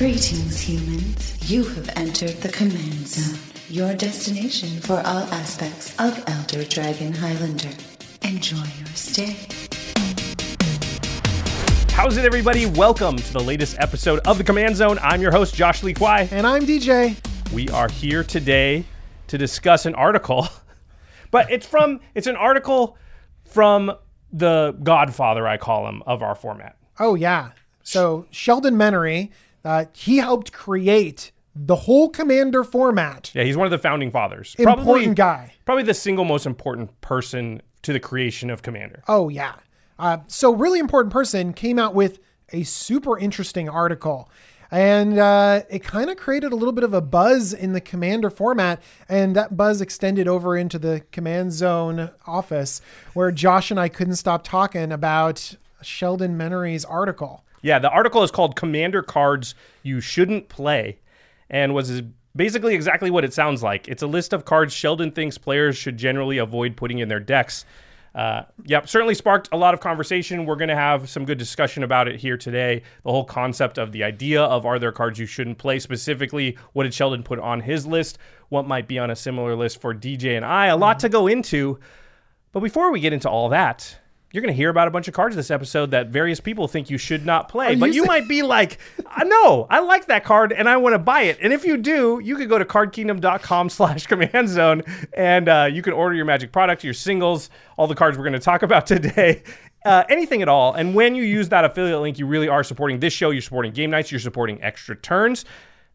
Greetings, 0.00 0.58
humans. 0.58 1.50
You 1.52 1.62
have 1.62 1.90
entered 1.94 2.30
the 2.40 2.48
Command 2.48 3.06
Zone, 3.06 3.38
your 3.68 3.92
destination 3.92 4.80
for 4.80 4.94
all 4.94 5.24
aspects 5.24 5.94
of 6.00 6.24
Elder 6.26 6.64
Dragon 6.64 7.12
Highlander. 7.12 7.68
Enjoy 8.22 8.64
your 8.78 8.86
stay. 8.94 9.36
How's 11.90 12.16
it, 12.16 12.24
everybody? 12.24 12.64
Welcome 12.64 13.16
to 13.16 13.32
the 13.34 13.42
latest 13.42 13.78
episode 13.78 14.20
of 14.20 14.38
the 14.38 14.44
Command 14.44 14.76
Zone. 14.76 14.98
I'm 15.02 15.20
your 15.20 15.32
host, 15.32 15.54
Josh 15.54 15.82
Lee 15.82 15.92
Kwai. 15.92 16.30
And 16.30 16.46
I'm 16.46 16.62
DJ. 16.62 17.22
We 17.52 17.68
are 17.68 17.90
here 17.90 18.24
today 18.24 18.86
to 19.26 19.36
discuss 19.36 19.84
an 19.84 19.94
article, 19.94 20.48
but 21.30 21.50
it's 21.50 21.66
from 21.66 22.00
it's 22.14 22.26
an 22.26 22.36
article 22.36 22.96
from 23.44 23.92
the 24.32 24.74
Godfather, 24.82 25.46
I 25.46 25.58
call 25.58 25.86
him, 25.90 26.02
of 26.06 26.22
our 26.22 26.34
format. 26.34 26.78
Oh 26.98 27.16
yeah. 27.16 27.50
So 27.82 28.24
Sheldon 28.30 28.76
Menery, 28.76 29.30
uh, 29.64 29.86
he 29.92 30.18
helped 30.18 30.52
create 30.52 31.32
the 31.54 31.76
whole 31.76 32.08
Commander 32.08 32.64
format. 32.64 33.30
Yeah, 33.34 33.42
he's 33.42 33.56
one 33.56 33.66
of 33.66 33.70
the 33.70 33.78
founding 33.78 34.10
fathers. 34.10 34.54
Important 34.58 35.16
guy. 35.16 35.52
Probably 35.64 35.84
the 35.84 35.94
single 35.94 36.24
most 36.24 36.46
important 36.46 36.98
person 37.00 37.60
to 37.82 37.92
the 37.92 38.00
creation 38.00 38.50
of 38.50 38.62
Commander. 38.62 39.02
Oh 39.08 39.28
yeah. 39.28 39.54
Uh, 39.98 40.18
so 40.26 40.54
really 40.54 40.78
important 40.78 41.12
person 41.12 41.52
came 41.52 41.78
out 41.78 41.94
with 41.94 42.18
a 42.52 42.62
super 42.62 43.18
interesting 43.18 43.68
article. 43.68 44.30
And 44.72 45.18
uh, 45.18 45.62
it 45.68 45.82
kind 45.82 46.10
of 46.10 46.16
created 46.16 46.52
a 46.52 46.56
little 46.56 46.72
bit 46.72 46.84
of 46.84 46.94
a 46.94 47.00
buzz 47.00 47.52
in 47.52 47.72
the 47.72 47.80
Commander 47.80 48.30
format. 48.30 48.80
And 49.08 49.34
that 49.34 49.56
buzz 49.56 49.80
extended 49.80 50.28
over 50.28 50.56
into 50.56 50.78
the 50.78 51.02
Command 51.10 51.52
Zone 51.52 52.10
office, 52.24 52.80
where 53.12 53.32
Josh 53.32 53.72
and 53.72 53.80
I 53.80 53.88
couldn't 53.88 54.16
stop 54.16 54.44
talking 54.44 54.92
about 54.92 55.56
Sheldon 55.82 56.38
Menery's 56.38 56.84
article. 56.84 57.44
Yeah, 57.62 57.78
the 57.78 57.90
article 57.90 58.22
is 58.22 58.30
called 58.30 58.56
Commander 58.56 59.02
Cards 59.02 59.54
You 59.82 60.00
Shouldn't 60.00 60.48
Play 60.48 60.98
and 61.48 61.74
was 61.74 62.02
basically 62.34 62.74
exactly 62.74 63.10
what 63.10 63.24
it 63.24 63.34
sounds 63.34 63.62
like. 63.62 63.88
It's 63.88 64.02
a 64.02 64.06
list 64.06 64.32
of 64.32 64.44
cards 64.44 64.72
Sheldon 64.72 65.10
thinks 65.10 65.36
players 65.36 65.76
should 65.76 65.96
generally 65.96 66.38
avoid 66.38 66.76
putting 66.76 66.98
in 66.98 67.08
their 67.08 67.20
decks. 67.20 67.64
Uh, 68.14 68.42
yep, 68.64 68.88
certainly 68.88 69.14
sparked 69.14 69.48
a 69.52 69.56
lot 69.56 69.72
of 69.72 69.80
conversation. 69.80 70.44
We're 70.44 70.56
going 70.56 70.68
to 70.68 70.76
have 70.76 71.08
some 71.08 71.24
good 71.24 71.38
discussion 71.38 71.84
about 71.84 72.08
it 72.08 72.18
here 72.18 72.36
today. 72.36 72.82
The 73.04 73.10
whole 73.10 73.24
concept 73.24 73.78
of 73.78 73.92
the 73.92 74.02
idea 74.02 74.42
of 74.42 74.66
are 74.66 74.78
there 74.78 74.90
cards 74.90 75.18
you 75.18 75.26
shouldn't 75.26 75.58
play, 75.58 75.78
specifically, 75.78 76.56
what 76.72 76.84
did 76.84 76.94
Sheldon 76.94 77.22
put 77.22 77.38
on 77.38 77.60
his 77.60 77.86
list? 77.86 78.18
What 78.48 78.66
might 78.66 78.88
be 78.88 78.98
on 78.98 79.10
a 79.10 79.16
similar 79.16 79.54
list 79.54 79.80
for 79.80 79.94
DJ 79.94 80.36
and 80.36 80.44
I? 80.44 80.66
A 80.66 80.76
lot 80.76 80.98
to 81.00 81.08
go 81.08 81.28
into. 81.28 81.78
But 82.52 82.60
before 82.60 82.90
we 82.90 82.98
get 82.98 83.12
into 83.12 83.30
all 83.30 83.48
that, 83.50 83.96
you're 84.32 84.42
going 84.42 84.52
to 84.52 84.56
hear 84.56 84.68
about 84.68 84.86
a 84.86 84.90
bunch 84.92 85.08
of 85.08 85.14
cards 85.14 85.34
this 85.34 85.50
episode 85.50 85.90
that 85.90 86.08
various 86.08 86.38
people 86.38 86.68
think 86.68 86.88
you 86.88 86.98
should 86.98 87.26
not 87.26 87.48
play. 87.48 87.74
Are 87.74 87.76
but 87.76 87.86
you 87.90 88.02
you 88.02 88.04
might 88.04 88.28
be 88.28 88.42
like, 88.42 88.78
"Uh, 89.04 89.24
no, 89.24 89.66
I 89.68 89.80
like 89.80 90.06
that 90.06 90.24
card 90.24 90.52
and 90.52 90.68
I 90.68 90.76
want 90.76 90.94
to 90.94 90.98
buy 90.98 91.22
it. 91.22 91.38
And 91.42 91.52
if 91.52 91.64
you 91.64 91.76
do, 91.76 92.20
you 92.22 92.36
could 92.36 92.48
go 92.48 92.58
to 92.58 92.64
cardkingdom.com 92.64 93.68
slash 93.70 94.06
command 94.06 94.48
zone 94.48 94.82
and 95.14 95.48
uh, 95.48 95.68
you 95.70 95.82
can 95.82 95.92
order 95.92 96.14
your 96.14 96.26
magic 96.26 96.52
product, 96.52 96.84
your 96.84 96.94
singles, 96.94 97.50
all 97.76 97.88
the 97.88 97.94
cards 97.94 98.16
we're 98.16 98.24
going 98.24 98.34
to 98.34 98.38
talk 98.38 98.62
about 98.62 98.86
today. 98.86 99.42
Uh, 99.84 100.04
anything 100.10 100.42
at 100.42 100.48
all. 100.48 100.74
And 100.74 100.94
when 100.94 101.14
you 101.14 101.24
use 101.24 101.48
that 101.48 101.64
affiliate 101.64 102.00
link, 102.00 102.18
you 102.18 102.26
really 102.26 102.48
are 102.48 102.62
supporting 102.62 103.00
this 103.00 103.14
show. 103.14 103.30
You're 103.30 103.40
supporting 103.40 103.72
game 103.72 103.90
nights. 103.90 104.12
You're 104.12 104.20
supporting 104.20 104.62
extra 104.62 104.94
turns 104.94 105.46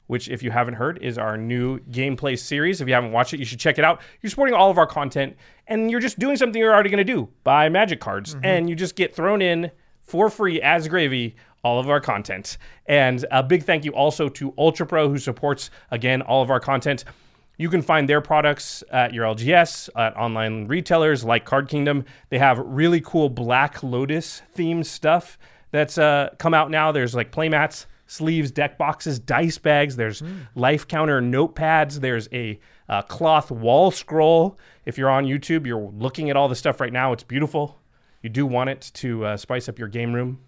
which, 0.07 0.29
if 0.29 0.43
you 0.43 0.51
haven't 0.51 0.75
heard, 0.75 0.97
is 1.01 1.17
our 1.17 1.37
new 1.37 1.79
gameplay 1.79 2.37
series. 2.37 2.81
If 2.81 2.87
you 2.87 2.93
haven't 2.93 3.11
watched 3.11 3.33
it, 3.33 3.39
you 3.39 3.45
should 3.45 3.59
check 3.59 3.77
it 3.77 3.85
out. 3.85 4.01
You're 4.21 4.29
supporting 4.29 4.55
all 4.55 4.69
of 4.69 4.77
our 4.77 4.87
content, 4.87 5.35
and 5.67 5.89
you're 5.89 5.99
just 5.99 6.19
doing 6.19 6.37
something 6.37 6.59
you're 6.59 6.73
already 6.73 6.89
going 6.89 7.05
to 7.05 7.13
do 7.13 7.29
buy 7.43 7.69
magic 7.69 7.99
cards, 7.99 8.35
and 8.43 8.69
you 8.69 8.75
just 8.75 8.95
get 8.95 9.15
thrown 9.15 9.41
in 9.41 9.71
for 10.01 10.29
free 10.29 10.61
as 10.61 10.87
gravy 10.87 11.35
all 11.63 11.79
of 11.79 11.89
our 11.89 11.99
content. 11.99 12.57
And 12.85 13.25
a 13.31 13.41
big 13.41 13.63
thank 13.63 13.85
you 13.85 13.91
also 13.91 14.29
to 14.29 14.53
Ultra 14.57 14.85
Pro, 14.85 15.09
who 15.09 15.17
supports, 15.17 15.71
again, 15.89 16.21
all 16.21 16.43
of 16.43 16.51
our 16.51 16.59
content. 16.59 17.03
You 17.57 17.69
can 17.69 17.81
find 17.81 18.07
their 18.07 18.21
products 18.21 18.83
at 18.91 19.13
your 19.13 19.25
LGS, 19.25 19.89
at 19.95 20.15
online 20.15 20.67
retailers 20.67 21.23
like 21.23 21.45
Card 21.45 21.67
Kingdom. 21.67 22.05
They 22.29 22.37
have 22.37 22.59
really 22.59 23.01
cool 23.01 23.29
Black 23.29 23.81
Lotus 23.81 24.43
themed 24.55 24.85
stuff 24.85 25.39
that's 25.71 25.97
uh, 25.97 26.35
come 26.37 26.53
out 26.53 26.69
now. 26.69 26.91
There's 26.91 27.15
like 27.15 27.31
playmats, 27.31 27.85
sleeves, 28.07 28.51
deck 28.51 28.77
boxes, 28.77 29.19
dice 29.19 29.57
bags. 29.57 29.95
There's 29.95 30.21
life 30.55 30.87
counter 30.87 31.21
notepads. 31.21 31.99
There's 31.99 32.27
a 32.31 32.59
uh, 32.87 33.01
cloth 33.03 33.51
wall 33.51 33.91
scroll. 33.91 34.57
If 34.85 34.97
you're 34.97 35.09
on 35.09 35.25
YouTube, 35.25 35.65
you're 35.65 35.91
looking 35.91 36.29
at 36.29 36.37
all 36.37 36.47
the 36.47 36.55
stuff 36.55 36.79
right 36.79 36.93
now. 36.93 37.13
It's 37.13 37.23
beautiful. 37.23 37.79
You 38.21 38.29
do 38.29 38.45
want 38.45 38.69
it 38.69 38.91
to 38.95 39.25
uh, 39.25 39.37
spice 39.37 39.69
up 39.69 39.79
your 39.79 39.87
game 39.87 40.13
room 40.13 40.39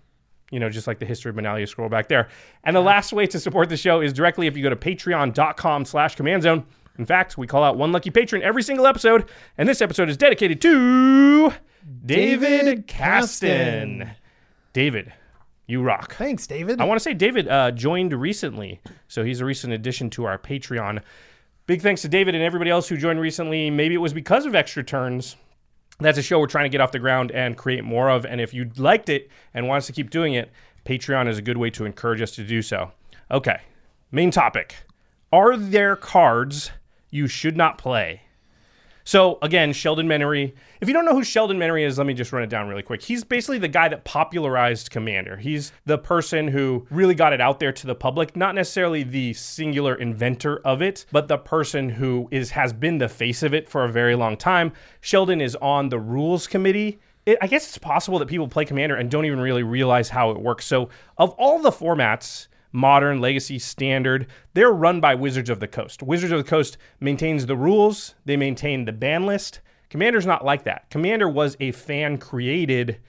you 0.51 0.59
know, 0.59 0.69
just 0.69 0.87
like 0.87 0.99
the 0.99 1.05
history 1.05 1.29
of 1.29 1.35
Benalia 1.35 1.67
scroll 1.67 1.89
back 1.89 2.07
there. 2.07 2.29
And 2.63 2.75
the 2.75 2.81
last 2.81 3.11
way 3.11 3.27
to 3.27 3.39
support 3.39 3.69
the 3.69 3.77
show 3.77 4.01
is 4.01 4.13
directly 4.13 4.47
if 4.47 4.55
you 4.55 4.63
go 4.63 4.69
to 4.69 4.75
patreon.com 4.75 5.85
slash 5.85 6.15
command 6.15 6.43
zone. 6.43 6.65
In 6.97 7.05
fact, 7.05 7.37
we 7.37 7.47
call 7.47 7.63
out 7.63 7.77
one 7.77 7.91
lucky 7.91 8.09
patron 8.09 8.41
every 8.41 8.63
single 8.63 8.87
episode, 8.87 9.29
and 9.57 9.69
this 9.69 9.81
episode 9.81 10.09
is 10.09 10.17
dedicated 10.17 10.61
to 10.61 11.53
David, 12.05 12.65
David. 12.65 12.87
Caston. 12.87 14.11
David, 14.73 15.13
you 15.67 15.81
rock. 15.81 16.15
Thanks, 16.15 16.47
David. 16.47 16.79
I 16.79 16.85
want 16.85 16.97
to 16.97 17.03
say 17.03 17.13
David 17.13 17.47
uh, 17.47 17.71
joined 17.71 18.13
recently, 18.13 18.79
so 19.07 19.23
he's 19.23 19.41
a 19.41 19.45
recent 19.45 19.73
addition 19.73 20.09
to 20.11 20.25
our 20.25 20.37
Patreon. 20.37 21.01
Big 21.65 21.81
thanks 21.81 22.01
to 22.03 22.07
David 22.07 22.33
and 22.33 22.43
everybody 22.43 22.71
else 22.71 22.87
who 22.87 22.95
joined 22.95 23.19
recently. 23.19 23.69
Maybe 23.69 23.93
it 23.93 23.99
was 23.99 24.13
because 24.13 24.45
of 24.45 24.55
extra 24.55 24.83
turns. 24.83 25.35
That's 25.99 26.17
a 26.17 26.21
show 26.21 26.39
we're 26.39 26.47
trying 26.47 26.65
to 26.65 26.69
get 26.69 26.79
off 26.79 26.93
the 26.93 26.99
ground 26.99 27.31
and 27.31 27.57
create 27.57 27.83
more 27.83 28.09
of. 28.09 28.25
And 28.25 28.39
if 28.39 28.53
you 28.53 28.71
liked 28.77 29.09
it 29.09 29.29
and 29.53 29.67
want 29.67 29.79
us 29.79 29.87
to 29.87 29.93
keep 29.93 30.09
doing 30.09 30.35
it, 30.35 30.51
Patreon 30.85 31.27
is 31.27 31.37
a 31.37 31.41
good 31.41 31.57
way 31.57 31.69
to 31.71 31.83
encourage 31.83 32.21
us 32.21 32.31
to 32.31 32.43
do 32.43 32.61
so. 32.61 32.91
Okay, 33.29 33.59
main 34.11 34.31
topic: 34.31 34.75
Are 35.33 35.57
there 35.57 35.97
cards 35.97 36.71
you 37.09 37.27
should 37.27 37.57
not 37.57 37.77
play? 37.77 38.21
So 39.07 39.37
again, 39.41 39.71
Sheldon 39.71 40.05
Menery. 40.05 40.51
If 40.81 40.89
you 40.89 40.93
don't 40.93 41.05
know 41.05 41.13
who 41.13 41.23
Sheldon 41.23 41.57
Menery 41.57 41.85
is, 41.85 41.97
let 41.97 42.05
me 42.05 42.13
just 42.13 42.33
run 42.33 42.43
it 42.43 42.49
down 42.49 42.67
really 42.67 42.83
quick. 42.83 43.01
He's 43.01 43.23
basically 43.23 43.57
the 43.57 43.69
guy 43.69 43.87
that 43.87 44.03
popularized 44.03 44.91
Commander. 44.91 45.37
He's 45.37 45.71
the 45.85 45.97
person 45.97 46.49
who 46.49 46.85
really 46.89 47.15
got 47.15 47.31
it 47.31 47.39
out 47.39 47.61
there 47.61 47.71
to 47.71 47.87
the 47.87 47.95
public, 47.95 48.35
not 48.35 48.53
necessarily 48.53 49.03
the 49.03 49.31
singular 49.31 49.95
inventor 49.95 50.59
of 50.65 50.81
it, 50.81 51.05
but 51.09 51.29
the 51.29 51.37
person 51.37 51.87
who 51.87 52.27
is 52.31 52.51
has 52.51 52.73
been 52.73 52.97
the 52.97 53.07
face 53.07 53.43
of 53.43 53.53
it 53.53 53.69
for 53.69 53.85
a 53.85 53.89
very 53.89 54.13
long 54.13 54.35
time. 54.35 54.73
Sheldon 54.99 55.39
is 55.39 55.55
on 55.61 55.87
the 55.87 55.99
rules 55.99 56.45
committee. 56.45 56.99
It, 57.25 57.37
I 57.41 57.47
guess 57.47 57.65
it's 57.65 57.77
possible 57.77 58.19
that 58.19 58.27
people 58.27 58.49
play 58.49 58.65
Commander 58.65 58.97
and 58.97 59.09
don't 59.09 59.23
even 59.23 59.39
really 59.39 59.63
realize 59.63 60.09
how 60.09 60.31
it 60.31 60.41
works. 60.41 60.65
So, 60.65 60.89
of 61.17 61.29
all 61.37 61.61
the 61.61 61.71
formats, 61.71 62.49
modern, 62.71 63.19
legacy, 63.19 63.59
standard. 63.59 64.27
They're 64.53 64.71
run 64.71 64.99
by 64.99 65.15
Wizards 65.15 65.49
of 65.49 65.59
the 65.59 65.67
Coast. 65.67 66.03
Wizards 66.03 66.31
of 66.31 66.39
the 66.39 66.49
Coast 66.49 66.77
maintains 66.99 67.45
the 67.45 67.55
rules, 67.55 68.15
they 68.25 68.37
maintain 68.37 68.85
the 68.85 68.91
ban 68.91 69.25
list. 69.25 69.61
Commander's 69.89 70.25
not 70.25 70.43
like 70.43 70.63
that. 70.63 70.89
Commander 70.89 71.29
was 71.29 71.55
a 71.59 71.71
fan 71.71 72.17
created 72.17 72.99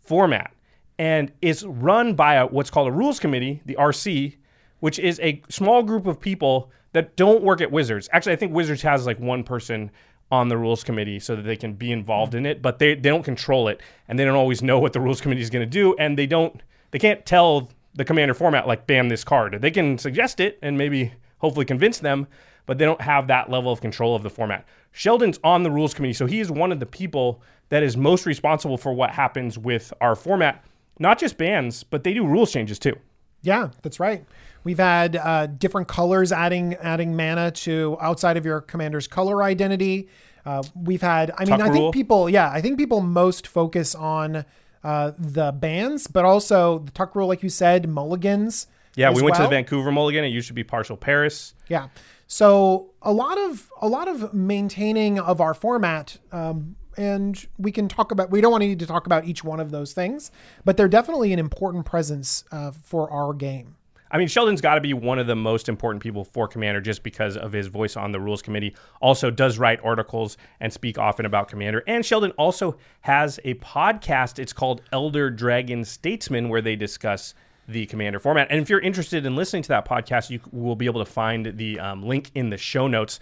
format 0.00 0.52
and 0.98 1.32
it's 1.42 1.62
run 1.64 2.14
by 2.14 2.34
a, 2.34 2.46
what's 2.46 2.70
called 2.70 2.88
a 2.88 2.92
rules 2.92 3.20
committee, 3.20 3.62
the 3.66 3.76
RC, 3.76 4.36
which 4.80 4.98
is 4.98 5.20
a 5.20 5.42
small 5.48 5.82
group 5.82 6.06
of 6.06 6.20
people 6.20 6.70
that 6.92 7.16
don't 7.16 7.42
work 7.42 7.60
at 7.60 7.70
Wizards. 7.70 8.08
Actually, 8.12 8.32
I 8.32 8.36
think 8.36 8.52
Wizards 8.52 8.82
has 8.82 9.06
like 9.06 9.18
one 9.18 9.44
person 9.44 9.90
on 10.30 10.48
the 10.48 10.56
rules 10.56 10.82
committee 10.82 11.20
so 11.20 11.36
that 11.36 11.42
they 11.42 11.56
can 11.56 11.74
be 11.74 11.92
involved 11.92 12.34
in 12.34 12.46
it, 12.46 12.62
but 12.62 12.78
they, 12.78 12.94
they 12.94 13.08
don't 13.10 13.22
control 13.22 13.68
it 13.68 13.80
and 14.08 14.18
they 14.18 14.24
don't 14.24 14.34
always 14.34 14.62
know 14.62 14.78
what 14.78 14.92
the 14.92 15.00
rules 15.00 15.20
committee 15.20 15.42
is 15.42 15.50
going 15.50 15.64
to 15.64 15.70
do 15.70 15.94
and 15.98 16.18
they 16.18 16.26
don't 16.26 16.62
they 16.90 16.98
can't 16.98 17.26
tell 17.26 17.70
the 17.96 18.04
commander 18.04 18.34
format 18.34 18.66
like 18.66 18.86
ban 18.86 19.08
this 19.08 19.24
card. 19.24 19.58
They 19.60 19.70
can 19.70 19.98
suggest 19.98 20.40
it 20.40 20.58
and 20.62 20.78
maybe 20.78 21.12
hopefully 21.38 21.66
convince 21.66 21.98
them, 21.98 22.26
but 22.66 22.78
they 22.78 22.84
don't 22.84 23.00
have 23.00 23.26
that 23.28 23.50
level 23.50 23.72
of 23.72 23.80
control 23.80 24.14
of 24.14 24.22
the 24.22 24.30
format. 24.30 24.66
Sheldon's 24.92 25.38
on 25.44 25.62
the 25.62 25.70
rules 25.70 25.94
committee, 25.94 26.14
so 26.14 26.26
he 26.26 26.40
is 26.40 26.50
one 26.50 26.72
of 26.72 26.80
the 26.80 26.86
people 26.86 27.42
that 27.68 27.82
is 27.82 27.96
most 27.96 28.26
responsible 28.26 28.78
for 28.78 28.92
what 28.92 29.10
happens 29.10 29.58
with 29.58 29.92
our 30.00 30.14
format. 30.14 30.64
Not 30.98 31.18
just 31.18 31.36
bans, 31.36 31.82
but 31.82 32.04
they 32.04 32.14
do 32.14 32.26
rules 32.26 32.52
changes 32.52 32.78
too. 32.78 32.96
Yeah, 33.42 33.70
that's 33.82 34.00
right. 34.00 34.24
We've 34.64 34.78
had 34.78 35.16
uh, 35.16 35.46
different 35.46 35.88
colors 35.88 36.32
adding 36.32 36.74
adding 36.76 37.16
mana 37.16 37.50
to 37.52 37.96
outside 38.00 38.36
of 38.36 38.44
your 38.44 38.60
commander's 38.60 39.06
color 39.06 39.42
identity. 39.42 40.08
Uh, 40.44 40.62
we've 40.74 41.02
had, 41.02 41.30
I 41.36 41.44
mean, 41.44 41.58
Tuck 41.58 41.60
I 41.60 41.68
rule. 41.68 41.72
think 41.74 41.94
people, 41.94 42.30
yeah, 42.30 42.50
I 42.50 42.60
think 42.60 42.78
people 42.78 43.00
most 43.00 43.46
focus 43.46 43.94
on 43.94 44.44
uh, 44.86 45.10
the 45.18 45.50
bans, 45.50 46.06
but 46.06 46.24
also 46.24 46.78
the 46.78 46.92
tuck 46.92 47.16
rule, 47.16 47.26
like 47.26 47.42
you 47.42 47.48
said, 47.48 47.88
mulligans. 47.88 48.68
Yeah, 48.94 49.10
we 49.10 49.20
went 49.20 49.34
to 49.34 49.42
the. 49.42 49.48
Vancouver 49.48 49.90
Mulligan. 49.90 50.24
It 50.24 50.28
used 50.28 50.46
to 50.46 50.54
be 50.54 50.62
partial 50.62 50.96
Paris. 50.96 51.54
Yeah. 51.66 51.88
So 52.28 52.90
a 53.02 53.12
lot 53.12 53.36
of 53.36 53.68
a 53.80 53.88
lot 53.88 54.06
of 54.06 54.32
maintaining 54.32 55.18
of 55.18 55.40
our 55.40 55.54
format, 55.54 56.18
um, 56.30 56.76
and 56.96 57.46
we 57.58 57.72
can 57.72 57.88
talk 57.88 58.12
about. 58.12 58.30
We 58.30 58.40
don't 58.40 58.52
want 58.52 58.62
to 58.62 58.68
need 58.68 58.78
to 58.78 58.86
talk 58.86 59.06
about 59.06 59.24
each 59.24 59.42
one 59.42 59.58
of 59.58 59.72
those 59.72 59.92
things, 59.92 60.30
but 60.64 60.76
they're 60.76 60.88
definitely 60.88 61.32
an 61.32 61.40
important 61.40 61.84
presence 61.84 62.44
uh, 62.52 62.70
for 62.70 63.10
our 63.10 63.34
game. 63.34 63.75
I 64.10 64.18
mean, 64.18 64.28
Sheldon's 64.28 64.60
got 64.60 64.76
to 64.76 64.80
be 64.80 64.94
one 64.94 65.18
of 65.18 65.26
the 65.26 65.36
most 65.36 65.68
important 65.68 66.02
people 66.02 66.24
for 66.24 66.46
Commander 66.46 66.80
just 66.80 67.02
because 67.02 67.36
of 67.36 67.52
his 67.52 67.66
voice 67.66 67.96
on 67.96 68.12
the 68.12 68.20
rules 68.20 68.42
committee. 68.42 68.74
Also, 69.00 69.30
does 69.30 69.58
write 69.58 69.80
articles 69.84 70.36
and 70.60 70.72
speak 70.72 70.98
often 70.98 71.26
about 71.26 71.48
Commander. 71.48 71.82
And 71.86 72.04
Sheldon 72.04 72.30
also 72.32 72.76
has 73.00 73.40
a 73.44 73.54
podcast. 73.54 74.38
It's 74.38 74.52
called 74.52 74.82
Elder 74.92 75.30
Dragon 75.30 75.84
Statesman, 75.84 76.48
where 76.48 76.62
they 76.62 76.76
discuss 76.76 77.34
the 77.68 77.86
Commander 77.86 78.20
format. 78.20 78.46
And 78.50 78.60
if 78.60 78.70
you're 78.70 78.80
interested 78.80 79.26
in 79.26 79.34
listening 79.34 79.62
to 79.64 79.68
that 79.70 79.88
podcast, 79.88 80.30
you 80.30 80.40
will 80.52 80.76
be 80.76 80.86
able 80.86 81.04
to 81.04 81.10
find 81.10 81.56
the 81.56 81.80
um, 81.80 82.02
link 82.02 82.30
in 82.34 82.50
the 82.50 82.56
show 82.56 82.86
notes. 82.86 83.18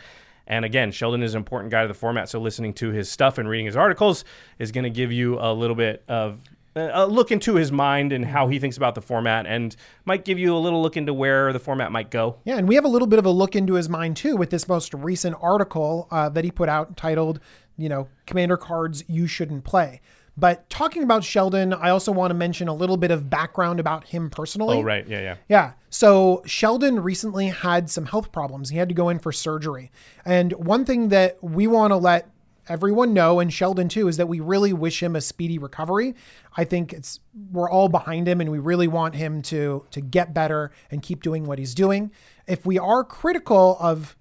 And 0.46 0.64
again, 0.64 0.92
Sheldon 0.92 1.22
is 1.22 1.34
an 1.34 1.38
important 1.38 1.70
guy 1.70 1.82
to 1.82 1.88
the 1.88 1.94
format, 1.94 2.28
so 2.28 2.38
listening 2.38 2.74
to 2.74 2.90
his 2.90 3.10
stuff 3.10 3.38
and 3.38 3.48
reading 3.48 3.64
his 3.64 3.76
articles 3.76 4.26
is 4.58 4.72
going 4.72 4.84
to 4.84 4.90
give 4.90 5.10
you 5.10 5.38
a 5.40 5.50
little 5.52 5.76
bit 5.76 6.04
of 6.08 6.40
a 6.76 7.06
look 7.06 7.30
into 7.30 7.54
his 7.54 7.70
mind 7.70 8.12
and 8.12 8.24
how 8.24 8.48
he 8.48 8.58
thinks 8.58 8.76
about 8.76 8.94
the 8.94 9.00
format, 9.00 9.46
and 9.46 9.74
might 10.04 10.24
give 10.24 10.38
you 10.38 10.56
a 10.56 10.58
little 10.58 10.82
look 10.82 10.96
into 10.96 11.14
where 11.14 11.52
the 11.52 11.58
format 11.58 11.92
might 11.92 12.10
go. 12.10 12.36
Yeah, 12.44 12.56
and 12.56 12.68
we 12.68 12.74
have 12.74 12.84
a 12.84 12.88
little 12.88 13.08
bit 13.08 13.18
of 13.18 13.26
a 13.26 13.30
look 13.30 13.54
into 13.54 13.74
his 13.74 13.88
mind 13.88 14.16
too 14.16 14.36
with 14.36 14.50
this 14.50 14.68
most 14.68 14.92
recent 14.94 15.36
article 15.40 16.08
uh, 16.10 16.28
that 16.30 16.44
he 16.44 16.50
put 16.50 16.68
out 16.68 16.96
titled, 16.96 17.40
you 17.76 17.88
know, 17.88 18.08
Commander 18.26 18.56
Cards 18.56 19.04
You 19.08 19.26
Shouldn't 19.26 19.64
Play. 19.64 20.00
But 20.36 20.68
talking 20.68 21.04
about 21.04 21.22
Sheldon, 21.22 21.72
I 21.72 21.90
also 21.90 22.10
want 22.10 22.32
to 22.32 22.34
mention 22.34 22.66
a 22.66 22.74
little 22.74 22.96
bit 22.96 23.12
of 23.12 23.30
background 23.30 23.78
about 23.78 24.04
him 24.04 24.30
personally. 24.30 24.78
Oh, 24.78 24.82
right. 24.82 25.06
Yeah, 25.06 25.20
yeah. 25.20 25.36
Yeah. 25.48 25.72
So 25.90 26.42
Sheldon 26.44 26.98
recently 26.98 27.46
had 27.46 27.88
some 27.88 28.06
health 28.06 28.32
problems. 28.32 28.70
He 28.70 28.78
had 28.78 28.88
to 28.88 28.96
go 28.96 29.10
in 29.10 29.20
for 29.20 29.30
surgery. 29.30 29.92
And 30.24 30.52
one 30.54 30.84
thing 30.84 31.10
that 31.10 31.38
we 31.40 31.68
want 31.68 31.92
to 31.92 31.96
let 31.96 32.28
everyone 32.68 33.12
know 33.12 33.40
and 33.40 33.52
Sheldon 33.52 33.88
too 33.88 34.08
is 34.08 34.16
that 34.16 34.28
we 34.28 34.40
really 34.40 34.72
wish 34.72 35.02
him 35.02 35.16
a 35.16 35.20
speedy 35.20 35.58
recovery. 35.58 36.14
I 36.56 36.64
think 36.64 36.92
it's 36.92 37.20
we're 37.50 37.70
all 37.70 37.88
behind 37.88 38.28
him 38.28 38.40
and 38.40 38.50
we 38.50 38.58
really 38.58 38.88
want 38.88 39.14
him 39.14 39.42
to 39.42 39.84
to 39.90 40.00
get 40.00 40.34
better 40.34 40.70
and 40.90 41.02
keep 41.02 41.22
doing 41.22 41.44
what 41.44 41.58
he's 41.58 41.74
doing. 41.74 42.10
If 42.46 42.66
we 42.66 42.78
are 42.78 43.04
critical 43.04 43.76
of 43.80 44.16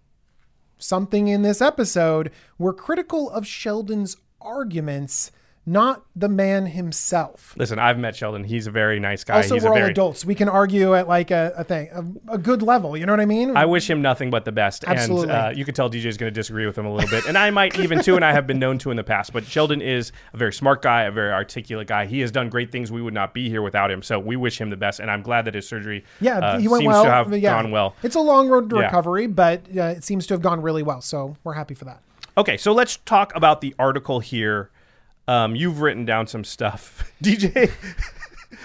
something 0.78 1.28
in 1.28 1.42
this 1.42 1.62
episode, 1.62 2.32
we're 2.58 2.74
critical 2.74 3.30
of 3.30 3.48
Sheldon's 3.48 4.18
arguments 4.42 5.32
not 5.66 6.04
the 6.16 6.28
man 6.28 6.66
himself. 6.66 7.54
Listen, 7.58 7.80
I've 7.80 7.98
met 7.98 8.16
Sheldon. 8.16 8.44
He's 8.44 8.68
a 8.68 8.72
very 8.72 9.00
nice 9.00 9.24
guy. 9.24 9.38
Also, 9.38 9.54
He's 9.54 9.64
we're 9.64 9.70
all 9.70 9.76
very, 9.76 9.92
adults. 9.92 10.26
We 10.26 10.36
can 10.36 10.50
argue 10.50 10.94
at 10.96 11.08
like 11.08 11.32
a, 11.32 11.54
a 11.56 11.64
thing, 11.64 11.90
a, 12.28 12.34
a 12.34 12.38
good 12.38 12.62
level. 12.62 12.98
You 12.98 13.06
know 13.06 13.14
what 13.14 13.22
I 13.22 13.26
mean? 13.26 13.56
I 13.56 13.66
wish 13.66 13.90
him 13.90 14.02
nothing 14.02 14.30
but 14.30 14.44
the 14.44 14.52
best. 14.52 14.84
Absolutely. 14.86 15.30
And 15.30 15.32
uh, 15.32 15.52
you 15.56 15.64
can 15.64 15.74
tell 15.74 15.90
DJ 15.90 16.06
is 16.06 16.18
going 16.18 16.32
to 16.32 16.34
disagree 16.34 16.66
with 16.66 16.78
him 16.78 16.86
a 16.86 16.94
little 16.94 17.10
bit. 17.10 17.26
And 17.26 17.38
I 17.38 17.50
might 17.50 17.80
even 17.84 18.02
too, 18.02 18.16
and 18.16 18.26
I 18.26 18.34
have 18.34 18.46
been 18.46 18.60
known 18.60 18.78
to 18.80 18.92
in 18.92 18.98
the 18.98 19.04
past. 19.04 19.32
But 19.32 19.46
Sheldon 19.46 19.82
is 19.82 20.12
a 20.34 20.38
very 20.38 20.54
smart 20.54 20.82
guy, 20.82 21.04
a 21.04 21.12
very 21.12 21.32
articulate 21.32 21.88
guy. 21.88 22.08
He 22.08 22.20
has 22.20 22.32
done 22.32 22.50
great 22.50 22.72
things. 22.72 22.92
We 22.92 23.02
would 23.02 23.14
not 23.14 23.34
be 23.34 23.50
here 23.50 23.62
without 23.62 23.90
him. 23.90 24.04
So 24.04 24.20
we 24.20 24.36
wish 24.36 24.60
him 24.60 24.70
the 24.70 24.78
best. 24.78 25.00
And 25.00 25.10
I'm 25.10 25.22
glad 25.22 25.46
that 25.46 25.54
his 25.54 25.68
surgery 25.68 26.04
yeah, 26.20 26.40
uh, 26.40 26.60
he 26.60 26.68
went 26.68 26.82
seems 26.82 26.92
well. 26.92 27.04
to 27.06 27.10
have 27.10 27.32
yeah. 27.38 27.62
gone 27.62 27.72
well. 27.72 27.96
It's 28.04 28.16
a 28.16 28.22
long 28.22 28.50
road 28.50 28.70
to 28.70 28.76
Yeah. 28.76 28.82
recovery, 28.84 29.28
but 29.28 29.62
uh, 29.76 29.84
it 29.84 30.04
seems 30.04 30.28
to 30.28 30.34
have 30.34 30.42
gone 30.42 30.62
really 30.62 30.84
well. 30.84 31.00
So 31.00 31.38
we're 31.46 31.54
happy 31.54 31.74
for 31.74 31.86
that. 31.86 32.02
Okay, 32.36 32.58
so 32.58 32.74
let's 32.74 32.98
talk 33.06 33.34
about 33.36 33.62
the 33.62 33.76
article 33.78 34.20
here. 34.20 34.72
Um, 35.28 35.56
you've 35.56 35.82
written 35.82 36.06
down 36.06 36.28
some 36.28 36.44
stuff, 36.44 37.14
DJ. 37.24 37.72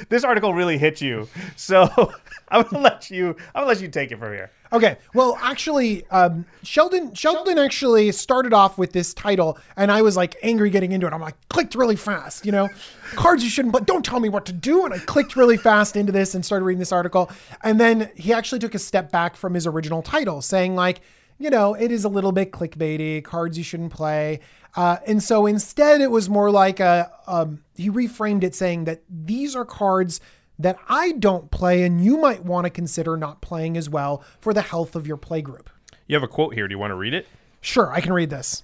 this 0.08 0.24
article 0.24 0.54
really 0.54 0.78
hit 0.78 1.00
you, 1.00 1.28
so 1.56 1.88
I'm 2.48 2.62
gonna 2.62 2.82
let 2.82 3.10
you. 3.10 3.30
I'm 3.54 3.62
gonna 3.62 3.66
let 3.66 3.80
you 3.80 3.88
take 3.88 4.10
it 4.10 4.18
from 4.18 4.32
here. 4.32 4.50
Okay. 4.72 4.98
Well, 5.14 5.38
actually, 5.40 6.06
um, 6.08 6.44
Sheldon 6.62 7.14
Sheldon 7.14 7.58
actually 7.58 8.12
started 8.12 8.52
off 8.52 8.76
with 8.76 8.92
this 8.92 9.14
title, 9.14 9.58
and 9.76 9.90
I 9.90 10.02
was 10.02 10.16
like 10.16 10.36
angry 10.42 10.70
getting 10.70 10.92
into 10.92 11.06
it. 11.06 11.12
I'm 11.12 11.20
like 11.20 11.36
clicked 11.48 11.74
really 11.74 11.96
fast, 11.96 12.44
you 12.44 12.52
know, 12.52 12.68
cards 13.14 13.42
you 13.42 13.50
shouldn't. 13.50 13.72
But 13.72 13.86
don't 13.86 14.04
tell 14.04 14.20
me 14.20 14.28
what 14.28 14.44
to 14.46 14.52
do. 14.52 14.84
And 14.84 14.92
I 14.92 14.98
clicked 14.98 15.36
really 15.36 15.56
fast 15.56 15.96
into 15.96 16.12
this 16.12 16.34
and 16.34 16.44
started 16.44 16.64
reading 16.64 16.80
this 16.80 16.92
article. 16.92 17.30
And 17.62 17.80
then 17.80 18.10
he 18.16 18.32
actually 18.32 18.58
took 18.58 18.74
a 18.74 18.78
step 18.78 19.10
back 19.10 19.36
from 19.36 19.54
his 19.54 19.66
original 19.66 20.02
title, 20.02 20.42
saying 20.42 20.74
like, 20.74 21.00
you 21.38 21.50
know, 21.50 21.74
it 21.74 21.90
is 21.92 22.04
a 22.04 22.08
little 22.08 22.32
bit 22.32 22.52
clickbaity. 22.52 23.22
Cards 23.24 23.56
you 23.56 23.64
shouldn't 23.64 23.92
play. 23.92 24.40
Uh, 24.76 24.98
and 25.06 25.22
so 25.22 25.46
instead, 25.46 26.00
it 26.00 26.10
was 26.10 26.28
more 26.28 26.50
like 26.50 26.80
a. 26.80 27.10
Um, 27.26 27.64
he 27.74 27.90
reframed 27.90 28.44
it, 28.44 28.54
saying 28.54 28.84
that 28.84 29.02
these 29.08 29.56
are 29.56 29.64
cards 29.64 30.20
that 30.58 30.76
I 30.88 31.12
don't 31.12 31.50
play 31.50 31.84
and 31.84 32.04
you 32.04 32.16
might 32.18 32.44
want 32.44 32.64
to 32.64 32.70
consider 32.70 33.16
not 33.16 33.40
playing 33.40 33.76
as 33.76 33.88
well 33.88 34.24
for 34.40 34.52
the 34.52 34.62
health 34.62 34.96
of 34.96 35.06
your 35.06 35.16
play 35.16 35.40
group. 35.40 35.70
You 36.06 36.16
have 36.16 36.22
a 36.22 36.28
quote 36.28 36.54
here. 36.54 36.66
Do 36.66 36.72
you 36.72 36.78
want 36.78 36.90
to 36.90 36.96
read 36.96 37.14
it? 37.14 37.28
Sure, 37.60 37.92
I 37.92 38.00
can 38.00 38.12
read 38.12 38.30
this. 38.30 38.62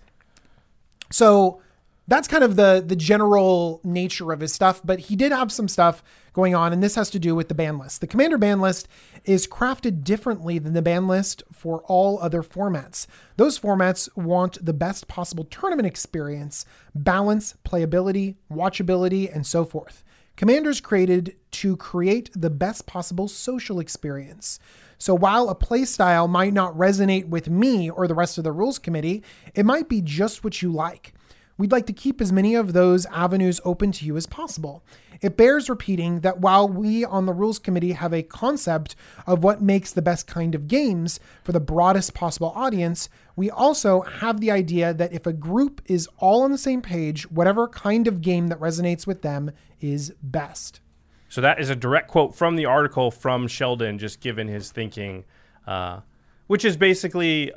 So 1.10 1.60
that's 2.08 2.26
kind 2.26 2.44
of 2.44 2.56
the 2.56 2.82
the 2.84 2.96
general 2.96 3.80
nature 3.84 4.32
of 4.32 4.40
his 4.40 4.52
stuff, 4.52 4.80
but 4.84 4.98
he 4.98 5.16
did 5.16 5.32
have 5.32 5.52
some 5.52 5.68
stuff 5.68 6.02
going 6.34 6.54
on, 6.54 6.72
and 6.72 6.82
this 6.82 6.96
has 6.96 7.08
to 7.10 7.19
do 7.19 7.34
with 7.34 7.48
the 7.48 7.54
ban 7.54 7.78
list. 7.78 8.02
The 8.02 8.06
commander 8.06 8.36
ban 8.36 8.60
list 8.60 8.86
is 9.25 9.46
crafted 9.46 10.04
differently 10.04 10.58
than 10.58 10.75
the 10.75 10.82
ban 10.82 11.08
list 11.08 11.42
for 11.50 11.82
all 11.84 12.19
other 12.20 12.42
formats. 12.42 13.06
Those 13.36 13.58
formats 13.58 14.14
want 14.16 14.62
the 14.64 14.75
best 14.75 15.08
possible 15.08 15.44
tournament 15.44 15.86
experience, 15.86 16.66
balance, 16.94 17.54
playability, 17.64 18.34
watchability, 18.52 19.34
and 19.34 19.46
so 19.46 19.64
forth. 19.64 20.04
Commander's 20.36 20.81
created 20.81 21.36
to 21.52 21.76
create 21.76 22.28
the 22.34 22.50
best 22.50 22.87
possible 22.87 23.28
social 23.28 23.78
experience. 23.78 24.58
So 24.98 25.14
while 25.14 25.48
a 25.48 25.54
playstyle 25.54 26.28
might 26.28 26.52
not 26.52 26.75
resonate 26.75 27.28
with 27.28 27.48
me 27.48 27.88
or 27.88 28.08
the 28.08 28.14
rest 28.14 28.38
of 28.38 28.44
the 28.44 28.52
rules 28.52 28.78
committee, 28.78 29.22
it 29.54 29.64
might 29.64 29.88
be 29.88 30.00
just 30.00 30.42
what 30.42 30.60
you 30.60 30.72
like. 30.72 31.14
We'd 31.56 31.72
like 31.72 31.86
to 31.86 31.92
keep 31.92 32.20
as 32.20 32.32
many 32.32 32.54
of 32.54 32.72
those 32.72 33.06
avenues 33.06 33.60
open 33.64 33.92
to 33.92 34.04
you 34.04 34.16
as 34.16 34.26
possible. 34.26 34.84
It 35.20 35.36
bears 35.36 35.68
repeating 35.70 36.20
that 36.20 36.40
while 36.40 36.68
we 36.68 37.04
on 37.04 37.26
the 37.26 37.32
rules 37.32 37.60
committee 37.60 37.92
have 37.92 38.12
a 38.12 38.22
concept 38.22 38.96
of 39.26 39.44
what 39.44 39.62
makes 39.62 39.92
the 39.92 40.02
best 40.02 40.26
kind 40.26 40.54
of 40.54 40.66
games 40.66 41.20
for 41.44 41.52
the 41.52 41.60
broadest 41.60 42.12
possible 42.12 42.52
audience, 42.56 43.08
we 43.36 43.50
also 43.50 44.02
have 44.02 44.40
the 44.40 44.50
idea 44.50 44.92
that 44.92 45.12
if 45.12 45.26
a 45.26 45.32
group 45.32 45.80
is 45.86 46.08
all 46.18 46.42
on 46.42 46.50
the 46.50 46.58
same 46.58 46.82
page, 46.82 47.30
whatever 47.30 47.68
kind 47.68 48.08
of 48.08 48.20
game 48.20 48.48
that 48.48 48.58
resonates 48.58 49.06
with 49.06 49.22
them 49.22 49.52
is 49.80 50.12
best. 50.22 50.80
So 51.28 51.40
that 51.40 51.60
is 51.60 51.70
a 51.70 51.76
direct 51.76 52.08
quote 52.08 52.34
from 52.34 52.56
the 52.56 52.66
article 52.66 53.10
from 53.10 53.46
Sheldon, 53.48 53.98
just 53.98 54.20
given 54.20 54.48
his 54.48 54.70
thinking, 54.70 55.24
uh, 55.66 56.00
which 56.48 56.64
is 56.64 56.76
basically 56.76 57.52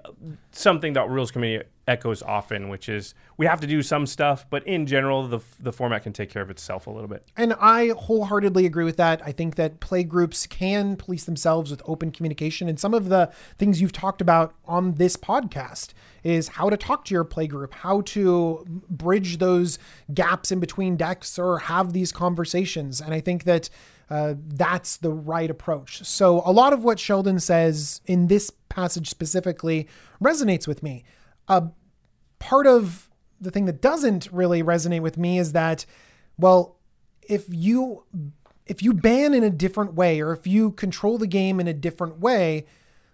something 0.51 0.93
that 0.93 1.09
Rules 1.09 1.31
Committee 1.31 1.67
echoes 1.87 2.21
often, 2.21 2.69
which 2.69 2.89
is 2.89 3.13
we 3.37 3.45
have 3.45 3.61
to 3.61 3.67
do 3.67 3.81
some 3.81 4.05
stuff, 4.05 4.45
but 4.49 4.65
in 4.67 4.85
general, 4.85 5.27
the 5.27 5.39
the 5.59 5.71
format 5.71 6.03
can 6.03 6.13
take 6.13 6.29
care 6.29 6.41
of 6.41 6.49
itself 6.49 6.87
a 6.87 6.89
little 6.89 7.07
bit. 7.07 7.23
And 7.35 7.53
I 7.53 7.89
wholeheartedly 7.89 8.65
agree 8.65 8.83
with 8.83 8.97
that. 8.97 9.21
I 9.25 9.31
think 9.31 9.55
that 9.55 9.79
play 9.79 10.03
groups 10.03 10.45
can 10.47 10.95
police 10.95 11.23
themselves 11.25 11.71
with 11.71 11.81
open 11.85 12.11
communication. 12.11 12.67
And 12.67 12.79
some 12.79 12.93
of 12.93 13.09
the 13.09 13.31
things 13.57 13.81
you've 13.81 13.93
talked 13.93 14.21
about 14.21 14.53
on 14.65 14.93
this 14.95 15.15
podcast 15.15 15.93
is 16.23 16.49
how 16.49 16.69
to 16.69 16.77
talk 16.77 17.05
to 17.05 17.13
your 17.13 17.23
play 17.23 17.47
group, 17.47 17.73
how 17.73 18.01
to 18.01 18.65
bridge 18.89 19.37
those 19.37 19.79
gaps 20.13 20.51
in 20.51 20.59
between 20.59 20.97
decks 20.97 21.39
or 21.39 21.59
have 21.59 21.93
these 21.93 22.11
conversations. 22.11 22.99
And 22.99 23.13
I 23.13 23.21
think 23.21 23.45
that 23.45 23.69
uh, 24.09 24.35
that's 24.37 24.97
the 24.97 25.11
right 25.11 25.49
approach. 25.49 26.03
So 26.05 26.41
a 26.45 26.51
lot 26.51 26.73
of 26.73 26.83
what 26.83 26.99
Sheldon 26.99 27.39
says 27.39 28.01
in 28.05 28.27
this 28.27 28.51
passage 28.69 29.09
specifically 29.09 29.87
resonates 30.21 30.67
with 30.67 30.81
me. 30.81 31.03
Uh, 31.47 31.67
part 32.39 32.67
of 32.67 33.09
the 33.39 33.51
thing 33.51 33.65
that 33.65 33.81
doesn't 33.81 34.27
really 34.31 34.63
resonate 34.63 35.01
with 35.01 35.17
me 35.17 35.37
is 35.37 35.53
that, 35.53 35.85
well, 36.37 36.77
if 37.21 37.45
you 37.49 38.03
if 38.65 38.83
you 38.83 38.93
ban 38.93 39.33
in 39.33 39.43
a 39.43 39.49
different 39.49 39.93
way 39.93 40.19
or 40.21 40.33
if 40.33 40.45
you 40.45 40.71
control 40.71 41.17
the 41.17 41.27
game 41.27 41.59
in 41.59 41.67
a 41.67 41.73
different 41.73 42.19
way, 42.19 42.65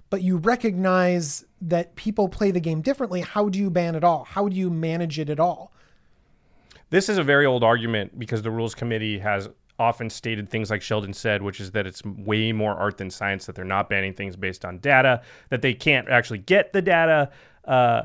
but 0.09 0.21
you 0.21 0.37
recognize 0.37 1.45
that 1.61 1.95
people 1.95 2.27
play 2.27 2.51
the 2.51 2.59
game 2.59 2.81
differently, 2.81 3.21
how 3.21 3.49
do 3.49 3.59
you 3.59 3.69
ban 3.69 3.95
it 3.95 4.03
all? 4.03 4.23
How 4.23 4.47
do 4.47 4.55
you 4.55 4.69
manage 4.69 5.19
it 5.19 5.29
at 5.29 5.39
all? 5.39 5.71
This 6.89 7.07
is 7.07 7.17
a 7.17 7.23
very 7.23 7.45
old 7.45 7.63
argument 7.63 8.17
because 8.17 8.41
the 8.41 8.51
Rules 8.51 8.75
Committee 8.75 9.19
has 9.19 9.49
often 9.79 10.09
stated 10.09 10.49
things 10.49 10.69
like 10.69 10.81
Sheldon 10.81 11.13
said, 11.13 11.41
which 11.41 11.59
is 11.59 11.71
that 11.71 11.87
it's 11.87 12.03
way 12.05 12.51
more 12.51 12.75
art 12.75 12.97
than 12.97 13.09
science, 13.09 13.45
that 13.45 13.55
they're 13.55 13.65
not 13.65 13.89
banning 13.89 14.13
things 14.13 14.35
based 14.35 14.65
on 14.65 14.77
data, 14.79 15.21
that 15.49 15.61
they 15.61 15.73
can't 15.73 16.09
actually 16.09 16.39
get 16.39 16.73
the 16.73 16.81
data. 16.81 17.31
Uh, 17.65 18.03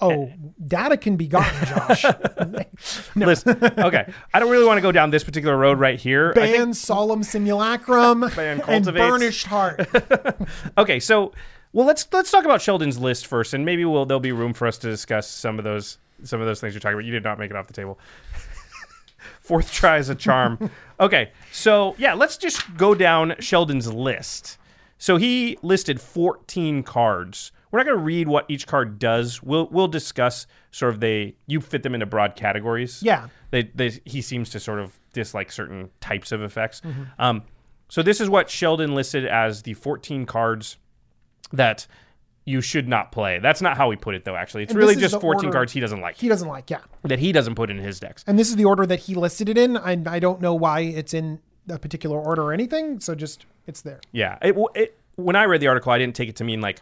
Oh, 0.00 0.24
eh. 0.24 0.30
data 0.66 0.96
can 0.96 1.16
be 1.16 1.26
gotten, 1.26 1.66
Josh. 1.68 2.04
Listen, 3.16 3.58
okay, 3.78 4.10
I 4.32 4.40
don't 4.40 4.50
really 4.50 4.64
want 4.66 4.78
to 4.78 4.82
go 4.82 4.92
down 4.92 5.10
this 5.10 5.24
particular 5.24 5.56
road 5.56 5.78
right 5.78 5.98
here. 5.98 6.30
I 6.36 6.40
think- 6.40 6.56
Ban 6.56 6.74
solemn 6.74 7.22
simulacrum 7.22 8.20
Ban 8.36 8.62
and 8.66 8.84
burnished 8.86 9.46
heart. 9.46 9.86
okay, 10.78 11.00
so 11.00 11.32
well, 11.72 11.86
let's 11.86 12.06
let's 12.12 12.30
talk 12.30 12.44
about 12.44 12.60
Sheldon's 12.62 12.98
list 12.98 13.26
first, 13.26 13.54
and 13.54 13.64
maybe 13.64 13.84
we'll 13.84 14.06
there'll 14.06 14.20
be 14.20 14.32
room 14.32 14.54
for 14.54 14.66
us 14.66 14.78
to 14.78 14.88
discuss 14.88 15.28
some 15.28 15.58
of 15.58 15.64
those 15.64 15.98
some 16.24 16.40
of 16.40 16.46
those 16.46 16.60
things 16.60 16.74
you're 16.74 16.80
talking 16.80 16.94
about. 16.94 17.04
You 17.04 17.12
did 17.12 17.24
not 17.24 17.38
make 17.38 17.50
it 17.50 17.56
off 17.56 17.66
the 17.66 17.72
table. 17.72 17.98
Fourth 19.40 19.72
try 19.72 19.98
is 19.98 20.08
a 20.08 20.14
charm. 20.14 20.70
okay, 20.98 21.32
so 21.52 21.94
yeah, 21.98 22.14
let's 22.14 22.36
just 22.36 22.76
go 22.76 22.94
down 22.94 23.34
Sheldon's 23.40 23.92
list. 23.92 24.58
So 24.98 25.16
he 25.16 25.58
listed 25.62 26.00
14 26.00 26.82
cards. 26.82 27.52
We're 27.70 27.78
not 27.78 27.86
going 27.86 27.98
to 27.98 28.02
read 28.04 28.28
what 28.28 28.46
each 28.48 28.66
card 28.66 28.98
does. 28.98 29.42
We'll 29.42 29.68
we'll 29.70 29.88
discuss 29.88 30.46
sort 30.72 30.92
of 30.94 31.00
they 31.00 31.36
you 31.46 31.60
fit 31.60 31.82
them 31.82 31.94
into 31.94 32.06
broad 32.06 32.34
categories. 32.36 33.02
Yeah. 33.02 33.28
They, 33.50 33.64
they 33.74 34.00
he 34.04 34.20
seems 34.22 34.50
to 34.50 34.60
sort 34.60 34.80
of 34.80 34.98
dislike 35.12 35.50
certain 35.52 35.90
types 36.00 36.32
of 36.32 36.42
effects. 36.42 36.82
Um, 37.18 37.42
so 37.88 38.02
this 38.02 38.20
is 38.20 38.28
what 38.30 38.48
Sheldon 38.50 38.94
listed 38.94 39.26
as 39.26 39.62
the 39.62 39.74
14 39.74 40.24
cards 40.26 40.76
that 41.52 41.86
you 42.44 42.60
should 42.60 42.88
not 42.88 43.12
play. 43.12 43.38
That's 43.38 43.60
not 43.60 43.76
how 43.76 43.90
he 43.90 43.96
put 43.96 44.14
it 44.14 44.24
though. 44.24 44.36
Actually, 44.36 44.64
it's 44.64 44.72
And 44.72 44.78
really 44.78 44.96
just 44.96 45.20
14 45.20 45.46
order- 45.46 45.52
cards 45.52 45.72
he 45.72 45.80
doesn't 45.80 46.00
like 46.00 46.16
He 46.16 46.28
doesn't 46.28 46.48
like, 46.48 46.70
yeah. 46.70 46.80
that 47.02 47.18
he 47.18 47.32
doesn't 47.32 47.54
put 47.54 47.70
in 47.70 47.78
his 47.78 48.00
decks. 48.00 48.24
And 48.26 48.38
this 48.38 48.48
is 48.48 48.56
the 48.56 48.64
order 48.64 48.86
that 48.86 49.00
he 49.00 49.14
listed 49.14 49.48
it 49.48 49.58
in. 49.58 49.76
I, 49.76 50.00
I 50.06 50.18
don't 50.18 50.40
know 50.40 50.54
why 50.54 50.80
it's 50.80 51.12
in 51.14 51.40
a 51.68 51.78
particular 51.78 52.18
order 52.18 52.42
or 52.42 52.52
anything. 52.52 52.98
So 53.00 53.14
just 53.14 53.46
it's 53.66 53.82
there. 53.82 54.00
Yeah. 54.12 54.38
It, 54.42 54.56
it, 54.74 54.98
when 55.16 55.36
I 55.36 55.44
read 55.44 55.60
the 55.60 55.68
article, 55.68 55.92
I 55.92 55.98
didn't 55.98 56.16
take 56.16 56.28
it 56.28 56.36
to 56.36 56.44
mean 56.44 56.60
like 56.60 56.80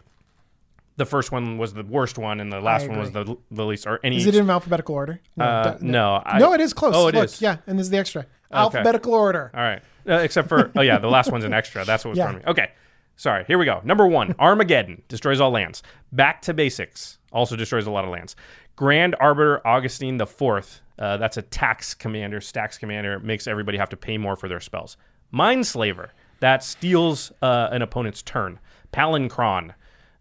the 0.99 1.05
first 1.07 1.31
one 1.31 1.57
was 1.57 1.73
the 1.73 1.83
worst 1.83 2.19
one 2.19 2.39
and 2.39 2.53
the 2.53 2.59
last 2.61 2.87
one 2.87 2.99
was 2.99 3.11
the, 3.11 3.35
the 3.49 3.65
least 3.65 3.87
or 3.87 3.99
any. 4.03 4.17
Is 4.17 4.27
it 4.27 4.35
in 4.35 4.47
alphabetical 4.49 4.93
order? 4.93 5.19
No, 5.35 5.45
Uh, 5.45 5.77
d- 5.77 5.85
no, 5.87 6.21
I- 6.23 6.37
no, 6.37 6.53
it 6.53 6.61
is 6.61 6.73
close. 6.73 6.93
Oh, 6.95 7.07
it 7.07 7.15
Look, 7.15 7.25
is. 7.25 7.41
Yeah, 7.41 7.57
and 7.65 7.79
this 7.79 7.85
is 7.87 7.89
the 7.89 7.97
extra 7.97 8.27
alphabetical 8.51 9.13
order. 9.15 9.49
All 9.55 9.61
right. 9.61 9.81
Uh, 10.07 10.13
except 10.21 10.47
for, 10.49 10.71
oh, 10.75 10.81
yeah, 10.81 10.99
the 10.99 11.07
last 11.09 11.31
one's 11.31 11.43
an 11.45 11.53
extra. 11.53 11.83
That's 11.85 12.05
what 12.05 12.11
was 12.11 12.17
Yeah. 12.19 12.31
me. 12.33 12.41
Okay. 12.45 12.71
Sorry. 13.15 13.43
Here 13.45 13.57
we 13.57 13.65
go. 13.65 13.81
Number 13.83 14.07
one 14.07 14.33
Armageddon 14.39 15.01
destroys 15.07 15.41
all 15.41 15.51
lands. 15.51 15.83
Back 16.11 16.41
to 16.43 16.53
basics 16.53 17.17
also 17.31 17.55
destroys 17.55 17.85
a 17.87 17.91
lot 17.91 18.03
of 18.05 18.11
lands. 18.11 18.35
Grand 18.75 19.15
Arbiter 19.19 19.65
Augustine 19.67 20.17
the 20.17 20.25
Fourth. 20.27 20.81
Uh, 20.97 21.17
that's 21.17 21.37
a 21.37 21.41
tax 21.41 21.93
commander, 21.93 22.39
stacks 22.41 22.77
commander, 22.77 23.19
makes 23.19 23.45
everybody 23.47 23.77
have 23.77 23.89
to 23.89 23.97
pay 23.97 24.17
more 24.17 24.35
for 24.35 24.47
their 24.49 24.59
spells. 24.59 24.97
Mindslaver. 25.33 26.09
That 26.39 26.63
steals 26.63 27.31
uh, 27.41 27.67
an 27.71 27.81
opponent's 27.81 28.21
turn. 28.21 28.59
Palinchron. 28.93 29.73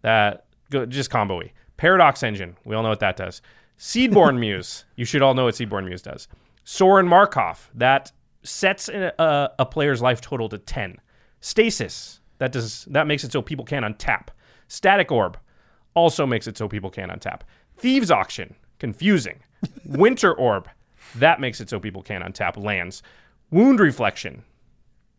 That 0.03 0.45
go, 0.71 0.87
just 0.87 1.11
combo. 1.11 1.41
Paradox 1.77 2.23
Engine. 2.23 2.57
We 2.65 2.75
all 2.75 2.83
know 2.83 2.89
what 2.89 3.01
that 3.01 3.17
does. 3.17 3.41
Seedborn 3.79 4.39
Muse. 4.41 4.85
You 4.97 5.05
should 5.05 5.23
all 5.23 5.35
know 5.35 5.45
what 5.45 5.55
Seedborn 5.55 5.85
Muse 5.85 6.03
does. 6.03 6.29
Sorin 6.65 7.07
Markov. 7.07 7.71
That 7.75 8.13
sets 8.43 8.89
a, 8.89 9.13
a, 9.19 9.51
a 9.61 9.67
player's 9.67 10.03
life 10.03 10.21
total 10.21 10.49
to 10.49 10.59
10. 10.59 11.01
Stasis. 11.41 12.21
That 12.39 12.53
does 12.53 12.85
that 12.91 13.07
makes 13.07 13.25
it 13.25 13.33
so 13.33 13.43
people 13.43 13.65
can't 13.65 13.85
untap. 13.85 14.29
Static 14.69 15.11
Orb 15.11 15.39
also 15.95 16.27
makes 16.27 16.47
it 16.47 16.57
so 16.57 16.69
people 16.69 16.91
can't 16.91 17.11
untap. 17.11 17.41
Thieves 17.77 18.11
Auction. 18.11 18.55
Confusing. 18.79 19.41
Winter 19.85 20.33
Orb. 20.35 20.69
That 21.17 21.41
makes 21.41 21.61
it 21.61 21.69
so 21.69 21.81
people 21.81 22.03
can't 22.03 22.23
untap 22.25 22.63
lands. 22.63 23.03
Wound 23.51 23.81
Reflection. 23.81 24.45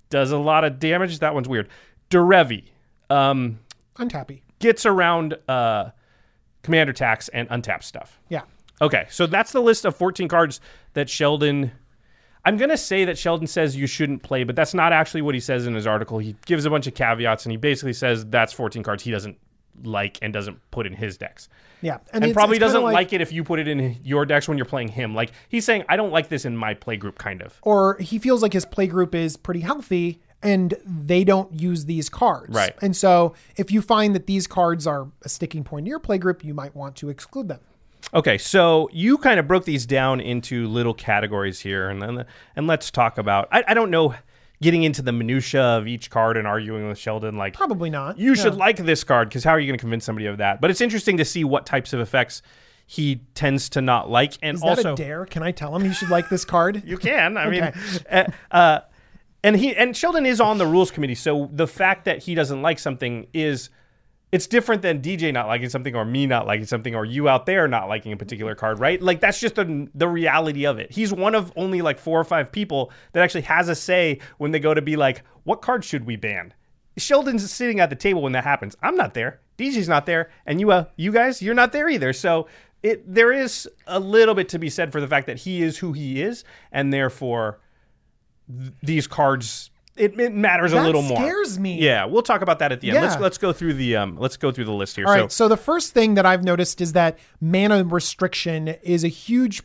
Does 0.09 0.31
a 0.31 0.37
lot 0.37 0.63
of 0.63 0.79
damage. 0.79 1.19
That 1.19 1.33
one's 1.33 1.49
weird. 1.49 1.67
Derevi. 2.09 2.65
Um, 3.09 3.59
Untappy. 3.97 4.41
Gets 4.59 4.85
around 4.85 5.37
uh, 5.47 5.89
commander 6.63 6.93
tax 6.93 7.29
and 7.29 7.49
untap 7.49 7.83
stuff. 7.83 8.19
Yeah. 8.29 8.41
Okay, 8.81 9.07
so 9.09 9.25
that's 9.25 9.51
the 9.51 9.61
list 9.61 9.85
of 9.85 9.95
14 9.95 10.27
cards 10.27 10.61
that 10.93 11.09
Sheldon. 11.09 11.71
I'm 12.45 12.55
going 12.55 12.69
to 12.69 12.77
say 12.77 13.03
that 13.05 13.17
Sheldon 13.17 13.47
says 13.47 13.75
you 13.75 13.87
shouldn't 13.87 14.23
play, 14.23 14.45
but 14.45 14.55
that's 14.55 14.73
not 14.73 14.93
actually 14.93 15.21
what 15.21 15.35
he 15.35 15.41
says 15.41 15.67
in 15.67 15.75
his 15.75 15.85
article. 15.85 16.17
He 16.19 16.35
gives 16.45 16.65
a 16.65 16.69
bunch 16.69 16.87
of 16.87 16.95
caveats 16.95 17.45
and 17.45 17.51
he 17.51 17.57
basically 17.57 17.93
says 17.93 18.25
that's 18.25 18.53
14 18.53 18.81
cards 18.81 19.03
he 19.03 19.11
doesn't 19.11 19.37
like 19.83 20.17
and 20.21 20.31
doesn't 20.33 20.59
put 20.71 20.87
in 20.87 20.93
his 20.93 21.17
decks. 21.17 21.49
Yeah. 21.81 21.97
And, 22.13 22.23
it's- 22.23 22.33
probably 22.33 22.55
it's 22.57 22.61
doesn't 22.61 22.81
like, 22.81 23.11
it 23.11 23.19
if 23.21 23.33
you 23.33 23.43
put 23.43 23.59
it 23.59 23.67
in 23.67 23.97
your 24.03 24.25
decks 24.25 24.47
when 24.47 24.57
you're 24.57 24.65
playing 24.65 24.87
him. 24.87 25.13
Like 25.13 25.31
he's 25.49 25.65
saying, 25.65 25.83
I 25.89 25.97
don't 25.97 26.11
like 26.11 26.29
this 26.29 26.45
in 26.45 26.55
my 26.55 26.73
play 26.73 26.95
group, 26.95 27.17
kind 27.17 27.41
of. 27.41 27.57
or 27.61 27.97
he 27.99 28.17
feels 28.19 28.41
like 28.41 28.53
his 28.53 28.65
play 28.65 28.87
group 28.87 29.13
is 29.13 29.35
pretty 29.35 29.59
healthy 29.61 30.21
and 30.41 30.74
they 30.86 31.24
don't 31.24 31.51
use 31.60 31.86
these 31.86 32.10
cards. 32.10 32.55
Right. 32.55 32.74
And 32.81 32.96
so 32.96 33.34
if 33.58 33.72
you 33.72 33.81
find 33.81 34.15
that 34.15 34.25
these 34.27 34.48
cards 34.48 34.88
are 34.88 35.08
a 35.24 35.29
sticking 35.29 35.63
point 35.63 35.84
in 35.86 35.89
your 35.89 36.00
play 36.00 36.17
group, 36.17 36.43
you 36.43 36.53
might 36.53 36.75
want 36.75 36.96
to 36.98 37.10
exclude 37.10 37.48
them. 37.48 37.60
Okay, 38.13 38.38
so 38.38 38.89
you 38.93 39.17
kind 39.17 39.39
of 39.39 39.48
broke 39.48 39.65
these 39.65 39.86
down 39.86 40.19
into 40.22 40.67
little 40.67 40.93
categories 40.93 41.60
here, 41.60 41.89
and 41.89 42.01
then 42.01 42.25
and 42.55 42.65
let's 42.65 42.89
talk 42.89 43.17
about. 43.17 43.48
I, 43.51 43.63
I 43.67 43.74
don't 43.74 43.91
know, 43.91 44.15
getting 44.62 44.84
into 44.84 45.01
the 45.01 45.12
minutia 45.12 45.62
of 45.62 45.88
each 45.88 46.10
card 46.10 46.38
and 46.38 46.48
arguing 46.48 46.88
with 46.88 46.98
Sheldon. 46.98 47.36
Like, 47.36 47.53
Probably 47.53 47.89
not. 47.89 48.17
you 48.17 48.36
should 48.36 48.55
like 48.55 48.77
this 48.77 49.03
card 49.03 49.29
because 49.29 49.43
how 49.43 49.51
are 49.51 49.60
you 49.60 49.67
going 49.67 49.77
to 49.77 49.81
convince 49.81 50.05
somebody 50.05 50.27
of 50.27 50.38
that? 50.38 50.62
But 50.62 50.72
it's 50.72 50.81
interesting 50.81 51.17
to 51.17 51.25
see 51.25 51.43
what 51.43 51.65
types 51.65 51.93
of 51.93 52.00
effects 52.00 52.41
he 52.88 53.17
tends 53.36 53.69
to 53.69 53.81
not 53.81 54.10
like, 54.10 54.34
and 54.41 54.55
Is 54.55 54.62
that 54.62 54.67
also 54.69 54.93
a 54.93 54.96
dare? 54.96 55.25
Can 55.25 55.43
I 55.43 55.51
tell 55.51 55.75
him 55.75 55.84
he 55.84 55.93
should 55.93 56.10
like 56.10 56.29
this 56.29 56.43
card? 56.46 56.81
you 56.88 56.98
can. 56.98 57.38
I 57.38 57.50
mean, 57.50 57.63
Okay. 57.63 57.79
uh, 58.10 58.24
uh, 58.50 58.79
and 59.43 59.55
he 59.55 59.75
and 59.75 59.96
Sheldon 59.96 60.25
is 60.25 60.41
on 60.41 60.58
the 60.58 60.67
rules 60.67 60.91
committee, 60.91 61.15
so 61.15 61.50
the 61.51 61.67
fact 61.67 62.05
that 62.05 62.24
he 62.24 62.36
doesn't 62.36 62.62
like 62.62 62.79
something 62.79 63.27
is 63.34 63.69
it's 64.31 64.46
different 64.46 64.81
than 64.81 65.01
DJ 65.01 65.34
not 65.34 65.48
liking 65.48 65.69
something 65.69 65.96
or 65.96 66.05
me 66.05 66.27
not 66.27 66.46
liking 66.46 66.65
something 66.65 66.93
or 66.93 67.03
you 67.03 67.27
out 67.27 67.46
there 67.46 67.67
not 67.67 67.88
liking 67.88 68.12
a 68.12 68.17
particular 68.17 68.53
card, 68.53 68.79
right? 68.79 69.01
Like 69.01 69.22
that's 69.22 69.39
just 69.39 69.55
the 69.55 69.88
the 69.96 70.08
reality 70.08 70.65
of 70.65 70.77
it. 70.77 70.91
He's 70.91 71.13
one 71.13 71.36
of 71.36 71.51
only 71.55 71.81
like 71.81 71.98
four 71.98 72.19
or 72.19 72.24
five 72.24 72.51
people 72.51 72.91
that 73.13 73.24
actually 73.24 73.41
has 73.41 73.69
a 73.69 73.75
say 73.75 74.19
when 74.38 74.51
they 74.51 74.60
go 74.60 74.74
to 74.74 74.81
be 74.81 74.96
like, 74.96 75.24
what 75.43 75.62
card 75.62 75.84
should 75.84 76.05
we 76.05 76.15
ban? 76.15 76.53
Sheldon's 76.98 77.50
sitting 77.50 77.79
at 77.79 77.89
the 77.89 77.96
table 77.96 78.22
when 78.22 78.34
that 78.34 78.43
happens. 78.43 78.75
I'm 78.81 78.96
not 78.96 79.13
there. 79.13 79.39
DJ's 79.58 79.89
not 79.89 80.05
there, 80.05 80.29
and 80.46 80.60
you 80.60 80.72
uh, 80.72 80.86
you 80.96 81.12
guys, 81.12 81.41
you're 81.41 81.55
not 81.55 81.72
there 81.72 81.89
either. 81.89 82.13
So 82.13 82.48
it 82.84 83.13
there 83.13 83.31
is 83.31 83.69
a 83.88 84.00
little 84.00 84.36
bit 84.36 84.50
to 84.50 84.60
be 84.60 84.69
said 84.69 84.91
for 84.91 85.01
the 85.01 85.08
fact 85.08 85.27
that 85.27 85.39
he 85.39 85.62
is 85.62 85.77
who 85.79 85.93
he 85.93 86.22
is, 86.22 86.43
and 86.72 86.93
therefore 86.93 87.60
th- 88.49 88.73
these 88.83 89.07
cards 89.07 89.71
it, 89.95 90.17
it 90.17 90.33
matters 90.33 90.71
a 90.71 90.75
That 90.75 90.85
little 90.85 91.01
more. 91.01 91.17
scares 91.17 91.59
me. 91.59 91.77
Yeah, 91.77 92.05
we'll 92.05 92.21
talk 92.21 92.41
about 92.41 92.59
that 92.59 92.71
at 92.71 92.79
the 92.79 92.91
end. 92.91 93.01
Let's 93.01 93.19
let's 93.19 93.37
go 93.37 93.51
through 93.51 93.73
the 93.73 93.97
um 93.97 94.17
let's 94.17 94.37
go 94.37 94.49
through 94.49 94.63
the 94.65 94.71
list 94.73 94.95
here. 94.95 95.05
All 95.05 95.13
so 95.13 95.21
right. 95.21 95.31
So 95.31 95.47
the 95.49 95.57
first 95.57 95.93
thing 95.93 96.13
that 96.13 96.25
I've 96.25 96.43
noticed 96.43 96.79
is 96.79 96.93
that 96.93 97.19
mana 97.41 97.83
restriction 97.83 98.69
is 98.81 99.03
a 99.03 99.09
huge 99.09 99.61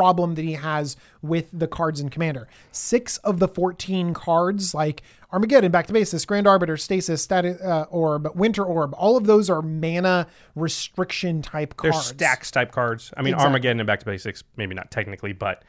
problem 0.00 0.34
that 0.36 0.44
he 0.46 0.54
has 0.54 0.96
with 1.20 1.50
the 1.52 1.66
cards 1.68 2.00
in 2.00 2.08
Commander. 2.08 2.48
Six 2.72 3.18
of 3.18 3.38
the 3.38 3.46
14 3.46 4.14
cards, 4.14 4.72
like 4.72 5.02
Armageddon, 5.30 5.70
Back 5.70 5.86
to 5.88 5.92
Basics, 5.92 6.24
Grand 6.24 6.46
Arbiter, 6.46 6.78
Stasis, 6.78 7.22
Static 7.22 7.58
uh, 7.62 7.84
Orb, 7.90 8.34
Winter 8.34 8.64
Orb, 8.64 8.94
all 8.96 9.18
of 9.18 9.26
those 9.26 9.50
are 9.50 9.60
mana 9.60 10.26
restriction 10.54 11.42
type 11.42 11.76
cards. 11.76 12.12
they're 12.12 12.28
stacks 12.28 12.50
type 12.50 12.72
cards. 12.72 13.12
I 13.14 13.20
mean, 13.20 13.34
Exactly. 13.34 13.46
Armageddon 13.48 13.80
and 13.80 13.86
Back 13.86 14.00
to 14.00 14.06
Basics, 14.06 14.42
maybe 14.56 14.74
not 14.74 14.90
technically, 14.90 15.34
but 15.34 15.62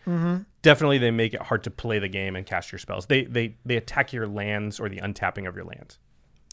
definitely 0.62 0.98
they 0.98 1.12
make 1.12 1.34
it 1.34 1.42
hard 1.42 1.64
to 1.66 1.72
play 1.72 2.00
the 2.00 2.08
game 2.08 2.38
and 2.38 2.46
cast 2.46 2.72
your 2.72 2.80
spells. 2.80 3.08
They 3.08 3.26
they 3.26 3.58
they 3.66 3.76
attack 3.76 4.14
your 4.14 4.28
lands 4.28 4.80
or 4.80 4.88
the 4.88 4.98
untapping 5.02 5.46
of 5.48 5.56
your 5.58 5.66
lands. 5.66 6.00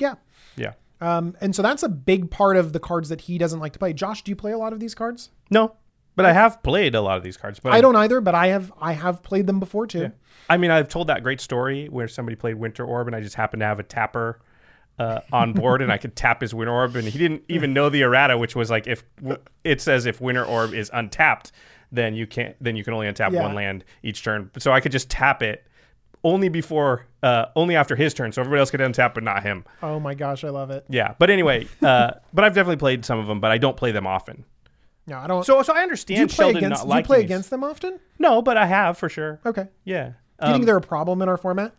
Yeah. 0.01 0.15
Yeah. 0.57 0.73
Um, 1.01 1.37
and 1.41 1.55
so 1.55 1.63
that's 1.63 1.85
a 1.85 1.89
big 1.89 2.29
part 2.29 2.57
of 2.57 2.73
the 2.73 2.81
cards 2.81 3.09
that 3.11 3.21
he 3.23 3.39
doesn't 3.39 3.61
like 3.61 3.73
to 3.75 3.79
play. 3.79 3.93
Josh, 3.93 4.23
do 4.23 4.31
you 4.33 4.37
play 4.37 4.51
a 4.51 4.59
lot 4.59 4.73
of 4.73 4.81
these 4.81 4.97
cards? 4.97 5.31
No, 5.49 5.77
but 6.19 6.27
I 6.27 6.33
have 6.35 6.63
played 6.63 6.95
a 6.95 7.01
lot 7.01 7.17
of 7.17 7.23
these 7.23 7.37
cards. 7.39 7.61
But 7.61 7.73
I 7.73 7.81
don't 7.81 7.97
either, 7.97 8.21
but 8.21 8.35
I 8.35 8.49
have 8.49 8.73
I 8.81 8.93
have 8.93 9.23
played 9.23 9.47
them 9.47 9.59
before 9.61 9.87
too. 9.87 10.13
I 10.51 10.57
mean, 10.57 10.71
I've 10.71 10.89
told 10.89 11.07
that 11.07 11.23
great 11.23 11.41
story 11.41 11.87
where 11.89 12.09
somebody 12.09 12.37
played 12.37 12.57
Winter 12.57 12.85
Orb, 12.85 13.07
and 13.07 13.17
I 13.17 13.21
just 13.21 13.35
happened 13.37 13.61
to 13.61 13.67
have 13.67 13.79
a 13.79 13.83
tapper 13.83 14.41
uh, 14.99 15.21
on 15.33 15.53
board, 15.53 15.81
and 15.81 15.93
I 15.93 15.97
could 15.99 16.17
tap 16.17 16.41
his 16.41 16.53
Winter 16.55 16.73
Orb, 16.73 16.97
and 16.97 17.07
he 17.07 17.19
didn't 17.19 17.43
even 17.49 17.73
know 17.73 17.89
the 17.89 18.03
errata, 18.03 18.37
which 18.37 18.57
was 18.57 18.71
like 18.71 18.87
if 18.87 19.05
it 19.65 19.81
says 19.81 20.07
if 20.07 20.21
Winter 20.21 20.45
Orb 20.45 20.75
is 20.75 20.91
untapped, 20.93 21.53
then 21.93 22.15
you 22.15 22.27
can't, 22.27 22.57
then 22.61 22.77
you 22.77 22.85
can 22.85 22.95
only 22.95 23.07
untap 23.07 23.33
Yeah. 23.33 23.43
one 23.43 23.55
land 23.55 23.85
each 24.03 24.23
turn. 24.25 24.51
So 24.59 24.73
I 24.73 24.81
could 24.81 24.93
just 24.93 25.09
tap 25.09 25.43
it 25.43 25.65
only 26.25 26.49
before, 26.49 27.07
uh, 27.23 27.47
only 27.55 27.77
after 27.77 27.95
his 27.95 28.13
turn, 28.13 28.33
so 28.33 28.41
everybody 28.43 28.59
else 28.59 28.73
could 28.73 28.81
untap, 28.81 29.15
but 29.15 29.23
not 29.23 29.45
him. 29.45 29.65
Oh 29.85 30.01
my 30.01 30.15
gosh, 30.15 30.43
I 30.43 30.49
love 30.49 30.71
it. 30.71 30.85
Yeah, 30.89 31.15
but 31.19 31.31
anyway, 31.31 31.69
uh, 31.81 32.11
but 32.35 32.45
I've 32.45 32.55
definitely 32.55 32.77
played 32.79 33.05
some 33.05 33.19
of 33.21 33.27
them, 33.29 33.39
but 33.39 33.53
I 33.53 33.59
don't 33.59 33.77
play 33.77 33.93
them 33.93 34.07
often. 34.07 34.45
No, 35.09 35.19
I 35.19 35.27
don't. 35.27 35.45
So, 35.45 35.63
so 35.63 35.75
I 35.75 35.81
understand. 35.83 36.17
do 36.19 36.21
you 36.23 36.27
play 36.29 36.45
Sheldon 36.53 36.57
against? 36.65 36.87
not 36.87 36.93
Do 36.95 36.99
you 36.99 37.05
play 37.05 37.17
these. 37.19 37.25
against 37.25 37.51
them 37.51 37.65
often? 37.65 37.99
No, 38.19 38.43
but 38.43 38.57
I 38.57 38.67
have 38.67 38.97
for 38.99 39.09
sure. 39.09 39.41
Okay. 39.45 39.67
Yeah. 39.85 40.05
Do 40.09 40.13
you 40.43 40.47
Um, 40.49 40.53
think 40.53 40.67
they're 40.67 40.77
a 40.77 40.81
problem 40.81 41.23
in 41.23 41.29
our 41.29 41.37
format? 41.39 41.73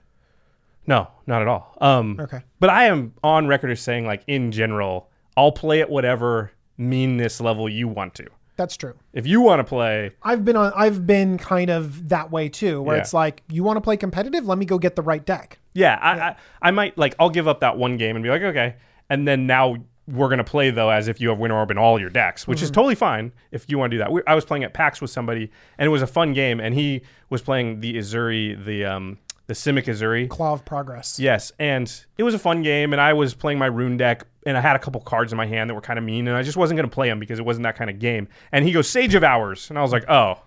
No, 0.87 1.07
not 1.27 1.41
at 1.41 1.47
all. 1.47 1.75
Um, 1.79 2.17
Okay. 2.19 2.41
But 2.59 2.69
I 2.71 2.85
am 2.85 3.13
on 3.23 3.47
record 3.47 3.69
as 3.71 3.79
saying, 3.79 4.05
like, 4.05 4.23
in 4.27 4.51
general, 4.51 5.09
I'll 5.37 5.51
play 5.51 5.81
at 5.81 5.89
whatever 5.89 6.51
meanness 6.77 7.39
level 7.39 7.69
you 7.69 7.87
want 7.87 8.15
to. 8.15 8.25
That's 8.57 8.75
true. 8.75 8.95
If 9.13 9.25
you 9.25 9.39
want 9.39 9.59
to 9.59 9.63
play, 9.63 10.11
I've 10.23 10.43
been 10.43 10.57
on. 10.57 10.73
I've 10.75 11.05
been 11.07 11.37
kind 11.37 11.69
of 11.69 12.09
that 12.09 12.29
way 12.31 12.49
too, 12.49 12.81
where 12.81 12.97
Yeah. 12.97 13.01
it's 13.03 13.13
like, 13.13 13.43
you 13.49 13.63
want 13.63 13.77
to 13.77 13.81
play 13.81 13.95
competitive? 13.95 14.45
Let 14.45 14.57
me 14.57 14.65
go 14.65 14.77
get 14.77 14.95
the 14.97 15.01
right 15.01 15.23
deck. 15.25 15.59
yeah, 15.73 15.97
I, 16.01 16.19
I, 16.19 16.35
I 16.63 16.71
might, 16.71 16.97
like, 16.97 17.15
I'll 17.19 17.29
give 17.29 17.47
up 17.47 17.61
that 17.61 17.77
one 17.77 17.95
game 17.95 18.15
and 18.17 18.23
be 18.23 18.29
like, 18.29 18.41
okay. 18.41 18.75
And 19.09 19.25
then 19.27 19.47
now 19.47 19.75
we're 20.11 20.27
going 20.27 20.39
to 20.39 20.43
play, 20.43 20.69
though, 20.71 20.89
as 20.89 21.07
if 21.07 21.21
you 21.21 21.29
have 21.29 21.37
Winter 21.39 21.55
Orb 21.55 21.71
in 21.71 21.77
all 21.77 21.99
your 21.99 22.09
decks, 22.09 22.47
which 22.47 22.57
Mm-hmm. 22.59 22.63
is 22.65 22.71
totally 22.71 22.95
fine 22.95 23.31
if 23.51 23.69
you 23.69 23.77
want 23.77 23.91
to 23.91 23.95
do 23.95 23.99
that. 23.99 24.11
We, 24.11 24.21
I 24.27 24.35
was 24.35 24.45
playing 24.45 24.63
at 24.63 24.73
PAX 24.73 25.01
with 25.01 25.11
somebody, 25.11 25.51
and 25.77 25.85
it 25.85 25.89
was 25.89 26.01
a 26.01 26.07
fun 26.07 26.33
game, 26.33 26.59
and 26.59 26.73
he 26.73 27.01
was 27.29 27.41
playing 27.41 27.79
the 27.81 27.93
Ezuri, 27.95 28.63
the, 28.65 28.85
um, 28.85 29.17
the 29.47 29.53
Simic 29.53 29.85
Ezuri. 29.85 30.29
Claw 30.29 30.53
of 30.53 30.65
Progress. 30.65 31.19
Yes, 31.19 31.51
and 31.59 31.91
it 32.17 32.23
was 32.23 32.33
a 32.33 32.39
fun 32.39 32.61
game, 32.61 32.93
and 32.93 33.01
I 33.01 33.13
was 33.13 33.33
playing 33.33 33.57
my 33.59 33.65
rune 33.67 33.97
deck, 33.97 34.25
and 34.45 34.57
I 34.57 34.61
had 34.61 34.75
a 34.75 34.79
couple 34.79 35.01
cards 35.01 35.31
in 35.31 35.37
my 35.37 35.45
hand 35.45 35.69
that 35.69 35.73
were 35.75 35.81
kind 35.81 35.99
of 35.99 36.05
mean, 36.05 36.27
and 36.27 36.35
I 36.37 36.43
just 36.43 36.57
wasn't 36.57 36.77
going 36.77 36.89
to 36.89 36.93
play 36.93 37.09
them 37.09 37.19
because 37.19 37.39
it 37.39 37.45
wasn't 37.45 37.63
that 37.63 37.75
kind 37.75 37.89
of 37.89 37.99
game. 37.99 38.27
And 38.51 38.65
he 38.65 38.71
goes 38.71 38.87
Sage 38.89 39.15
of 39.15 39.23
Hours, 39.23 39.69
and 39.69 39.77
I 39.77 39.81
was 39.81 39.91
like, 39.91 40.09
oh, 40.09 40.39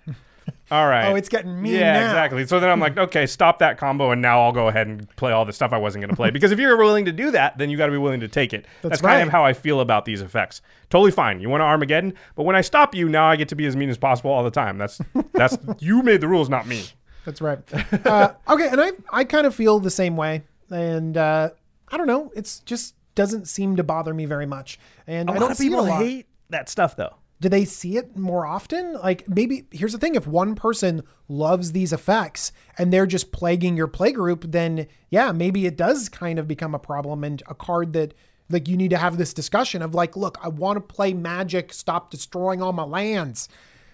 all 0.70 0.86
right. 0.86 1.06
Oh, 1.10 1.14
it's 1.14 1.28
getting 1.28 1.60
mean 1.60 1.74
yeah, 1.74 1.92
now. 1.92 2.06
exactly. 2.06 2.46
So 2.46 2.60
then 2.60 2.70
I'm 2.70 2.80
like, 2.80 2.96
okay, 2.96 3.26
stop 3.26 3.58
that 3.60 3.78
combo, 3.78 4.10
and 4.10 4.20
now 4.22 4.40
I'll 4.40 4.52
go 4.52 4.68
ahead 4.68 4.86
and 4.86 5.08
play 5.16 5.32
all 5.32 5.44
the 5.44 5.52
stuff 5.52 5.72
I 5.72 5.78
wasn't 5.78 6.02
going 6.02 6.10
to 6.10 6.16
play. 6.16 6.30
Because 6.42 6.50
if 6.50 6.58
you're 6.58 6.76
willing 6.76 7.04
to 7.04 7.12
do 7.12 7.30
that, 7.30 7.58
then 7.58 7.70
you 7.70 7.76
got 7.76 7.86
to 7.86 7.92
be 7.92 7.98
willing 7.98 8.20
to 8.20 8.28
take 8.28 8.52
it. 8.52 8.66
That's, 8.82 9.00
kind 9.00 9.18
right. 9.18 9.26
of 9.26 9.28
how 9.28 9.44
I 9.44 9.52
feel 9.52 9.80
about 9.80 10.04
these 10.04 10.22
effects. 10.22 10.62
Totally 10.90 11.10
fine. 11.10 11.40
You 11.40 11.48
want 11.48 11.60
to 11.60 11.64
Armageddon, 11.66 12.14
but 12.34 12.44
when 12.44 12.56
I 12.56 12.60
stop 12.62 12.94
you, 12.94 13.08
now 13.08 13.26
I 13.28 13.36
get 13.36 13.48
to 13.50 13.54
be 13.54 13.66
as 13.66 13.76
mean 13.76 13.90
as 13.90 13.98
possible 13.98 14.30
all 14.30 14.42
the 14.42 14.50
time. 14.50 14.78
That's 14.78 15.00
that's 15.32 15.56
you 15.78 16.02
made 16.02 16.20
the 16.20 16.28
rules, 16.28 16.48
not 16.48 16.66
me. 16.66 16.84
That's 17.24 17.40
right. 17.40 17.58
uh, 18.06 18.32
okay, 18.48 18.68
and 18.68 18.80
I 18.80 18.92
I 19.10 19.24
kind 19.24 19.46
of 19.46 19.54
feel 19.54 19.78
the 19.78 19.90
same 19.90 20.16
way, 20.16 20.42
and 20.70 21.16
uh, 21.16 21.50
I 21.88 21.96
don't 21.96 22.06
know. 22.08 22.32
It's 22.34 22.60
just 22.60 22.94
doesn't 23.14 23.46
seem 23.46 23.76
to 23.76 23.82
bother 23.84 24.14
me 24.14 24.24
very 24.24 24.46
much, 24.46 24.78
and 25.06 25.28
A 25.28 25.32
I 25.32 25.34
lot 25.34 25.40
don't 25.40 25.50
of 25.52 25.56
see 25.58 25.66
it 25.66 25.70
people 25.70 25.84
a 25.84 25.88
lot. 25.88 26.02
hate 26.02 26.26
that 26.50 26.68
stuff, 26.68 26.96
though. 26.96 27.14
Do 27.42 27.48
they 27.48 27.64
see 27.64 27.96
it 27.96 28.16
more 28.16 28.46
often? 28.46 28.94
Like 28.94 29.28
maybe 29.28 29.66
here's 29.72 29.92
the 29.92 29.98
thing: 29.98 30.14
if 30.14 30.26
one 30.26 30.54
person 30.54 31.02
loves 31.28 31.72
these 31.72 31.92
effects 31.92 32.52
and 32.78 32.92
they're 32.92 33.06
just 33.06 33.32
plaguing 33.32 33.76
your 33.76 33.88
play 33.88 34.12
group, 34.12 34.44
then 34.48 34.86
yeah, 35.10 35.32
maybe 35.32 35.66
it 35.66 35.76
does 35.76 36.08
kind 36.08 36.38
of 36.38 36.46
become 36.46 36.74
a 36.74 36.78
problem 36.78 37.24
and 37.24 37.42
a 37.48 37.54
card 37.54 37.92
that 37.94 38.14
like 38.48 38.68
you 38.68 38.76
need 38.76 38.90
to 38.90 38.98
have 38.98 39.18
this 39.18 39.34
discussion 39.34 39.82
of 39.82 39.94
like, 39.94 40.16
look, 40.16 40.38
I 40.40 40.48
want 40.48 40.76
to 40.76 40.80
play 40.80 41.12
Magic. 41.12 41.72
Stop 41.72 42.10
destroying 42.10 42.62
all 42.62 42.72
my 42.72 42.84
lands. 42.84 43.48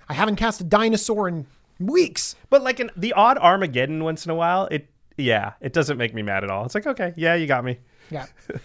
I 0.09 0.15
haven't 0.15 0.37
cast 0.37 0.61
a 0.61 0.65
dinosaur 0.65 1.27
in 1.29 1.47
weeks. 1.81 2.37
But 2.51 2.63
like 2.63 2.81
in 2.81 2.91
the 2.97 3.15
odd 3.15 3.39
Armageddon 3.39 4.05
once 4.05 4.27
in 4.27 4.31
a 4.31 4.35
while, 4.35 4.67
it 4.71 4.89
yeah, 5.17 5.55
it 5.63 5.73
doesn't 5.73 5.97
make 5.97 6.13
me 6.13 6.23
mad 6.23 6.45
at 6.45 6.51
all. 6.51 6.67
It's 6.67 6.75
like 6.75 6.87
okay, 6.87 7.15
yeah, 7.17 7.35
you 7.35 7.47
got 7.47 7.65
me. 7.65 7.79
Yeah. 8.11 8.27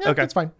Yeah, 0.00 0.10
Okay. 0.10 0.22
that's 0.22 0.34
fine. 0.34 0.50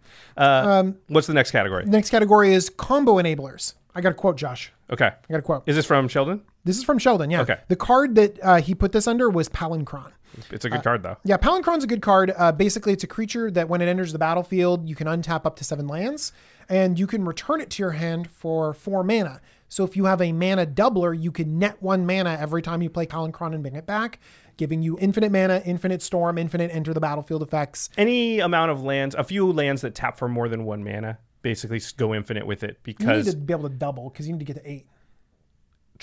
What's 1.07 1.27
the 1.27 1.33
next 1.33 1.51
category? 1.51 1.85
Next 1.85 2.09
category 2.09 2.53
is 2.53 2.69
combo 2.69 3.13
enablers. 3.21 3.73
I 3.95 4.01
got 4.01 4.11
a 4.11 4.15
quote, 4.15 4.37
Josh. 4.37 4.71
Okay, 4.91 5.05
I 5.05 5.31
got 5.31 5.39
a 5.39 5.41
quote. 5.43 5.63
is 5.67 5.75
this 5.75 5.85
from 5.85 6.07
Sheldon? 6.07 6.41
This 6.65 6.77
is 6.77 6.83
from 6.83 6.97
Sheldon. 6.97 7.29
Yeah. 7.29 7.41
Okay. 7.41 7.57
The 7.67 7.75
card 7.75 8.15
that 8.15 8.39
uh, 8.41 8.61
he 8.61 8.73
put 8.73 8.91
this 8.91 9.07
under 9.07 9.29
was 9.29 9.49
Palinchron. 9.49 10.11
It's 10.49 10.65
a 10.65 10.69
good 10.69 10.81
card 10.83 11.03
though. 11.03 11.17
Yeah, 11.23 11.37
Palinchron's 11.37 11.83
a 11.83 11.87
good 11.87 12.01
card. 12.01 12.33
Uh, 12.35 12.51
basically, 12.51 12.91
it's 12.93 13.03
a 13.03 13.07
creature 13.07 13.51
that 13.51 13.69
when 13.69 13.81
it 13.81 13.87
enters 13.87 14.13
the 14.13 14.17
battlefield, 14.19 14.89
you 14.89 14.95
can 14.95 15.05
untap 15.07 15.45
up 15.45 15.55
to 15.57 15.63
seven 15.63 15.87
lands, 15.87 16.31
and 16.69 16.97
you 16.97 17.05
can 17.05 17.23
return 17.23 17.61
it 17.61 17.69
to 17.71 17.83
your 17.83 17.91
hand 17.91 18.29
for 18.31 18.73
four 18.73 19.03
mana. 19.03 19.41
So 19.73 19.83
if 19.83 19.97
you 19.97 20.05
have 20.05 20.21
a 20.21 20.31
mana 20.31 20.67
doubler, 20.67 21.19
you 21.19 21.31
can 21.31 21.57
net 21.57 21.81
one 21.81 22.05
mana 22.05 22.37
every 22.39 22.61
time 22.61 22.83
you 22.83 22.91
play 22.91 23.07
Palinchron 23.07 23.55
and 23.55 23.63
bring 23.63 23.75
it 23.75 23.87
back, 23.87 24.19
giving 24.55 24.83
you 24.83 24.99
infinite 24.99 25.31
mana, 25.31 25.63
infinite 25.65 26.03
storm, 26.03 26.37
infinite 26.37 26.69
enter 26.71 26.93
the 26.93 26.99
battlefield 26.99 27.41
effects. 27.41 27.89
Any 27.97 28.39
amount 28.39 28.69
of 28.69 28.83
lands, 28.83 29.15
a 29.15 29.23
few 29.23 29.51
lands 29.51 29.81
that 29.81 29.95
tap 29.95 30.15
for 30.19 30.29
more 30.29 30.47
than 30.47 30.65
one 30.65 30.83
mana, 30.83 31.17
basically 31.41 31.81
go 31.97 32.13
infinite 32.13 32.45
with 32.45 32.63
it 32.63 32.83
because 32.83 33.25
You 33.25 33.31
need 33.33 33.39
to 33.39 33.45
be 33.45 33.51
able 33.51 33.67
to 33.67 33.75
double 33.75 34.11
because 34.11 34.27
you 34.27 34.33
need 34.33 34.45
to 34.45 34.45
get 34.45 34.57
to 34.57 34.71
eight. 34.71 34.85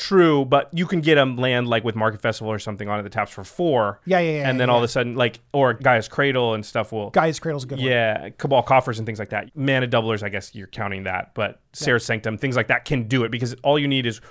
True, 0.00 0.46
but 0.46 0.70
you 0.72 0.86
can 0.86 1.02
get 1.02 1.16
them 1.16 1.36
land 1.36 1.68
like 1.68 1.84
with 1.84 1.94
Market 1.94 2.22
Festival 2.22 2.50
or 2.50 2.58
something 2.58 2.88
on 2.88 2.98
it 2.98 3.02
that 3.02 3.12
taps 3.12 3.30
for 3.32 3.44
four. 3.44 4.00
Yeah, 4.06 4.18
yeah, 4.20 4.30
yeah, 4.38 4.48
And 4.48 4.58
then 4.58 4.68
yeah. 4.68 4.72
all 4.72 4.78
of 4.78 4.84
a 4.84 4.88
sudden, 4.88 5.14
like 5.14 5.40
or 5.52 5.74
Gaea's 5.74 6.08
Cradle 6.08 6.54
and 6.54 6.64
stuff 6.64 6.90
will. 6.90 7.10
Gaea's 7.10 7.38
Cradle's 7.38 7.64
a 7.64 7.66
good 7.66 7.78
one. 7.78 7.86
Yeah, 7.86 8.30
Cabal 8.30 8.62
Coffers 8.62 8.98
and 8.98 9.04
things 9.04 9.18
like 9.18 9.28
that. 9.28 9.50
Mana 9.54 9.86
doublers, 9.86 10.22
I 10.22 10.30
guess 10.30 10.54
you're 10.54 10.68
counting 10.68 11.02
that, 11.04 11.34
but 11.34 11.60
Serra's 11.74 12.04
Sanctum, 12.06 12.38
things 12.38 12.56
like 12.56 12.68
that 12.68 12.86
can 12.86 13.08
do 13.08 13.24
it 13.24 13.30
because 13.30 13.54
all 13.62 13.78
you 13.78 13.86
need 13.88 14.06
is 14.06 14.22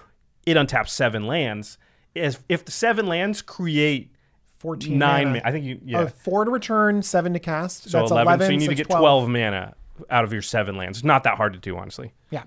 it 0.48 0.56
untaps 0.56 0.90
seven 0.90 1.28
lands. 1.28 1.78
Is 2.16 2.40
if 2.50 2.66
the 2.66 2.72
seven 2.72 3.06
lands 3.06 3.44
create 3.44 4.12
14 4.58 4.98
nine, 4.98 5.28
mana. 5.28 5.40
ma- 5.44 5.48
I 5.48 5.52
think 5.52 5.66
you 5.66 5.80
yeah, 5.86 6.00
Uh, 6.00 6.08
four 6.08 6.46
to 6.46 6.50
return, 6.52 7.04
seven 7.04 7.34
to 7.34 7.40
cast. 7.40 7.84
so 7.92 8.00
That's 8.00 8.10
11, 8.10 8.28
11. 8.28 8.46
So 8.48 8.52
you 8.54 8.58
need 8.58 8.66
so 8.66 8.72
to 8.72 8.76
get 8.76 8.90
12. 8.90 9.30
mana 9.30 9.76
out 10.10 10.24
of 10.24 10.34
your 10.34 10.42
seven 10.42 10.76
lands. 10.78 10.98
It's 10.98 11.06
not 11.06 11.24
that 11.26 11.38
hard 11.38 11.54
to 11.54 11.60
do, 11.60 11.78
honestly. 11.78 12.12
Yeah. 12.32 12.44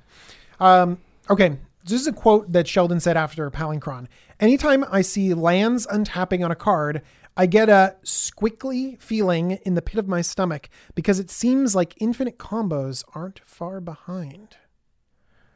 Um, 0.59 0.99
okay. 1.31 1.57
This 1.85 2.01
is 2.01 2.07
a 2.07 2.13
quote 2.13 2.53
that 2.53 2.69
Sheldon 2.69 3.01
said 3.01 3.17
after 3.17 3.51
Palinchron. 3.51 4.07
Anytime 4.41 4.85
I 4.91 5.03
see 5.03 5.35
lands 5.35 5.87
untapping 5.87 6.45
on 6.45 6.51
a 6.51 6.55
card, 6.57 7.03
I 7.37 7.47
get 7.47 7.69
a 7.69 7.97
squickly 8.05 9.01
feeling 9.01 9.53
in 9.65 9.75
the 9.75 9.83
pit 9.83 9.99
of 9.99 10.07
my 10.07 10.21
stomach 10.21 10.69
because 10.95 11.19
it 11.19 11.31
seems 11.31 11.75
like 11.75 11.95
infinite 11.99 12.39
combos 12.39 13.05
aren't 13.15 13.41
far 13.45 13.81
behind. 13.81 14.57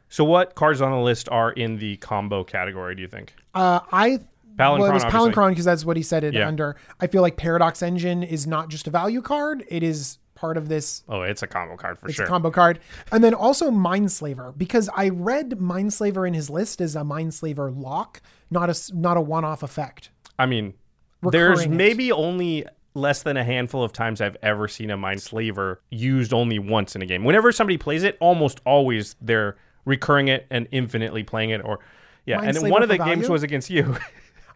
So 0.09 0.25
what 0.25 0.55
cards 0.55 0.81
on 0.81 0.91
the 0.93 0.99
list 0.99 1.29
are 1.31 1.51
in 1.53 1.79
the 1.79 1.97
combo 1.99 2.45
category? 2.45 2.95
Do 2.95 3.03
you 3.03 3.09
think? 3.09 3.35
Uh, 3.55 3.81
I 3.93 4.21
Palinchron, 4.57 4.79
well, 4.79 4.91
it 4.91 4.95
was. 4.95 5.05
Palinchron 5.05 5.51
because 5.51 5.65
that's 5.67 5.85
what 5.85 5.97
he 5.97 6.03
said 6.03 6.25
it 6.25 6.33
Yeah. 6.35 6.49
under. 6.49 6.77
I 7.01 7.09
feel 7.09 7.23
like 7.23 7.37
Paradox 7.37 7.83
Engine 7.83 8.23
is 8.23 8.47
not 8.47 8.69
just 8.69 8.87
a 8.87 8.91
value 8.91 9.21
card; 9.21 9.65
it 9.69 9.83
is 9.83 10.19
part 10.37 10.57
of 10.57 10.69
this 10.69 11.03
Oh, 11.09 11.23
it's 11.23 11.43
a 11.43 11.47
combo 11.49 11.77
card 11.77 11.99
for 11.99 12.07
It's 12.07 12.15
sure. 12.15 12.27
a 12.27 12.29
combo 12.29 12.51
card. 12.53 12.79
And 13.11 13.25
then 13.25 13.35
also 13.35 13.71
Mindslaver, 13.73 14.57
because 14.57 14.89
I 14.95 15.09
read 15.09 15.51
Mindslaver 15.53 16.27
in 16.29 16.35
his 16.35 16.49
list 16.49 16.81
as 16.81 16.95
a 16.95 17.01
Mindslaver 17.01 17.77
lock, 17.77 18.23
not 18.51 18.71
a 18.71 18.95
not 18.95 19.17
a 19.17 19.21
one-off 19.21 19.63
effect. 19.65 20.11
I 20.39 20.47
mean, 20.47 20.75
there's 21.23 21.59
Recurring 21.61 21.73
it. 21.73 21.77
maybe 21.77 22.13
only 22.13 22.65
less 22.95 23.23
than 23.23 23.37
a 23.37 23.45
handful 23.45 23.83
of 23.83 23.93
times 23.93 24.21
I've 24.21 24.37
ever 24.43 24.69
seen 24.69 24.91
a 24.91 24.97
Mindslaver 24.97 25.79
used 25.91 26.33
only 26.33 26.59
once 26.59 26.95
in 26.95 27.03
a 27.03 27.07
game. 27.07 27.25
Whenever 27.25 27.51
somebody 27.53 27.77
plays 27.79 28.05
it, 28.05 28.17
almost 28.21 28.61
always 28.65 29.17
they're 29.21 29.57
recurring 29.85 30.29
it 30.29 30.47
and 30.51 30.67
infinitely 30.71 31.23
playing 31.23 31.51
it. 31.51 31.61
Or 31.65 31.81
yeah, 32.25 32.41
and 32.43 32.71
one 32.71 32.83
of 32.83 32.89
the 32.89 32.99
games 32.99 33.29
was 33.29 33.43
against 33.43 33.71
you. 33.71 33.97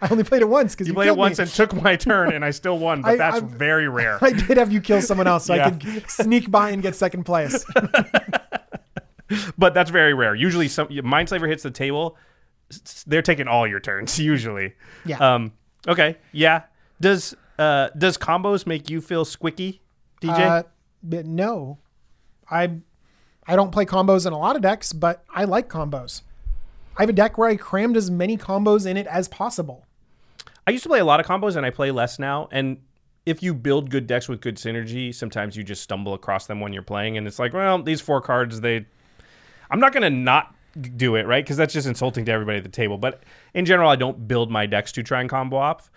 I 0.02 0.08
only 0.10 0.24
played 0.24 0.42
it 0.42 0.48
once 0.48 0.74
because 0.74 0.86
you, 0.86 0.92
you 0.92 0.94
played 0.94 1.08
it 1.08 1.16
once 1.16 1.38
me. 1.38 1.42
and 1.42 1.50
took 1.52 1.74
my 1.74 1.94
turn, 1.96 2.32
and 2.32 2.44
I 2.44 2.50
still 2.50 2.78
won. 2.78 3.02
But 3.02 3.12
I- 3.12 3.16
that's 3.16 3.36
I've- 3.36 3.46
very 3.56 3.88
rare. 3.88 4.18
I 4.24 4.30
did 4.32 4.56
have 4.56 4.72
you 4.72 4.80
kill 4.80 5.02
someone 5.02 5.26
else 5.26 5.46
so 5.46 5.54
Yeah. 5.54 5.66
I 5.66 5.70
could 5.72 6.10
sneak 6.10 6.50
by 6.50 6.70
and 6.70 6.82
get 6.82 6.94
second 6.96 7.24
place. 7.24 7.64
but 9.58 9.74
that's 9.74 9.90
very 9.90 10.14
rare. 10.14 10.34
Usually, 10.34 10.68
some 10.68 10.88
Mindslaver 10.88 11.48
hits 11.48 11.62
the 11.62 11.70
table, 11.70 12.16
they're 13.06 13.22
taking 13.22 13.48
all 13.48 13.66
your 13.66 13.80
turns. 13.80 14.18
Usually, 14.18 14.74
Yeah. 15.04 15.18
Um. 15.34 15.52
Okay. 15.88 16.16
Yeah. 16.32 16.62
Does 17.00 17.34
uh 17.58 17.88
does 17.96 18.16
combos 18.18 18.66
make 18.66 18.90
you 18.90 19.00
feel 19.00 19.24
squicky, 19.24 19.80
DJ? 20.22 20.38
Uh, 20.40 20.62
no, 21.02 21.78
I 22.50 22.78
I 23.46 23.56
don't 23.56 23.70
play 23.72 23.84
combos 23.86 24.26
in 24.26 24.32
a 24.32 24.38
lot 24.38 24.56
of 24.56 24.62
decks, 24.62 24.92
but 24.92 25.24
I 25.34 25.44
like 25.44 25.68
combos. 25.68 26.22
I 26.96 27.02
have 27.02 27.08
a 27.08 27.14
deck 27.14 27.38
where 27.38 27.48
I 27.48 27.56
crammed 27.56 27.96
as 27.96 28.10
many 28.10 28.36
combos 28.36 28.86
in 28.86 28.96
it 28.96 29.06
as 29.06 29.28
possible. 29.28 29.86
I 30.66 30.70
used 30.70 30.82
to 30.82 30.88
play 30.88 31.00
a 31.00 31.04
lot 31.04 31.20
of 31.20 31.26
combos, 31.26 31.56
and 31.56 31.64
I 31.64 31.70
play 31.70 31.90
less 31.90 32.18
now. 32.18 32.48
And 32.52 32.78
if 33.26 33.42
you 33.42 33.54
build 33.54 33.90
good 33.90 34.06
decks 34.06 34.28
with 34.28 34.40
good 34.40 34.56
synergy, 34.56 35.14
sometimes 35.14 35.56
you 35.56 35.62
just 35.62 35.82
stumble 35.82 36.14
across 36.14 36.46
them 36.46 36.60
when 36.60 36.72
you're 36.72 36.82
playing, 36.82 37.16
and 37.16 37.26
it's 37.26 37.38
like, 37.38 37.52
well, 37.52 37.82
these 37.82 38.00
four 38.00 38.20
cards, 38.20 38.60
they. 38.60 38.86
I'm 39.70 39.78
not 39.78 39.92
gonna 39.92 40.10
not 40.10 40.54
do 40.96 41.16
it, 41.16 41.26
right? 41.26 41.44
Because 41.44 41.56
that's 41.56 41.74
just 41.74 41.86
insulting 41.86 42.24
to 42.24 42.32
everybody 42.32 42.58
at 42.58 42.64
the 42.64 42.70
table. 42.70 42.98
But 42.98 43.22
in 43.54 43.64
general, 43.64 43.90
I 43.90 43.96
don't 43.96 44.26
build 44.26 44.50
my 44.50 44.66
decks 44.66 44.92
to 44.92 45.02
try 45.02 45.20
and 45.20 45.28
combo 45.28 45.56
off. 45.56 45.90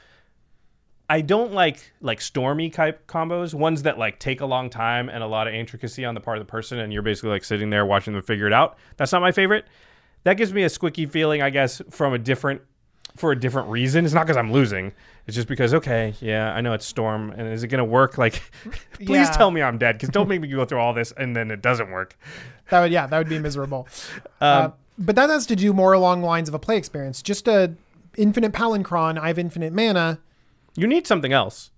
I 1.09 1.21
don't 1.21 1.51
like 1.51 1.91
like 2.01 2.21
stormy 2.21 2.69
type 2.69 3.07
combos, 3.07 3.53
ones 3.53 3.83
that 3.83 3.97
like 3.97 4.19
take 4.19 4.41
a 4.41 4.45
long 4.45 4.69
time 4.69 5.09
and 5.09 5.21
a 5.21 5.27
lot 5.27 5.47
of 5.47 5.53
intricacy 5.53 6.05
on 6.05 6.15
the 6.15 6.21
part 6.21 6.37
of 6.37 6.45
the 6.45 6.49
person, 6.49 6.79
and 6.79 6.93
you're 6.93 7.01
basically 7.01 7.29
like 7.29 7.43
sitting 7.43 7.69
there 7.69 7.85
watching 7.85 8.13
them 8.13 8.23
figure 8.23 8.47
it 8.47 8.53
out. 8.53 8.77
That's 8.97 9.11
not 9.11 9.21
my 9.21 9.31
favorite. 9.31 9.65
That 10.23 10.35
gives 10.35 10.53
me 10.53 10.63
a 10.63 10.67
squicky 10.67 11.09
feeling, 11.09 11.41
I 11.41 11.49
guess, 11.49 11.81
from 11.89 12.13
a 12.13 12.17
different 12.17 12.61
for 13.15 13.31
a 13.31 13.39
different 13.39 13.69
reason. 13.69 14.05
It's 14.05 14.13
not 14.13 14.25
because 14.25 14.37
I'm 14.37 14.51
losing. 14.51 14.91
It's 15.27 15.35
just 15.35 15.47
because 15.47 15.73
okay, 15.73 16.13
yeah, 16.19 16.53
I 16.53 16.61
know 16.61 16.73
it's 16.73 16.85
storm, 16.85 17.31
and 17.31 17.47
is 17.53 17.63
it 17.63 17.67
gonna 17.69 17.85
work? 17.85 18.17
Like, 18.17 18.41
please 18.93 19.09
Yeah. 19.09 19.31
tell 19.31 19.51
me 19.51 19.61
I'm 19.61 19.77
dead, 19.77 19.95
because 19.95 20.09
don't 20.09 20.27
make 20.27 20.41
me 20.41 20.47
go 20.47 20.65
through 20.65 20.79
all 20.79 20.93
this 20.93 21.11
and 21.15 21.35
then 21.35 21.51
it 21.51 21.61
doesn't 21.61 21.91
work. 21.91 22.17
That 22.69 22.81
would 22.81 22.91
yeah, 22.91 23.07
that 23.07 23.17
would 23.17 23.29
be 23.29 23.39
miserable. 23.39 23.87
Um, 24.41 24.65
uh, 24.65 24.69
but 24.97 25.15
that 25.15 25.29
has 25.29 25.45
to 25.47 25.55
do 25.55 25.73
more 25.73 25.93
along 25.93 26.21
the 26.21 26.27
lines 26.27 26.47
of 26.49 26.53
a 26.55 26.59
play 26.59 26.77
experience. 26.77 27.21
Just 27.21 27.47
a 27.47 27.73
infinite 28.17 28.51
palinchron. 28.51 29.17
I 29.17 29.27
have 29.27 29.39
infinite 29.39 29.73
mana. 29.73 30.19
You 30.75 30.85
need 30.87 31.07
something 31.07 31.31
else. 31.33 31.71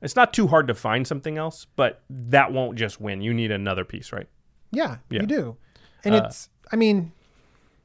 It's 0.00 0.16
not 0.16 0.32
too 0.32 0.46
hard 0.48 0.68
to 0.68 0.74
find 0.74 1.06
something 1.06 1.36
else, 1.38 1.66
but 1.76 2.02
that 2.10 2.52
won't 2.52 2.76
just 2.78 3.00
win. 3.00 3.20
You 3.22 3.32
need 3.34 3.50
another 3.50 3.84
piece, 3.84 4.12
right? 4.12 4.28
Yeah, 4.70 4.96
Yeah. 5.10 5.20
you 5.22 5.26
do. 5.26 5.56
And 6.04 6.14
Uh, 6.14 6.22
it's 6.26 6.48
I 6.72 6.76
mean, 6.76 7.12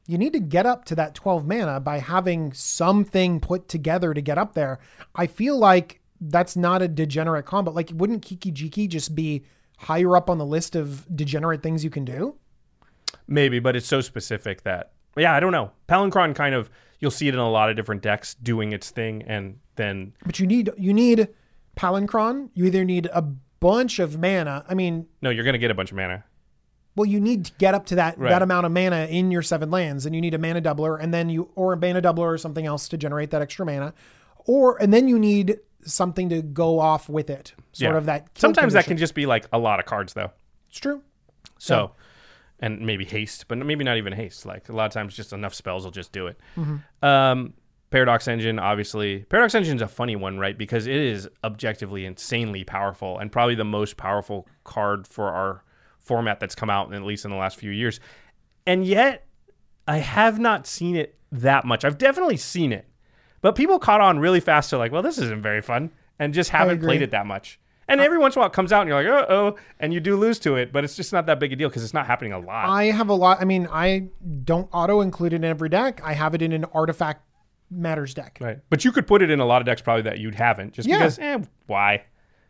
you 0.08 0.18
need 0.18 0.34
to 0.34 0.40
get 0.40 0.66
up 0.66 0.86
to 0.86 0.96
that 0.96 1.14
12 1.14 1.46
mana 1.46 1.80
by 1.80 2.00
having 2.00 2.54
something 2.54 3.40
put 3.40 3.68
together 3.68 4.14
to 4.14 4.22
get 4.22 4.38
up 4.38 4.54
there. 4.54 4.80
I 5.14 5.28
feel 5.28 5.58
like 5.58 6.02
that's 6.20 6.56
not 6.56 6.82
a 6.82 6.88
degenerate 6.88 7.46
combo. 7.46 7.72
Like 7.72 7.92
wouldn't 7.94 8.24
Kiki 8.24 8.52
Jiki 8.52 8.88
just 8.88 9.14
be 9.14 9.44
higher 9.78 10.16
up 10.16 10.30
on 10.30 10.38
the 10.38 10.46
list 10.46 10.76
of 10.76 11.06
degenerate 11.16 11.62
things 11.62 11.84
you 11.84 11.90
can 11.90 12.06
do? 12.06 12.36
Maybe, 13.28 13.60
but 13.60 13.76
it's 13.76 13.88
so 13.88 14.02
specific 14.02 14.64
that 14.64 14.94
yeah, 15.18 15.36
I 15.36 15.40
don't 15.40 15.52
know. 15.52 15.72
Palinchron 15.90 16.36
kind 16.36 16.56
of 16.56 16.70
you'll 17.00 17.12
see 17.12 17.28
it 17.28 17.34
in 17.34 17.40
a 17.40 17.50
lot 17.50 17.70
of 17.70 17.76
different 17.76 18.02
decks 18.02 18.34
doing 18.36 18.72
its 18.72 18.90
thing, 18.90 19.24
and 19.24 19.60
then 19.76 20.14
But 20.26 20.40
you 20.40 20.48
need 20.48 20.70
you 20.78 20.94
need 20.94 21.28
Palinchron. 21.76 22.50
You 22.54 22.66
either 22.66 22.86
need 22.86 23.10
a 23.12 23.22
bunch 23.22 24.00
of 24.00 24.18
mana. 24.20 24.64
I 24.70 24.74
mean, 24.74 25.08
no, 25.22 25.30
you're 25.30 25.44
gonna 25.44 25.58
get 25.58 25.72
a 25.72 25.76
bunch 25.76 25.92
of 25.92 25.98
mana. 25.98 26.24
Well, 26.98 27.06
you 27.06 27.22
need 27.22 27.46
to 27.46 27.52
get 27.60 27.74
up 27.74 27.86
to 27.86 27.96
that 27.96 28.18
Right. 28.20 28.30
that 28.30 28.42
amount 28.42 28.66
of 28.66 28.72
mana 28.74 29.06
in 29.10 29.32
your 29.32 29.42
seven 29.42 29.72
lands, 29.72 30.06
and 30.06 30.14
you 30.14 30.20
need 30.20 30.34
a 30.34 30.38
mana 30.38 30.62
doubler, 30.62 31.02
and 31.02 31.14
then 31.14 31.30
you 31.30 31.50
or 31.56 31.72
a 31.74 31.78
mana 31.78 32.02
doubler 32.02 32.28
or 32.34 32.38
something 32.38 32.66
else 32.66 32.90
to 32.90 32.98
generate 32.98 33.32
that 33.32 33.42
extra 33.42 33.66
mana, 33.66 33.94
or 34.46 34.82
and 34.82 34.92
then 34.94 35.08
you 35.08 35.18
need 35.18 35.60
something 35.86 36.28
to 36.30 36.42
go 36.42 36.80
off 36.80 37.08
with 37.08 37.30
it, 37.30 37.54
sort 37.72 37.94
Yeah. 37.94 37.98
of 37.98 38.06
that. 38.08 38.28
Sometimes 38.38 38.74
that 38.74 38.86
can 38.86 38.98
just 38.98 39.14
be 39.16 39.26
like 39.26 39.46
a 39.54 39.58
lot 39.58 39.80
of 39.80 39.86
cards, 39.86 40.14
though. 40.14 40.32
It's 40.70 40.80
true. 40.80 41.02
So, 41.60 41.92
and 42.60 42.82
maybe 42.82 43.06
haste, 43.06 43.48
but 43.48 43.58
maybe 43.60 43.84
not 43.86 43.96
even 43.98 44.12
haste. 44.14 44.46
Like 44.46 44.68
a 44.68 44.74
lot 44.74 44.86
of 44.88 44.92
times, 44.92 45.16
just 45.16 45.32
enough 45.32 45.54
spells 45.54 45.84
will 45.86 45.92
just 45.92 46.12
do 46.12 46.28
it. 46.28 46.38
Um, 47.02 47.54
Paradox 47.90 48.28
Engine, 48.28 48.60
obviously, 48.60 49.20
Paradox 49.30 49.56
Engine 49.56 49.78
is 49.78 49.82
a 49.82 49.88
funny 49.88 50.16
one, 50.18 50.38
right? 50.40 50.58
Because 50.58 50.88
it 50.88 50.96
is 50.98 51.30
objectively 51.44 52.06
insanely 52.06 52.66
powerful 52.66 53.18
and 53.18 53.32
probably 53.32 53.56
the 53.56 53.64
most 53.64 53.96
powerful 53.96 54.46
card 54.66 55.08
for 55.08 55.30
our 55.30 55.64
format 56.08 56.40
that's 56.40 56.56
come 56.56 56.70
out, 56.70 56.88
in 56.88 56.94
at 56.94 57.04
least 57.04 57.26
in 57.26 57.32
the 57.32 57.38
last 57.38 57.58
few 57.58 57.72
years. 57.72 58.00
And 58.66 58.86
yet, 58.86 59.26
I 59.88 59.98
have 59.98 60.40
not 60.40 60.66
seen 60.68 60.96
it 60.96 61.16
that 61.32 61.66
much. 61.66 61.86
I've 61.86 61.98
definitely 61.98 62.38
seen 62.38 62.72
it, 62.72 62.88
but 63.42 63.56
people 63.56 63.80
caught 63.80 64.02
on 64.02 64.20
really 64.20 64.40
fast 64.40 64.70
to 64.72 64.78
like, 64.78 64.92
well, 64.92 65.02
this 65.02 65.18
isn't 65.18 65.42
very 65.42 65.62
fun, 65.62 65.92
and 66.20 66.34
just 66.34 66.50
haven't 66.50 66.82
played 66.82 67.02
it 67.02 67.12
that 67.12 67.26
much. 67.26 67.60
And 67.90 68.02
every 68.02 68.18
once 68.18 68.36
in 68.36 68.40
a 68.40 68.42
while 68.42 68.50
it 68.50 68.54
comes 68.54 68.74
out 68.74 68.82
and 68.82 68.90
you're 68.90 69.02
like, 69.02 69.30
uh 69.30 69.32
oh, 69.34 69.56
and 69.80 69.94
you 69.94 70.02
do 70.02 70.18
lose 70.18 70.40
to 70.40 70.58
it, 70.58 70.74
but 70.74 70.84
it's 70.84 70.98
just 70.98 71.14
not 71.14 71.26
that 71.28 71.40
big 71.40 71.54
a 71.54 71.56
deal 71.56 71.70
because 71.70 71.86
it's 71.86 71.94
not 71.94 72.06
happening 72.06 72.34
a 72.34 72.40
lot. 72.40 72.68
I 72.68 72.86
have 72.86 73.08
a 73.08 73.14
lot. 73.14 73.40
I 73.40 73.46
mean, 73.46 73.66
I 73.72 74.10
don't 74.44 74.68
auto 74.74 75.00
include 75.00 75.32
it 75.32 75.38
in 75.38 75.46
every 75.46 75.70
deck. 75.70 76.02
I 76.04 76.12
have 76.12 76.36
it 76.36 76.42
in 76.42 76.52
an 76.52 76.66
artifact 76.74 77.24
matters 77.72 78.14
deck. 78.14 78.40
right. 78.42 78.60
But 78.70 78.84
you 78.84 78.92
could 78.92 79.08
put 79.08 79.22
it 79.22 79.30
in 79.32 79.40
a 79.40 79.46
lot 79.46 79.62
of 79.62 79.66
decks 79.66 79.82
probably 79.82 80.02
that 80.04 80.20
you 80.20 80.28
would 80.28 80.36
haven't 80.36 80.74
just 80.74 80.86
Yeah. 80.88 80.98
because, 80.98 81.18
eh, 81.20 81.38
why? 81.68 82.04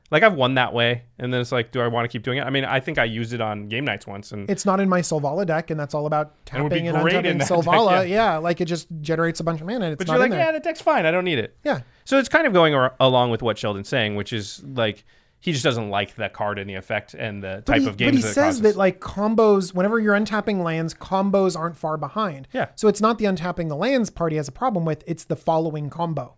Like 0.09 0.23
I've 0.23 0.35
won 0.35 0.55
that 0.55 0.73
way. 0.73 1.03
And 1.19 1.33
then 1.33 1.41
it's 1.41 1.51
like, 1.51 1.71
do 1.71 1.81
I 1.81 1.87
want 1.87 2.05
to 2.05 2.07
keep 2.09 2.23
doing 2.23 2.37
it? 2.37 2.41
I 2.41 2.49
mean, 2.49 2.63
I 2.63 2.79
think 2.79 2.97
I 2.97 3.03
used 3.03 3.33
it 3.33 3.41
on 3.41 3.67
game 3.67 3.83
nights 3.83 4.07
once 4.07 4.31
and 4.31 4.49
It's 4.49 4.65
not 4.65 4.79
in 4.79 4.87
my 4.87 5.01
Selvala 5.01 5.45
deck, 5.45 5.69
and 5.69 5.79
that's 5.79 5.93
all 5.93 6.05
about 6.05 6.33
it 6.53 6.61
would 6.61 6.69
be 6.69 6.75
tapping 6.75 6.87
and 6.87 6.97
untapping 6.97 7.39
that 7.39 7.65
deck, 7.65 8.09
yeah. 8.09 8.33
yeah. 8.33 8.37
like 8.37 8.61
it 8.61 8.65
just 8.65 8.87
generates 9.01 9.39
a 9.39 9.43
bunch 9.43 9.59
of 9.59 9.67
mana. 9.67 9.85
And 9.85 9.93
it's 9.93 9.99
But 9.99 10.07
you're 10.07 10.19
like, 10.19 10.31
yeah, 10.31 10.51
the 10.51 10.59
deck's 10.59 10.81
fine. 10.81 11.05
I 11.05 11.11
don't 11.11 11.25
need 11.25 11.39
it. 11.39 11.57
Yeah. 11.63 11.81
So 12.05 12.17
it's 12.17 12.29
kind 12.29 12.47
of 12.47 12.53
going 12.53 12.73
ar- 12.73 12.95
along 12.99 13.31
with 13.31 13.41
what 13.41 13.57
Sheldon's 13.57 13.89
saying, 13.89 14.15
which 14.15 14.31
is 14.31 14.63
like 14.63 15.03
he 15.39 15.51
just 15.51 15.63
doesn't 15.63 15.89
like 15.89 16.15
that 16.15 16.33
card 16.33 16.57
and 16.57 16.69
the 16.69 16.75
effect 16.75 17.13
and 17.13 17.43
the 17.43 17.61
type 17.65 17.81
he, 17.81 17.87
of 17.87 17.97
games 17.97 18.11
but 18.11 18.15
he 18.17 18.21
that 18.21 18.33
says 18.33 18.61
that 18.61 18.75
like 18.75 18.99
combos, 18.99 19.73
whenever 19.73 19.99
you're 19.99 20.15
untapping 20.15 20.63
lands, 20.63 20.93
combos 20.93 21.57
aren't 21.57 21.77
far 21.77 21.97
behind. 21.97 22.47
Yeah. 22.53 22.69
So 22.75 22.87
it's 22.87 23.01
not 23.01 23.17
the 23.17 23.25
untapping 23.25 23.67
the 23.67 23.75
lands 23.75 24.09
party 24.09 24.37
has 24.37 24.47
a 24.47 24.51
problem 24.51 24.85
with. 24.85 25.03
It's 25.05 25.25
the 25.25 25.35
following 25.35 25.89
combo. 25.89 26.35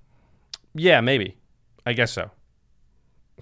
yeah, 0.73 1.01
maybe. 1.01 1.38
I 1.86 1.93
guess 1.93 2.12
so. 2.12 2.32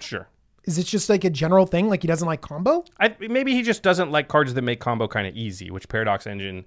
Sure. 0.01 0.27
Is 0.65 0.77
it 0.77 0.85
just 0.85 1.09
like 1.09 1.23
a 1.23 1.29
general 1.29 1.65
thing? 1.65 1.87
Like 1.89 2.01
he 2.01 2.07
doesn't 2.07 2.27
like 2.27 2.41
combo? 2.41 2.83
I, 2.99 3.15
maybe 3.19 3.53
he 3.53 3.61
just 3.61 3.83
doesn't 3.83 4.11
like 4.11 4.27
cards 4.27 4.53
that 4.53 4.61
make 4.61 4.79
combo 4.81 5.07
kind 5.07 5.25
of 5.27 5.35
easy, 5.35 5.71
which 5.71 5.87
Paradox 5.87 6.27
Engine 6.27 6.65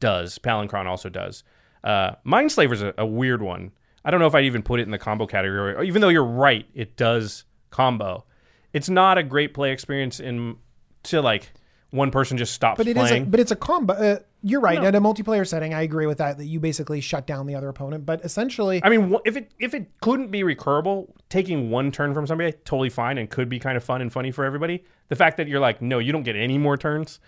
does. 0.00 0.38
Palinchron 0.38 0.86
also 0.86 1.08
does. 1.08 1.44
Uh, 1.84 2.12
Mindslaver's 2.26 2.80
a, 2.82 2.94
a 2.98 3.04
weird 3.06 3.42
one. 3.42 3.72
I 4.04 4.10
don't 4.10 4.20
know 4.20 4.26
if 4.26 4.34
I'd 4.34 4.44
even 4.44 4.62
put 4.62 4.80
it 4.80 4.84
in 4.84 4.90
the 4.90 4.98
combo 4.98 5.26
category, 5.26 5.86
even 5.86 6.00
though 6.00 6.08
you're 6.08 6.24
right, 6.24 6.66
it 6.74 6.96
does 6.96 7.44
combo. 7.70 8.24
It's 8.72 8.88
not 8.88 9.18
a 9.18 9.22
great 9.22 9.52
play 9.54 9.70
experience 9.72 10.18
in 10.18 10.56
to 11.04 11.20
like 11.20 11.52
one 11.90 12.10
person 12.10 12.38
just 12.38 12.54
stops 12.54 12.78
But 12.78 12.88
it 12.88 12.96
is. 12.96 13.08
playing. 13.08 13.22
A, 13.24 13.26
but 13.26 13.38
it's 13.38 13.50
a 13.50 13.56
combo. 13.56 13.92
Uh, 13.94 14.18
you're 14.42 14.60
right. 14.60 14.80
No. 14.80 14.88
At 14.88 14.94
a 14.94 15.00
multiplayer 15.00 15.46
setting, 15.46 15.72
I 15.72 15.82
agree 15.82 16.06
with 16.06 16.18
that. 16.18 16.38
That 16.38 16.46
you 16.46 16.60
basically 16.60 17.00
shut 17.00 17.26
down 17.26 17.46
the 17.46 17.54
other 17.54 17.68
opponent. 17.68 18.04
But 18.04 18.24
essentially, 18.24 18.80
I 18.82 18.88
mean, 18.88 19.16
if 19.24 19.36
it 19.36 19.52
if 19.58 19.74
it 19.74 19.90
couldn't 20.00 20.30
be 20.30 20.42
recurable, 20.42 21.08
taking 21.28 21.70
one 21.70 21.92
turn 21.92 22.14
from 22.14 22.26
somebody 22.26 22.52
totally 22.64 22.90
fine 22.90 23.18
and 23.18 23.30
could 23.30 23.48
be 23.48 23.58
kind 23.58 23.76
of 23.76 23.84
fun 23.84 24.02
and 24.02 24.12
funny 24.12 24.30
for 24.30 24.44
everybody. 24.44 24.84
The 25.08 25.16
fact 25.16 25.36
that 25.36 25.48
you're 25.48 25.60
like, 25.60 25.82
no, 25.82 25.98
you 25.98 26.12
don't 26.12 26.22
get 26.22 26.36
any 26.36 26.58
more 26.58 26.76
turns. 26.76 27.20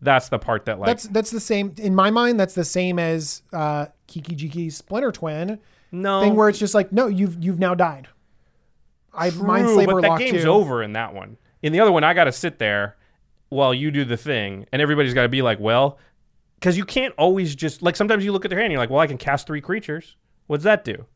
That's 0.00 0.28
the 0.28 0.38
part 0.38 0.66
that 0.66 0.78
like 0.78 0.88
that's 0.88 1.04
that's 1.04 1.30
the 1.30 1.40
same 1.40 1.74
in 1.78 1.94
my 1.94 2.10
mind. 2.10 2.38
That's 2.38 2.54
the 2.54 2.64
same 2.64 2.98
as 2.98 3.42
uh, 3.52 3.86
Kiki 4.06 4.34
Jiki 4.34 4.72
Splinter 4.72 5.12
Twin 5.12 5.58
no 5.92 6.20
thing, 6.20 6.34
where 6.34 6.48
it's 6.48 6.58
just 6.58 6.74
like, 6.74 6.92
no, 6.92 7.06
you've 7.06 7.42
you've 7.42 7.58
now 7.58 7.74
died. 7.74 8.08
I've 9.12 9.34
Mindslaver 9.34 9.86
but 9.86 10.02
that 10.02 10.08
locked 10.08 10.22
game's 10.22 10.44
over 10.44 10.82
in 10.82 10.92
that 10.94 11.14
one. 11.14 11.38
In 11.62 11.72
the 11.72 11.80
other 11.80 11.92
one, 11.92 12.04
I 12.04 12.14
got 12.14 12.24
to 12.24 12.32
sit 12.32 12.58
there 12.58 12.96
while 13.48 13.72
you 13.72 13.90
do 13.90 14.04
the 14.04 14.16
thing, 14.16 14.66
and 14.72 14.82
everybody's 14.82 15.14
got 15.14 15.22
to 15.22 15.28
be 15.28 15.40
like, 15.40 15.60
well, 15.60 15.98
because 16.56 16.76
you 16.76 16.84
can't 16.84 17.14
always 17.18 17.54
just 17.54 17.82
like 17.82 17.96
sometimes 17.96 18.24
you 18.24 18.32
look 18.32 18.44
at 18.44 18.48
their 18.50 18.58
hand, 18.58 18.66
and 18.66 18.72
you're 18.72 18.80
like, 18.82 18.90
well, 18.90 19.00
I 19.00 19.06
can 19.06 19.18
cast 19.18 19.46
three 19.46 19.60
creatures. 19.60 20.16
What's 20.46 20.64
that 20.64 20.84
do? 20.84 21.06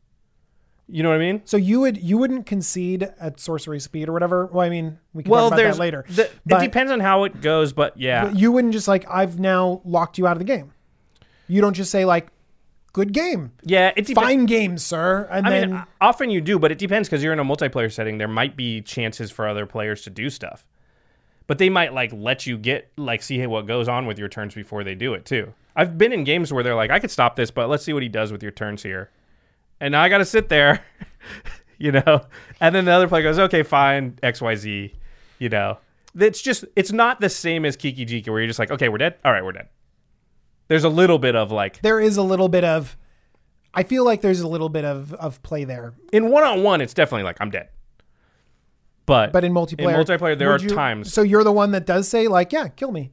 You 0.91 1.03
know 1.03 1.09
what 1.09 1.15
I 1.15 1.19
mean? 1.19 1.41
So 1.45 1.55
you 1.57 1.79
would 1.81 1.97
you 1.97 2.17
wouldn't 2.17 2.45
concede 2.47 3.03
at 3.19 3.39
sorcery 3.39 3.79
speed 3.79 4.09
or 4.09 4.13
whatever. 4.13 4.47
Well, 4.47 4.65
I 4.65 4.69
mean, 4.69 4.97
we 5.13 5.21
can 5.23 5.31
Well, 5.31 5.49
talk 5.49 5.53
about 5.53 5.63
there's 5.63 5.75
that 5.77 5.81
later. 5.81 6.05
the- 6.09 6.29
But- 6.47 6.63
it 6.63 6.65
depends 6.65 6.91
on 6.91 6.99
how 6.99 7.25
it 7.25 7.41
goes, 7.41 7.73
but 7.73 7.95
yeah, 7.97 8.31
You 8.31 8.51
wouldn't 8.51 8.73
just 8.73 8.87
like 8.87 9.05
I've 9.09 9.39
now 9.39 9.81
locked 9.85 10.17
you 10.17 10.25
out 10.25 10.31
of 10.33 10.39
the 10.39 10.45
game. 10.45 10.71
You 11.47 11.61
don't 11.61 11.73
just 11.75 11.91
say 11.91 12.05
like, 12.05 12.27
"Good 12.93 13.13
game, 13.13 13.51
yeah, 13.63 13.91
it's 13.95 14.11
fine 14.11 14.45
game, 14.47 14.79
sir," 14.79 15.27
and 15.31 15.45
I 15.45 15.49
then 15.51 15.71
mean, 15.73 15.83
often 16.01 16.31
you 16.31 16.41
do, 16.41 16.57
but 16.57 16.71
it 16.71 16.79
depends 16.79 17.07
because 17.07 17.23
you're 17.23 17.33
in 17.33 17.39
a 17.39 17.45
multiplayer 17.45 17.91
setting. 17.91 18.17
There 18.17 18.27
might 18.27 18.55
be 18.55 18.81
chances 18.81 19.29
for 19.29 19.47
other 19.47 19.67
players 19.67 20.01
to 20.03 20.09
do 20.09 20.29
stuff, 20.31 20.65
but 21.49 21.57
they 21.57 21.67
might 21.67 21.95
like 21.95 22.11
let 22.13 22.45
you 22.45 22.59
get 22.59 22.91
like 22.95 23.23
see 23.23 23.43
what 23.47 23.65
goes 23.65 23.87
on 23.87 24.05
with 24.05 24.19
your 24.19 24.29
turns 24.29 24.53
before 24.53 24.83
they 24.83 24.93
do 24.93 25.15
it 25.15 25.25
too. 25.25 25.51
I've 25.75 25.97
been 25.97 26.13
in 26.13 26.23
games 26.23 26.53
where 26.53 26.63
they're 26.63 26.75
like, 26.75 26.91
I 26.91 26.99
could 26.99 27.09
stop 27.09 27.35
this, 27.35 27.49
but 27.49 27.67
let's 27.67 27.83
see 27.83 27.91
what 27.91 28.03
he 28.03 28.07
does 28.07 28.31
with 28.31 28.43
your 28.43 28.51
turns 28.51 28.83
here, 28.83 29.09
and 29.79 29.93
now 29.93 30.03
I 30.03 30.09
got 30.09 30.19
to 30.19 30.25
sit 30.25 30.47
there, 30.47 30.85
you 31.79 31.91
know, 31.91 32.21
and 32.61 32.75
then 32.75 32.85
the 32.85 32.91
other 32.91 33.07
player 33.07 33.23
goes, 33.23 33.39
okay, 33.39 33.63
fine, 33.63 34.19
X 34.21 34.41
Y 34.41 34.55
Z, 34.55 34.93
you 35.39 35.49
know. 35.49 35.79
It's 36.15 36.39
just 36.39 36.65
it's 36.75 36.91
not 36.91 37.19
the 37.19 37.29
same 37.29 37.65
as 37.65 37.75
Kiki 37.75 38.05
Jiki 38.05 38.29
where 38.29 38.41
you're 38.41 38.47
just 38.47 38.59
like, 38.59 38.69
okay, 38.69 38.87
we're 38.87 38.99
dead. 38.99 39.15
All 39.25 39.31
right, 39.31 39.43
we're 39.43 39.53
dead. 39.53 39.69
There's 40.67 40.83
a 40.83 40.89
little 40.89 41.17
bit 41.17 41.35
of 41.35 41.51
like 41.51 41.81
there 41.81 41.99
is 41.99 42.17
a 42.17 42.23
little 42.23 42.47
bit 42.47 42.63
of. 42.63 42.95
I 43.73 43.81
feel 43.81 44.05
like 44.05 44.21
there's 44.21 44.41
a 44.41 44.47
little 44.47 44.69
bit 44.69 44.85
of 44.85 45.15
of 45.15 45.41
play 45.41 45.63
there, 45.63 45.95
in 46.13 46.29
one 46.29 46.43
on 46.43 46.61
one, 46.61 46.79
it's 46.79 46.93
definitely 46.93 47.23
like 47.23 47.37
I'm 47.39 47.49
dead. 47.49 47.69
But 49.09 49.33
but 49.33 49.43
in 49.43 49.51
multiplayer, 49.53 49.79
in 49.79 50.05
multiplayer, 50.05 50.37
there 50.37 50.51
are 50.51 50.59
you- 50.59 50.69
times. 50.69 51.11
So 51.11 51.23
you're 51.23 51.43
the 51.43 51.51
one 51.51 51.71
that 51.71 51.87
does 51.87 52.07
say 52.07 52.27
like, 52.27 52.53
"Yeah, 52.53 52.67
kill 52.67 52.91
me." 52.91 53.11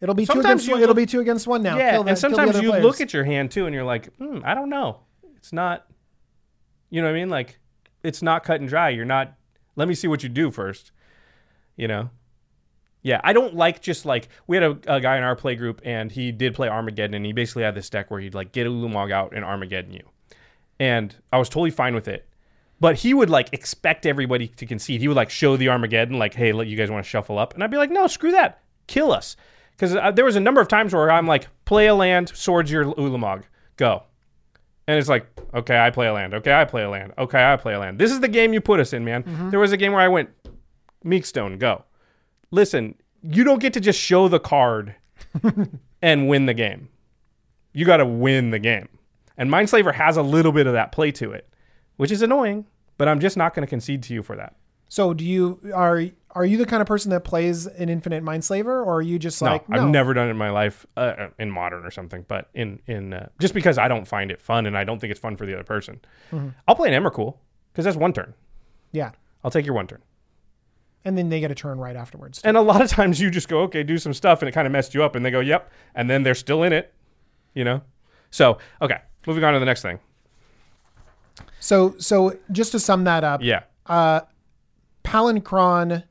It'll 0.00 0.14
be 0.16 0.26
two 0.26 0.40
against 0.40 0.66
you 0.66 0.72
one. 0.72 0.82
It'll 0.82 0.94
be 0.94 1.06
two 1.06 1.20
against 1.20 1.46
one 1.46 1.62
now. 1.62 1.78
yeah, 1.78 1.92
Kill 1.92 2.02
the- 2.02 2.08
and 2.10 2.18
sometimes 2.18 2.60
you 2.60 2.70
players. 2.70 2.84
look 2.84 3.00
at 3.00 3.14
your 3.14 3.22
hand 3.22 3.52
too, 3.52 3.64
and 3.66 3.72
you're 3.74 3.84
like, 3.84 4.12
hmm, 4.16 4.40
I 4.44 4.54
don't 4.54 4.68
know. 4.68 5.02
It's 5.36 5.52
not. 5.52 5.86
You 6.90 7.00
know 7.00 7.06
what 7.08 7.14
I 7.16 7.18
mean? 7.20 7.30
Like, 7.30 7.60
it's 8.02 8.22
not 8.22 8.42
cut 8.42 8.58
and 8.60 8.68
dry. 8.68 8.88
You're 8.90 9.04
not. 9.04 9.34
Let 9.76 9.86
me 9.86 9.94
see 9.94 10.08
what 10.08 10.24
you 10.24 10.28
do 10.28 10.50
first. 10.50 10.90
You 11.76 11.86
know. 11.86 12.10
Yeah, 13.02 13.20
I 13.22 13.32
don't 13.32 13.54
like 13.54 13.80
just 13.80 14.04
like 14.04 14.28
we 14.48 14.56
had 14.56 14.64
a, 14.64 14.96
a 14.96 15.00
guy 15.00 15.16
in 15.16 15.22
our 15.22 15.36
play 15.36 15.54
group, 15.54 15.80
and 15.84 16.10
he 16.10 16.32
did 16.32 16.54
play 16.54 16.68
Armageddon, 16.68 17.14
and 17.14 17.24
he 17.24 17.32
basically 17.32 17.62
had 17.62 17.76
this 17.76 17.88
deck 17.88 18.10
where 18.10 18.18
he'd 18.20 18.34
like 18.34 18.50
get 18.50 18.66
a 18.66 18.70
Ulamog 18.70 19.12
out 19.12 19.32
and 19.32 19.44
Armageddon 19.44 19.92
you, 19.92 20.08
and 20.80 21.14
I 21.32 21.38
was 21.38 21.48
totally 21.48 21.70
fine 21.70 21.94
with 21.94 22.08
it. 22.08 22.26
But 22.78 22.96
he 22.96 23.14
would 23.14 23.30
like 23.30 23.48
expect 23.52 24.04
everybody 24.04 24.48
to 24.48 24.66
concede. 24.66 25.00
He 25.00 25.08
would 25.08 25.16
like 25.16 25.30
show 25.30 25.56
the 25.56 25.68
Armageddon, 25.68 26.18
like, 26.18 26.34
"Hey, 26.34 26.52
you 26.52 26.76
guys 26.76 26.90
want 26.90 27.04
to 27.04 27.08
shuffle 27.08 27.38
up," 27.38 27.54
and 27.54 27.64
I'd 27.64 27.70
be 27.70 27.78
like, 27.78 27.90
"No, 27.90 28.06
screw 28.06 28.32
that, 28.32 28.60
kill 28.86 29.12
us." 29.12 29.36
Because 29.72 29.94
uh, 29.94 30.10
there 30.10 30.24
was 30.24 30.36
a 30.36 30.40
number 30.40 30.60
of 30.60 30.68
times 30.68 30.94
where 30.94 31.10
I'm 31.10 31.26
like, 31.26 31.48
"Play 31.64 31.86
a 31.86 31.94
land, 31.94 32.30
swords 32.34 32.70
your 32.70 32.84
Ulamog, 32.84 33.44
go," 33.76 34.02
and 34.86 34.98
it's 34.98 35.08
like, 35.08 35.26
"Okay, 35.54 35.78
I 35.78 35.90
play 35.90 36.06
a 36.06 36.12
land. 36.12 36.34
Okay, 36.34 36.52
I 36.52 36.64
play 36.66 36.82
a 36.82 36.90
land. 36.90 37.12
Okay, 37.16 37.42
I 37.42 37.56
play 37.56 37.74
a 37.74 37.78
land." 37.78 37.98
This 37.98 38.12
is 38.12 38.20
the 38.20 38.28
game 38.28 38.52
you 38.52 38.60
put 38.60 38.78
us 38.78 38.92
in, 38.92 39.04
man. 39.04 39.24
There 39.50 39.60
was 39.60 39.72
a 39.72 39.76
game 39.78 39.92
where 39.92 40.02
I 40.02 40.08
went, 40.08 40.28
Meekstone, 41.02 41.56
go. 41.58 41.84
Listen, 42.50 42.94
you 43.22 43.42
don't 43.44 43.60
get 43.60 43.72
to 43.72 43.80
just 43.80 43.98
show 43.98 44.28
the 44.28 44.40
card 44.40 44.94
and 46.02 46.28
win 46.28 46.46
the 46.46 46.54
game. 46.54 46.88
You 47.72 47.84
got 47.84 47.98
to 47.98 48.06
win 48.06 48.50
the 48.50 48.58
game. 48.58 48.88
And 49.36 49.50
Mindslaver 49.50 49.94
has 49.94 50.16
a 50.16 50.22
little 50.22 50.52
bit 50.52 50.66
of 50.66 50.72
that 50.74 50.92
play 50.92 51.10
to 51.12 51.32
it, 51.32 51.48
which 51.96 52.10
is 52.10 52.22
annoying, 52.22 52.66
but 52.98 53.08
I'm 53.08 53.20
just 53.20 53.36
not 53.36 53.54
going 53.54 53.66
to 53.66 53.70
concede 53.70 54.02
to 54.04 54.14
you 54.14 54.22
for 54.22 54.36
that. 54.36 54.54
So 54.88 55.12
do 55.14 55.24
you 55.24 55.60
are 55.74 56.04
are 56.30 56.44
you 56.44 56.58
the 56.58 56.66
kind 56.66 56.80
of 56.80 56.86
person 56.86 57.10
that 57.10 57.24
plays 57.24 57.66
an 57.66 57.88
infinite 57.88 58.22
mind 58.22 58.44
slaver, 58.44 58.82
or 58.82 58.96
are 58.98 59.02
you 59.02 59.18
just 59.18 59.42
like 59.42 59.68
no, 59.68 59.76
I've 59.82 59.88
never 59.88 60.14
done 60.14 60.28
it 60.28 60.30
in 60.30 60.36
my 60.36 60.50
life 60.50 60.86
uh, 60.96 61.28
in 61.38 61.50
modern 61.50 61.84
or 61.84 61.90
something, 61.90 62.24
but 62.28 62.50
in 62.54 62.80
in 62.86 63.12
uh, 63.14 63.28
just 63.40 63.52
because 63.54 63.78
I 63.78 63.88
don't 63.88 64.06
find 64.06 64.30
it 64.30 64.40
fun 64.40 64.64
and 64.66 64.78
I 64.78 64.84
don't 64.84 65.00
think 65.00 65.10
it's 65.10 65.18
fun 65.20 65.36
for 65.36 65.44
the 65.46 65.54
other 65.54 65.64
person. 65.64 66.00
I'll 66.68 66.76
play 66.76 66.94
an 66.94 67.02
Emrakul 67.02 67.36
because 67.72 67.84
that's 67.84 67.96
one 67.96 68.12
turn. 68.12 68.34
Yeah, 68.92 69.10
I'll 69.42 69.50
take 69.50 69.66
your 69.66 69.74
one 69.74 69.86
turn. 69.88 70.02
and 71.04 71.16
then 71.18 71.28
they 71.30 71.40
get 71.40 71.50
a 71.50 71.54
turn 71.54 71.78
right 71.78 71.96
afterwards. 71.96 72.40
And 72.44 72.56
a 72.56 72.60
lot 72.60 72.80
of 72.82 72.88
times 72.90 73.20
you 73.20 73.30
just 73.30 73.48
go, 73.48 73.60
okay, 73.62 73.82
do 73.82 73.96
some 73.98 74.12
stuff, 74.14 74.40
and 74.42 74.48
it 74.48 74.52
kind 74.52 74.66
of 74.66 74.72
messed 74.72 74.94
you 74.94 75.02
up, 75.04 75.14
and 75.16 75.24
they 75.24 75.30
go, 75.30 75.40
yep, 75.40 75.70
and 75.94 76.08
then 76.10 76.22
they're 76.22 76.34
still 76.34 76.62
in 76.62 76.72
it, 76.72 76.92
you 77.54 77.64
know. 77.64 77.82
So 78.30 78.58
okay, 78.82 79.00
moving 79.26 79.42
on 79.42 79.52
to 79.54 79.58
the 79.58 79.66
next 79.66 79.82
thing. 79.82 79.98
So 81.66 81.96
so 81.98 82.38
just 82.52 82.70
to 82.72 82.78
sum 82.78 83.02
that 83.04 83.24
up, 83.24 83.42
Yeah, 83.42 83.64
uh, 83.86 84.20
Palinchron. 85.02 86.04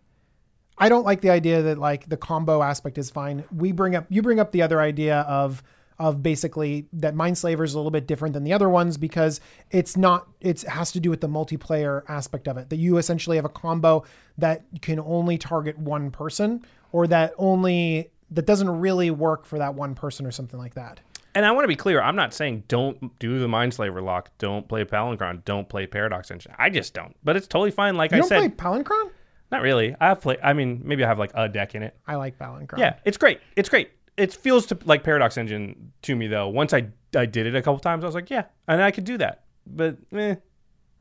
I 0.77 0.89
don't 0.89 1.05
like 1.05 1.21
the 1.21 1.29
idea 1.29 1.61
that 1.61 1.77
like 1.77 2.09
the 2.09 2.17
combo 2.17 2.61
aspect 2.61 2.97
is 2.97 3.09
fine. 3.09 3.45
We 3.55 3.71
bring 3.71 3.95
up 3.95 4.05
you 4.09 4.21
bring 4.21 4.41
up 4.41 4.51
the 4.51 4.61
other 4.61 4.81
idea 4.81 5.21
of 5.21 5.63
of 5.97 6.21
basically 6.21 6.87
that 6.91 7.15
Mindslaver 7.15 7.63
is 7.63 7.73
a 7.73 7.77
little 7.77 7.89
bit 7.89 8.05
different 8.05 8.33
than 8.33 8.43
the 8.43 8.51
other 8.51 8.67
ones 8.67 8.97
because 8.97 9.39
it's 9.71 9.95
not 9.95 10.27
it 10.41 10.63
has 10.63 10.91
to 10.91 10.99
do 10.99 11.09
with 11.09 11.21
the 11.21 11.29
multiplayer 11.29 12.03
aspect 12.09 12.49
of 12.49 12.57
it. 12.57 12.69
That 12.69 12.75
you 12.75 12.97
essentially 12.97 13.37
have 13.37 13.45
a 13.45 13.49
combo 13.49 14.03
that 14.37 14.65
can 14.81 14.99
only 14.99 15.37
target 15.37 15.79
one 15.79 16.11
person 16.11 16.65
or 16.91 17.07
that 17.07 17.33
only 17.37 18.11
that 18.31 18.45
doesn't 18.45 18.69
really 18.69 19.09
work 19.09 19.45
for 19.45 19.57
that 19.59 19.73
one 19.73 19.95
person 19.95 20.25
or 20.25 20.31
something 20.31 20.59
like 20.59 20.73
that. 20.73 20.99
And 21.35 21.45
I 21.45 21.51
want 21.51 21.65
to 21.65 21.67
be 21.67 21.75
clear. 21.75 22.01
I'm 22.01 22.15
not 22.15 22.33
saying 22.33 22.63
don't 22.69 23.17
do 23.19 23.39
the 23.39 23.47
Mindslaver 23.47 24.01
lock, 24.01 24.29
don't 24.37 24.67
play 24.67 24.83
Palinchron, 24.85 25.43
don't 25.45 25.67
play 25.69 25.85
Paradox 25.85 26.31
Engine. 26.31 26.53
I 26.57 26.69
just 26.69 26.93
don't. 26.93 27.15
But 27.23 27.35
it's 27.35 27.45
totally 27.47 27.71
fine. 27.71 27.95
Like 27.95 28.11
You 28.11 28.17
I 28.17 28.19
don't 28.21 28.29
said, 28.29 28.39
play 28.39 28.49
Palinchron? 28.49 29.11
not 29.51 29.61
really. 29.61 29.95
I 29.99 30.07
have 30.07 30.21
play. 30.21 30.37
I 30.41 30.53
mean, 30.53 30.81
maybe 30.83 31.03
I 31.03 31.07
have 31.07 31.19
like 31.19 31.31
a 31.35 31.47
deck 31.49 31.75
in 31.75 31.83
it. 31.83 31.95
I 32.07 32.15
like 32.15 32.39
Palinchron. 32.39 32.77
Yeah, 32.79 32.95
it's 33.05 33.17
great. 33.17 33.39
It's 33.55 33.69
great. 33.69 33.91
It 34.17 34.33
feels 34.33 34.65
to 34.67 34.77
like 34.85 35.03
Paradox 35.03 35.37
Engine 35.37 35.91
to 36.03 36.15
me 36.15 36.27
though. 36.27 36.47
Once 36.47 36.73
I 36.73 36.87
I 37.15 37.25
did 37.25 37.45
it 37.47 37.53
a 37.55 37.61
couple 37.61 37.79
times, 37.79 38.03
I 38.03 38.07
was 38.07 38.15
like, 38.15 38.29
yeah, 38.29 38.45
and 38.67 38.81
I 38.81 38.91
could 38.91 39.03
do 39.03 39.17
that. 39.17 39.43
But 39.67 39.97
eh, 40.13 40.35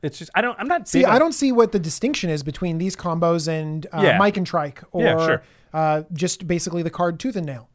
it's 0.03 0.19
just 0.19 0.33
I 0.35 0.41
don't. 0.41 0.59
I'm 0.59 0.67
not. 0.67 0.89
See, 0.89 1.05
I 1.05 1.19
don't 1.21 1.33
see 1.33 1.53
what 1.53 1.71
the 1.71 1.79
distinction 1.79 2.29
is 2.29 2.43
between 2.43 2.79
these 2.79 2.97
combos 2.97 3.47
and 3.47 3.87
uh, 3.93 4.01
Yeah. 4.03 4.19
Mike 4.19 4.37
and 4.37 4.47
Trike, 4.47 4.83
or 4.91 5.03
Yeah, 5.05 5.25
sure. 5.27 5.43
uh, 5.73 6.03
just 6.13 6.47
basically 6.49 6.83
the 6.83 6.91
card 6.91 7.21
Tooth 7.21 7.37
and 7.37 7.47
Nail. 7.47 7.69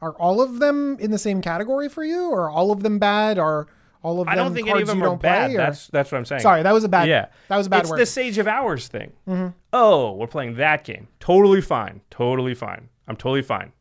Are 0.00 0.12
all 0.12 0.42
of 0.42 0.58
them 0.58 0.98
in 1.00 1.10
the 1.10 1.18
same 1.18 1.40
category 1.40 1.88
for 1.88 2.04
you, 2.04 2.30
or 2.30 2.44
are 2.44 2.50
all 2.50 2.70
of 2.70 2.82
them 2.82 2.98
bad, 2.98 3.38
or 3.38 3.66
all 4.02 4.20
of 4.20 4.26
them 4.26 4.32
I 4.32 4.34
don't 4.36 4.54
think 4.54 4.68
any 4.68 4.82
of 4.82 4.88
them 4.88 4.98
you 4.98 5.04
are 5.04 5.08
don't 5.08 5.22
bad. 5.22 5.48
play. 5.48 5.56
That's 5.56 5.86
that's 5.88 6.12
what 6.12 6.18
I'm 6.18 6.24
saying. 6.26 6.42
Sorry, 6.42 6.62
that 6.62 6.72
was 6.72 6.84
a 6.84 6.88
bad. 6.88 7.08
Yeah, 7.08 7.26
that 7.48 7.56
was 7.56 7.66
a 7.66 7.70
bad 7.70 7.80
it's 7.80 7.90
word. 7.90 7.98
the 8.00 8.06
Sage 8.06 8.38
of 8.38 8.46
Hours 8.46 8.88
thing. 8.88 9.12
Mm-hmm. 9.26 9.48
Oh, 9.72 10.12
we're 10.12 10.26
playing 10.26 10.56
that 10.56 10.84
game. 10.84 11.08
Totally 11.18 11.60
fine. 11.60 12.02
Totally 12.10 12.54
fine. 12.54 12.88
I'm 13.08 13.16
totally 13.16 13.42
fine. 13.42 13.72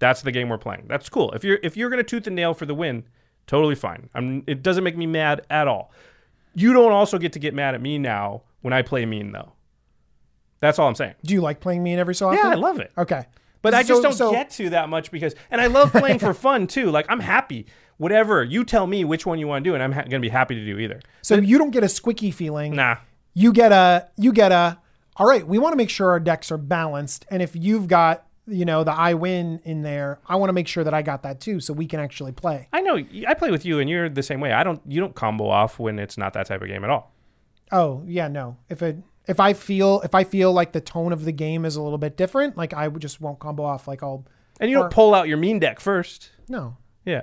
That's 0.00 0.22
the 0.22 0.32
game 0.32 0.48
we're 0.48 0.58
playing. 0.58 0.84
That's 0.88 1.08
cool. 1.08 1.32
If 1.32 1.44
you're 1.44 1.58
if 1.62 1.76
you're 1.76 1.90
gonna 1.90 2.02
tooth 2.02 2.26
and 2.26 2.36
nail 2.36 2.52
for 2.54 2.66
the 2.66 2.74
win, 2.74 3.04
totally 3.46 3.74
fine. 3.74 4.10
I'm. 4.14 4.42
It 4.46 4.62
doesn't 4.62 4.84
make 4.84 4.96
me 4.96 5.06
mad 5.06 5.42
at 5.50 5.68
all. 5.68 5.92
You 6.54 6.72
don't 6.72 6.92
also 6.92 7.18
get 7.18 7.32
to 7.34 7.38
get 7.38 7.54
mad 7.54 7.74
at 7.74 7.80
me 7.80 7.98
now 7.98 8.42
when 8.62 8.72
I 8.72 8.82
play 8.82 9.06
mean 9.06 9.32
though. 9.32 9.52
That's 10.60 10.78
all 10.78 10.88
I'm 10.88 10.94
saying. 10.96 11.14
Do 11.24 11.34
you 11.34 11.40
like 11.40 11.60
playing 11.60 11.82
mean 11.84 11.98
every 11.98 12.14
so 12.14 12.28
often? 12.28 12.38
Yeah, 12.38 12.50
I 12.50 12.54
love 12.54 12.80
it. 12.80 12.90
Okay, 12.98 13.24
But 13.62 13.74
I 13.74 13.82
So- 13.82 13.88
just 13.88 14.02
don't 14.02 14.12
so- 14.12 14.30
get 14.32 14.50
to 14.50 14.70
that 14.70 14.88
much 14.88 15.10
because, 15.10 15.34
and 15.50 15.60
I 15.60 15.66
love 15.66 15.90
playing 15.92 16.18
for 16.20 16.32
fun 16.48 16.66
too. 16.66 16.90
Like 16.90 17.06
I'm 17.08 17.20
happy. 17.20 17.66
Whatever 17.96 18.44
you 18.44 18.64
tell 18.64 18.86
me 18.86 19.04
which 19.04 19.26
one 19.26 19.38
you 19.40 19.48
want 19.48 19.64
to 19.64 19.70
do, 19.70 19.74
and 19.74 19.82
I'm 19.82 19.90
ha- 19.92 20.02
gonna 20.02 20.20
be 20.20 20.28
happy 20.28 20.54
to 20.54 20.64
do 20.64 20.78
either. 20.78 21.00
So 21.22 21.34
you 21.36 21.58
don't 21.58 21.70
get 21.70 21.82
a 21.82 21.86
squicky 21.88 22.32
feeling. 22.32 22.76
Nah. 22.76 22.96
You 23.34 23.52
get 23.52 23.72
a. 23.72 24.08
You 24.16 24.32
get 24.32 24.52
a. 24.52 24.78
All 25.16 25.26
right, 25.26 25.44
we 25.46 25.58
want 25.58 25.72
to 25.72 25.76
make 25.76 25.90
sure 25.90 26.10
our 26.10 26.20
decks 26.20 26.52
are 26.52 26.58
balanced, 26.58 27.26
and 27.28 27.42
if 27.42 27.56
you've 27.56 27.88
got 27.88 28.24
you 28.46 28.64
know 28.64 28.82
the 28.84 28.92
I 28.92 29.14
win 29.14 29.60
in 29.64 29.82
there, 29.82 30.20
I 30.26 30.36
want 30.36 30.48
to 30.48 30.52
make 30.52 30.68
sure 30.68 30.84
that 30.84 30.94
I 30.94 31.02
got 31.02 31.24
that 31.24 31.40
too, 31.40 31.58
so 31.58 31.72
we 31.74 31.86
can 31.86 31.98
actually 31.98 32.30
play. 32.32 32.68
I 32.72 32.80
know 32.82 33.02
I 33.26 33.34
play 33.34 33.50
with 33.50 33.64
you, 33.66 33.80
and 33.80 33.90
you're 33.90 34.08
the 34.08 34.22
same 34.22 34.40
way. 34.40 34.52
I 34.52 34.62
don't. 34.62 34.80
You 34.86 35.00
don't 35.00 35.14
combo 35.16 35.48
off 35.48 35.80
when 35.80 35.98
it's 35.98 36.16
not 36.16 36.32
that 36.34 36.46
type 36.46 36.62
of 36.62 36.68
game 36.68 36.84
at 36.84 36.90
all. 36.90 37.12
Oh 37.72 38.04
yeah, 38.06 38.28
no. 38.28 38.56
If 38.68 38.80
it 38.82 38.96
if 39.28 39.38
I 39.40 39.52
feel 39.52 40.00
if 40.02 40.14
I 40.14 40.24
feel 40.24 40.52
like 40.52 40.72
the 40.72 40.80
tone 40.80 41.12
of 41.12 41.24
the 41.24 41.32
game 41.32 41.64
is 41.64 41.76
a 41.76 41.82
little 41.82 41.98
bit 41.98 42.16
different, 42.16 42.56
like 42.56 42.74
I 42.74 42.88
just 42.88 43.20
won't 43.20 43.38
combo 43.38 43.64
off. 43.64 43.86
Like 43.86 44.02
I'll 44.02 44.24
And 44.60 44.70
you 44.70 44.76
don't 44.76 44.86
Or- 44.86 44.90
pull 44.90 45.14
out 45.14 45.28
your 45.28 45.36
mean 45.38 45.58
deck 45.58 45.80
first. 45.80 46.30
no. 46.48 46.76
Yeah. 47.04 47.22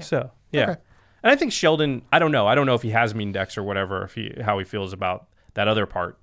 So 0.00 0.30
yeah. 0.52 0.62
Okay. 0.70 0.80
And 1.22 1.32
I 1.32 1.36
think 1.36 1.52
Sheldon. 1.52 2.02
I 2.12 2.18
don't 2.18 2.32
know. 2.32 2.46
I 2.46 2.54
don't 2.54 2.66
know 2.66 2.74
if 2.74 2.82
he 2.82 2.90
has 2.90 3.14
mean 3.14 3.32
decks 3.32 3.56
or 3.56 3.62
whatever. 3.62 4.04
If 4.04 4.14
he 4.14 4.32
how 4.42 4.58
he 4.58 4.64
feels 4.64 4.92
about 4.92 5.28
that 5.54 5.68
other 5.68 5.86
part. 5.86 6.18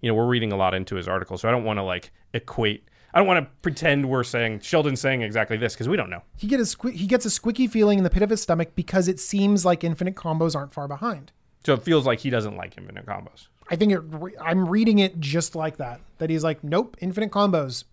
You 0.00 0.10
know, 0.10 0.14
we're 0.14 0.26
reading 0.26 0.52
a 0.52 0.56
lot 0.56 0.74
into 0.74 0.94
his 0.96 1.08
article, 1.08 1.36
so 1.38 1.48
I 1.48 1.50
don't 1.52 1.64
want 1.64 1.78
to 1.78 1.82
like 1.82 2.12
equate. 2.34 2.88
I 3.14 3.18
don't 3.18 3.26
want 3.26 3.44
to 3.46 3.50
pretend 3.62 4.08
we're 4.10 4.24
saying 4.24 4.60
Sheldon's 4.60 5.00
saying 5.00 5.22
exactly 5.22 5.56
this 5.56 5.72
because 5.74 5.88
we 5.88 5.96
don't 5.96 6.10
know. 6.10 6.22
He 6.36 6.46
get 6.46 6.60
a 6.60 6.64
squi- 6.64 6.92
he 6.92 7.06
gets 7.06 7.24
a 7.24 7.30
squicky 7.30 7.68
feeling 7.68 7.98
in 7.98 8.04
the 8.04 8.10
pit 8.10 8.22
of 8.22 8.28
his 8.30 8.42
stomach 8.42 8.72
because 8.76 9.08
it 9.08 9.18
seems 9.18 9.64
like 9.64 9.82
infinite 9.84 10.14
combos 10.16 10.54
aren't 10.54 10.72
far 10.74 10.86
behind. 10.86 11.32
So 11.64 11.72
it 11.74 11.82
feels 11.82 12.04
like 12.06 12.20
he 12.20 12.30
doesn't 12.30 12.56
like 12.56 12.76
infinite 12.76 13.06
combos. 13.06 13.48
I 13.68 13.76
think 13.76 13.92
it, 13.92 14.00
I'm 14.40 14.68
reading 14.68 14.98
it 15.00 15.18
just 15.20 15.54
like 15.56 15.78
that. 15.78 16.00
That 16.18 16.30
he's 16.30 16.44
like, 16.44 16.62
nope, 16.62 16.96
infinite 17.00 17.30
combos. 17.30 17.84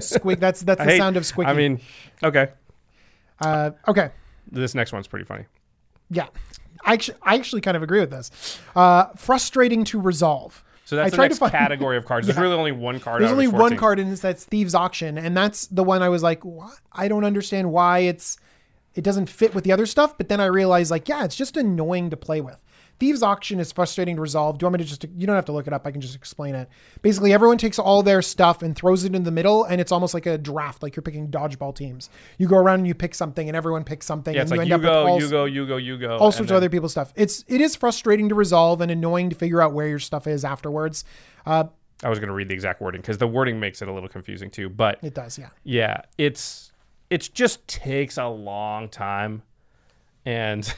Squeak. 0.00 0.38
That's 0.40 0.62
that's 0.62 0.78
the 0.84 0.84
hate- 0.84 0.98
sound 0.98 1.16
of 1.16 1.26
squeaky. 1.26 1.50
I 1.50 1.54
mean, 1.54 1.80
okay. 2.22 2.48
uh, 3.40 3.70
okay, 3.88 4.10
This 4.50 4.74
next 4.74 4.92
one's 4.92 5.06
pretty 5.08 5.24
funny. 5.24 5.44
yeah. 6.10 6.26
I 6.82 6.94
actually, 6.94 7.18
I 7.22 7.34
actually 7.34 7.60
kind 7.60 7.76
of 7.76 7.82
agree 7.82 8.00
with 8.00 8.10
this. 8.10 8.58
Uh, 8.74 9.08
frustrating 9.14 9.84
to 9.84 10.00
resolve. 10.00 10.64
So 10.86 10.96
that's 10.96 11.12
I 11.12 11.16
the 11.16 11.22
next 11.24 11.38
find- 11.38 11.52
category 11.64 11.98
of 11.98 12.06
cards. 12.06 12.26
There's 12.26 12.38
really 12.38 12.54
only 12.54 12.72
one 12.72 13.00
card. 13.00 13.20
There's 13.20 13.30
only 13.32 13.48
one 13.48 13.76
card 13.76 13.98
in 13.98 14.08
this 14.08 14.20
that's 14.20 14.44
Thieves 14.44 14.74
Auction, 14.74 15.18
and 15.18 15.36
that's 15.36 15.66
the 15.66 15.84
one 15.84 16.00
I 16.02 16.08
was 16.08 16.22
like, 16.22 16.42
what? 16.42 16.78
I 16.90 17.06
don't 17.08 17.24
understand 17.24 17.70
why 17.70 17.98
it's 18.00 18.38
it 18.94 19.04
doesn't 19.04 19.28
fit 19.28 19.54
with 19.54 19.64
the 19.64 19.72
other 19.72 19.84
stuff. 19.84 20.16
But 20.16 20.30
then 20.30 20.40
I 20.40 20.46
realized, 20.46 20.90
like, 20.90 21.06
yeah, 21.06 21.22
it's 21.24 21.36
just 21.36 21.58
annoying 21.58 22.08
to 22.10 22.16
play 22.16 22.40
with. 22.40 22.56
Thieves 23.00 23.22
Auction 23.22 23.58
is 23.58 23.72
frustrating 23.72 24.16
to 24.16 24.22
resolve. 24.22 24.58
Do 24.58 24.64
you 24.64 24.66
want 24.66 24.78
me 24.78 24.84
to 24.84 24.88
just? 24.88 25.04
You 25.16 25.26
don't 25.26 25.34
have 25.34 25.46
to 25.46 25.52
look 25.52 25.66
it 25.66 25.72
up. 25.72 25.86
I 25.86 25.90
can 25.90 26.02
just 26.02 26.14
explain 26.14 26.54
it. 26.54 26.68
Basically, 27.00 27.32
everyone 27.32 27.56
takes 27.56 27.78
all 27.78 28.02
their 28.02 28.20
stuff 28.20 28.62
and 28.62 28.76
throws 28.76 29.04
it 29.04 29.14
in 29.14 29.24
the 29.24 29.30
middle, 29.30 29.64
and 29.64 29.80
it's 29.80 29.90
almost 29.90 30.12
like 30.12 30.26
a 30.26 30.36
draft, 30.36 30.82
like 30.82 30.94
you're 30.94 31.02
picking 31.02 31.28
dodgeball 31.28 31.74
teams. 31.74 32.10
You 32.36 32.46
go 32.46 32.56
around 32.58 32.80
and 32.80 32.86
you 32.86 32.94
pick 32.94 33.14
something, 33.14 33.48
and 33.48 33.56
everyone 33.56 33.84
picks 33.84 34.04
something. 34.04 34.34
Yeah, 34.34 34.42
it's 34.42 34.50
and 34.50 34.58
like 34.58 34.68
you 34.68 34.72
you 34.72 34.74
end 34.74 34.84
up 34.84 34.92
go, 34.92 35.04
with 35.04 35.10
all, 35.10 35.20
you 35.20 35.30
go, 35.30 35.44
you 35.46 35.66
go, 35.66 35.76
you 35.78 35.98
go. 35.98 36.18
all 36.18 36.30
sorts 36.30 36.48
then- 36.50 36.56
of 36.56 36.58
other 36.58 36.68
people's 36.68 36.92
stuff. 36.92 37.12
It's 37.16 37.42
it 37.48 37.62
is 37.62 37.74
frustrating 37.74 38.28
to 38.28 38.34
resolve 38.34 38.82
and 38.82 38.90
annoying 38.92 39.30
to 39.30 39.34
figure 39.34 39.62
out 39.62 39.72
where 39.72 39.88
your 39.88 39.98
stuff 39.98 40.26
is 40.26 40.44
afterwards. 40.44 41.02
Uh, 41.46 41.64
I 42.04 42.10
was 42.10 42.18
going 42.18 42.28
to 42.28 42.34
read 42.34 42.48
the 42.48 42.54
exact 42.54 42.82
wording 42.82 43.00
because 43.00 43.16
the 43.18 43.26
wording 43.26 43.58
makes 43.60 43.80
it 43.80 43.88
a 43.88 43.92
little 43.92 44.08
confusing 44.10 44.50
too. 44.50 44.68
But 44.68 44.98
it 45.02 45.14
does, 45.14 45.38
yeah. 45.38 45.48
yeah, 45.64 46.02
it's 46.18 46.70
it 47.08 47.30
just 47.32 47.66
takes 47.66 48.18
a 48.18 48.28
long 48.28 48.90
time, 48.90 49.42
and 50.26 50.74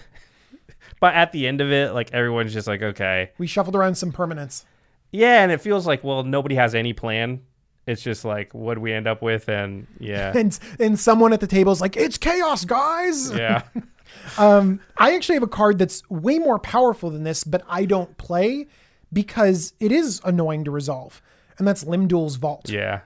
but 1.00 1.14
at 1.14 1.32
the 1.32 1.46
end 1.46 1.60
of 1.60 1.70
it, 1.72 1.92
like 1.94 2.12
everyone's 2.12 2.52
just 2.52 2.66
like, 2.66 2.82
okay, 2.82 3.30
We 3.38 3.46
shuffled 3.46 3.76
around 3.76 3.96
some 3.96 4.12
permanents. 4.12 4.64
yeah, 5.10 5.42
and 5.42 5.50
it 5.52 5.60
feels 5.60 5.86
like 5.86 6.02
well, 6.04 6.22
nobody 6.24 6.54
has 6.56 6.74
any 6.74 6.92
plan. 6.92 7.42
It's 7.86 8.02
just 8.02 8.24
like 8.24 8.54
what 8.54 8.74
do 8.74 8.80
we 8.80 8.92
end 8.92 9.06
up 9.08 9.22
with, 9.22 9.48
and 9.48 9.86
yeah, 9.98 10.32
and 10.36 10.56
and 10.78 10.98
someone 10.98 11.32
at 11.32 11.40
the 11.40 11.46
table 11.48 11.72
is 11.72 11.80
like, 11.80 11.96
"It's 11.96 12.16
chaos, 12.18 12.64
guys." 12.64 13.32
yeah, 13.32 13.62
Um, 14.38 14.80
I 14.96 15.14
actually 15.14 15.34
have 15.36 15.42
a 15.42 15.48
card 15.48 15.78
that's 15.78 16.08
way 16.10 16.38
more 16.38 16.58
powerful 16.58 17.10
than 17.10 17.24
this, 17.24 17.44
but 17.44 17.62
I 17.68 17.84
don't 17.86 18.16
play 18.18 18.66
because 19.12 19.72
it 19.80 19.90
is 19.90 20.20
annoying 20.24 20.64
to 20.64 20.70
resolve, 20.70 21.20
and 21.58 21.66
that's 21.66 21.84
Lim-Dul's 21.84 22.36
Vault. 22.36 22.68
yeah. 22.70 23.00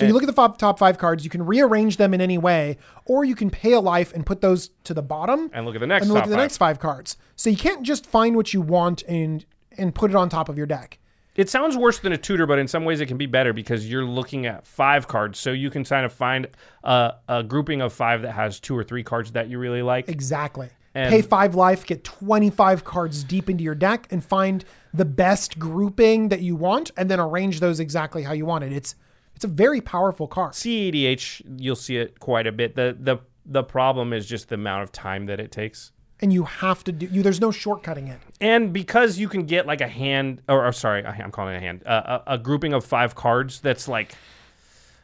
So 0.00 0.06
you 0.06 0.12
look 0.12 0.22
at 0.22 0.26
the 0.26 0.32
top, 0.32 0.58
top 0.58 0.78
five 0.78 0.98
cards, 0.98 1.22
you 1.24 1.30
can 1.30 1.44
rearrange 1.44 1.96
them 1.96 2.12
in 2.14 2.20
any 2.20 2.38
way, 2.38 2.78
or 3.06 3.24
you 3.24 3.34
can 3.34 3.50
pay 3.50 3.72
a 3.72 3.80
life 3.80 4.12
and 4.12 4.26
put 4.26 4.40
those 4.40 4.70
to 4.84 4.94
the 4.94 5.02
bottom, 5.02 5.50
And 5.52 5.64
look 5.66 5.74
at 5.74 5.80
the 5.80 5.86
next 5.86 6.04
and 6.06 6.12
look 6.14 6.24
at 6.24 6.28
the 6.28 6.34
five. 6.34 6.42
next 6.44 6.56
five 6.56 6.78
cards. 6.80 7.16
So 7.36 7.50
you 7.50 7.56
can't 7.56 7.82
just 7.82 8.06
find 8.06 8.36
what 8.36 8.52
you 8.52 8.60
want 8.60 9.02
and 9.08 9.44
and 9.78 9.94
put 9.94 10.10
it 10.10 10.16
on 10.16 10.28
top 10.28 10.48
of 10.48 10.56
your 10.58 10.66
deck. 10.66 10.98
It 11.36 11.48
sounds 11.48 11.76
worse 11.76 12.00
than 12.00 12.12
a 12.12 12.18
tutor, 12.18 12.44
but 12.44 12.58
in 12.58 12.66
some 12.66 12.84
ways 12.84 13.00
it 13.00 13.06
can 13.06 13.16
be 13.16 13.26
better 13.26 13.52
because 13.52 13.88
you're 13.88 14.04
looking 14.04 14.46
at 14.46 14.66
five 14.66 15.06
cards, 15.06 15.38
so 15.38 15.52
you 15.52 15.70
can 15.70 15.84
kind 15.84 16.04
of 16.04 16.12
find 16.12 16.48
a, 16.82 17.14
a 17.28 17.42
grouping 17.44 17.80
of 17.80 17.92
five 17.92 18.22
that 18.22 18.32
has 18.32 18.58
two 18.58 18.76
or 18.76 18.82
three 18.82 19.04
cards 19.04 19.30
that 19.32 19.48
you 19.48 19.58
really 19.58 19.80
like. 19.80 20.08
Exactly. 20.08 20.68
And- 20.92 21.08
Pay 21.12 21.22
five 21.22 21.54
life, 21.54 21.86
get 21.86 22.02
25 22.02 22.82
cards 22.84 23.22
deep 23.22 23.48
into 23.48 23.62
your 23.62 23.76
deck, 23.76 24.08
and 24.10 24.24
find 24.24 24.64
the 24.92 25.04
best 25.04 25.56
grouping 25.56 26.30
that 26.30 26.40
you 26.40 26.56
want, 26.56 26.90
and 26.96 27.08
then 27.08 27.20
arrange 27.20 27.60
those 27.60 27.78
exactly 27.78 28.24
how 28.24 28.32
you 28.32 28.44
want 28.44 28.64
it. 28.64 28.72
It's 28.72 28.96
it's 29.40 29.46
a 29.46 29.48
very 29.48 29.80
powerful 29.80 30.26
card. 30.28 30.52
CEDH, 30.52 31.40
you'll 31.58 31.74
see 31.74 31.96
it 31.96 32.20
quite 32.20 32.46
a 32.46 32.52
bit. 32.52 32.76
The 32.76 32.94
the 33.00 33.16
the 33.46 33.62
problem 33.62 34.12
is 34.12 34.26
just 34.26 34.50
the 34.50 34.56
amount 34.56 34.82
of 34.82 34.92
time 34.92 35.24
that 35.26 35.40
it 35.40 35.50
takes. 35.50 35.92
And 36.20 36.30
you 36.30 36.44
have 36.44 36.84
to 36.84 36.92
do 36.92 37.06
you 37.06 37.22
there's 37.22 37.40
no 37.40 37.48
shortcutting 37.48 38.10
it. 38.10 38.18
And 38.42 38.70
because 38.70 39.18
you 39.18 39.30
can 39.30 39.46
get 39.46 39.66
like 39.66 39.80
a 39.80 39.88
hand, 39.88 40.42
or, 40.46 40.66
or 40.66 40.72
sorry, 40.72 41.06
I'm 41.06 41.30
calling 41.30 41.54
it 41.54 41.56
a 41.56 41.60
hand, 41.60 41.82
uh, 41.86 42.18
a, 42.26 42.34
a 42.34 42.38
grouping 42.38 42.74
of 42.74 42.84
five 42.84 43.14
cards 43.14 43.60
that's 43.60 43.88
like, 43.88 44.14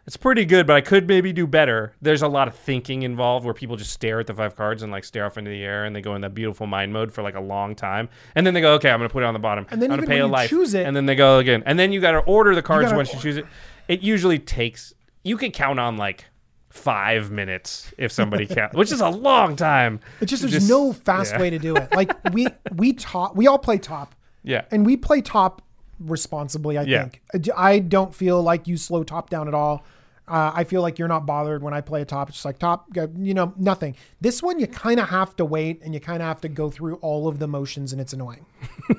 it's 0.06 0.18
pretty 0.18 0.44
good, 0.44 0.66
but 0.66 0.76
I 0.76 0.82
could 0.82 1.08
maybe 1.08 1.32
do 1.32 1.46
better. 1.46 1.94
There's 2.02 2.20
a 2.20 2.28
lot 2.28 2.46
of 2.46 2.54
thinking 2.54 3.04
involved 3.04 3.46
where 3.46 3.54
people 3.54 3.76
just 3.76 3.90
stare 3.92 4.20
at 4.20 4.26
the 4.26 4.34
five 4.34 4.54
cards 4.54 4.82
and 4.82 4.92
like 4.92 5.04
stare 5.04 5.24
off 5.24 5.38
into 5.38 5.50
the 5.50 5.64
air 5.64 5.86
and 5.86 5.96
they 5.96 6.02
go 6.02 6.14
in 6.14 6.20
that 6.20 6.34
beautiful 6.34 6.66
mind 6.66 6.92
mode 6.92 7.10
for 7.10 7.22
like 7.22 7.36
a 7.36 7.40
long 7.40 7.74
time. 7.74 8.10
And 8.34 8.46
then 8.46 8.52
they 8.52 8.60
go, 8.60 8.74
okay, 8.74 8.90
I'm 8.90 9.00
going 9.00 9.08
to 9.08 9.12
put 9.14 9.22
it 9.22 9.26
on 9.26 9.32
the 9.32 9.40
bottom. 9.40 9.66
And 9.70 9.80
then 9.80 9.90
I'm 9.90 9.96
going 9.96 10.06
to 10.06 10.12
pay 10.12 10.20
a 10.20 10.26
you 10.26 10.30
life. 10.30 10.50
choose 10.50 10.74
it- 10.74 10.84
and 10.86 10.94
then 10.94 11.06
they 11.06 11.14
go 11.14 11.38
again. 11.38 11.62
And 11.64 11.78
then 11.78 11.90
you 11.92 12.02
got 12.02 12.12
to 12.12 12.18
order 12.18 12.54
the 12.54 12.62
cards 12.62 12.92
once 12.92 13.14
you 13.14 13.18
choose 13.20 13.38
it. 13.38 13.46
It 13.88 14.02
usually 14.02 14.38
takes, 14.38 14.92
you 15.22 15.36
can 15.36 15.50
count 15.50 15.78
on 15.78 15.96
like 15.96 16.24
five 16.70 17.30
minutes 17.30 17.92
if 17.98 18.12
somebody 18.12 18.46
counts, 18.58 18.74
which 18.74 18.92
is 18.92 19.00
a 19.00 19.08
long 19.08 19.56
time. 19.56 20.00
It's 20.20 20.30
just 20.30 20.42
there's 20.42 20.68
no 20.68 20.92
fast 20.92 21.32
yeah. 21.32 21.40
way 21.40 21.50
to 21.50 21.58
do 21.58 21.76
it. 21.76 21.92
Like 21.94 22.12
we 22.32 22.46
we 22.74 22.92
top 22.92 23.34
we 23.36 23.46
all 23.46 23.58
play 23.58 23.78
top. 23.78 24.14
Yeah. 24.42 24.64
And 24.70 24.86
we 24.86 24.96
play 24.96 25.20
top 25.22 25.62
responsibly, 25.98 26.78
I 26.78 26.82
Yeah. 26.82 27.08
think. 27.08 27.50
I 27.56 27.78
don't 27.80 28.14
feel 28.14 28.42
like 28.42 28.68
you 28.68 28.76
slow 28.76 29.02
top 29.02 29.30
down 29.30 29.48
at 29.48 29.54
all. 29.54 29.84
Uh, 30.28 30.50
I 30.54 30.64
feel 30.64 30.82
like 30.82 30.98
you're 30.98 31.08
not 31.08 31.24
bothered 31.24 31.62
when 31.62 31.72
I 31.72 31.80
play 31.80 32.02
a 32.02 32.04
top. 32.04 32.28
It's 32.28 32.38
just 32.38 32.44
like 32.44 32.58
top, 32.58 32.88
you 33.16 33.32
know, 33.32 33.52
nothing. 33.56 33.94
This 34.20 34.42
one, 34.42 34.58
you 34.58 34.66
kind 34.66 34.98
of 34.98 35.08
have 35.08 35.36
to 35.36 35.44
wait 35.44 35.80
and 35.82 35.94
you 35.94 36.00
kind 36.00 36.20
of 36.20 36.26
have 36.26 36.40
to 36.40 36.48
go 36.48 36.68
through 36.68 36.96
all 36.96 37.28
of 37.28 37.38
the 37.38 37.46
motions, 37.46 37.92
and 37.92 38.00
it's 38.00 38.12
annoying. 38.12 38.44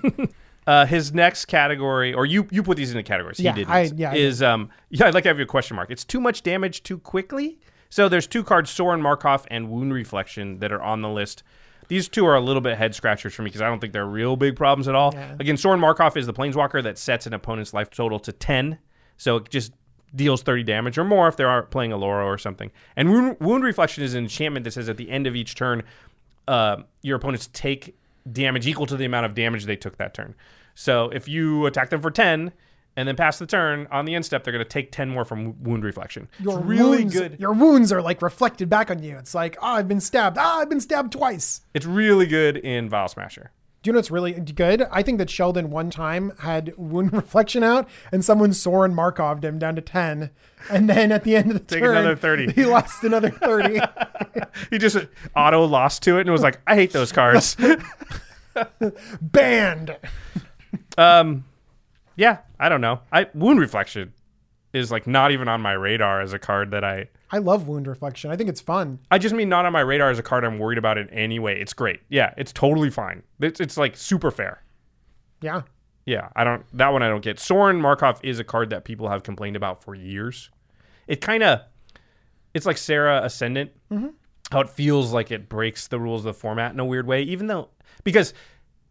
Uh, 0.68 0.86
his 0.86 1.14
next 1.14 1.46
category, 1.46 2.14
or 2.14 2.26
you 2.26 2.46
you 2.52 2.62
put 2.62 2.76
these 2.76 2.92
into 2.92 3.02
categories. 3.02 3.40
Yeah, 3.40 3.54
he 3.54 3.62
didn't. 3.62 3.72
I- 3.74 3.92
yeah, 3.96 4.14
is 4.14 4.44
um 4.44 4.70
yeah. 4.90 5.08
I'd 5.08 5.14
like 5.14 5.24
to 5.24 5.30
have 5.30 5.38
your 5.38 5.48
question 5.48 5.76
mark. 5.78 5.90
It's 5.90 6.04
too 6.04 6.20
much 6.20 6.44
damage 6.44 6.84
too 6.84 6.98
quickly. 7.00 7.58
So 7.90 8.10
there's 8.10 8.28
two 8.28 8.44
cards, 8.44 8.70
Sorin 8.70 9.02
Markov 9.02 9.48
and 9.50 9.70
Wound 9.70 9.94
Reflection, 9.94 10.60
that 10.60 10.74
are 10.74 10.82
on 10.82 11.02
the 11.02 11.10
list. 11.10 11.42
These 11.88 12.10
two 12.10 12.26
are 12.26 12.36
a 12.36 12.42
little 12.42 12.62
bit 12.62 12.78
head 12.78 12.94
scratchers 12.94 13.34
for 13.34 13.44
me 13.44 13.48
because 13.48 13.62
I 13.62 13.68
don't 13.70 13.80
think 13.80 13.94
they're 13.94 14.06
real 14.06 14.36
big 14.36 14.58
problems 14.58 14.90
at 14.90 14.96
all. 14.96 15.14
Yeah. 15.14 15.36
Again, 15.40 15.56
Sorin 15.56 15.80
Markov 15.80 16.18
is 16.18 16.26
the 16.26 16.34
Planeswalker 16.34 16.84
that 16.84 16.98
sets 16.98 17.26
an 17.26 17.34
opponent's 17.34 17.74
life 17.74 17.90
total 17.90 18.20
to 18.20 18.34
ten, 18.34 18.78
so 19.16 19.38
it 19.38 19.50
just 19.50 19.72
deals 20.16 20.42
30 20.42 20.64
damage 20.64 20.98
or 20.98 21.06
more 21.06 21.30
if 21.30 21.38
they 21.38 21.44
are 21.46 21.64
playing 21.64 21.94
Alora 21.94 22.26
or 22.26 22.38
something. 22.38 22.72
And 22.98 23.10
Wound, 23.10 23.38
Wound 23.40 23.64
Reflection 23.64 24.04
is 24.04 24.16
an 24.16 24.24
enchantment 24.24 24.64
that 24.66 24.72
says 24.72 24.90
at 24.90 24.98
the 24.98 25.10
end 25.10 25.28
of 25.28 25.36
each 25.36 25.56
turn, 25.56 25.84
uh, 26.48 26.78
your 27.04 27.16
opponents 27.18 27.50
take 27.54 27.96
damage 28.30 28.68
equal 28.68 28.86
to 28.86 28.98
the 28.98 29.06
amount 29.06 29.26
of 29.26 29.34
damage 29.34 29.66
they 29.66 29.76
took 29.76 29.98
that 29.98 30.14
turn. 30.14 30.36
So 30.80 31.10
if 31.10 31.28
you 31.28 31.66
attack 31.66 31.90
them 31.90 32.02
for 32.02 32.12
10 32.12 32.52
and 32.96 33.08
then 33.08 33.16
pass 33.16 33.40
the 33.40 33.48
turn 33.48 33.88
on 33.90 34.06
the 34.06 34.14
end 34.14 34.26
step, 34.28 34.44
they're 34.44 34.54
going 34.54 34.64
to 34.64 34.70
take 34.70 34.92
10 34.92 35.10
more 35.10 35.26
from 35.26 35.62
Wound 35.64 35.84
Reflection. 35.84 36.30
Your 36.40 36.60
it's 36.60 36.68
really 36.68 37.00
wounds, 37.00 37.14
good. 37.16 37.40
Your 37.40 37.54
wounds 37.54 37.92
are 37.92 38.00
like 38.00 38.22
reflected 38.22 38.70
back 38.70 38.92
on 38.92 39.02
you. 39.02 39.18
It's 39.18 39.34
like, 39.34 39.58
oh, 39.60 39.66
I've 39.66 39.88
been 39.88 40.00
stabbed. 40.00 40.38
Ah, 40.40 40.60
I've 40.60 40.70
been 40.70 40.80
stabbed 40.80 41.14
twice. 41.14 41.62
It's 41.74 41.88
really 41.88 42.28
good 42.28 42.58
in 42.58 42.90
Vial 42.90 43.08
Smasher. 43.08 43.50
Do 43.82 43.90
you 43.90 43.94
know 43.94 43.98
what's 43.98 44.12
really 44.12 44.34
good? 44.34 44.84
I 44.92 45.02
think 45.02 45.18
that 45.18 45.32
Sheldon 45.32 45.72
one 45.72 45.90
time 45.90 46.32
had 46.42 46.76
wound 46.78 47.12
reflection 47.14 47.64
out, 47.64 47.90
and 48.12 48.24
someone 48.24 48.54
Sorin 48.54 48.94
Markov'd 48.94 49.44
him 49.44 49.58
down 49.58 49.76
to 49.78 49.82
ten, 49.82 50.30
and 50.70 50.88
then 50.88 51.12
at 51.12 51.24
the 51.24 51.36
end 51.36 51.50
of 51.50 51.54
the 51.56 51.60
Take 51.76 51.80
turn, 51.82 51.98
another 51.98 52.16
30. 52.16 52.52
He 52.52 52.66
lost 52.66 53.04
another 53.04 53.32
thirty. 53.32 53.80
He 54.70 54.78
just 54.78 54.98
auto 55.36 55.66
lost 55.66 56.04
to 56.04 56.18
it 56.18 56.22
and 56.22 56.32
was 56.32 56.42
like, 56.42 56.60
I 56.68 56.76
hate 56.76 56.92
those 56.92 57.12
cards. 57.12 57.56
Banned. 59.22 59.96
Um, 60.98 61.46
yeah, 62.16 62.40
I 62.60 62.70
don't 62.70 62.82
know. 62.82 63.02
I 63.12 63.28
wound 63.34 63.60
reflection 63.60 64.14
is 64.74 64.92
like 64.92 65.08
not 65.08 65.32
even 65.32 65.48
on 65.48 65.62
my 65.62 65.74
radar 65.74 66.22
as 66.22 66.34
a 66.34 66.40
card 66.40 66.72
that 66.72 66.84
I. 66.84 67.10
I 67.32 67.40
love 67.40 67.68
wound 67.68 67.88
reflection. 67.88 68.32
I 68.32 68.36
think 68.36 68.50
it's 68.50 68.62
fun. 68.62 69.00
I 69.12 69.18
just 69.18 69.36
mean 69.36 69.50
not 69.50 69.66
on 69.66 69.74
my 69.74 69.82
radar 69.82 70.10
as 70.10 70.20
a 70.20 70.24
card 70.24 70.44
I'm 70.44 70.60
worried 70.60 70.78
about 70.78 70.98
in 70.98 71.10
any 71.10 71.40
way. 71.40 71.60
It's 71.60 71.74
great. 71.74 72.00
Yeah, 72.10 72.34
it's 72.38 72.54
totally 72.54 72.90
fine. 72.90 73.24
It's, 73.40 73.60
it's 73.60 73.78
like 73.78 73.98
super 73.98 74.32
fair. 74.32 74.64
Yeah. 75.42 75.62
Yeah, 76.06 76.30
I 76.38 76.46
don't. 76.46 76.66
That 76.78 76.94
one 76.94 77.04
I 77.04 77.10
don't 77.10 77.24
get. 77.24 77.38
Sorin 77.38 77.82
Markov 77.82 78.20
is 78.24 78.40
a 78.40 78.44
card 78.46 78.70
that 78.70 78.86
people 78.86 79.10
have 79.10 79.24
complained 79.24 79.58
about 79.58 79.84
for 79.84 79.94
years. 79.94 80.50
It 81.06 81.20
kind 81.20 81.44
of, 81.44 81.60
it's 82.54 82.66
like 82.66 82.78
Serra 82.78 83.24
Ascendant. 83.24 83.72
How 84.52 84.62
it 84.62 84.70
feels 84.70 85.12
like 85.12 85.32
it 85.32 85.50
breaks 85.50 85.90
the 85.90 86.00
rules 86.00 86.22
of 86.22 86.34
the 86.34 86.34
format 86.34 86.72
in 86.72 86.80
a 86.80 86.86
weird 86.86 87.06
way, 87.06 87.24
even 87.24 87.48
though 87.48 87.68
because 88.06 88.34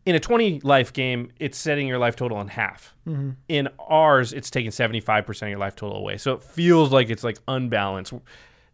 in 0.07 0.15
a 0.15 0.21
20 0.21 0.61
life 0.61 0.93
game, 0.93 1.31
it's 1.39 1.59
setting 1.59 1.87
your 1.87 1.99
life 1.99 2.17
total 2.17 2.41
in 2.41 2.49
half. 2.49 2.95
Mm-hmm. 3.07 3.31
In 3.49 3.69
ours, 3.79 4.33
it's 4.33 4.51
taking 4.51 4.71
75% 4.71 5.43
of 5.43 5.49
your 5.49 5.59
life 5.59 5.77
total 5.77 5.99
away. 5.99 6.17
So 6.17 6.33
it 6.33 6.43
feels 6.43 6.93
like 6.93 7.11
it's 7.11 7.25
like 7.25 7.39
unbalanced. 7.49 8.15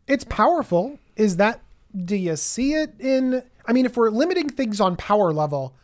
It's 0.06 0.24
powerful. 0.24 0.98
Is 1.16 1.36
that 1.38 1.60
do 2.04 2.16
you 2.16 2.36
see 2.36 2.72
it 2.74 2.94
in 3.00 3.42
I 3.66 3.72
mean 3.72 3.84
if 3.86 3.96
we're 3.96 4.10
limiting 4.10 4.48
things 4.48 4.80
on 4.80 4.96
power 4.96 5.32
level, 5.32 5.74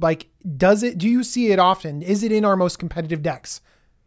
like 0.00 0.26
does 0.56 0.82
it 0.82 0.98
do 0.98 1.08
you 1.08 1.22
see 1.22 1.50
it 1.52 1.58
often? 1.58 2.02
Is 2.02 2.22
it 2.22 2.32
in 2.32 2.44
our 2.44 2.56
most 2.56 2.78
competitive 2.78 3.22
decks? 3.22 3.60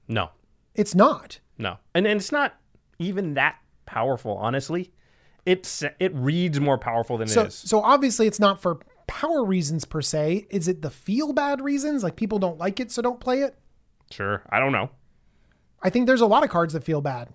No, 0.08 0.32
It's 0.76 0.94
not. 0.96 1.40
no. 1.58 1.78
And, 1.96 2.06
and 2.06 2.20
it's 2.20 2.32
not 2.32 2.56
even 3.00 3.36
that 3.36 3.58
powerful, 3.86 4.36
honestly. 4.38 4.92
It's 5.46 5.84
it 6.00 6.14
reads 6.14 6.60
more 6.60 6.78
powerful 6.78 7.18
than 7.18 7.28
So 7.28 7.42
it 7.44 7.48
is. 7.48 7.56
so 7.56 7.82
obviously 7.82 8.28
it's 8.28 8.40
not 8.40 8.62
for 8.62 8.80
power 9.12 9.44
reasons 9.44 9.84
per 9.84 10.02
se. 10.02 10.48
Is 10.50 10.70
it 10.70 10.82
the 10.82 10.90
feel 10.90 11.34
bad 11.34 11.60
reasons? 11.60 12.02
Like 12.02 12.16
people 12.16 12.40
don't 12.40 12.58
like 12.58 12.80
it 12.80 12.92
so 12.92 13.02
don't 13.02 13.20
play 13.20 13.42
it? 13.42 13.56
Sure. 14.10 14.42
I 14.50 14.58
don't 14.60 14.72
know. 14.72 14.90
I 15.84 15.90
think 15.90 16.08
there's 16.08 16.22
a 16.22 16.26
lot 16.26 16.44
of 16.46 16.50
cards 16.50 16.72
that 16.74 16.84
feel 16.86 17.02
bad. 17.02 17.28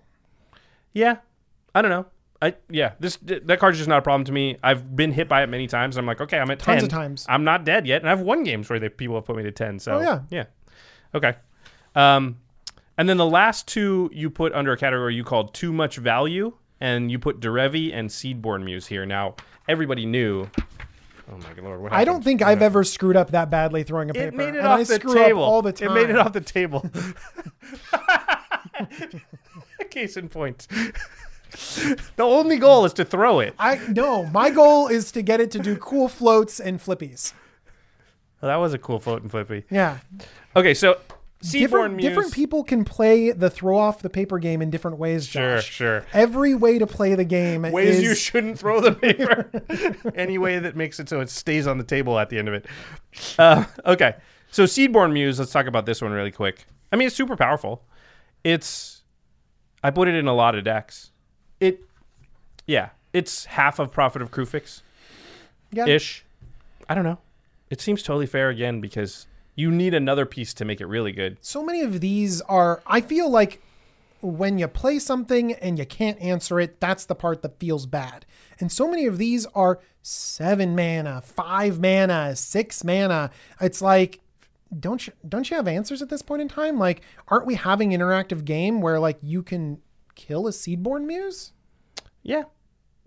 Yeah, 0.93 1.17
I 1.75 1.81
don't 1.83 1.91
know. 1.91 2.07
I 2.41 2.55
yeah, 2.69 2.93
this 2.99 3.17
that 3.21 3.59
card's 3.59 3.77
just 3.77 3.87
not 3.89 3.99
a 3.99 4.01
problem 4.01 4.23
to 4.25 4.31
me. 4.31 4.57
I've 4.63 4.95
been 4.95 5.11
hit 5.11 5.27
by 5.29 5.43
it 5.43 5.47
many 5.49 5.67
times. 5.67 5.97
I'm 5.97 6.05
like, 6.07 6.19
okay, 6.21 6.39
I'm 6.39 6.49
at 6.49 6.59
Tons 6.59 6.77
ten. 6.77 6.83
of 6.85 6.89
times. 6.89 7.25
I'm 7.29 7.43
not 7.43 7.63
dead 7.65 7.85
yet, 7.85 8.01
and 8.01 8.09
I've 8.09 8.21
won 8.21 8.43
games 8.43 8.69
where 8.69 8.79
they, 8.79 8.89
people 8.89 9.15
have 9.15 9.25
put 9.25 9.35
me 9.35 9.43
to 9.43 9.51
ten. 9.51 9.77
So 9.79 9.93
Oh, 9.97 10.01
yeah. 10.01 10.19
yeah, 10.29 10.45
okay. 11.13 11.35
Um, 11.95 12.37
and 12.97 13.07
then 13.07 13.17
the 13.17 13.25
last 13.25 13.67
two 13.67 14.09
you 14.13 14.29
put 14.29 14.53
under 14.53 14.71
a 14.71 14.77
category 14.77 15.13
you 15.15 15.23
called 15.23 15.53
too 15.53 15.71
much 15.73 15.97
value, 15.97 16.53
and 16.79 17.11
you 17.11 17.19
put 17.19 17.39
Derevi 17.39 17.93
and 17.93 18.09
Seedborn 18.09 18.63
Muse 18.63 18.87
here. 18.87 19.05
Now 19.05 19.35
everybody 19.67 20.05
knew. 20.05 20.47
Oh 21.29 21.37
my 21.37 21.61
lord! 21.61 21.81
What 21.81 21.93
I 21.93 22.05
don't 22.05 22.23
think 22.23 22.41
I've 22.41 22.61
ever 22.61 22.83
screwed 22.83 23.17
up 23.17 23.31
that 23.31 23.49
badly 23.49 23.83
throwing 23.83 24.09
a 24.09 24.13
paper. 24.13 24.27
It 24.27 24.33
made 24.33 24.55
it 24.55 24.59
and 24.59 24.67
off 24.67 24.79
I 24.79 24.83
the 24.83 24.99
table 24.99 25.43
all 25.43 25.61
the 25.61 25.73
time. 25.73 25.89
It 25.89 25.93
made 25.93 26.09
it 26.09 26.17
off 26.17 26.33
the 26.33 26.41
table. 26.41 26.89
Case 29.89 30.17
in 30.17 30.29
point. 30.29 30.67
the 30.69 32.23
only 32.23 32.57
goal 32.57 32.85
is 32.85 32.93
to 32.93 33.05
throw 33.05 33.39
it. 33.39 33.55
I 33.59 33.79
no, 33.89 34.25
my 34.27 34.49
goal 34.49 34.87
is 34.87 35.11
to 35.13 35.21
get 35.21 35.41
it 35.41 35.51
to 35.51 35.59
do 35.59 35.75
cool 35.77 36.07
floats 36.07 36.59
and 36.59 36.79
flippies. 36.79 37.33
Well, 38.41 38.49
that 38.49 38.57
was 38.57 38.73
a 38.73 38.77
cool 38.77 38.99
float 38.99 39.23
and 39.23 39.31
flippy. 39.31 39.63
Yeah. 39.69 39.97
Okay, 40.55 40.73
so 40.73 40.99
Different, 41.41 41.95
Muse. 41.95 42.03
different 42.09 42.33
people 42.33 42.63
can 42.63 42.83
play 42.83 43.31
the 43.31 43.49
throw 43.49 43.77
off 43.77 44.01
the 44.01 44.09
paper 44.09 44.39
game 44.39 44.61
in 44.61 44.71
different 44.71 44.97
ways, 44.97 45.27
Sure, 45.27 45.57
Josh. 45.57 45.69
sure. 45.69 46.05
Every 46.11 46.55
way 46.55 46.79
to 46.79 46.87
play 46.87 47.13
the 47.13 47.23
game 47.23 47.61
Ways 47.61 47.97
is 47.97 48.03
you 48.03 48.15
shouldn't 48.15 48.57
throw 48.57 48.81
the 48.81 48.91
paper. 48.93 49.49
Any 50.15 50.37
way 50.39 50.57
that 50.57 50.75
makes 50.75 50.99
it 50.99 51.07
so 51.09 51.19
it 51.21 51.29
stays 51.29 51.67
on 51.67 51.77
the 51.77 51.83
table 51.83 52.17
at 52.17 52.29
the 52.29 52.39
end 52.39 52.47
of 52.47 52.55
it. 52.55 52.65
Uh, 53.37 53.65
okay, 53.85 54.15
so 54.49 54.63
Seedborn 54.63 55.13
Muse. 55.13 55.37
Let's 55.37 55.51
talk 55.51 55.67
about 55.67 55.85
this 55.85 56.01
one 56.01 56.11
really 56.11 56.31
quick. 56.31 56.65
I 56.91 56.95
mean, 56.95 57.07
it's 57.07 57.15
super 57.15 57.35
powerful. 57.35 57.83
It's. 58.43 59.03
I 59.83 59.91
put 59.91 60.07
it 60.07 60.15
in 60.15 60.27
a 60.27 60.33
lot 60.33 60.55
of 60.55 60.63
decks. 60.63 61.11
It. 61.59 61.81
Yeah, 62.65 62.89
it's 63.13 63.45
half 63.45 63.77
of 63.79 63.91
Prophet 63.91 64.21
of 64.23 64.31
Kruphix 64.31 64.81
yeah. 65.71 65.85
ish. 65.85 66.25
I 66.89 66.95
don't 66.95 67.03
know. 67.03 67.19
It 67.69 67.81
seems 67.81 68.01
totally 68.01 68.25
fair 68.25 68.49
again 68.49 68.81
because 68.81 69.27
you 69.57 69.71
need 69.71 69.93
another 69.95 70.25
piece 70.25 70.53
to 70.53 70.63
make 70.63 70.79
it 70.79 70.85
really 70.85 71.11
good. 71.11 71.37
So 71.41 71.63
many 71.63 71.81
of 71.81 71.99
these 71.99 72.39
are 72.41 72.81
I 72.85 73.01
feel 73.01 73.29
like 73.29 73.61
when 74.21 74.57
you 74.57 74.67
play 74.67 74.99
something 74.99 75.53
and 75.53 75.77
you 75.77 75.85
can't 75.85 76.19
answer 76.21 76.59
it, 76.59 76.79
that's 76.79 77.05
the 77.05 77.15
part 77.15 77.41
that 77.41 77.59
feels 77.59 77.85
bad. 77.85 78.25
And 78.59 78.71
so 78.71 78.89
many 78.89 79.05
of 79.05 79.17
these 79.17 79.45
are 79.47 79.79
seven 80.01 80.75
mana, 80.75 81.21
five 81.21 81.79
mana, 81.79 82.35
six 82.35 82.83
mana. 82.83 83.31
It's 83.59 83.81
like, 83.81 84.21
don't 84.79 85.07
you 85.07 85.13
don't 85.27 85.49
you 85.49 85.57
have 85.57 85.67
answers 85.67 86.01
at 86.01 86.09
this 86.09 86.21
point 86.21 86.43
in 86.43 86.47
time? 86.47 86.77
Like, 86.77 87.01
aren't 87.27 87.47
we 87.47 87.55
having 87.55 87.91
interactive 87.91 88.45
game 88.45 88.79
where 88.79 88.99
like 88.99 89.17
you 89.23 89.41
can 89.41 89.79
kill 90.13 90.47
a 90.47 90.51
seedborn 90.51 91.05
muse? 91.05 91.53
Yeah. 92.21 92.43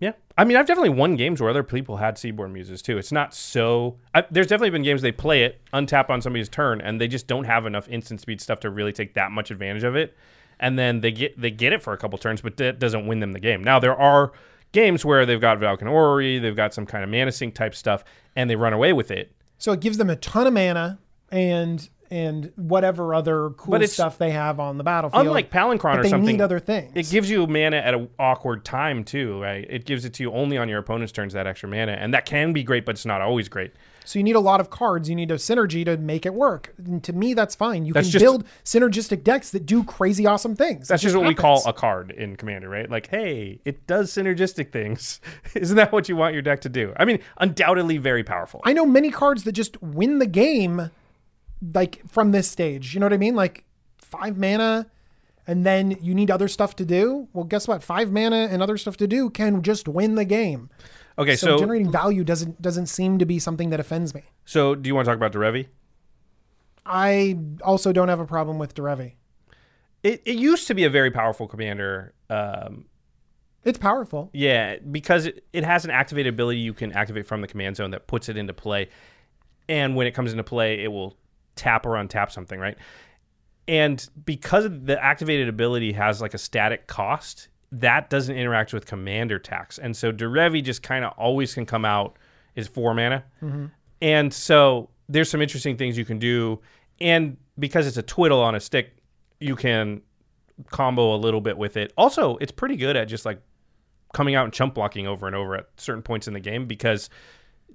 Yeah. 0.01 0.13
I 0.35 0.45
mean, 0.45 0.57
I've 0.57 0.65
definitely 0.65 0.89
won 0.89 1.15
games 1.15 1.39
where 1.39 1.49
other 1.49 1.61
people 1.63 1.97
had 1.97 2.15
Seedborn 2.15 2.51
Muses 2.51 2.81
too. 2.81 2.97
It's 2.97 3.11
not 3.11 3.35
so. 3.35 3.97
I, 4.15 4.25
there's 4.31 4.47
definitely 4.47 4.71
been 4.71 4.81
games 4.81 5.03
they 5.03 5.11
play 5.11 5.43
it, 5.43 5.61
untap 5.73 6.09
on 6.09 6.21
somebody's 6.23 6.49
turn, 6.49 6.81
and 6.81 6.99
they 6.99 7.07
just 7.07 7.27
don't 7.27 7.43
have 7.43 7.67
enough 7.67 7.87
instant 7.87 8.19
speed 8.19 8.41
stuff 8.41 8.59
to 8.61 8.71
really 8.71 8.91
take 8.91 9.13
that 9.13 9.31
much 9.31 9.51
advantage 9.51 9.83
of 9.83 9.95
it. 9.95 10.17
And 10.59 10.77
then 10.77 11.01
they 11.01 11.11
get 11.11 11.39
they 11.39 11.51
get 11.51 11.71
it 11.71 11.83
for 11.83 11.93
a 11.93 11.97
couple 11.97 12.17
turns, 12.17 12.41
but 12.41 12.57
that 12.57 12.79
doesn't 12.79 13.05
win 13.05 13.19
them 13.19 13.31
the 13.31 13.39
game. 13.39 13.63
Now 13.63 13.79
there 13.79 13.95
are 13.95 14.31
games 14.71 15.05
where 15.05 15.25
they've 15.25 15.39
got 15.39 15.59
Vedalken 15.59 15.83
Orrery, 15.83 16.39
they've 16.39 16.55
got 16.55 16.73
some 16.73 16.87
kind 16.87 17.03
of 17.03 17.09
mana 17.09 17.31
sink 17.31 17.53
type 17.53 17.75
stuff, 17.75 18.03
and 18.35 18.49
they 18.49 18.55
run 18.55 18.73
away 18.73 18.93
with 18.93 19.11
it. 19.11 19.31
So 19.59 19.71
it 19.71 19.81
gives 19.81 19.97
them 19.99 20.09
a 20.09 20.15
ton 20.15 20.47
of 20.47 20.53
mana 20.53 20.97
and 21.29 21.87
and 22.11 22.51
whatever 22.57 23.15
other 23.15 23.51
cool 23.51 23.81
stuff 23.87 24.17
they 24.17 24.31
have 24.31 24.59
on 24.59 24.77
the 24.77 24.83
battlefield. 24.83 25.25
Unlike 25.25 25.49
Palinchron 25.49 25.97
or 25.99 26.03
they 26.03 26.09
something, 26.09 26.35
need 26.35 26.41
other 26.41 26.59
things. 26.59 26.91
It 26.93 27.09
gives 27.09 27.29
you 27.29 27.47
mana 27.47 27.77
at 27.77 27.93
an 27.93 28.09
awkward 28.19 28.65
time 28.65 29.05
too, 29.05 29.41
right? 29.41 29.65
It 29.69 29.85
gives 29.85 30.03
it 30.03 30.13
to 30.15 30.23
you 30.23 30.31
only 30.33 30.57
on 30.57 30.67
your 30.67 30.79
opponent's 30.79 31.13
turns 31.13 31.31
that 31.33 31.47
extra 31.47 31.69
mana, 31.69 31.93
and 31.93 32.13
that 32.13 32.25
can 32.25 32.51
be 32.51 32.63
great, 32.63 32.85
but 32.85 32.95
it's 32.95 33.05
not 33.05 33.21
always 33.21 33.47
great. 33.47 33.71
So 34.03 34.19
you 34.19 34.23
need 34.23 34.35
a 34.35 34.41
lot 34.41 34.59
of 34.59 34.69
cards. 34.69 35.07
You 35.09 35.15
need 35.15 35.31
a 35.31 35.35
synergy 35.35 35.85
to 35.85 35.95
make 35.95 36.25
it 36.25 36.33
work. 36.33 36.73
And 36.77 37.01
to 37.03 37.13
me, 37.13 37.33
that's 37.33 37.55
fine. 37.55 37.85
You 37.85 37.93
That's 37.93 38.07
can 38.07 38.11
just- 38.11 38.23
build 38.23 38.45
synergistic 38.65 39.23
decks 39.23 39.51
that 39.51 39.65
do 39.65 39.83
crazy 39.83 40.25
awesome 40.25 40.55
things. 40.55 40.87
That's 40.87 41.03
just 41.03 41.15
what 41.15 41.27
we 41.27 41.35
call 41.35 41.61
a 41.65 41.71
card 41.71 42.11
in 42.11 42.35
Commander, 42.35 42.67
right? 42.67 42.89
Like, 42.89 43.07
hey, 43.09 43.59
it 43.63 43.85
does 43.87 44.11
synergistic 44.11 44.71
things. 44.71 45.21
Isn't 45.55 45.77
that 45.77 45.91
what 45.93 46.09
you 46.09 46.15
want 46.15 46.33
your 46.33 46.41
deck 46.41 46.61
to 46.61 46.69
do? 46.69 46.93
I 46.97 47.05
mean, 47.05 47.19
undoubtedly 47.37 47.97
very 47.99 48.23
powerful. 48.23 48.59
I 48.65 48.73
know 48.73 48.85
many 48.85 49.11
cards 49.11 49.43
that 49.43 49.51
just 49.53 49.81
win 49.81 50.17
the 50.19 50.25
game, 50.27 50.89
like 51.73 52.01
from 52.09 52.31
this 52.31 52.49
stage. 52.49 52.93
You 52.93 52.99
know 52.99 53.05
what 53.05 53.13
I 53.13 53.17
mean? 53.17 53.35
Like 53.35 53.63
five 53.97 54.37
mana, 54.37 54.87
and 55.47 55.65
then 55.65 55.91
you 56.01 56.13
need 56.13 56.31
other 56.31 56.47
stuff 56.47 56.75
to 56.77 56.85
do. 56.85 57.27
Well, 57.33 57.43
guess 57.45 57.67
what? 57.67 57.83
Five 57.83 58.11
mana 58.11 58.47
and 58.51 58.61
other 58.61 58.77
stuff 58.77 58.97
to 58.97 59.07
do 59.07 59.29
can 59.29 59.61
just 59.61 59.87
win 59.87 60.15
the 60.15 60.25
game. 60.25 60.69
Okay, 61.19 61.35
So, 61.35 61.47
so 61.47 61.57
generating 61.59 61.91
value 61.91 62.23
doesn't 62.23 62.61
doesn't 62.61 62.87
seem 62.87 63.19
to 63.19 63.25
be 63.25 63.37
something 63.39 63.69
that 63.69 63.79
offends 63.79 64.13
me. 64.15 64.23
So, 64.45 64.75
do 64.75 64.87
you 64.87 64.95
want 64.95 65.05
to 65.05 65.11
talk 65.11 65.17
about 65.17 65.33
Derevi? 65.33 65.67
I 66.85 67.37
also 67.63 67.91
don't 67.91 68.07
have 68.07 68.19
a 68.19 68.25
problem 68.25 68.57
with 68.57 68.73
Derevi. 68.73 69.13
It, 70.03 70.21
it 70.25 70.37
used 70.37 70.67
to 70.67 70.73
be 70.73 70.83
a 70.83 70.89
very 70.89 71.11
powerful 71.11 71.47
commander. 71.47 72.13
Um, 72.29 72.85
It's 73.63 73.77
powerful. 73.77 74.31
yeah, 74.33 74.77
because 74.77 75.27
it, 75.27 75.45
it 75.53 75.63
has 75.63 75.85
an 75.85 75.91
activated 75.91 76.33
ability 76.33 76.59
you 76.59 76.73
can 76.73 76.91
activate 76.93 77.27
from 77.27 77.41
the 77.41 77.47
command 77.47 77.75
zone 77.75 77.91
that 77.91 78.07
puts 78.07 78.29
it 78.29 78.35
into 78.37 78.53
play. 78.53 78.89
And 79.69 79.95
when 79.95 80.07
it 80.07 80.11
comes 80.11 80.31
into 80.31 80.43
play, 80.43 80.79
it 80.83 80.87
will 80.87 81.15
tap 81.55 81.85
or 81.85 81.91
untap 81.91 82.31
something, 82.31 82.59
right? 82.59 82.77
And 83.67 84.07
because 84.25 84.67
the 84.69 85.01
activated 85.01 85.47
ability 85.47 85.93
has 85.93 86.21
like 86.21 86.33
a 86.33 86.37
static 86.37 86.87
cost, 86.87 87.47
that 87.71 88.09
doesn't 88.09 88.35
interact 88.35 88.73
with 88.73 88.85
commander 88.85 89.39
tax. 89.39 89.77
And 89.77 89.95
so 89.95 90.11
Derevi 90.11 90.63
just 90.63 90.83
kind 90.83 91.05
of 91.05 91.13
always 91.17 91.53
can 91.53 91.65
come 91.65 91.85
out 91.85 92.17
is 92.55 92.67
four 92.67 92.93
mana. 92.93 93.23
Mm-hmm. 93.41 93.67
And 94.01 94.33
so 94.33 94.89
there's 95.07 95.29
some 95.29 95.41
interesting 95.41 95.77
things 95.77 95.97
you 95.97 96.05
can 96.05 96.19
do. 96.19 96.59
And 96.99 97.37
because 97.57 97.87
it's 97.87 97.97
a 97.97 98.03
twiddle 98.03 98.41
on 98.41 98.55
a 98.55 98.59
stick, 98.59 98.97
you 99.39 99.55
can 99.55 100.01
combo 100.69 101.15
a 101.15 101.17
little 101.17 101.41
bit 101.41 101.57
with 101.57 101.77
it. 101.77 101.93
Also, 101.97 102.37
it's 102.37 102.51
pretty 102.51 102.75
good 102.75 102.95
at 102.95 103.07
just 103.07 103.25
like 103.25 103.41
coming 104.13 104.35
out 104.35 104.43
and 104.43 104.53
chump 104.53 104.73
blocking 104.73 105.07
over 105.07 105.27
and 105.27 105.35
over 105.35 105.55
at 105.55 105.67
certain 105.77 106.03
points 106.03 106.27
in 106.27 106.33
the 106.33 106.39
game 106.39 106.65
because 106.65 107.09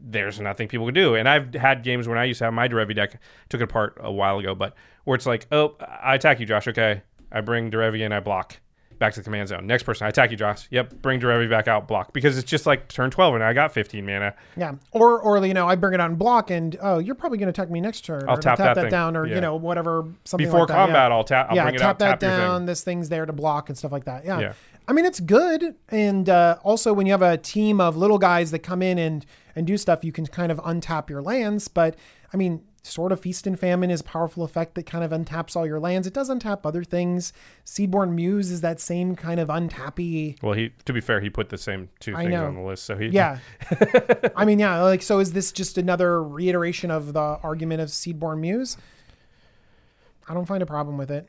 there's 0.01 0.39
nothing 0.41 0.69
people 0.69 0.87
can 0.87 0.95
do. 0.95 1.15
And 1.15 1.29
I've 1.29 1.55
had 1.55 1.83
games 1.83 2.07
when 2.09 2.19
I 2.19 2.25
used 2.25 2.39
to 2.39 2.45
have 2.45 2.55
my 2.55 2.69
Derevi 2.69 2.95
deck, 2.95 3.21
took 3.49 3.61
it 3.61 3.65
apart 3.65 3.97
a 4.01 4.13
while 4.13 4.39
ago, 4.39 4.55
but 4.55 4.75
where 5.05 5.15
it's 5.15 5.27
like, 5.27 5.47
oh, 5.53 5.77
I 6.03 6.15
attack 6.17 6.41
you, 6.41 6.47
Josh. 6.47 6.69
Okay. 6.69 7.03
I 7.33 7.41
bring 7.41 7.71
Derevi 7.71 8.01
in, 8.01 8.13
I 8.13 8.21
block. 8.21 8.61
back 8.99 9.13
to 9.13 9.21
the 9.21 9.25
command 9.25 9.49
zone. 9.49 9.67
Next 9.67 9.83
person, 9.83 10.07
I 10.07 10.09
attack 10.09 10.31
you, 10.31 10.37
Josh. 10.37 10.69
Yep, 10.71 11.03
bring 11.03 11.21
Derevi 11.21 11.51
back 11.51 11.69
out, 11.69 11.87
block 11.87 12.13
because 12.13 12.39
it's 12.39 12.49
just 12.49 12.67
like 12.67 12.89
turn 12.89 13.11
twelve 13.11 13.35
and 13.35 13.45
I 13.45 13.53
got 13.53 13.73
fifteen 13.73 14.07
mana. 14.07 14.35
Yeah. 14.57 14.75
Or 14.93 15.21
or 15.21 15.45
you 15.45 15.53
know, 15.55 15.67
I 15.69 15.75
bring 15.75 15.93
it 15.95 16.01
out 16.01 16.09
and 16.09 16.19
block 16.19 16.51
and 16.51 16.77
oh, 16.81 16.99
you're 16.99 17.15
probably 17.15 17.37
gonna 17.39 17.51
attack 17.51 17.69
me 17.71 17.81
next 17.81 18.03
turn. 18.07 18.25
I'll 18.29 18.39
or 18.39 18.41
tap 18.41 18.59
that 18.59 18.75
thing. 18.77 18.89
down 18.89 19.17
or 19.17 19.27
Yeah. 19.27 19.35
you 19.35 19.41
know, 19.41 19.57
whatever 19.57 20.05
something 20.25 20.47
Before 20.47 20.61
like 20.61 20.69
that, 20.69 20.75
combat, 20.75 21.11
yeah. 21.11 21.17
I'll 21.17 21.25
tap. 21.25 21.47
I'll 21.51 21.57
yeah, 21.57 21.63
bring 21.65 21.75
it 21.75 21.79
tap 21.79 21.89
out, 21.91 21.99
that 21.99 22.21
tap 22.21 22.23
your 22.23 22.31
down. 22.31 22.61
thing. 22.61 22.67
This 22.67 22.85
thing's 22.85 23.09
there 23.09 23.27
to 23.27 23.33
block 23.33 23.69
and 23.69 23.77
stuff 23.77 23.93
like 23.93 24.05
that. 24.05 24.25
Yeah. 24.25 24.41
Yeah. 24.41 24.53
I 24.89 24.93
mean, 24.93 25.05
it's 25.05 25.19
good. 25.21 25.75
And 25.89 26.29
uh, 26.31 26.59
also, 26.63 26.93
when 26.93 27.07
you 27.07 27.13
have 27.13 27.23
a 27.23 27.37
team 27.37 27.81
of 27.81 27.97
little 27.97 28.19
guys 28.19 28.53
that 28.53 28.61
come 28.61 28.83
in 28.83 28.99
and 28.99 29.27
and 29.57 29.67
do 29.67 29.77
stuff, 29.77 30.05
you 30.05 30.13
can 30.13 30.27
kind 30.27 30.53
of 30.53 30.59
untap 30.59 31.09
your 31.11 31.23
lands. 31.23 31.67
But 31.67 31.97
I 32.33 32.37
mean, 32.37 32.63
sort 32.83 33.11
of 33.11 33.21
feast 33.21 33.47
and 33.47 33.59
famine 33.59 33.91
is 33.91 34.01
a 34.01 34.05
powerful 34.05 34.45
effect 34.45 34.75
that 34.77 34.87
kind 34.87 35.03
of 35.03 35.11
untaps 35.11 35.57
all 35.57 35.67
your 35.67 35.81
lands. 35.81 36.07
It 36.07 36.13
does 36.13 36.31
untap 36.31 36.61
other 36.65 36.85
things. 36.85 37.33
Seedborn 37.65 38.13
Muse 38.13 38.51
is 38.51 38.61
that 38.61 38.79
same 38.79 39.17
kind 39.17 39.41
of 39.41 39.49
untappy. 39.49 40.41
Well, 40.43 40.53
he 40.53 40.71
to 40.85 40.93
be 40.93 41.01
fair, 41.01 41.21
he 41.21 41.31
put 41.31 41.49
the 41.49 41.59
same 41.59 41.89
two 41.99 42.15
I 42.15 42.23
things 42.23 42.33
know. 42.33 42.47
on 42.47 42.55
the 42.55 42.61
list, 42.61 42.85
so 42.85 42.97
he 42.97 43.09
Yeah. 43.09 43.39
I 44.37 44.45
mean, 44.45 44.59
yeah. 44.59 44.83
Like, 44.83 45.03
so 45.03 45.19
is 45.19 45.33
this 45.33 45.51
just 45.53 45.79
another 45.79 46.23
reiteration 46.23 46.91
of 46.91 47.13
the 47.13 47.39
argument 47.43 47.81
of 47.81 47.89
Seedborn 47.89 48.39
Muse? 48.39 48.77
I 50.29 50.35
don't 50.35 50.47
find 50.47 50.63
a 50.63 50.67
problem 50.67 50.99
with 50.99 51.11
it. 51.11 51.29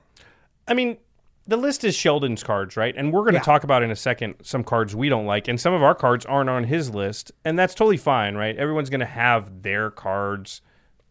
I 0.68 0.74
mean, 0.74 0.98
the 1.48 1.58
list 1.58 1.84
is 1.84 1.95
Sheldon's 1.95 2.43
cards, 2.43 2.76
right? 2.78 2.93
And 2.98 3.12
we're 3.14 3.22
going 3.22 3.34
to 3.34 3.39
Yeah. 3.39 3.43
talk 3.43 3.64
about 3.64 3.84
in 3.84 3.89
a 3.91 3.95
second 3.95 4.36
some 4.43 4.64
cards 4.64 4.95
we 4.95 5.10
don't 5.10 5.26
like, 5.26 5.48
and 5.48 5.60
some 5.60 5.74
of 5.74 5.82
our 5.82 5.95
cards 5.95 6.26
aren't 6.26 6.50
on 6.50 6.66
his 6.66 6.89
list, 6.93 7.32
and 7.45 7.58
that's 7.58 7.74
totally 7.74 7.98
fine, 7.98 8.36
right? 8.36 8.56
Everyone's 8.58 8.89
going 8.89 9.00
to 9.00 9.06
have 9.06 9.64
their 9.64 9.89
cards. 9.89 10.62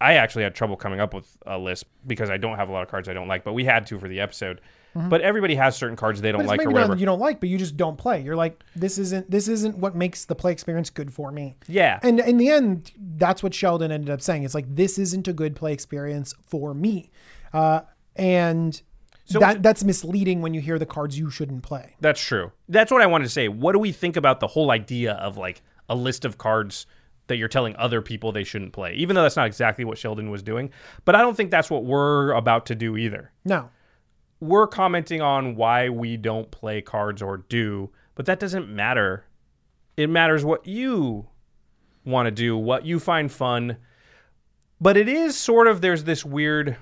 I 0.01 0.15
actually 0.15 0.45
had 0.45 0.55
trouble 0.55 0.77
coming 0.77 1.01
up 1.01 1.15
with 1.15 1.39
a 1.47 1.57
list 1.59 1.87
because 2.07 2.29
I 2.29 2.37
don't 2.37 2.57
have 2.57 2.69
a 2.69 2.73
lot 2.73 2.83
of 2.83 2.89
cards 2.91 3.09
I 3.09 3.15
don't 3.15 3.29
like, 3.29 3.45
but 3.45 3.55
we 3.55 3.65
had 3.65 3.87
to 3.87 3.99
for 3.99 4.09
the 4.09 4.21
episode. 4.21 4.61
But 4.99 5.21
everybody 5.21 5.55
has 5.57 5.77
certain 5.77 5.95
cards 5.95 6.23
they 6.23 6.33
don't 6.33 6.41
Mm-hmm. 6.41 6.49
Like 6.49 6.65
or 6.65 6.71
whatever. 6.71 6.97
you 6.97 7.05
don't 7.05 7.19
like, 7.19 7.39
but 7.39 7.51
you 7.51 7.59
just 7.59 7.77
don't 7.77 7.99
play. 7.99 8.23
You're 8.23 8.35
like, 8.35 8.65
this 8.75 8.97
isn't 8.97 9.31
this 9.31 9.47
isn't 9.47 9.77
what 9.77 9.95
makes 9.95 10.25
the 10.25 10.35
play 10.35 10.53
experience 10.53 10.89
good 10.89 11.13
for 11.13 11.31
me. 11.31 11.57
yeah. 11.69 12.01
And 12.03 12.19
in 12.21 12.39
the 12.39 12.49
end, 12.49 12.93
that's 12.99 13.43
what 13.43 13.53
Sheldon 13.53 13.93
ended 13.93 14.09
up 14.09 14.23
saying. 14.23 14.45
It's 14.45 14.55
like 14.55 14.65
this 14.75 14.99
isn't 14.99 15.29
a 15.29 15.35
good 15.35 15.55
play 15.55 15.75
experience 15.75 16.33
for 16.47 16.73
me, 16.73 17.11
uh, 17.53 17.81
and 18.17 18.81
that 19.29 19.63
that's 19.63 19.83
misleading 19.85 20.41
when 20.43 20.55
you 20.55 20.61
hear 20.61 20.79
the 20.79 20.87
cards 20.87 21.19
you 21.19 21.31
shouldn't 21.31 21.63
play. 21.63 21.97
That's 22.01 22.21
true. 22.21 22.53
That's 22.69 22.91
what 22.93 23.03
I 23.03 23.07
wanted 23.07 23.25
to 23.25 23.31
say. 23.31 23.49
What 23.49 23.73
do 23.73 23.79
we 23.79 23.93
think 23.93 24.17
about 24.17 24.41
the 24.41 24.47
whole 24.47 24.71
idea 24.71 25.13
of 25.15 25.37
like 25.37 25.63
a 25.89 25.95
list 25.95 26.25
of 26.25 26.39
cards 26.39 26.87
that 27.27 27.37
you're 27.37 27.49
telling 27.49 27.75
other 27.77 28.01
people 28.01 28.31
they 28.31 28.45
shouldn't 28.45 28.73
play? 28.73 28.95
Even 28.95 29.17
though 29.17 29.23
that's 29.23 29.37
not 29.37 29.47
exactly 29.47 29.85
what 29.85 29.99
Sheldon 29.99 30.31
was 30.31 30.43
doing, 30.43 30.71
but 31.05 31.15
I 31.17 31.23
don't 31.23 31.37
think 31.37 31.51
that's 31.51 31.71
what 31.71 31.85
we're 31.85 32.31
about 32.33 32.67
to 32.67 32.75
do 32.75 32.97
either. 32.97 33.33
No, 33.45 33.69
We're 34.39 34.67
commenting 34.69 35.21
on 35.23 35.57
why 35.57 35.89
we 35.89 36.17
don't 36.17 36.51
play 36.51 36.81
cards 36.83 37.23
or 37.23 37.39
do, 37.39 37.91
but 38.15 38.27
that 38.27 38.39
doesn't 38.39 38.69
matter. 38.69 39.25
It 39.97 40.09
matters 40.11 40.45
what 40.45 40.67
you 40.67 41.27
want 42.05 42.27
to 42.27 42.31
do, 42.31 42.57
what 42.57 42.85
you 42.85 43.01
find 43.01 43.33
fun. 43.33 43.79
But 44.81 44.97
it 44.97 45.09
is 45.09 45.37
sort 45.37 45.67
of 45.67 45.81
there's 45.81 46.05
this 46.05 46.25
weird 46.25 46.77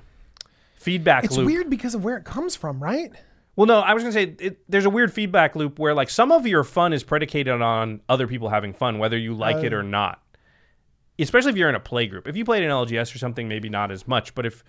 feedback 0.85 1.24
it's 1.24 1.37
loop. 1.37 1.47
weird 1.47 1.70
because 1.70 1.95
of 1.95 2.05
where 2.05 2.16
it 2.16 2.24
comes 2.24 2.55
from, 2.55 2.82
right? 2.82 3.11
Well, 3.57 3.66
no, 3.66 3.80
I 3.80 3.95
was 3.95 4.03
gonna 4.03 4.12
say 4.12 4.37
it, 4.39 4.59
there's 4.68 4.85
a 4.85 4.91
weird 4.91 5.12
feedback 5.12 5.57
loop 5.57 5.78
where 5.78 5.95
like 5.95 6.11
some 6.11 6.30
of 6.30 6.47
your 6.47 6.62
fun 6.62 6.93
is 6.93 7.03
predicated 7.03 7.62
on 7.62 8.03
other 8.09 8.26
people 8.26 8.51
having 8.51 8.74
fun, 8.74 8.99
whether 8.99 9.16
you 9.16 9.35
like 9.35 9.64
it 9.64 9.72
or 9.72 9.80
oh. 9.80 9.82
not. 9.82 10.20
Especially 11.18 11.51
if 11.51 11.57
you're 11.57 11.68
in 11.68 11.76
a 11.76 11.80
play 11.80 12.09
group. 12.09 12.26
If 12.26 12.37
you 12.37 12.45
played 12.45 12.64
an 12.64 12.70
LGS 12.70 13.14
or 13.14 13.18
something, 13.18 13.47
maybe 13.47 13.68
not 13.68 13.93
as 13.93 14.07
much. 14.09 14.35
But 14.35 14.47
if 14.47 14.64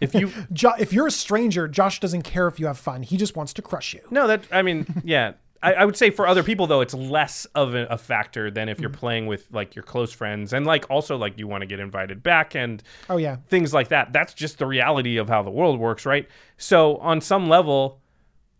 if 0.00 0.14
you 0.14 0.32
Jo- 0.52 0.74
if 0.78 0.92
you're 0.92 1.06
a 1.06 1.12
stranger, 1.12 1.68
Josh 1.68 2.00
doesn't 2.00 2.22
care 2.22 2.48
if 2.48 2.58
you 2.58 2.66
have 2.66 2.78
fun. 2.78 3.02
He 3.02 3.16
just 3.16 3.36
wants 3.36 3.52
to 3.52 3.62
crush 3.62 3.94
you. 3.94 4.00
no, 4.10 4.26
that 4.26 4.44
I 4.50 4.62
mean, 4.62 4.86
yeah, 5.04 5.34
I, 5.64 5.72
I 5.74 5.84
would 5.84 5.96
say 5.96 6.10
for 6.10 6.26
other 6.28 6.42
people 6.42 6.66
though, 6.66 6.80
it's 6.82 6.94
less 6.94 7.44
of 7.54 7.74
a, 7.74 7.86
a 7.86 7.98
factor 7.98 8.50
than 8.50 8.68
if 8.68 8.78
you're 8.80 8.90
Mm. 8.90 8.94
playing 8.94 9.26
with 9.26 9.46
like 9.50 9.74
your 9.74 9.82
close 9.82 10.12
friends 10.12 10.52
and 10.52 10.66
like 10.66 10.88
also 10.90 11.16
like 11.16 11.38
you 11.38 11.48
want 11.48 11.62
to 11.62 11.66
get 11.66 11.80
invited 11.80 12.22
back 12.22 12.54
and 12.54 12.82
Oh 13.08 13.16
yeah, 13.16 13.36
things 13.48 13.72
like 13.74 13.88
that. 13.88 14.12
That's 14.12 14.34
just 14.34 14.58
the 14.58 14.66
reality 14.66 15.16
of 15.16 15.28
how 15.28 15.42
the 15.42 15.50
world 15.50 15.80
works, 15.80 16.04
right? 16.06 16.28
So 16.58 16.96
on 16.98 17.20
some 17.20 17.48
level, 17.48 18.00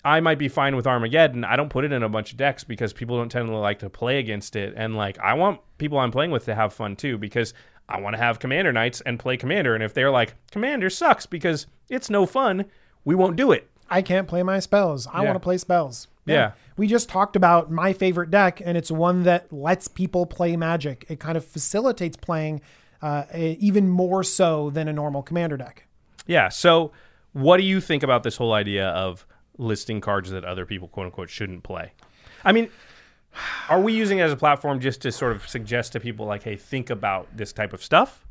I 0.04 0.20
might 0.20 0.38
be 0.38 0.48
fine 0.48 0.76
with 0.76 0.86
Armageddon. 0.86 1.44
I 1.44 1.56
don't 1.56 1.70
put 1.70 1.84
it 1.84 1.92
in 1.92 2.02
a 2.02 2.08
bunch 2.08 2.32
of 2.32 2.36
decks 2.36 2.62
because 2.64 2.92
people 2.92 3.16
don't 3.16 3.30
tend 3.30 3.48
to 3.48 3.56
like 3.56 3.78
to 3.78 3.88
play 3.90 4.18
against 4.18 4.54
it. 4.56 4.74
And 4.76 4.96
like 4.96 5.18
I 5.18 5.34
want 5.34 5.60
people 5.78 5.98
I'm 5.98 6.10
playing 6.10 6.30
with 6.30 6.44
to 6.46 6.54
have 6.54 6.72
fun 6.74 6.96
too 6.96 7.16
because 7.18 7.54
I 7.88 8.00
want 8.00 8.14
to 8.16 8.22
have 8.22 8.38
Commander 8.38 8.72
Nights 8.72 9.00
and 9.02 9.18
play 9.18 9.36
Commander. 9.36 9.74
And 9.74 9.82
if 9.82 9.92
they're 9.94 10.10
like, 10.10 10.34
Commander 10.50 10.90
sucks 10.90 11.26
because 11.26 11.66
it's 11.88 12.08
no 12.10 12.24
fun, 12.26 12.64
we 13.04 13.14
won't 13.14 13.36
do 13.36 13.52
it. 13.52 13.68
I 13.90 14.00
can't 14.00 14.26
play 14.26 14.42
my 14.42 14.58
spells. 14.60 15.06
I 15.06 15.20
Yeah. 15.20 15.24
want 15.28 15.36
to 15.36 15.40
play 15.40 15.58
spells. 15.58 16.08
Yeah. 16.26 16.52
We 16.76 16.86
just 16.86 17.08
talked 17.08 17.36
about 17.36 17.70
my 17.70 17.92
favorite 17.92 18.30
deck, 18.30 18.60
and 18.64 18.76
it's 18.76 18.90
one 18.90 19.22
that 19.24 19.52
lets 19.52 19.86
people 19.88 20.26
play 20.26 20.56
Magic. 20.56 21.04
It 21.08 21.20
kind 21.20 21.36
of 21.36 21.44
facilitates 21.44 22.16
playing 22.16 22.60
uh, 23.00 23.24
even 23.34 23.88
more 23.88 24.24
so 24.24 24.70
than 24.70 24.88
a 24.88 24.92
normal 24.92 25.22
commander 25.22 25.56
deck. 25.56 25.86
Yeah. 26.26 26.48
So 26.48 26.92
what 27.32 27.58
do 27.58 27.64
you 27.64 27.80
think 27.80 28.02
about 28.02 28.22
this 28.22 28.36
whole 28.36 28.52
idea 28.52 28.88
of 28.88 29.26
listing 29.58 30.00
cards 30.00 30.30
that 30.30 30.44
other 30.44 30.64
people 30.66 30.88
quote 30.88 31.06
unquote 31.06 31.30
shouldn't 31.30 31.62
play? 31.62 31.92
I 32.44 32.52
mean, 32.52 32.70
are 33.68 33.80
we 33.80 33.92
using 33.92 34.18
it 34.18 34.22
as 34.22 34.32
a 34.32 34.36
platform 34.36 34.80
just 34.80 35.02
to 35.02 35.12
sort 35.12 35.32
of 35.32 35.46
suggest 35.48 35.92
to 35.92 36.00
people 36.00 36.26
like, 36.26 36.42
hey, 36.42 36.56
think 36.56 36.90
about 36.90 37.28
this 37.36 37.52
type 37.52 37.72
of 37.72 37.82
stuff? 37.82 38.26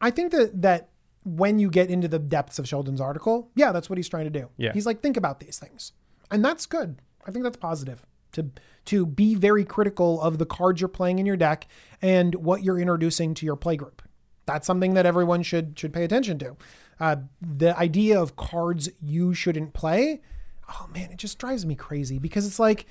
I 0.00 0.10
think 0.10 0.32
that 0.32 0.62
that 0.62 0.88
when 1.24 1.58
you 1.58 1.70
get 1.70 1.90
into 1.90 2.06
the 2.06 2.18
depths 2.18 2.58
of 2.58 2.68
Sheldon's 2.68 3.00
article, 3.00 3.50
yeah, 3.54 3.72
that's 3.72 3.88
what 3.88 3.96
he's 3.98 4.08
trying 4.08 4.24
to 4.24 4.30
do. 4.30 4.50
Yeah. 4.56 4.72
He's 4.72 4.86
like, 4.86 5.00
think 5.00 5.16
about 5.16 5.40
these 5.40 5.58
things. 5.58 5.92
And 6.30 6.44
that's 6.44 6.66
good. 6.66 7.00
I 7.26 7.30
think 7.30 7.44
that's 7.44 7.56
positive. 7.56 8.04
To 8.32 8.50
to 8.86 9.06
be 9.06 9.34
very 9.34 9.64
critical 9.64 10.20
of 10.20 10.38
the 10.38 10.46
cards 10.46 10.80
you're 10.80 10.88
playing 10.88 11.18
in 11.18 11.26
your 11.26 11.36
deck 11.36 11.66
and 12.02 12.34
what 12.34 12.62
you're 12.62 12.78
introducing 12.78 13.32
to 13.34 13.46
your 13.46 13.56
play 13.56 13.76
group. 13.76 14.02
That's 14.46 14.66
something 14.66 14.94
that 14.94 15.06
everyone 15.06 15.42
should 15.42 15.78
should 15.78 15.92
pay 15.92 16.04
attention 16.04 16.38
to. 16.40 16.56
Uh, 17.00 17.16
the 17.40 17.76
idea 17.78 18.20
of 18.20 18.36
cards 18.36 18.88
you 19.00 19.34
shouldn't 19.34 19.72
play, 19.72 20.20
oh 20.68 20.88
man, 20.92 21.10
it 21.10 21.16
just 21.16 21.38
drives 21.38 21.64
me 21.64 21.74
crazy 21.74 22.18
because 22.18 22.46
it's 22.46 22.58
like 22.58 22.86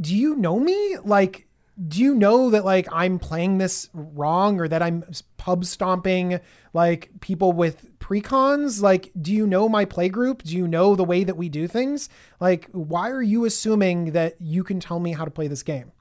do 0.00 0.16
you 0.16 0.36
know 0.36 0.58
me? 0.58 0.96
Like, 1.04 1.46
do 1.88 2.00
you 2.00 2.14
know 2.14 2.50
that 2.50 2.64
like 2.64 2.86
I'm 2.92 3.18
playing 3.18 3.58
this 3.58 3.88
wrong 3.94 4.60
or 4.60 4.68
that 4.68 4.82
I'm 4.82 5.04
pub 5.36 5.64
stomping 5.64 6.40
like 6.74 7.10
people 7.20 7.52
with 7.52 7.98
precons? 7.98 8.82
Like, 8.82 9.10
do 9.20 9.32
you 9.32 9.46
know 9.46 9.68
my 9.68 9.84
play 9.84 10.08
group? 10.08 10.42
Do 10.42 10.56
you 10.56 10.68
know 10.68 10.94
the 10.94 11.04
way 11.04 11.24
that 11.24 11.36
we 11.36 11.48
do 11.48 11.66
things? 11.66 12.08
Like, 12.38 12.68
why 12.72 13.10
are 13.10 13.22
you 13.22 13.44
assuming 13.44 14.12
that 14.12 14.36
you 14.40 14.62
can 14.64 14.80
tell 14.80 15.00
me 15.00 15.12
how 15.12 15.24
to 15.24 15.30
play 15.30 15.48
this 15.48 15.62
game? 15.62 15.92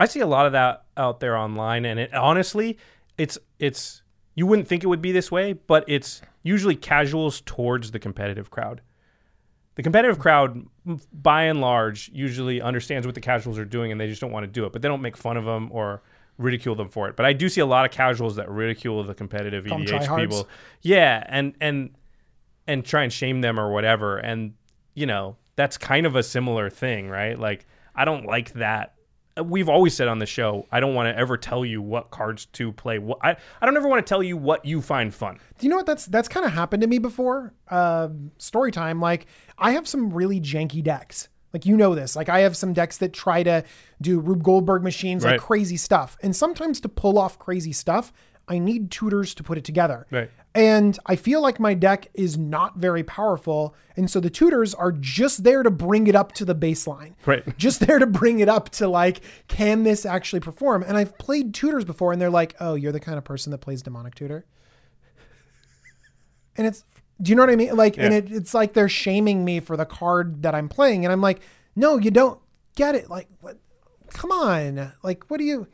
I 0.00 0.06
see 0.06 0.20
a 0.20 0.26
lot 0.26 0.46
of 0.46 0.52
that 0.52 0.84
out 0.96 1.20
there 1.20 1.36
online, 1.36 1.84
and 1.84 1.98
it 2.00 2.14
honestly, 2.14 2.78
it's 3.16 3.38
it's 3.58 4.02
you 4.34 4.46
wouldn't 4.46 4.68
think 4.68 4.84
it 4.84 4.86
would 4.86 5.02
be 5.02 5.12
this 5.12 5.30
way, 5.30 5.52
but 5.52 5.84
it's 5.88 6.22
usually 6.42 6.76
casuals 6.76 7.40
towards 7.42 7.90
the 7.90 7.98
competitive 7.98 8.50
crowd. 8.50 8.80
The 9.78 9.84
competitive 9.84 10.18
crowd, 10.18 10.66
by 11.12 11.44
and 11.44 11.60
large, 11.60 12.10
usually 12.12 12.60
understands 12.60 13.06
what 13.06 13.14
the 13.14 13.20
casuals 13.20 13.60
are 13.60 13.64
doing, 13.64 13.92
and 13.92 14.00
they 14.00 14.08
just 14.08 14.20
don't 14.20 14.32
want 14.32 14.42
to 14.42 14.48
do 14.48 14.66
it. 14.66 14.72
But 14.72 14.82
they 14.82 14.88
don't 14.88 15.00
make 15.00 15.16
fun 15.16 15.36
of 15.36 15.44
them 15.44 15.68
or 15.70 16.02
ridicule 16.36 16.74
them 16.74 16.88
for 16.88 17.08
it. 17.08 17.14
But 17.14 17.26
I 17.26 17.32
do 17.32 17.48
see 17.48 17.60
a 17.60 17.66
lot 17.66 17.84
of 17.84 17.92
casuals 17.92 18.34
that 18.34 18.50
ridicule 18.50 19.04
the 19.04 19.14
competitive 19.14 19.64
Call 19.66 19.78
EDH 19.78 20.16
people. 20.16 20.48
Yeah, 20.82 21.22
and 21.28 21.54
and 21.60 21.90
and 22.66 22.84
try 22.84 23.04
and 23.04 23.12
shame 23.12 23.40
them 23.40 23.56
or 23.56 23.70
whatever. 23.70 24.18
And 24.18 24.54
you 24.94 25.06
know, 25.06 25.36
that's 25.54 25.78
kind 25.78 26.06
of 26.06 26.16
a 26.16 26.24
similar 26.24 26.70
thing, 26.70 27.08
right? 27.08 27.38
Like 27.38 27.64
I 27.94 28.04
don't 28.04 28.26
like 28.26 28.54
that. 28.54 28.94
We've 29.44 29.68
always 29.68 29.94
said 29.94 30.08
on 30.08 30.18
the 30.18 30.26
show, 30.26 30.66
I 30.72 30.80
don't 30.80 30.94
want 30.94 31.14
to 31.14 31.18
ever 31.18 31.36
tell 31.36 31.64
you 31.64 31.80
what 31.82 32.10
cards 32.10 32.46
to 32.54 32.72
play. 32.72 32.98
What 32.98 33.18
I, 33.22 33.36
I 33.60 33.66
don't 33.66 33.76
ever 33.76 33.88
want 33.88 34.04
to 34.04 34.08
tell 34.08 34.22
you 34.22 34.36
what 34.36 34.64
you 34.64 34.82
find 34.82 35.14
fun. 35.14 35.38
Do 35.58 35.66
you 35.66 35.70
know 35.70 35.76
what 35.76 35.86
that's 35.86 36.06
that's 36.06 36.28
kind 36.28 36.44
of 36.46 36.52
happened 36.52 36.80
to 36.82 36.86
me 36.86 36.98
before? 36.98 37.52
Uh, 37.68 38.08
story 38.38 38.72
time. 38.72 39.00
Like 39.00 39.26
I 39.58 39.72
have 39.72 39.86
some 39.88 40.10
really 40.12 40.40
janky 40.40 40.82
decks. 40.82 41.28
Like 41.52 41.64
you 41.64 41.76
know 41.76 41.94
this. 41.94 42.14
Like 42.16 42.28
I 42.28 42.40
have 42.40 42.56
some 42.56 42.72
decks 42.72 42.98
that 42.98 43.12
try 43.12 43.42
to 43.42 43.64
do 44.02 44.20
Rube 44.20 44.42
Goldberg 44.42 44.82
machines, 44.82 45.24
Right. 45.24 45.32
like 45.32 45.40
crazy 45.40 45.76
stuff. 45.78 46.16
And 46.22 46.36
sometimes 46.36 46.80
to 46.80 46.88
pull 46.88 47.18
off 47.18 47.38
crazy 47.38 47.72
stuff, 47.72 48.12
I 48.48 48.58
need 48.58 48.90
tutors 48.90 49.34
to 49.34 49.42
put 49.42 49.58
it 49.58 49.64
together. 49.64 50.06
Right. 50.10 50.30
And 50.54 50.98
I 51.06 51.16
feel 51.16 51.40
like 51.40 51.60
my 51.60 51.74
deck 51.74 52.08
is 52.14 52.36
not 52.36 52.78
very 52.78 53.04
powerful, 53.04 53.74
and 53.96 54.10
so 54.10 54.18
the 54.18 54.30
tutors 54.30 54.74
are 54.74 54.92
just 54.92 55.44
there 55.44 55.62
to 55.62 55.70
bring 55.70 56.06
it 56.06 56.16
up 56.16 56.32
to 56.32 56.44
the 56.44 56.54
baseline. 56.54 57.14
Right. 57.26 57.44
Just 57.58 57.80
there 57.80 57.98
to 57.98 58.06
bring 58.06 58.40
it 58.40 58.48
up 58.48 58.70
to 58.70 58.88
like, 58.88 59.20
can 59.46 59.84
this 59.84 60.06
actually 60.06 60.40
perform? 60.40 60.82
And 60.82 60.96
I've 60.96 61.16
played 61.18 61.54
tutors 61.54 61.84
before, 61.84 62.12
and 62.12 62.20
they're 62.20 62.30
like, 62.30 62.56
"Oh, 62.60 62.74
you're 62.74 62.92
the 62.92 63.00
kind 63.00 63.18
of 63.18 63.24
person 63.24 63.52
that 63.52 63.58
plays 63.58 63.82
demonic 63.82 64.14
tutor." 64.14 64.46
and 66.58 66.66
it's 66.66 66.84
do 67.20 67.30
you 67.30 67.36
know 67.36 67.42
what 67.42 67.50
I 67.50 67.56
mean? 67.56 67.74
Like, 67.74 67.98
and 67.98 68.14
it, 68.14 68.30
it's 68.30 68.54
like 68.54 68.74
they're 68.74 68.88
shaming 68.88 69.44
me 69.44 69.58
for 69.58 69.76
the 69.76 69.84
card 69.84 70.42
that 70.42 70.54
I'm 70.54 70.68
playing, 70.68 71.04
and 71.04 71.12
I'm 71.12 71.20
like, 71.20 71.40
no, 71.74 71.96
you 71.96 72.12
don't 72.12 72.40
get 72.76 72.94
it. 72.94 73.10
Like, 73.10 73.28
what? 73.40 73.58
Come 74.10 74.30
on, 74.30 74.92
like, 75.02 75.24
what 75.28 75.38
do 75.38 75.44
you? 75.44 75.66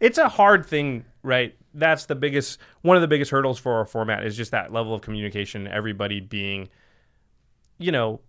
it's 0.00 0.18
a 0.18 0.28
hard 0.28 0.64
thing, 0.64 1.04
right? 1.22 1.54
That's 1.74 2.06
the 2.06 2.14
biggest 2.14 2.58
one 2.82 2.96
of 2.96 3.00
the 3.00 3.08
biggest 3.08 3.30
hurdles 3.30 3.58
for 3.58 3.74
our 3.74 3.84
format 3.84 4.26
is 4.26 4.36
just 4.36 4.50
that 4.50 4.72
level 4.72 4.94
of 4.94 5.02
communication, 5.02 5.68
everybody 5.68 6.20
being, 6.20 6.68
you 7.78 7.92
know, 7.92 8.20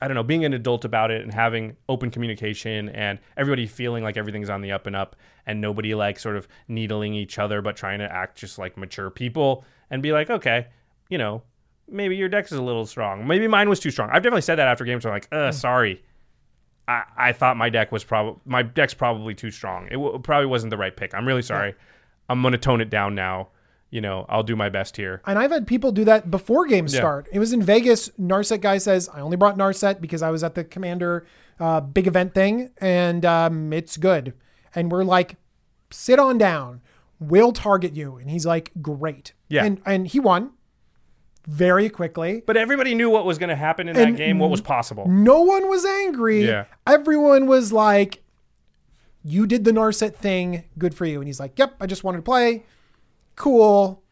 I 0.00 0.08
don't 0.08 0.16
know, 0.16 0.24
being 0.24 0.44
an 0.44 0.52
adult 0.52 0.84
about 0.84 1.12
it 1.12 1.22
and 1.22 1.32
having 1.32 1.76
open 1.88 2.10
communication 2.10 2.88
and 2.88 3.20
everybody 3.36 3.66
feeling 3.66 4.02
like 4.02 4.16
everything's 4.16 4.50
on 4.50 4.60
the 4.60 4.72
up 4.72 4.88
and 4.88 4.96
up 4.96 5.14
and 5.46 5.60
nobody 5.60 5.94
like 5.94 6.18
sort 6.18 6.36
of 6.36 6.48
needling 6.66 7.14
each 7.14 7.38
other 7.38 7.62
but 7.62 7.76
trying 7.76 8.00
to 8.00 8.12
act 8.12 8.36
just 8.36 8.58
like 8.58 8.76
mature 8.76 9.10
people 9.10 9.64
and 9.90 10.02
be 10.02 10.10
like, 10.12 10.28
okay, 10.28 10.66
you 11.08 11.18
know, 11.18 11.42
maybe 11.88 12.16
your 12.16 12.28
deck 12.28 12.46
is 12.46 12.52
a 12.52 12.62
little 12.62 12.86
strong. 12.86 13.28
Maybe 13.28 13.46
mine 13.46 13.68
was 13.68 13.78
too 13.78 13.90
strong. 13.92 14.08
I've 14.10 14.22
definitely 14.22 14.42
said 14.42 14.56
that 14.56 14.66
after 14.66 14.84
games. 14.84 15.06
I'm 15.06 15.12
like, 15.12 15.28
uh, 15.30 15.52
sorry. 15.52 16.02
I, 16.88 17.04
I 17.16 17.32
thought 17.32 17.56
my 17.56 17.70
deck 17.70 17.92
was 17.92 18.02
probably 18.02 18.40
my 18.44 18.62
deck's 18.62 18.94
probably 18.94 19.34
too 19.34 19.52
strong. 19.52 19.86
It 19.86 19.92
w- 19.92 20.18
probably 20.18 20.46
wasn't 20.46 20.70
the 20.70 20.76
right 20.76 20.96
pick. 20.96 21.14
I'm 21.14 21.28
really 21.28 21.42
sorry. 21.42 21.74
I'm 22.32 22.42
gonna 22.42 22.58
tone 22.58 22.80
it 22.80 22.90
down 22.90 23.14
now. 23.14 23.48
You 23.90 24.00
know, 24.00 24.24
I'll 24.30 24.42
do 24.42 24.56
my 24.56 24.70
best 24.70 24.96
here. 24.96 25.20
And 25.26 25.38
I've 25.38 25.50
had 25.50 25.66
people 25.66 25.92
do 25.92 26.04
that 26.06 26.30
before 26.30 26.66
games 26.66 26.94
Yeah. 26.94 27.00
start. 27.00 27.28
It 27.30 27.38
was 27.38 27.52
in 27.52 27.62
Vegas. 27.62 28.08
Narset 28.18 28.62
guy 28.62 28.78
says, 28.78 29.08
I 29.12 29.20
only 29.20 29.36
brought 29.36 29.58
Narset 29.58 30.00
because 30.00 30.22
I 30.22 30.30
was 30.30 30.42
at 30.42 30.54
the 30.54 30.64
Commander 30.64 31.26
uh, 31.60 31.80
big 31.80 32.06
event 32.06 32.32
thing 32.34 32.70
and 32.78 33.24
um, 33.26 33.70
it's 33.70 33.98
good. 33.98 34.32
And 34.74 34.90
we're 34.90 35.04
like, 35.04 35.36
sit 35.90 36.18
on 36.18 36.38
down. 36.38 36.80
We'll 37.20 37.52
target 37.52 37.94
you. 37.94 38.16
And 38.16 38.30
he's 38.30 38.46
like, 38.46 38.72
great. 38.80 39.34
Yeah. 39.50 39.64
And, 39.66 39.82
and 39.84 40.06
he 40.08 40.18
won 40.20 40.52
very 41.46 41.90
quickly. 41.90 42.42
But 42.46 42.56
everybody 42.56 42.94
knew 42.94 43.10
what 43.10 43.26
was 43.26 43.36
going 43.36 43.50
to 43.50 43.56
happen 43.56 43.88
in 43.88 43.96
that 43.96 44.16
game, 44.16 44.38
what 44.38 44.50
was 44.50 44.62
possible. 44.62 45.06
No 45.06 45.42
one 45.42 45.68
was 45.68 45.84
angry. 45.84 46.46
Yeah. 46.46 46.64
Everyone 46.86 47.46
was 47.46 47.74
like, 47.74 48.21
you 49.24 49.46
did 49.46 49.64
the 49.64 49.70
Narset 49.70 50.14
thing. 50.14 50.64
Good 50.78 50.94
for 50.94 51.04
you. 51.04 51.18
And 51.18 51.26
he's 51.26 51.40
like, 51.40 51.58
yep, 51.58 51.74
I 51.80 51.86
just 51.86 52.04
wanted 52.04 52.18
to 52.18 52.22
play. 52.22 52.64
Cool. 53.36 54.02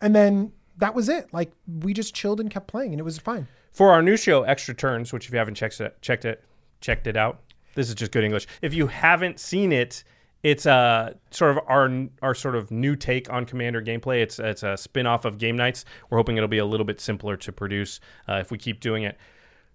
And 0.00 0.14
then 0.14 0.52
that 0.78 0.94
was 0.94 1.08
it. 1.08 1.32
Like 1.32 1.52
we 1.66 1.92
just 1.92 2.14
chilled 2.14 2.40
and 2.40 2.50
kept 2.50 2.66
playing 2.68 2.92
and 2.92 3.00
it 3.00 3.04
was 3.04 3.18
fine. 3.18 3.48
For 3.72 3.92
our 3.92 4.02
new 4.02 4.16
show, 4.16 4.42
Extra 4.42 4.74
Turns, 4.74 5.12
which 5.12 5.26
if 5.26 5.32
you 5.32 5.38
haven't 5.38 5.54
checked 5.54 5.80
it, 5.80 6.00
checked 6.02 6.24
it, 6.24 6.42
checked 6.80 7.06
it 7.06 7.16
out, 7.16 7.40
this 7.74 7.88
is 7.88 7.94
just 7.94 8.12
good 8.12 8.24
English. 8.24 8.46
If 8.62 8.74
you 8.74 8.88
haven't 8.88 9.38
seen 9.38 9.72
it, 9.72 10.02
it's 10.42 10.66
uh, 10.66 11.14
sort 11.30 11.52
of 11.52 11.60
our 11.68 11.90
our 12.22 12.34
sort 12.34 12.56
of 12.56 12.70
new 12.70 12.96
take 12.96 13.30
on 13.30 13.44
Commander 13.44 13.82
gameplay. 13.82 14.22
It's 14.22 14.38
it's 14.38 14.62
a 14.62 14.76
spin 14.76 15.06
off 15.06 15.24
of 15.24 15.38
Game 15.38 15.56
Nights. 15.56 15.84
We're 16.08 16.18
hoping 16.18 16.36
it'll 16.36 16.48
be 16.48 16.58
a 16.58 16.64
little 16.64 16.86
bit 16.86 17.00
simpler 17.00 17.36
to 17.36 17.52
produce 17.52 18.00
uh, 18.28 18.36
if 18.36 18.50
we 18.50 18.58
keep 18.58 18.80
doing 18.80 19.02
it. 19.02 19.18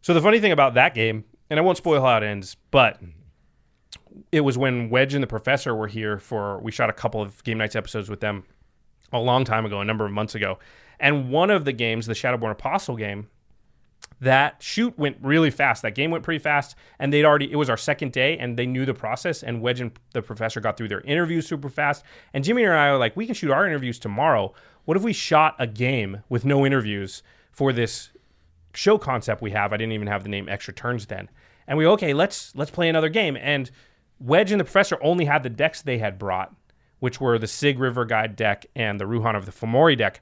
So 0.01 0.13
the 0.13 0.21
funny 0.21 0.39
thing 0.39 0.51
about 0.51 0.73
that 0.73 0.93
game, 0.93 1.23
and 1.49 1.59
I 1.59 1.61
won't 1.61 1.77
spoil 1.77 2.01
how 2.01 2.17
it 2.17 2.23
ends, 2.23 2.57
but 2.71 2.99
it 4.31 4.41
was 4.41 4.57
when 4.57 4.89
Wedge 4.89 5.13
and 5.13 5.23
the 5.23 5.27
Professor 5.27 5.75
were 5.75 5.87
here 5.87 6.19
for 6.19 6.59
we 6.59 6.71
shot 6.71 6.89
a 6.89 6.93
couple 6.93 7.21
of 7.21 7.43
Game 7.43 7.57
Nights 7.57 7.75
episodes 7.75 8.09
with 8.09 8.19
them 8.19 8.43
a 9.11 9.19
long 9.19 9.43
time 9.45 9.65
ago, 9.65 9.79
a 9.81 9.85
number 9.85 10.05
of 10.05 10.11
months 10.11 10.35
ago. 10.35 10.59
And 10.99 11.29
one 11.29 11.49
of 11.49 11.65
the 11.65 11.73
games, 11.73 12.05
the 12.05 12.13
Shadowborn 12.13 12.51
Apostle 12.51 12.95
game, 12.95 13.27
that 14.21 14.61
shoot 14.61 14.97
went 14.97 15.17
really 15.21 15.51
fast. 15.51 15.81
That 15.81 15.95
game 15.95 16.09
went 16.09 16.23
pretty 16.23 16.39
fast, 16.39 16.75
and 16.99 17.11
they'd 17.11 17.25
already 17.25 17.51
it 17.51 17.57
was 17.57 17.69
our 17.69 17.77
second 17.77 18.11
day, 18.11 18.37
and 18.37 18.57
they 18.57 18.65
knew 18.65 18.85
the 18.85 18.93
process. 18.93 19.43
And 19.43 19.61
Wedge 19.61 19.81
and 19.81 19.91
the 20.13 20.21
professor 20.21 20.61
got 20.61 20.77
through 20.77 20.87
their 20.87 21.01
interviews 21.01 21.47
super 21.47 21.69
fast. 21.69 22.03
And 22.33 22.43
Jimmy 22.43 22.63
and 22.63 22.73
I 22.73 22.91
were 22.91 22.97
like, 22.97 23.15
we 23.15 23.25
can 23.25 23.35
shoot 23.35 23.51
our 23.51 23.67
interviews 23.67 23.99
tomorrow. 23.99 24.53
What 24.85 24.97
if 24.97 25.03
we 25.03 25.13
shot 25.13 25.55
a 25.59 25.67
game 25.67 26.23
with 26.29 26.45
no 26.45 26.65
interviews 26.65 27.23
for 27.51 27.73
this 27.73 28.11
show 28.73 28.97
concept 28.97 29.41
we 29.41 29.51
have? 29.51 29.73
I 29.73 29.77
didn't 29.77 29.93
even 29.93 30.07
have 30.07 30.23
the 30.23 30.29
name 30.29 30.47
Extra 30.47 30.73
Turns 30.73 31.07
then. 31.07 31.29
And 31.67 31.77
we 31.77 31.85
go, 31.85 31.91
okay, 31.93 32.13
let's 32.13 32.55
let's 32.55 32.71
play 32.71 32.89
another 32.89 33.09
game. 33.09 33.37
And 33.39 33.69
Wedge 34.19 34.51
and 34.51 34.59
the 34.59 34.65
professor 34.65 34.97
only 35.01 35.25
had 35.25 35.43
the 35.43 35.49
decks 35.49 35.81
they 35.81 35.97
had 35.97 36.17
brought, 36.17 36.53
which 36.99 37.19
were 37.19 37.37
the 37.37 37.47
Sygg 37.47 37.79
River 37.79 38.05
Guide 38.05 38.35
deck 38.35 38.65
and 38.75 38.99
the 38.99 39.05
Ruhan 39.05 39.35
of 39.35 39.45
the 39.45 39.51
Fomori 39.51 39.97
deck. 39.97 40.21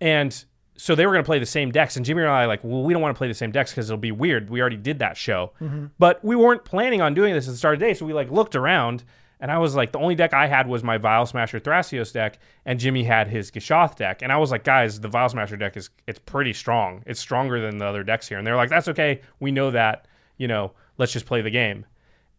And 0.00 0.44
so 0.76 0.94
they 0.94 1.06
were 1.06 1.12
going 1.12 1.24
to 1.24 1.26
play 1.26 1.38
the 1.38 1.46
same 1.46 1.70
decks. 1.70 1.96
And 1.96 2.04
Jimmy 2.04 2.22
and 2.22 2.30
I 2.30 2.46
like, 2.46 2.62
well, 2.62 2.82
we 2.82 2.92
don't 2.92 3.02
want 3.02 3.14
to 3.14 3.18
play 3.18 3.28
the 3.28 3.34
same 3.34 3.50
decks 3.50 3.70
because 3.70 3.88
it'll 3.88 3.98
be 3.98 4.12
weird. 4.12 4.50
We 4.50 4.60
already 4.60 4.76
did 4.76 4.98
that 4.98 5.16
show. 5.16 5.52
Mm-hmm. 5.60 5.86
But 5.98 6.22
we 6.24 6.36
weren't 6.36 6.64
planning 6.64 7.00
on 7.00 7.14
doing 7.14 7.32
this 7.32 7.48
at 7.48 7.52
the 7.52 7.56
start 7.56 7.74
of 7.74 7.80
the 7.80 7.86
day. 7.86 7.94
So 7.94 8.04
we 8.04 8.12
like 8.12 8.30
looked 8.30 8.54
around 8.54 9.04
and 9.40 9.50
I 9.50 9.58
was 9.58 9.74
like, 9.74 9.92
the 9.92 9.98
only 9.98 10.14
deck 10.14 10.32
I 10.32 10.46
had 10.46 10.66
was 10.66 10.82
my 10.82 10.96
Vial 10.96 11.26
Smasher 11.26 11.60
Thrasios 11.60 12.12
deck, 12.12 12.38
and 12.64 12.80
Jimmy 12.80 13.04
had 13.04 13.28
his 13.28 13.50
Gishath 13.50 13.96
deck. 13.96 14.22
And 14.22 14.32
I 14.32 14.38
was 14.38 14.50
like, 14.50 14.64
guys, 14.64 15.00
the 15.00 15.08
Vial 15.08 15.28
Smasher 15.28 15.58
deck 15.58 15.76
is 15.76 15.90
it's 16.06 16.18
pretty 16.18 16.54
strong. 16.54 17.02
It's 17.06 17.20
stronger 17.20 17.60
than 17.60 17.76
the 17.78 17.84
other 17.84 18.02
decks 18.02 18.26
here. 18.28 18.38
And 18.38 18.46
they're 18.46 18.56
like, 18.56 18.70
that's 18.70 18.88
okay. 18.88 19.20
We 19.40 19.52
know 19.52 19.70
that. 19.72 20.08
You 20.36 20.48
know, 20.48 20.72
let's 20.98 21.12
just 21.12 21.26
play 21.26 21.40
the 21.42 21.50
game. 21.50 21.86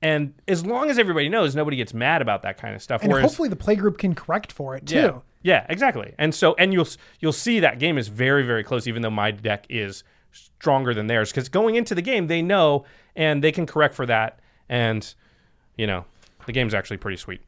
And 0.01 0.33
as 0.47 0.65
long 0.65 0.89
as 0.89 0.99
everybody 0.99 1.27
knows, 1.27 1.55
nobody 1.55 1.77
gets 1.77 1.93
mad 1.93 2.21
about 2.21 2.43
that 2.43 2.57
kind 2.57 2.75
of 2.75 2.81
stuff. 2.81 3.01
And 3.01 3.11
Whereas 3.11 3.23
hopefully 3.31 3.49
the 3.49 3.55
playgroup 3.55 3.97
can 3.97 4.13
correct 4.13 4.51
for 4.51 4.75
it 4.75 4.85
too. 4.85 4.95
yeah. 4.95 5.19
Yeah, 5.43 5.65
exactly. 5.69 6.13
And 6.17 6.35
so 6.35 6.55
and 6.55 6.73
you'll 6.73 6.87
you'll 7.19 7.31
see 7.31 7.59
that 7.61 7.79
game 7.79 7.97
is 7.97 8.07
very 8.09 8.43
very 8.43 8.63
close 8.63 8.85
even 8.85 9.01
though 9.01 9.09
my 9.09 9.31
deck 9.31 9.65
is 9.69 10.03
stronger 10.31 10.93
than 10.93 11.07
theirs 11.07 11.31
cuz 11.31 11.47
going 11.47 11.75
into 11.75 11.95
the 11.95 12.01
game 12.01 12.27
they 12.27 12.41
know 12.41 12.83
and 13.15 13.43
they 13.43 13.51
can 13.51 13.65
correct 13.65 13.95
for 13.95 14.05
that 14.05 14.39
and 14.67 15.13
you 15.77 15.87
know, 15.87 16.05
the 16.47 16.51
game's 16.51 16.73
actually 16.73 16.97
pretty 16.97 17.17
sweet. 17.17 17.41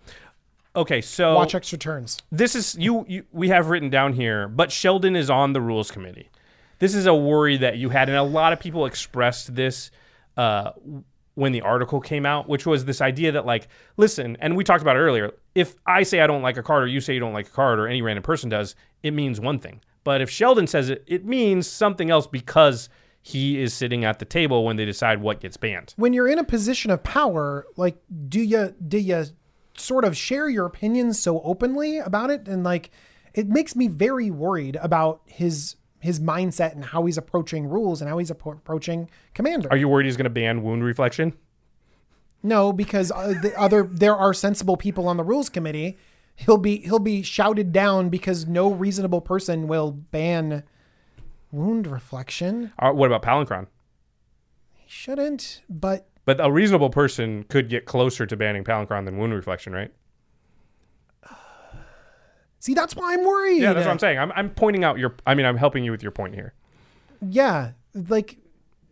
Okay, 0.76 1.02
so 1.02 1.36
Watch 1.36 1.56
extra 1.56 1.78
turns. 1.78 2.22
this 2.32 2.56
is 2.56 2.76
you, 2.76 3.04
you 3.08 3.26
we 3.32 3.50
have 3.50 3.70
written 3.70 3.89
down 3.89 4.14
here, 4.14 4.47
but 4.47 4.72
Sheldon 4.72 5.16
is 5.16 5.30
on 5.30 5.54
the 5.54 5.62
rules 5.62 5.91
committee. 5.91 6.30
This 6.78 6.95
is 6.95 7.06
a 7.06 7.14
worry 7.14 7.58
that 7.58 7.78
you 7.78 7.89
had, 7.89 8.08
and 8.08 8.18
a 8.18 8.24
lot 8.24 8.54
of 8.54 8.60
people 8.60 8.86
expressed 8.86 9.56
this 9.56 9.91
uh, 10.40 10.72
when 11.36 11.52
the 11.52 11.60
article 11.62 12.00
came 12.00 12.26
out, 12.26 12.48
which 12.48 12.66
was 12.66 12.86
this 12.86 13.02
idea 13.02 13.34
that 13.34 13.46
like, 13.46 13.68
listen, 13.98 14.38
and 14.40 14.56
we 14.56 14.64
talked 14.64 14.82
about 14.82 14.96
it 14.96 15.00
earlier. 15.00 15.34
If 15.54 15.76
I 15.86 16.04
say 16.04 16.22
I 16.22 16.28
don't 16.28 16.42
like 16.42 16.56
a 16.56 16.64
card, 16.64 16.84
or 16.84 16.88
you 16.88 17.02
say 17.02 17.14
you 17.14 17.20
don't 17.20 17.34
like 17.34 17.48
a 17.48 17.52
card, 17.52 17.78
or 17.78 17.88
any 17.88 18.02
random 18.02 18.24
person 18.24 18.50
does, 18.50 18.74
it 19.04 19.12
means 19.12 19.42
one 19.42 19.60
thing. 19.60 19.82
But 20.06 20.22
if 20.22 20.30
Sheldon 20.30 20.68
says 20.68 20.90
it, 20.90 21.04
it 21.08 21.26
means 21.26 21.68
something 21.68 22.10
else 22.10 22.26
because 22.26 22.88
he 23.22 23.62
is 23.62 23.74
sitting 23.74 24.06
at 24.06 24.20
the 24.20 24.26
table 24.26 24.64
when 24.64 24.78
they 24.78 24.86
decide 24.86 25.22
what 25.22 25.42
gets 25.42 25.58
banned. 25.58 25.94
When 25.98 26.14
you're 26.14 26.30
in 26.30 26.40
a 26.40 26.44
position 26.46 26.90
of 26.90 27.04
power, 27.04 27.66
like 27.76 27.98
do 28.30 28.40
you 28.40 28.74
do 28.88 28.98
you 28.98 29.26
sort 29.76 30.06
of 30.06 30.16
share 30.16 30.48
your 30.48 30.66
opinions 30.66 31.20
so 31.20 31.42
openly 31.42 31.98
about 31.98 32.30
it 32.30 32.48
and 32.48 32.64
like 32.64 32.92
it 33.34 33.48
makes 33.48 33.76
me 33.76 33.88
very 33.88 34.32
worried 34.32 34.78
about 34.82 35.22
his 35.26 35.76
his 36.00 36.20
mindset 36.20 36.74
and 36.74 36.86
how 36.86 37.06
he's 37.06 37.18
approaching 37.18 37.68
rules 37.68 38.02
and 38.02 38.10
how 38.10 38.18
he's 38.18 38.32
approaching 38.32 39.10
commander. 39.34 39.68
Are 39.72 39.78
you 39.78 39.88
worried 39.88 40.06
he's 40.06 40.18
going 40.18 40.24
to 40.26 40.30
ban 40.30 40.64
wound 40.64 40.84
reflection? 40.84 41.34
No, 42.41 42.72
because 42.72 43.12
uh, 43.12 43.34
the 43.41 43.54
other 43.60 43.84
there 43.84 44.16
are 44.16 44.34
sensible 44.34 44.78
people 44.78 45.08
on 45.08 45.18
the 45.18 45.24
rules 45.24 45.50
committee. 45.50 45.97
He'll 46.36 46.58
be 46.58 46.78
he'll 46.78 47.00
be 47.00 47.22
shouted 47.22 47.74
down 47.74 48.08
because 48.10 48.47
no 48.47 48.72
reasonable 48.72 49.20
person 49.20 49.68
will 49.68 49.91
ban 49.91 50.64
wound 51.52 51.86
reflection. 51.86 52.72
Uh, 52.80 52.91
what 52.91 53.12
about 53.12 53.24
Palinchron? 53.24 53.68
He 54.78 54.86
shouldn't, 54.88 55.64
but 55.70 56.08
But 56.24 56.39
a 56.39 56.50
reasonable 56.50 56.89
person 56.89 57.43
could 57.43 57.70
get 57.70 57.86
closer 57.86 58.26
to 58.26 58.38
banning 58.38 58.64
Palinchron 58.64 59.04
than 59.04 59.18
wound 59.18 59.34
reflection, 59.34 59.74
right? 59.74 59.91
See 62.60 62.74
that's 62.74 62.95
why 62.95 63.14
I'm 63.14 63.24
worried. 63.26 63.62
Yeah, 63.62 63.74
that's 63.74 63.86
what 63.86 63.91
I'm 63.91 63.99
saying. 63.99 64.20
I'm, 64.20 64.32
I'm 64.34 64.49
pointing 64.49 64.84
out 64.84 64.99
your. 64.99 65.16
I 65.26 65.34
mean, 65.36 65.45
I'm 65.45 65.57
helping 65.57 65.84
you 65.84 65.91
with 65.91 66.03
your 66.03 66.12
point 66.12 66.36
here. 66.36 66.53
Yeah, 67.28 67.72
like 68.10 68.38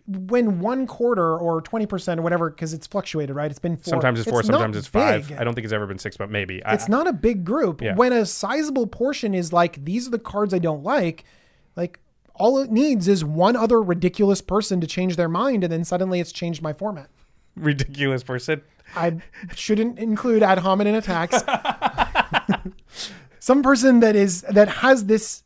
when 0.08 0.60
one 0.60 0.88
quarter 0.88 1.38
or 1.38 1.62
twenty 1.62 1.86
percent 1.86 2.20
or 2.20 2.24
whatever, 2.24 2.50
because 2.50 2.74
it's 2.74 2.88
fluctuated, 2.88 3.36
right? 3.36 3.50
It's 3.52 3.60
been 3.60 3.76
four. 3.78 3.92
Sometimes 3.92 4.20
it's 4.20 4.30
four, 4.30 4.40
not 4.40 4.46
sometimes 4.46 4.78
it's 4.78 4.88
five. 4.88 5.28
big. 5.30 5.38
I 5.38 5.44
don't 5.44 5.54
think 5.54 5.66
it's 5.66 5.74
ever 5.74 5.86
been 5.86 6.00
six, 6.00 6.16
but 6.18 6.30
maybe. 6.30 6.64
I- 6.64 6.74
It's 6.74 6.88
not 6.90 7.08
a 7.08 7.14
big 7.14 7.44
group. 7.46 7.82
Yeah. 7.82 7.96
When 7.96 8.14
a 8.14 8.26
sizable 8.26 8.88
portion 8.88 9.34
is 9.34 9.52
like, 9.52 9.84
these 9.84 10.08
are 10.08 10.12
the 10.12 10.20
cards 10.20 10.54
I 10.54 10.60
don't 10.60 10.84
like, 10.84 11.26
like 11.76 12.00
all 12.36 12.60
it 12.60 12.72
needs 12.72 13.08
is 13.08 13.26
one 13.26 13.56
other 13.56 13.82
ridiculous 13.82 14.42
person 14.42 14.80
to 14.80 14.88
change 14.88 15.16
their 15.18 15.28
mind, 15.30 15.64
and 15.64 15.74
then 15.74 15.84
suddenly 15.84 16.20
it's 16.20 16.32
changed 16.32 16.62
my 16.62 16.72
format. 16.72 17.10
ridiculous 17.58 18.24
person. 18.24 18.62
I 18.96 19.18
shouldn't 19.56 20.00
include 20.00 20.42
ad 20.44 20.60
hominem 20.60 20.96
attacks. 20.96 21.44
Some 23.48 23.64
person 23.64 24.02
that 24.02 24.14
is 24.14 24.42
that 24.42 24.68
has 24.68 25.06
this. 25.06 25.44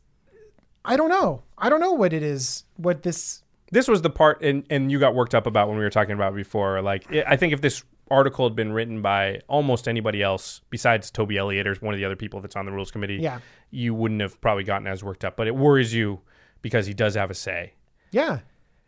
I 0.84 0.96
don't 0.96 1.08
know. 1.08 1.44
I 1.56 1.68
don't 1.68 1.78
know 1.78 1.92
what 1.92 2.12
it 2.12 2.24
is. 2.24 2.64
What 2.76 3.04
this. 3.04 3.44
This 3.70 3.86
was 3.86 4.02
the 4.02 4.10
part, 4.10 4.42
and 4.42 4.64
and 4.70 4.90
you 4.90 4.98
got 4.98 5.14
worked 5.14 5.36
up 5.36 5.46
about 5.46 5.68
when 5.68 5.76
we 5.78 5.84
were 5.84 5.88
talking 5.90 6.14
about 6.16 6.34
before. 6.34 6.82
Like, 6.82 7.08
it, 7.12 7.24
I 7.28 7.36
think 7.36 7.52
if 7.52 7.60
this 7.60 7.84
article 8.10 8.44
had 8.44 8.56
been 8.56 8.72
written 8.72 9.02
by 9.02 9.40
almost 9.46 9.86
anybody 9.86 10.20
else 10.20 10.62
besides 10.68 11.12
Toby 11.12 11.38
Elliott 11.38 11.68
or 11.68 11.76
one 11.76 11.94
of 11.94 11.98
the 12.00 12.04
other 12.04 12.16
people 12.16 12.40
that's 12.40 12.56
on 12.56 12.66
the 12.66 12.72
rules 12.72 12.90
committee, 12.90 13.18
Yeah. 13.18 13.38
you 13.70 13.94
wouldn't 13.94 14.20
have 14.20 14.40
probably 14.40 14.64
gotten 14.64 14.88
as 14.88 15.04
worked 15.04 15.24
up. 15.24 15.36
But 15.36 15.46
it 15.46 15.54
worries 15.54 15.94
you 15.94 16.22
because 16.60 16.86
he 16.88 16.94
does 16.94 17.14
have 17.14 17.30
a 17.30 17.34
say. 17.34 17.74
Yeah, 18.10 18.40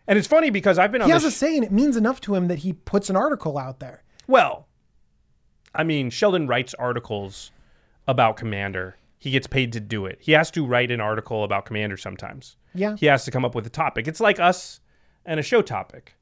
And 0.09 0.19
it's 0.19 0.27
funny 0.27 0.51
because 0.51 0.77
I've 0.77 0.91
been 0.91 1.03
on 1.03 1.09
he 1.09 1.13
has 1.13 1.23
a 1.25 1.31
say, 1.31 1.55
and 1.55 1.65
it 1.65 1.71
means 1.71 1.97
enough 1.97 2.21
to 2.23 2.35
him 2.35 2.49
that 2.49 2.59
he 2.59 2.73
puts 2.73 3.09
an 3.09 3.15
article 3.17 3.57
out 3.59 3.79
there. 3.79 4.03
Well, 4.27 4.67
I 5.73 5.85
mean, 5.85 6.11
Sheldon 6.11 6.49
writes 6.49 6.75
articles 6.75 7.53
about 8.09 8.37
Commander. 8.37 8.97
He 9.25 9.31
gets 9.31 9.47
paid 9.47 9.73
to 9.73 9.81
do 9.81 10.05
it. 10.05 10.19
He 10.21 10.33
has 10.33 10.51
to 10.51 10.67
write 10.67 10.91
an 10.91 11.01
article 11.01 11.45
about 11.45 11.65
Commander 11.65 11.97
sometimes. 11.97 12.59
Yeah. 12.75 12.95
He 12.95 13.07
has 13.07 13.25
to 13.25 13.31
come 13.31 13.43
up 13.43 13.55
with 13.55 13.67
a 13.67 13.71
topic. 13.71 14.07
It's 14.07 14.21
like 14.21 14.39
us 14.39 14.81
and 15.25 15.41
a 15.41 15.43
show 15.43 15.63
topic. 15.63 16.15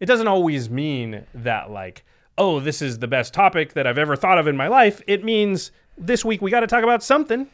It 0.00 0.06
doesn't 0.06 0.26
always 0.26 0.68
mean 0.68 1.24
that, 1.34 1.70
like, 1.70 2.04
oh, 2.36 2.58
this 2.58 2.82
is 2.82 2.98
the 2.98 3.06
best 3.06 3.32
topic 3.32 3.74
that 3.74 3.86
I've 3.86 3.96
ever 3.96 4.16
thought 4.16 4.38
of 4.38 4.48
in 4.48 4.56
my 4.56 4.66
life. 4.66 5.00
It 5.06 5.22
means 5.22 5.70
this 5.96 6.24
week 6.24 6.42
we 6.42 6.50
got 6.50 6.58
to 6.58 6.66
talk 6.66 6.82
about 6.82 7.00
something. 7.00 7.46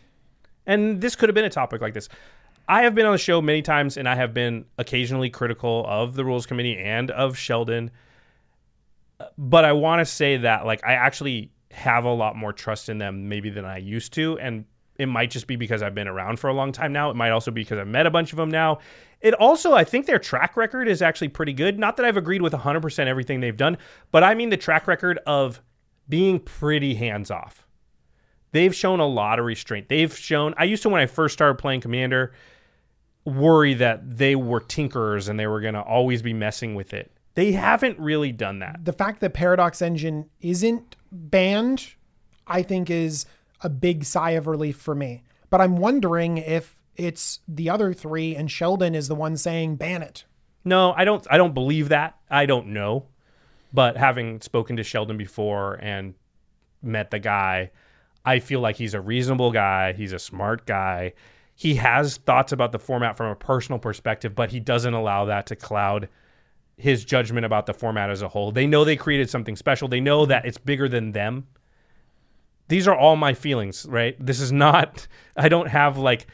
And 0.64 1.02
this 1.02 1.16
could 1.16 1.28
have 1.28 1.34
been 1.34 1.44
a 1.44 1.50
topic 1.50 1.82
like 1.82 1.92
this. 1.92 2.08
I 2.66 2.84
have 2.84 2.94
been 2.94 3.04
on 3.04 3.12
the 3.12 3.18
show 3.18 3.42
many 3.42 3.60
times 3.60 3.98
and 3.98 4.08
I 4.08 4.14
have 4.14 4.32
been 4.32 4.64
occasionally 4.78 5.28
critical 5.28 5.84
of 5.86 6.14
the 6.14 6.24
rules 6.24 6.46
committee 6.46 6.78
and 6.78 7.10
of 7.10 7.36
Sheldon. 7.36 7.90
But 9.36 9.66
I 9.66 9.72
want 9.72 10.00
to 10.00 10.06
say 10.06 10.38
that 10.38 10.64
like 10.64 10.82
I 10.82 10.94
actually 10.94 11.50
have 11.72 12.06
a 12.06 12.10
lot 12.10 12.36
more 12.36 12.54
trust 12.54 12.88
in 12.88 12.96
them 12.96 13.28
maybe 13.28 13.50
than 13.50 13.66
I 13.66 13.76
used 13.76 14.14
to 14.14 14.38
and 14.38 14.64
it 14.96 15.06
might 15.06 15.30
just 15.30 15.46
be 15.46 15.56
because 15.56 15.82
I've 15.82 15.94
been 15.94 16.08
around 16.08 16.38
for 16.38 16.48
a 16.48 16.54
long 16.54 16.72
time 16.72 16.92
now. 16.92 17.10
It 17.10 17.16
might 17.16 17.30
also 17.30 17.50
be 17.50 17.62
because 17.62 17.78
I've 17.78 17.88
met 17.88 18.06
a 18.06 18.10
bunch 18.10 18.32
of 18.32 18.36
them 18.36 18.50
now. 18.50 18.78
It 19.20 19.34
also, 19.34 19.72
I 19.72 19.84
think 19.84 20.06
their 20.06 20.18
track 20.18 20.56
record 20.56 20.86
is 20.86 21.02
actually 21.02 21.28
pretty 21.28 21.52
good. 21.52 21.78
Not 21.78 21.96
that 21.96 22.06
I've 22.06 22.16
agreed 22.16 22.42
with 22.42 22.52
100% 22.52 23.06
everything 23.06 23.40
they've 23.40 23.56
done, 23.56 23.78
but 24.10 24.22
I 24.22 24.34
mean 24.34 24.50
the 24.50 24.56
track 24.56 24.86
record 24.86 25.18
of 25.26 25.60
being 26.08 26.38
pretty 26.38 26.94
hands 26.94 27.30
off. 27.30 27.66
They've 28.52 28.74
shown 28.74 29.00
a 29.00 29.06
lot 29.06 29.40
of 29.40 29.46
restraint. 29.46 29.88
They've 29.88 30.16
shown, 30.16 30.54
I 30.56 30.64
used 30.64 30.82
to, 30.84 30.88
when 30.88 31.00
I 31.00 31.06
first 31.06 31.32
started 31.32 31.56
playing 31.56 31.80
Commander, 31.80 32.32
worry 33.24 33.74
that 33.74 34.16
they 34.16 34.36
were 34.36 34.60
tinkerers 34.60 35.28
and 35.28 35.40
they 35.40 35.46
were 35.46 35.60
going 35.60 35.74
to 35.74 35.80
always 35.80 36.22
be 36.22 36.32
messing 36.32 36.74
with 36.74 36.94
it. 36.94 37.10
They 37.34 37.52
haven't 37.52 37.98
really 37.98 38.30
done 38.30 38.60
that. 38.60 38.84
The 38.84 38.92
fact 38.92 39.20
that 39.20 39.34
Paradox 39.34 39.82
Engine 39.82 40.30
isn't 40.40 40.94
banned, 41.10 41.94
I 42.46 42.62
think, 42.62 42.90
is 42.90 43.26
a 43.64 43.70
big 43.70 44.04
sigh 44.04 44.32
of 44.32 44.46
relief 44.46 44.76
for 44.76 44.94
me. 44.94 45.22
But 45.50 45.60
I'm 45.60 45.76
wondering 45.76 46.38
if 46.38 46.78
it's 46.96 47.40
the 47.48 47.70
other 47.70 47.92
three 47.92 48.34
and 48.36 48.50
Sheldon 48.50 48.94
is 48.94 49.08
the 49.08 49.14
one 49.14 49.36
saying 49.36 49.76
ban 49.76 50.02
it. 50.02 50.24
No, 50.64 50.92
I 50.92 51.04
don't 51.04 51.26
I 51.30 51.36
don't 51.36 51.54
believe 51.54 51.90
that. 51.90 52.16
I 52.30 52.46
don't 52.46 52.68
know. 52.68 53.06
But 53.72 53.96
having 53.96 54.40
spoken 54.40 54.76
to 54.76 54.84
Sheldon 54.84 55.16
before 55.16 55.74
and 55.74 56.14
met 56.82 57.10
the 57.10 57.18
guy, 57.18 57.72
I 58.24 58.38
feel 58.38 58.60
like 58.60 58.76
he's 58.76 58.94
a 58.94 59.00
reasonable 59.00 59.50
guy, 59.50 59.92
he's 59.92 60.12
a 60.12 60.18
smart 60.18 60.66
guy. 60.66 61.14
He 61.56 61.76
has 61.76 62.16
thoughts 62.16 62.52
about 62.52 62.72
the 62.72 62.78
format 62.78 63.16
from 63.16 63.26
a 63.30 63.36
personal 63.36 63.78
perspective, 63.78 64.34
but 64.34 64.50
he 64.50 64.60
doesn't 64.60 64.94
allow 64.94 65.26
that 65.26 65.46
to 65.46 65.56
cloud 65.56 66.08
his 66.76 67.04
judgment 67.04 67.46
about 67.46 67.66
the 67.66 67.74
format 67.74 68.10
as 68.10 68.22
a 68.22 68.28
whole. 68.28 68.50
They 68.50 68.66
know 68.66 68.84
they 68.84 68.96
created 68.96 69.30
something 69.30 69.54
special. 69.54 69.86
They 69.86 70.00
know 70.00 70.26
that 70.26 70.46
it's 70.46 70.58
bigger 70.58 70.88
than 70.88 71.12
them 71.12 71.46
these 72.68 72.88
are 72.88 72.96
all 72.96 73.16
my 73.16 73.34
feelings, 73.34 73.86
right? 73.88 74.16
This 74.24 74.40
is 74.40 74.52
not, 74.52 75.06
I 75.36 75.48
don't 75.48 75.68
have 75.68 75.98
like, 75.98 76.26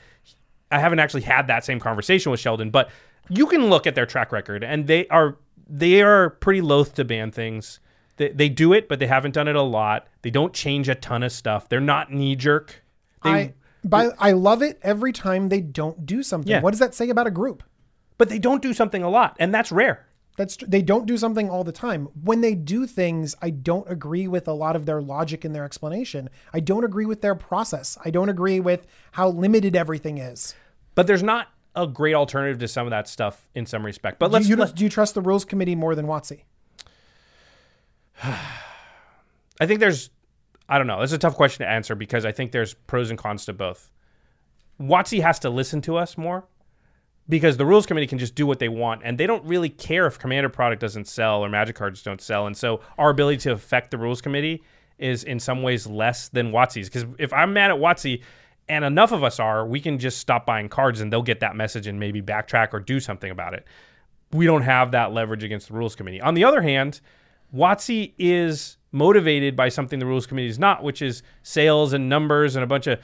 I 0.70 0.78
haven't 0.78 1.00
actually 1.00 1.22
had 1.22 1.48
that 1.48 1.64
same 1.64 1.80
conversation 1.80 2.30
with 2.30 2.40
Sheldon, 2.40 2.70
but 2.70 2.90
you 3.28 3.46
can 3.46 3.68
look 3.68 3.86
at 3.86 3.94
their 3.94 4.06
track 4.06 4.32
record 4.32 4.62
and 4.62 4.86
they 4.86 5.06
are, 5.08 5.36
they 5.68 6.02
are 6.02 6.30
pretty 6.30 6.60
loath 6.60 6.94
to 6.94 7.04
ban 7.04 7.30
things. 7.30 7.80
They, 8.16 8.28
they 8.28 8.48
do 8.48 8.72
it, 8.72 8.88
but 8.88 8.98
they 8.98 9.06
haven't 9.06 9.32
done 9.32 9.48
it 9.48 9.56
a 9.56 9.62
lot. 9.62 10.06
They 10.22 10.30
don't 10.30 10.52
change 10.52 10.88
a 10.88 10.94
ton 10.94 11.22
of 11.22 11.32
stuff. 11.32 11.68
They're 11.68 11.80
not 11.80 12.12
knee 12.12 12.36
jerk. 12.36 12.82
They, 13.24 13.30
I, 13.30 13.54
but 13.82 14.14
I 14.18 14.32
love 14.32 14.62
it 14.62 14.78
every 14.82 15.12
time 15.12 15.48
they 15.48 15.60
don't 15.60 16.04
do 16.06 16.22
something. 16.22 16.50
Yeah. 16.50 16.60
What 16.60 16.70
does 16.70 16.80
that 16.80 16.94
say 16.94 17.08
about 17.08 17.26
a 17.26 17.30
group? 17.30 17.62
but 18.20 18.28
they 18.28 18.38
don't 18.38 18.60
do 18.60 18.74
something 18.74 19.02
a 19.02 19.08
lot, 19.08 19.34
and 19.40 19.54
that's 19.54 19.72
rare. 19.72 20.06
That's 20.36 20.56
they 20.56 20.80
don't 20.80 21.06
do 21.06 21.18
something 21.18 21.50
all 21.50 21.64
the 21.64 21.72
time. 21.72 22.08
When 22.22 22.40
they 22.40 22.54
do 22.54 22.86
things, 22.86 23.34
I 23.42 23.50
don't 23.50 23.90
agree 23.90 24.26
with 24.26 24.48
a 24.48 24.52
lot 24.52 24.76
of 24.76 24.86
their 24.86 25.02
logic 25.02 25.44
and 25.44 25.54
their 25.54 25.64
explanation. 25.64 26.30
I 26.52 26.60
don't 26.60 26.84
agree 26.84 27.06
with 27.06 27.20
their 27.20 27.34
process. 27.34 27.98
I 28.04 28.10
don't 28.10 28.28
agree 28.28 28.60
with 28.60 28.86
how 29.12 29.28
limited 29.28 29.76
everything 29.76 30.18
is. 30.18 30.54
But 30.94 31.06
there's 31.06 31.22
not 31.22 31.48
a 31.74 31.86
great 31.86 32.14
alternative 32.14 32.58
to 32.60 32.68
some 32.68 32.86
of 32.86 32.90
that 32.90 33.08
stuff 33.08 33.48
in 33.54 33.66
some 33.66 33.84
respect. 33.84 34.18
But 34.18 34.28
Do 34.28 34.32
let's 34.32 34.48
you, 34.48 34.56
let's 34.56 34.72
do 34.72 34.84
you 34.84 34.90
trust 34.90 35.14
the 35.14 35.20
rules 35.20 35.44
committee 35.44 35.74
more 35.74 35.94
than 35.94 36.06
WotC? 36.06 36.40
I 38.22 39.66
think 39.66 39.80
there's, 39.80 40.10
I 40.68 40.78
don't 40.78 40.86
know. 40.86 41.02
It's 41.02 41.12
a 41.12 41.18
tough 41.18 41.36
question 41.36 41.64
to 41.64 41.70
answer 41.70 41.94
because 41.94 42.24
I 42.24 42.32
think 42.32 42.52
there's 42.52 42.74
pros 42.74 43.10
and 43.10 43.18
cons 43.18 43.44
to 43.46 43.52
both. 43.52 43.90
WotC 44.80 45.20
has 45.22 45.38
to 45.40 45.50
listen 45.50 45.82
to 45.82 45.96
us 45.96 46.16
more 46.16 46.44
because 47.30 47.56
the 47.56 47.64
rules 47.64 47.86
committee 47.86 48.08
can 48.08 48.18
just 48.18 48.34
do 48.34 48.46
what 48.46 48.58
they 48.58 48.68
want 48.68 49.02
and 49.04 49.16
they 49.16 49.26
don't 49.26 49.44
really 49.44 49.68
care 49.68 50.06
if 50.06 50.18
commander 50.18 50.48
product 50.48 50.80
doesn't 50.80 51.06
sell 51.06 51.42
or 51.42 51.48
magic 51.48 51.76
cards 51.76 52.02
don't 52.02 52.20
sell. 52.20 52.46
And 52.46 52.56
so 52.56 52.80
our 52.98 53.08
ability 53.10 53.38
to 53.38 53.52
affect 53.52 53.92
the 53.92 53.98
rules 53.98 54.20
committee 54.20 54.62
is 54.98 55.22
in 55.24 55.38
some 55.38 55.62
ways 55.62 55.86
less 55.86 56.28
than 56.28 56.50
WotC's. 56.50 56.88
Because 56.88 57.06
if 57.18 57.32
I'm 57.32 57.52
mad 57.52 57.70
at 57.70 57.78
WotC 57.78 58.22
and 58.68 58.84
enough 58.84 59.12
of 59.12 59.22
us 59.22 59.38
are, 59.38 59.64
we 59.64 59.80
can 59.80 59.98
just 59.98 60.18
stop 60.18 60.44
buying 60.44 60.68
cards 60.68 61.00
and 61.00 61.12
they'll 61.12 61.22
get 61.22 61.40
that 61.40 61.54
message 61.54 61.86
and 61.86 62.00
maybe 62.00 62.20
backtrack 62.20 62.74
or 62.74 62.80
do 62.80 62.98
something 62.98 63.30
about 63.30 63.54
it. 63.54 63.64
We 64.32 64.44
don't 64.44 64.62
have 64.62 64.90
that 64.90 65.12
leverage 65.12 65.44
against 65.44 65.68
the 65.68 65.74
rules 65.74 65.94
committee. 65.94 66.20
On 66.20 66.34
the 66.34 66.44
other 66.44 66.62
hand, 66.62 67.00
WotC 67.54 68.12
is 68.18 68.76
motivated 68.92 69.54
by 69.54 69.68
something 69.68 70.00
the 70.00 70.06
rules 70.06 70.26
committee 70.26 70.48
is 70.48 70.58
not, 70.58 70.82
which 70.82 71.00
is 71.00 71.22
sales 71.44 71.92
and 71.92 72.08
numbers 72.08 72.56
and 72.56 72.64
a 72.64 72.66
bunch 72.66 72.88
of, 72.88 73.00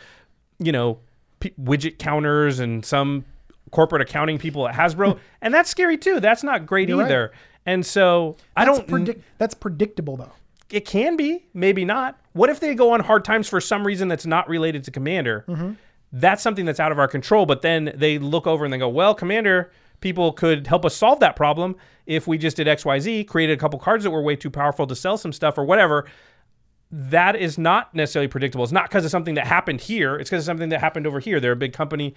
you 0.58 0.72
know, 0.72 0.98
p- 1.38 1.54
widget 1.60 1.98
counters 1.98 2.58
and 2.58 2.84
some 2.84 3.24
corporate 3.70 4.02
accounting 4.02 4.38
people 4.38 4.68
at 4.68 4.74
Hasbro, 4.74 5.18
and 5.40 5.52
that's 5.52 5.70
scary 5.70 5.98
too. 5.98 6.20
That's 6.20 6.42
not 6.42 6.66
great 6.66 6.88
You're 6.88 6.98
right. 6.98 7.06
either. 7.06 7.32
And 7.64 7.84
so 7.84 8.36
I 8.56 8.64
don't. 8.64 8.86
predict. 8.86 9.24
That's 9.38 9.54
predictable 9.54 10.16
though. 10.16 10.32
it 10.70 10.84
can 10.84 11.16
be, 11.16 11.46
maybe 11.54 11.84
not. 11.84 12.18
What 12.32 12.50
if 12.50 12.60
they 12.60 12.74
go 12.74 12.92
on 12.92 13.00
hard 13.00 13.24
times 13.24 13.48
for 13.48 13.60
some 13.60 13.86
reason 13.86 14.08
that's 14.08 14.26
not 14.26 14.48
related 14.48 14.84
to 14.84 14.90
Commander? 14.90 15.44
Mm-hmm. 15.48 15.72
That's 16.12 16.42
something 16.42 16.64
that's 16.64 16.80
out 16.80 16.92
of 16.92 16.98
our 16.98 17.08
control. 17.08 17.44
But 17.46 17.62
then 17.62 17.92
they 17.94 18.18
look 18.18 18.46
over 18.46 18.64
and 18.64 18.72
they 18.72 18.78
go, 18.78 18.88
well, 18.88 19.14
Commander 19.14 19.70
people 20.00 20.32
could 20.32 20.66
help 20.66 20.84
us 20.84 20.94
solve 20.94 21.20
that 21.20 21.36
problem 21.36 21.74
if 22.04 22.26
we 22.26 22.38
just 22.38 22.56
did 22.56 22.66
XYZ, 22.66 23.26
created 23.26 23.54
a 23.54 23.60
couple 23.60 23.78
cards 23.78 24.04
that 24.04 24.10
were 24.10 24.22
way 24.22 24.36
too 24.36 24.50
powerful 24.50 24.86
to 24.86 24.94
sell 24.94 25.16
some 25.16 25.32
stuff 25.32 25.58
or 25.58 25.64
whatever. 25.64 26.06
That 26.92 27.34
is 27.34 27.58
not 27.58 27.94
necessarily 27.94 28.28
predictable. 28.28 28.62
It's 28.62 28.72
not 28.72 28.88
because 28.88 29.04
of 29.04 29.10
something 29.10 29.34
that 29.34 29.46
happened 29.46 29.80
here. 29.80 30.16
It's 30.16 30.30
because 30.30 30.44
of 30.44 30.46
something 30.46 30.68
that 30.68 30.80
happened 30.80 31.06
over 31.06 31.18
here. 31.18 31.40
They're 31.40 31.52
a 31.52 31.56
big 31.56 31.72
company. 31.72 32.14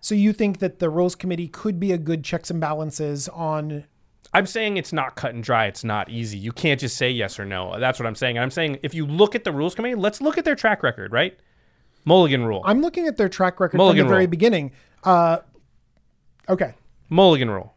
So 0.00 0.14
you 0.14 0.32
think 0.32 0.58
that 0.58 0.78
the 0.78 0.90
rules 0.90 1.14
committee 1.14 1.48
could 1.48 1.80
be 1.80 1.92
a 1.92 1.98
good 1.98 2.24
checks 2.24 2.50
and 2.50 2.60
balances 2.60 3.28
on? 3.28 3.84
I'm 4.32 4.46
saying 4.46 4.76
it's 4.76 4.92
not 4.92 5.16
cut 5.16 5.34
and 5.34 5.42
dry. 5.42 5.66
It's 5.66 5.82
not 5.84 6.08
easy. 6.10 6.38
You 6.38 6.52
can't 6.52 6.78
just 6.78 6.96
say 6.96 7.10
yes 7.10 7.38
or 7.38 7.44
no. 7.44 7.78
That's 7.80 7.98
what 7.98 8.06
I'm 8.06 8.14
saying. 8.14 8.36
And 8.36 8.42
I'm 8.44 8.50
saying 8.50 8.78
if 8.82 8.94
you 8.94 9.06
look 9.06 9.34
at 9.34 9.44
the 9.44 9.52
rules 9.52 9.74
committee, 9.74 9.94
let's 9.94 10.20
look 10.20 10.38
at 10.38 10.44
their 10.44 10.54
track 10.54 10.82
record, 10.82 11.12
right? 11.12 11.38
Mulligan 12.04 12.44
rule. 12.44 12.62
I'm 12.64 12.80
looking 12.80 13.06
at 13.06 13.16
their 13.16 13.28
track 13.28 13.58
record 13.60 13.76
Mulligan 13.76 14.04
from 14.04 14.08
the 14.08 14.14
very 14.14 14.26
beginning. 14.26 14.72
Uh, 15.04 15.38
okay, 16.48 16.74
Mulligan 17.10 17.50
rule. 17.50 17.74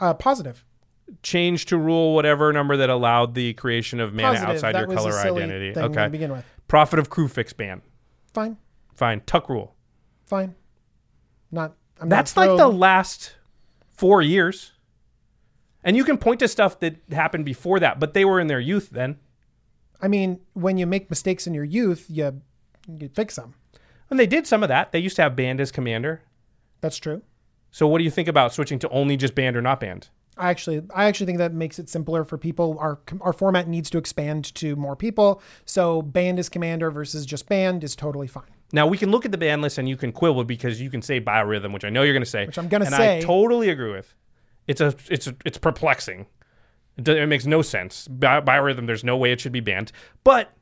uh, 0.00 0.14
positive. 0.14 0.64
Change 1.22 1.66
to 1.66 1.76
rule 1.78 2.14
whatever 2.16 2.52
number 2.52 2.76
that 2.78 2.90
allowed 2.90 3.34
the 3.34 3.52
creation 3.54 4.00
of 4.00 4.12
mana 4.12 4.30
Positive. 4.32 4.48
outside 4.56 4.74
that 4.74 4.78
your 4.80 4.88
was 4.88 4.96
color 4.96 5.10
a 5.10 5.22
silly 5.22 5.42
identity. 5.44 5.74
Thing 5.74 5.84
Okay. 5.84 6.04
To 6.04 6.10
begin 6.10 6.32
with, 6.32 6.44
Prophet 6.66 6.98
of 6.98 7.10
Kruphix 7.10 7.56
ban. 7.56 7.82
fine, 8.34 8.56
Fine. 8.94 9.20
Tuck 9.26 9.48
rule. 9.48 9.75
Fine. 10.26 10.54
Not. 11.50 11.74
I'm 12.00 12.08
That's 12.08 12.36
not 12.36 12.48
like 12.48 12.58
the 12.58 12.68
last 12.68 13.36
four 13.88 14.20
years. 14.20 14.72
And 15.82 15.96
you 15.96 16.04
can 16.04 16.18
point 16.18 16.40
to 16.40 16.48
stuff 16.48 16.80
that 16.80 16.96
happened 17.12 17.44
before 17.44 17.78
that, 17.80 18.00
but 18.00 18.12
they 18.12 18.24
were 18.24 18.40
in 18.40 18.48
their 18.48 18.60
youth 18.60 18.90
then. 18.90 19.18
I 20.02 20.08
mean, 20.08 20.40
when 20.52 20.76
you 20.78 20.86
make 20.86 21.08
mistakes 21.08 21.46
in 21.46 21.54
your 21.54 21.64
youth, 21.64 22.06
you 22.08 22.42
you 22.88 23.08
fix 23.14 23.36
them. 23.36 23.54
And 24.10 24.18
they 24.18 24.26
did 24.26 24.46
some 24.46 24.62
of 24.62 24.68
that. 24.68 24.92
They 24.92 24.98
used 24.98 25.16
to 25.16 25.22
have 25.22 25.34
band 25.34 25.60
as 25.60 25.72
commander. 25.72 26.22
That's 26.80 26.98
true. 26.98 27.22
So 27.70 27.86
what 27.86 27.98
do 27.98 28.04
you 28.04 28.10
think 28.10 28.28
about 28.28 28.52
switching 28.52 28.78
to 28.80 28.88
only 28.90 29.16
just 29.16 29.34
band 29.34 29.56
or 29.56 29.62
not 29.62 29.80
band? 29.80 30.08
I 30.36 30.50
actually, 30.50 30.82
I 30.94 31.06
actually 31.06 31.26
think 31.26 31.38
that 31.38 31.54
makes 31.54 31.78
it 31.78 31.88
simpler 31.88 32.24
for 32.24 32.36
people. 32.36 32.76
Our 32.78 32.98
our 33.20 33.32
format 33.32 33.68
needs 33.68 33.88
to 33.90 33.98
expand 33.98 34.54
to 34.56 34.76
more 34.76 34.96
people. 34.96 35.40
So 35.64 36.02
band 36.02 36.38
as 36.38 36.48
commander 36.48 36.90
versus 36.90 37.24
just 37.24 37.48
band 37.48 37.82
is 37.82 37.96
totally 37.96 38.26
fine. 38.26 38.55
Now 38.72 38.86
we 38.86 38.98
can 38.98 39.10
look 39.10 39.24
at 39.24 39.32
the 39.32 39.38
band 39.38 39.62
list 39.62 39.78
and 39.78 39.88
you 39.88 39.96
can 39.96 40.12
quibble 40.12 40.44
because 40.44 40.80
you 40.80 40.90
can 40.90 41.02
say 41.02 41.20
biorhythm, 41.20 41.72
which 41.72 41.84
I 41.84 41.90
know 41.90 42.02
you're 42.02 42.12
going 42.14 42.24
to 42.24 42.28
say, 42.28 42.46
Which 42.46 42.58
I'm 42.58 42.68
gonna 42.68 42.86
and 42.86 42.94
say. 42.94 43.18
I 43.18 43.20
totally 43.20 43.68
agree 43.70 43.92
with. 43.92 44.14
It's 44.66 44.80
a, 44.80 44.94
it's 45.08 45.28
a, 45.28 45.36
it's 45.44 45.58
perplexing. 45.58 46.26
It, 46.96 47.08
it 47.08 47.26
makes 47.26 47.46
no 47.46 47.62
sense. 47.62 48.08
Bi- 48.08 48.40
biorhythm, 48.40 48.86
there's 48.86 49.04
no 49.04 49.16
way 49.16 49.30
it 49.30 49.40
should 49.40 49.52
be 49.52 49.60
banned. 49.60 49.92
But 50.24 50.52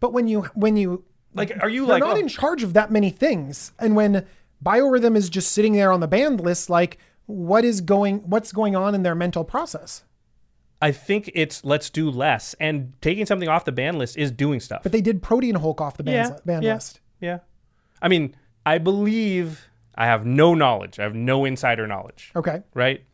But 0.00 0.12
when 0.12 0.28
you 0.28 0.42
when 0.54 0.76
you 0.76 1.04
like, 1.34 1.56
are 1.62 1.68
you 1.70 1.86
like, 1.86 2.00
not 2.00 2.16
oh, 2.16 2.20
in 2.20 2.28
charge 2.28 2.62
of 2.62 2.74
that 2.74 2.90
many 2.90 3.08
things, 3.08 3.72
and 3.78 3.96
when 3.96 4.26
biorhythm 4.62 5.16
is 5.16 5.30
just 5.30 5.52
sitting 5.52 5.72
there 5.72 5.90
on 5.90 6.00
the 6.00 6.08
band 6.08 6.40
list, 6.40 6.68
like 6.68 6.98
what 7.26 7.64
is 7.64 7.80
going 7.80 8.18
what's 8.28 8.52
going 8.52 8.76
on 8.76 8.94
in 8.94 9.02
their 9.02 9.14
mental 9.14 9.44
process? 9.44 10.04
I 10.82 10.92
think 10.92 11.30
it's 11.34 11.64
let's 11.64 11.88
do 11.88 12.10
less, 12.10 12.54
and 12.60 12.92
taking 13.00 13.24
something 13.24 13.48
off 13.48 13.64
the 13.64 13.72
ban 13.72 13.98
list 13.98 14.16
is 14.16 14.30
doing 14.30 14.60
stuff. 14.60 14.82
But 14.82 14.92
they 14.92 15.00
did 15.00 15.22
Protean 15.22 15.54
Hulk 15.54 15.80
off 15.80 15.96
the 15.96 16.02
banned, 16.02 16.30
yeah, 16.30 16.38
banned 16.44 16.64
yeah, 16.64 16.74
list. 16.74 17.00
Yeah, 17.20 17.38
I 18.02 18.08
mean, 18.08 18.34
I 18.66 18.78
believe 18.78 19.68
I 19.94 20.06
have 20.06 20.26
no 20.26 20.54
knowledge. 20.54 20.98
I 20.98 21.04
have 21.04 21.14
no 21.14 21.44
insider 21.44 21.86
knowledge. 21.86 22.32
Okay. 22.34 22.62
right? 22.74 23.04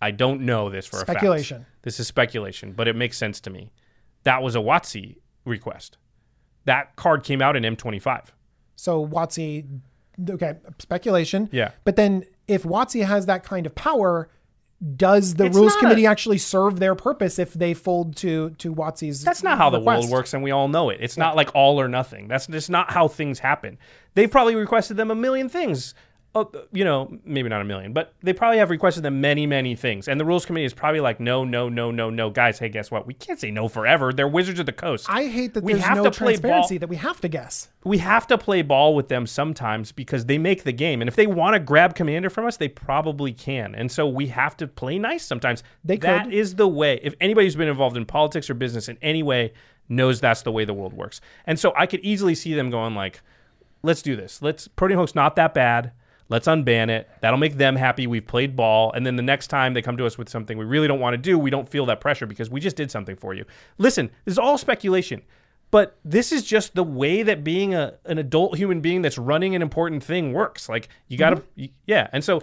I 0.00 0.10
don't 0.10 0.40
know 0.40 0.68
this 0.68 0.86
for 0.86 0.96
a 0.96 1.00
Speculation. 1.00 1.58
fact. 1.58 1.82
This 1.82 2.00
is 2.00 2.08
speculation, 2.08 2.72
but 2.72 2.88
it 2.88 2.96
makes 2.96 3.16
sense 3.16 3.40
to 3.42 3.50
me. 3.50 3.72
That 4.24 4.42
was 4.42 4.56
a 4.56 4.58
WotC 4.58 5.16
request. 5.44 5.96
That 6.64 6.96
card 6.96 7.22
came 7.22 7.40
out 7.40 7.56
in 7.56 7.62
M25. 7.62 8.28
So 8.74 9.06
WotC, 9.06 9.80
okay, 10.28 10.54
speculation. 10.78 11.48
Yeah. 11.52 11.70
But 11.84 11.96
then 11.96 12.24
if 12.48 12.64
WotC 12.64 13.04
has 13.04 13.26
that 13.26 13.44
kind 13.44 13.66
of 13.66 13.74
power, 13.74 14.28
does 14.96 15.34
the 15.34 15.44
It's 15.44 15.56
rules 15.56 15.76
committee 15.76 16.06
a- 16.06 16.10
actually 16.10 16.38
serve 16.38 16.80
their 16.80 16.94
purpose 16.94 17.38
if 17.38 17.52
they 17.54 17.72
fold 17.74 18.16
to 18.16 18.50
to 18.58 18.74
WotC's? 18.74 19.22
That's 19.24 19.42
not 19.42 19.58
how 19.58 19.70
the 19.70 19.80
world 19.80 20.10
works, 20.10 20.34
and 20.34 20.42
we 20.42 20.50
all 20.50 20.68
know 20.68 20.90
it. 20.90 20.98
It's 21.00 21.16
not 21.16 21.36
like 21.36 21.50
all 21.54 21.80
or 21.80 21.88
nothing. 21.88 22.26
That's 22.28 22.46
just 22.46 22.68
not 22.70 22.90
how 22.90 23.06
things 23.08 23.38
happen. 23.38 23.78
They've 24.14 24.30
probably 24.30 24.56
requested 24.56 24.96
them 24.96 25.10
a 25.10 25.14
million 25.14 25.48
things. 25.48 25.94
Uh, 26.34 26.44
you 26.72 26.82
know, 26.82 27.14
maybe 27.26 27.50
not 27.50 27.60
a 27.60 27.64
million, 27.64 27.92
but 27.92 28.14
they 28.22 28.32
probably 28.32 28.56
have 28.56 28.70
requested 28.70 29.02
them 29.02 29.20
many, 29.20 29.46
many 29.46 29.76
things. 29.76 30.08
And 30.08 30.18
the 30.18 30.24
rules 30.24 30.46
committee 30.46 30.64
is 30.64 30.72
probably 30.72 31.00
like, 31.00 31.20
no, 31.20 31.44
no, 31.44 31.68
no, 31.68 31.90
no, 31.90 32.08
no, 32.08 32.30
guys. 32.30 32.58
Hey, 32.58 32.70
guess 32.70 32.90
what? 32.90 33.06
We 33.06 33.12
can't 33.12 33.38
say 33.38 33.50
no 33.50 33.68
forever. 33.68 34.14
They're 34.14 34.26
Wizards 34.26 34.58
of 34.58 34.64
the 34.64 34.72
Coast. 34.72 35.04
I 35.10 35.26
hate 35.26 35.52
that 35.52 35.62
We 35.62 35.74
there's 35.74 35.84
have 35.84 35.98
no 35.98 36.04
to 36.04 36.10
play 36.10 36.28
transparency 36.36 36.76
ball- 36.76 36.80
that 36.80 36.88
we 36.88 36.96
have 36.96 37.20
to 37.20 37.28
guess. 37.28 37.68
we 37.84 37.98
have 37.98 38.26
to 38.28 38.38
play 38.38 38.62
ball 38.62 38.94
with 38.94 39.08
them 39.08 39.26
sometimes 39.26 39.92
because 39.92 40.24
they 40.24 40.38
make 40.38 40.64
the 40.64 40.72
game. 40.72 41.02
And 41.02 41.08
if 41.08 41.16
they 41.16 41.26
want 41.26 41.52
to 41.52 41.60
grab 41.60 41.94
commander 41.94 42.30
from 42.30 42.46
us, 42.46 42.56
they 42.56 42.68
probably 42.68 43.34
can. 43.34 43.74
And 43.74 43.92
so 43.92 44.08
we 44.08 44.28
have 44.28 44.56
to 44.56 44.66
play 44.66 44.98
nice 44.98 45.26
sometimes. 45.26 45.62
They 45.84 45.98
That 45.98 46.24
could. 46.24 46.32
is 46.32 46.54
the 46.54 46.66
way. 46.66 46.98
If 47.02 47.14
anybody 47.20 47.46
who's 47.46 47.56
been 47.56 47.68
involved 47.68 47.98
in 47.98 48.06
politics 48.06 48.48
or 48.48 48.54
business 48.54 48.88
in 48.88 48.96
any 49.02 49.22
way 49.22 49.52
knows 49.86 50.18
that's 50.22 50.40
the 50.40 50.52
way 50.52 50.64
the 50.64 50.72
world 50.72 50.94
works. 50.94 51.20
And 51.46 51.58
so 51.58 51.74
I 51.76 51.84
could 51.84 52.00
easily 52.00 52.34
see 52.34 52.54
them 52.54 52.70
going 52.70 52.94
like, 52.94 53.20
let's 53.82 54.00
do 54.00 54.16
this. 54.16 54.40
Let's 54.40 54.66
Protean 54.66 54.96
Hulk's 54.96 55.14
not 55.14 55.36
that 55.36 55.52
bad. 55.52 55.92
Let's 56.32 56.48
unban 56.48 56.88
it. 56.88 57.08
That'll 57.20 57.38
make 57.38 57.56
them 57.58 57.76
happy. 57.76 58.06
We've 58.08 58.26
played 58.26 58.56
ball. 58.56 58.90
And 58.92 59.06
then 59.06 59.16
the 59.16 59.22
next 59.22 59.48
time 59.48 59.74
they 59.74 59.82
come 59.82 59.96
to 59.98 60.06
us 60.06 60.16
with 60.18 60.28
something 60.28 60.56
we 60.58 60.64
really 60.64 60.88
don't 60.88 60.98
want 60.98 61.14
to 61.14 61.18
do, 61.18 61.38
we 61.38 61.50
don't 61.50 61.68
feel 61.68 61.86
that 61.86 62.00
pressure 62.00 62.26
because 62.26 62.50
we 62.50 62.58
just 62.58 62.74
did 62.74 62.90
something 62.90 63.14
for 63.16 63.34
you. 63.34 63.44
Listen, 63.78 64.10
this 64.24 64.32
is 64.32 64.38
all 64.38 64.56
speculation. 64.58 65.22
But 65.70 65.98
this 66.04 66.32
is 66.32 66.42
just 66.42 66.74
the 66.74 66.82
way 66.84 67.22
that 67.22 67.44
being 67.44 67.74
a, 67.74 67.94
an 68.04 68.18
adult 68.18 68.56
human 68.56 68.80
being 68.80 69.02
that's 69.02 69.16
running 69.18 69.54
an 69.54 69.62
important 69.62 70.02
thing 70.04 70.32
works. 70.32 70.68
Like 70.68 70.88
you 71.08 71.16
got 71.18 71.30
to, 71.30 71.36
Mm-hmm. 71.36 71.64
yeah. 71.86 72.08
And 72.12 72.24
so 72.24 72.40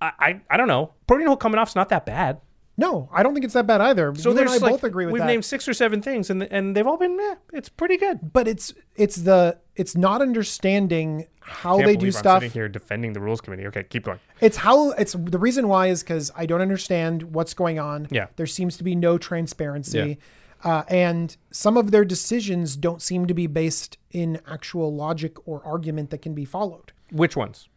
I, 0.00 0.12
I, 0.18 0.40
I 0.50 0.56
don't 0.56 0.68
know. 0.68 0.92
Protean 1.06 1.26
Hulk 1.26 1.40
coming 1.40 1.58
off's 1.58 1.74
not 1.76 1.88
that 1.90 2.04
bad. 2.06 2.40
No, 2.76 3.10
I 3.12 3.22
don't 3.22 3.34
think 3.34 3.44
it's 3.44 3.54
that 3.54 3.66
bad 3.66 3.80
either. 3.80 4.14
So 4.14 4.30
you 4.30 4.30
and 4.30 4.38
there's 4.38 4.52
I 4.52 4.64
like, 4.64 4.72
both 4.72 4.84
agree 4.84 5.04
with 5.04 5.16
that. 5.16 5.24
we've 5.24 5.26
named 5.26 5.44
six 5.44 5.68
or 5.68 5.74
seven 5.74 6.00
things, 6.00 6.30
and 6.30 6.42
and 6.44 6.74
they've 6.74 6.86
all 6.86 6.96
been, 6.96 7.18
eh, 7.20 7.34
it's 7.52 7.68
pretty 7.68 7.96
good. 7.96 8.32
but 8.32 8.48
it's 8.48 8.72
it's 8.96 9.16
the 9.16 9.58
it's 9.76 9.96
not 9.96 10.22
understanding 10.22 11.26
how 11.40 11.78
they 11.78 11.96
do 11.96 12.06
I'm 12.06 12.12
stuff. 12.12 12.42
sitting 12.42 12.52
here 12.52 12.68
defending 12.68 13.12
the 13.12 13.20
rules 13.20 13.40
committee. 13.40 13.66
Okay, 13.66 13.82
keep 13.84 14.04
going. 14.04 14.20
It's 14.40 14.56
how 14.58 14.90
it's 14.92 15.12
the 15.12 15.38
reason 15.38 15.68
why 15.68 15.88
is 15.88 16.02
because 16.02 16.30
I 16.36 16.46
don't 16.46 16.60
understand 16.60 17.34
what's 17.34 17.54
going 17.54 17.78
on. 17.78 18.08
Yeah. 18.10 18.26
There 18.36 18.46
seems 18.46 18.76
to 18.78 18.84
be 18.84 18.94
no 18.94 19.18
transparency. 19.18 20.18
Uh, 20.62 20.82
and 20.88 21.38
some 21.50 21.78
of 21.78 21.90
their 21.90 22.04
decisions 22.04 22.76
don't 22.76 23.00
seem 23.00 23.26
to 23.26 23.32
be 23.32 23.46
based 23.46 23.96
in 24.10 24.38
actual 24.46 24.94
logic 24.94 25.36
or 25.48 25.62
argument 25.64 26.10
that 26.10 26.20
can 26.20 26.34
be 26.34 26.44
followed. 26.44 26.92
Which 27.10 27.34
ones? 27.34 27.69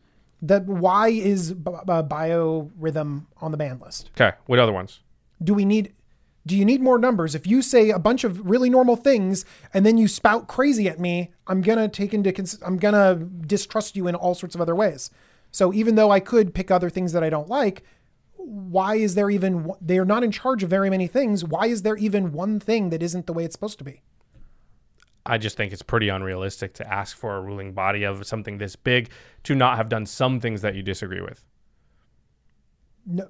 That 0.44 0.66
why 0.66 1.08
is 1.08 1.54
b- 1.54 1.72
b- 1.72 1.88
biorhythm 1.88 3.28
on 3.42 3.52
the 3.52 3.58
ban 3.58 3.80
list? 3.80 4.12
Okay, 4.20 4.36
what 4.46 4.60
other 4.60 4.74
ones? 4.74 5.00
Do 5.42 5.54
we 5.54 5.64
need? 5.66 5.94
Do 6.46 6.58
you 6.58 6.66
need 6.66 6.82
more 6.82 7.00
numbers? 7.00 7.34
If 7.34 7.48
you 7.48 7.62
say 7.62 7.90
a 7.90 7.98
bunch 7.98 8.26
of 8.26 8.46
really 8.50 8.70
normal 8.70 8.98
things 8.98 9.46
and 9.74 9.86
then 9.86 9.98
you 9.98 10.10
spout 10.10 10.50
crazy 10.50 10.90
at 10.90 11.00
me, 11.00 11.32
I'm 11.48 11.62
gonna 11.62 11.88
take 11.88 12.14
into 12.14 12.34
cons- 12.34 12.60
I'm 12.66 12.78
gonna 12.78 13.16
distrust 13.16 13.96
you 13.96 14.08
in 14.08 14.16
all 14.16 14.36
sorts 14.36 14.54
of 14.54 14.60
other 14.60 14.76
ways. 14.76 15.10
So 15.52 15.72
even 15.72 15.96
though 15.96 16.12
I 16.12 16.20
could 16.20 16.54
pick 16.54 16.70
other 16.70 16.90
things 16.90 17.14
that 17.14 17.24
I 17.24 17.30
don't 17.30 17.48
like, 17.48 17.84
why 18.36 18.96
is 18.96 19.16
there 19.16 19.30
even 19.30 19.72
they're 19.80 20.04
not 20.04 20.26
in 20.26 20.32
charge 20.32 20.64
of 20.64 20.70
very 20.70 20.90
many 20.90 21.08
things? 21.08 21.46
Why 21.46 21.68
is 21.68 21.84
there 21.84 21.96
even 21.96 22.34
one 22.34 22.60
thing 22.60 22.90
that 22.90 23.02
isn't 23.02 23.28
the 23.28 23.34
way 23.34 23.46
it's 23.46 23.56
supposed 23.56 23.78
to 23.78 23.86
be? 23.86 24.02
I 25.26 25.38
just 25.38 25.56
think 25.56 25.72
it's 25.72 25.82
pretty 25.82 26.10
unrealistic 26.10 26.74
to 26.76 26.94
ask 26.94 27.16
for 27.16 27.36
a 27.38 27.42
ruling 27.42 27.72
body 27.74 28.04
of 28.04 28.26
something 28.28 28.58
this 28.58 28.76
big 28.76 29.10
to 29.44 29.56
not 29.56 29.78
have 29.78 29.88
done 29.90 30.06
some 30.06 30.40
things 30.40 30.62
that 30.62 30.76
you 30.76 30.82
disagree 30.84 31.22
with. 31.22 31.46
No, 33.06 33.28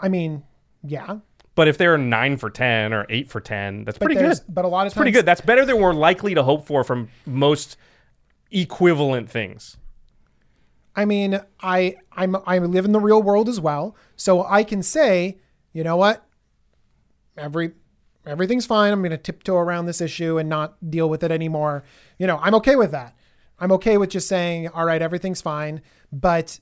I 0.00 0.08
mean, 0.08 0.42
yeah, 0.82 1.16
But 1.54 1.68
if 1.68 1.78
they're 1.78 1.96
nine 1.98 2.36
for 2.36 2.50
ten 2.50 2.92
or 2.92 3.06
eight 3.08 3.28
for 3.30 3.40
ten, 3.40 3.84
that's 3.84 3.98
but 3.98 4.06
pretty 4.06 4.20
good. 4.20 4.38
but 4.48 4.64
a 4.64 4.68
lot 4.68 4.82
of 4.82 4.86
It's 4.86 4.94
times 4.94 5.00
pretty 5.02 5.10
good. 5.12 5.26
That's 5.26 5.40
better 5.40 5.64
than 5.64 5.80
we're 5.80 5.92
likely 5.94 6.34
to 6.34 6.42
hope 6.42 6.66
for 6.66 6.82
from 6.84 7.08
most 7.26 7.76
equivalent 8.50 9.30
things. 9.30 9.76
I 10.94 11.04
mean, 11.06 11.40
I 11.60 11.96
I'm 12.12 12.36
I 12.46 12.58
live 12.58 12.84
in 12.84 12.92
the 12.92 13.00
real 13.00 13.22
world 13.22 13.48
as 13.48 13.58
well, 13.60 13.96
so 14.16 14.44
I 14.44 14.64
can 14.64 14.82
say, 14.82 15.38
you 15.72 15.82
know 15.84 15.96
what, 15.96 16.26
every 17.36 17.72
everything's 18.26 18.66
fine. 18.66 18.92
I'm 18.92 19.00
going 19.00 19.10
to 19.10 19.18
tiptoe 19.18 19.56
around 19.56 19.86
this 19.86 20.00
issue 20.00 20.38
and 20.38 20.48
not 20.48 20.90
deal 20.90 21.08
with 21.08 21.22
it 21.22 21.30
anymore. 21.30 21.84
You 22.18 22.26
know, 22.26 22.38
I'm 22.42 22.54
okay 22.56 22.76
with 22.76 22.90
that. 22.92 23.16
I'm 23.58 23.72
okay 23.72 23.96
with 23.96 24.10
just 24.10 24.28
saying, 24.28 24.68
all 24.68 24.84
right, 24.84 25.02
everything's 25.02 25.40
fine. 25.40 25.82
But 26.12 26.60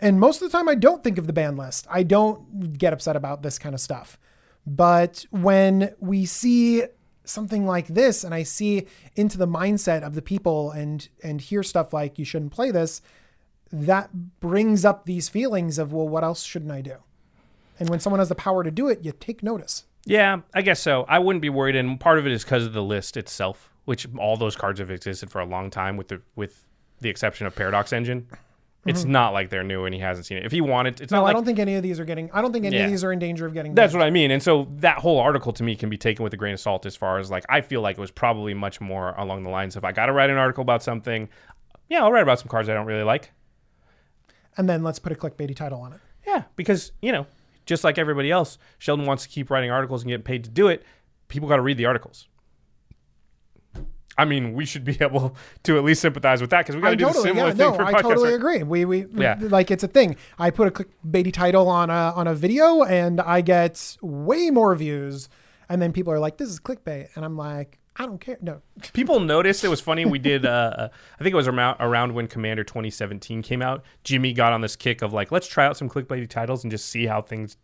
and 0.00 0.18
most 0.18 0.42
of 0.42 0.50
the 0.50 0.56
time, 0.56 0.68
I 0.68 0.74
don't 0.74 1.04
think 1.04 1.16
of 1.16 1.26
the 1.26 1.32
ban 1.32 1.56
list. 1.56 1.86
I 1.88 2.02
don't 2.02 2.76
get 2.76 2.92
upset 2.92 3.16
about 3.16 3.42
this 3.42 3.58
kind 3.58 3.74
of 3.74 3.80
stuff. 3.80 4.18
But 4.66 5.26
when 5.30 5.94
we 6.00 6.26
see 6.26 6.84
something 7.24 7.64
like 7.64 7.86
this, 7.86 8.24
and 8.24 8.34
I 8.34 8.42
see 8.42 8.86
into 9.14 9.38
the 9.38 9.46
mindset 9.46 10.02
of 10.02 10.14
the 10.14 10.22
people 10.22 10.70
and 10.72 11.08
and 11.22 11.40
hear 11.40 11.62
stuff 11.62 11.92
like 11.92 12.18
you 12.18 12.24
shouldn't 12.24 12.52
play 12.52 12.70
this, 12.70 13.00
that 13.72 14.40
brings 14.40 14.84
up 14.84 15.04
these 15.04 15.28
feelings 15.28 15.78
of 15.78 15.92
well, 15.92 16.08
what 16.08 16.24
else 16.24 16.42
shouldn't 16.42 16.72
I 16.72 16.80
do? 16.80 16.96
And 17.78 17.88
when 17.88 18.00
someone 18.00 18.20
has 18.20 18.28
the 18.28 18.34
power 18.34 18.64
to 18.64 18.70
do 18.70 18.88
it, 18.88 19.04
you 19.04 19.12
take 19.12 19.42
notice. 19.42 19.84
Yeah, 20.06 20.40
I 20.52 20.62
guess 20.62 20.80
so. 20.80 21.04
I 21.08 21.18
wouldn't 21.18 21.40
be 21.42 21.48
worried, 21.50 21.76
and 21.76 21.98
part 21.98 22.18
of 22.18 22.26
it 22.26 22.32
is 22.32 22.44
because 22.44 22.66
of 22.66 22.72
the 22.72 22.82
list 22.82 23.16
itself, 23.16 23.70
which 23.86 24.06
all 24.18 24.36
those 24.36 24.54
cards 24.56 24.80
have 24.80 24.90
existed 24.90 25.30
for 25.30 25.40
a 25.40 25.46
long 25.46 25.70
time, 25.70 25.96
with 25.96 26.08
the 26.08 26.20
with 26.36 26.64
the 27.00 27.08
exception 27.08 27.46
of 27.46 27.54
Paradox 27.56 27.92
Engine. 27.92 28.26
It's 28.86 29.04
not 29.06 29.32
like 29.32 29.48
they're 29.48 29.64
new 29.64 29.86
and 29.86 29.94
he 29.94 30.00
hasn't 30.02 30.26
seen 30.26 30.36
it. 30.36 30.44
If 30.44 30.52
he 30.52 30.60
wanted, 30.60 31.00
it's 31.00 31.10
Mm-hmm. 31.10 31.14
No, 31.14 31.20
not 31.22 31.30
I 31.30 31.32
don't 31.32 31.46
think 31.46 31.58
any 31.58 31.74
of 31.76 31.82
these 31.82 31.98
are 31.98 32.04
getting. 32.04 32.30
I 32.32 32.42
don't 32.42 32.52
think 32.52 32.66
any 32.66 32.76
Yeah. 32.76 32.84
of 32.84 32.90
these 32.90 33.02
are 33.02 33.12
in 33.14 33.18
danger 33.18 33.46
of 33.46 33.54
getting. 33.54 33.74
That's 33.74 33.94
what 33.94 34.02
I 34.02 34.10
mean. 34.10 34.30
And 34.30 34.42
so 34.42 34.68
that 34.80 34.98
whole 34.98 35.18
article 35.20 35.54
to 35.54 35.62
me 35.62 35.74
can 35.74 35.88
be 35.88 35.96
taken 35.96 36.22
with 36.22 36.34
a 36.34 36.36
grain 36.36 36.52
of 36.52 36.60
salt 36.60 36.84
as 36.84 36.94
far 36.94 37.18
as 37.18 37.30
like 37.30 37.46
I 37.48 37.62
feel 37.62 37.80
like 37.80 37.96
it 37.96 38.00
was 38.02 38.10
probably 38.10 38.52
much 38.52 38.82
more 38.82 39.12
along 39.16 39.42
the 39.44 39.48
lines 39.48 39.76
of 39.76 39.86
I 39.86 39.92
got 39.92 40.06
to 40.06 40.12
write 40.12 40.28
an 40.28 40.36
article 40.36 40.60
about 40.60 40.82
something. 40.82 41.30
Yeah, 41.88 42.02
I'll 42.04 42.12
write 42.12 42.22
about 42.24 42.40
some 42.40 42.48
cards 42.48 42.68
I 42.68 42.74
don't 42.74 42.84
really 42.84 43.04
like. 43.04 43.32
And 44.58 44.68
then 44.68 44.82
let's 44.82 44.98
put 44.98 45.12
a 45.12 45.14
clickbaity 45.14 45.56
title 45.56 45.80
on 45.80 45.94
it. 45.94 46.00
Yeah, 46.26 46.42
because, 46.54 46.92
you 47.00 47.10
know, 47.12 47.26
just 47.66 47.84
like 47.84 47.98
everybody 47.98 48.30
else, 48.30 48.58
Sheldon 48.78 49.06
wants 49.06 49.22
to 49.24 49.28
keep 49.28 49.50
writing 49.50 49.70
articles 49.70 50.02
and 50.02 50.10
get 50.10 50.24
paid 50.24 50.44
to 50.44 50.50
do 50.50 50.68
it. 50.68 50.82
People 51.28 51.48
got 51.48 51.56
to 51.56 51.62
read 51.62 51.76
the 51.76 51.86
articles. 51.86 52.28
I 54.16 54.24
mean, 54.24 54.54
we 54.54 54.64
should 54.64 54.84
be 54.84 54.96
able 55.00 55.34
to 55.64 55.76
at 55.76 55.84
least 55.84 56.00
sympathize 56.02 56.40
with 56.40 56.50
that 56.50 56.60
because 56.60 56.76
we 56.76 56.82
got 56.82 56.90
to 56.90 56.96
do 56.96 57.06
totally, 57.06 57.22
the 57.22 57.28
similar 57.30 57.48
yeah, 57.48 57.54
thing 57.54 57.70
no, 57.70 57.74
for 57.74 57.82
I 57.84 57.92
podcasts. 57.94 58.02
totally 58.02 58.28
right? 58.28 58.34
agree. 58.34 58.62
We, 58.62 58.84
we, 58.84 59.06
Yeah. 59.20 59.38
like 59.40 59.70
it's 59.70 59.82
a 59.82 59.88
thing. 59.88 60.16
I 60.38 60.50
put 60.50 60.68
a 60.68 60.70
clickbaity 60.70 61.32
title 61.32 61.68
on 61.68 61.90
a 61.90 62.12
on 62.14 62.26
a 62.28 62.34
video, 62.34 62.82
and 62.84 63.20
I 63.20 63.40
get 63.40 63.96
way 64.00 64.50
more 64.50 64.74
views, 64.76 65.28
and 65.68 65.82
then 65.82 65.92
people 65.92 66.12
are 66.12 66.20
like, 66.20 66.36
"This 66.36 66.48
is 66.48 66.60
clickbait," 66.60 67.08
and 67.16 67.24
I'm 67.24 67.36
like, 67.36 67.80
"I 67.96 68.06
don't 68.06 68.20
care." 68.20 68.38
No, 68.40 68.62
people 68.92 69.20
noticed 69.20 69.64
it 69.64 69.68
was 69.68 69.80
funny. 69.80 70.04
We 70.04 70.18
did 70.18 70.46
uh, 70.46 70.88
i 71.18 71.22
think 71.22 71.32
it 71.32 71.36
was 71.36 71.48
around, 71.48 72.14
when 72.14 72.26
commander 72.26 72.64
2017 72.64 73.42
came 73.42 73.62
out. 73.62 73.84
Jimmy 74.02 74.32
got 74.32 74.52
on 74.52 74.60
this 74.60 74.76
kick 74.76 75.02
of 75.02 75.12
like 75.12 75.32
let's 75.32 75.46
try 75.46 75.66
out 75.66 75.76
some 75.76 75.88
clickbaity 75.88 76.28
titles 76.28 76.64
and 76.64 76.70
just 76.70 76.86
see 76.86 77.06
how 77.06 77.22
things 77.22 77.56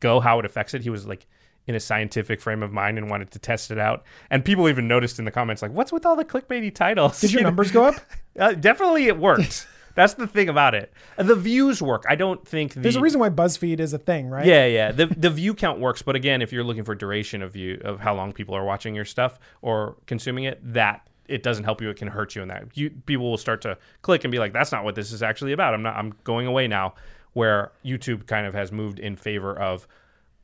go 0.00 0.20
how 0.20 0.38
it 0.38 0.44
affects 0.44 0.74
it. 0.74 0.82
He 0.82 0.90
was 0.90 1.06
like 1.06 1.26
in 1.66 1.74
a 1.74 1.80
scientific 1.80 2.40
frame 2.40 2.62
of 2.62 2.72
mind 2.72 2.98
and 2.98 3.08
wanted 3.08 3.30
to 3.30 3.38
test 3.38 3.70
it 3.70 3.78
out. 3.78 4.04
And 4.30 4.44
people 4.44 4.68
even 4.68 4.86
noticed 4.86 5.18
in 5.18 5.24
the 5.24 5.30
comments 5.30 5.62
like 5.62 5.72
what's 5.72 5.92
with 5.92 6.04
all 6.06 6.16
the 6.16 6.24
clickbaity 6.24 6.74
titles? 6.74 7.20
Did 7.20 7.32
your 7.32 7.42
numbers 7.50 7.70
go 7.70 7.84
up? 7.84 7.94
uh, 8.38 8.52
definitely 8.52 9.06
it 9.06 9.18
worked 9.18 9.66
that's 9.94 10.14
the 10.14 10.26
thing 10.26 10.48
about 10.48 10.74
it 10.74 10.92
the 11.16 11.34
views 11.34 11.80
work 11.82 12.04
i 12.08 12.14
don't 12.14 12.46
think 12.46 12.74
the, 12.74 12.80
There's 12.80 12.96
a 12.96 13.00
reason 13.00 13.20
why 13.20 13.30
BuzzFeed 13.30 13.80
is 13.80 13.92
a 13.92 13.98
thing, 13.98 14.28
right? 14.28 14.46
yeah, 14.46 14.66
yeah. 14.66 14.92
The 14.92 15.06
the 15.06 15.30
view 15.30 15.54
count 15.54 15.80
works, 15.80 16.02
but 16.02 16.14
again, 16.16 16.42
if 16.42 16.52
you're 16.52 16.64
looking 16.64 16.84
for 16.84 16.94
duration 16.94 17.42
of 17.42 17.52
view 17.52 17.80
of 17.84 18.00
how 18.00 18.14
long 18.14 18.32
people 18.32 18.54
are 18.54 18.64
watching 18.64 18.94
your 18.94 19.04
stuff 19.04 19.38
or 19.62 19.96
consuming 20.06 20.44
it, 20.44 20.60
that 20.72 21.08
it 21.26 21.42
doesn't 21.42 21.64
help 21.64 21.80
you. 21.80 21.88
It 21.90 21.96
can 21.96 22.08
hurt 22.08 22.34
you 22.36 22.42
in 22.42 22.48
that. 22.48 22.76
You 22.76 22.90
people 22.90 23.30
will 23.30 23.38
start 23.38 23.62
to 23.62 23.78
click 24.02 24.24
and 24.24 24.30
be 24.32 24.38
like, 24.38 24.52
"That's 24.52 24.72
not 24.72 24.84
what 24.84 24.94
this 24.94 25.12
is 25.12 25.22
actually 25.22 25.52
about." 25.52 25.74
I'm 25.74 25.82
not. 25.82 25.96
I'm 25.96 26.14
going 26.24 26.46
away 26.46 26.68
now. 26.68 26.94
Where 27.32 27.72
YouTube 27.84 28.26
kind 28.26 28.46
of 28.46 28.54
has 28.54 28.70
moved 28.70 28.98
in 28.98 29.16
favor 29.16 29.58
of 29.58 29.88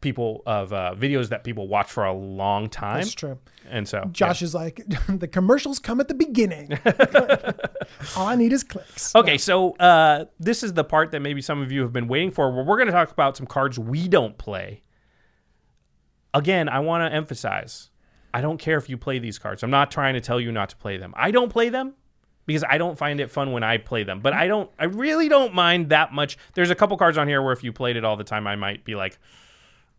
people 0.00 0.42
of 0.46 0.72
uh, 0.72 0.94
videos 0.96 1.28
that 1.28 1.44
people 1.44 1.68
watch 1.68 1.90
for 1.90 2.04
a 2.04 2.12
long 2.12 2.68
time. 2.68 3.00
That's 3.00 3.14
true. 3.14 3.38
And 3.68 3.86
so 3.86 4.08
Josh 4.12 4.42
is 4.42 4.54
like, 4.54 4.82
the 5.08 5.28
commercials 5.28 5.78
come 5.78 6.00
at 6.00 6.08
the 6.08 6.14
beginning. 6.14 6.78
All 8.16 8.26
I 8.26 8.34
need 8.34 8.52
is 8.52 8.64
clicks. 8.64 9.14
Okay, 9.14 9.38
so 9.38 9.72
uh, 9.76 10.26
this 10.38 10.62
is 10.62 10.72
the 10.72 10.84
part 10.84 11.10
that 11.12 11.20
maybe 11.20 11.42
some 11.42 11.60
of 11.60 11.70
you 11.70 11.82
have 11.82 11.92
been 11.92 12.08
waiting 12.08 12.30
for, 12.30 12.50
where 12.50 12.64
we're 12.64 12.76
going 12.76 12.86
to 12.86 12.92
talk 12.92 13.10
about 13.10 13.36
some 13.36 13.46
cards 13.46 13.78
we 13.78 14.08
don't 14.08 14.38
play. 14.38 14.82
Again, 16.32 16.68
I 16.68 16.80
want 16.80 17.10
to 17.10 17.14
emphasize 17.14 17.90
I 18.32 18.40
don't 18.40 18.58
care 18.58 18.78
if 18.78 18.88
you 18.88 18.96
play 18.96 19.18
these 19.18 19.38
cards. 19.38 19.62
I'm 19.62 19.70
not 19.70 19.90
trying 19.90 20.14
to 20.14 20.20
tell 20.20 20.40
you 20.40 20.52
not 20.52 20.70
to 20.70 20.76
play 20.76 20.96
them. 20.96 21.12
I 21.16 21.30
don't 21.30 21.50
play 21.50 21.68
them 21.68 21.94
because 22.46 22.64
I 22.68 22.78
don't 22.78 22.96
find 22.96 23.20
it 23.20 23.30
fun 23.30 23.52
when 23.52 23.62
I 23.62 23.78
play 23.78 24.04
them. 24.04 24.20
But 24.20 24.32
I 24.32 24.46
don't, 24.46 24.70
I 24.78 24.84
really 24.84 25.28
don't 25.28 25.54
mind 25.54 25.90
that 25.90 26.12
much. 26.12 26.38
There's 26.54 26.70
a 26.70 26.74
couple 26.74 26.96
cards 26.96 27.18
on 27.18 27.28
here 27.28 27.42
where 27.42 27.52
if 27.52 27.64
you 27.64 27.72
played 27.72 27.96
it 27.96 28.04
all 28.04 28.16
the 28.16 28.24
time, 28.24 28.46
I 28.46 28.56
might 28.56 28.84
be 28.84 28.94
like, 28.94 29.18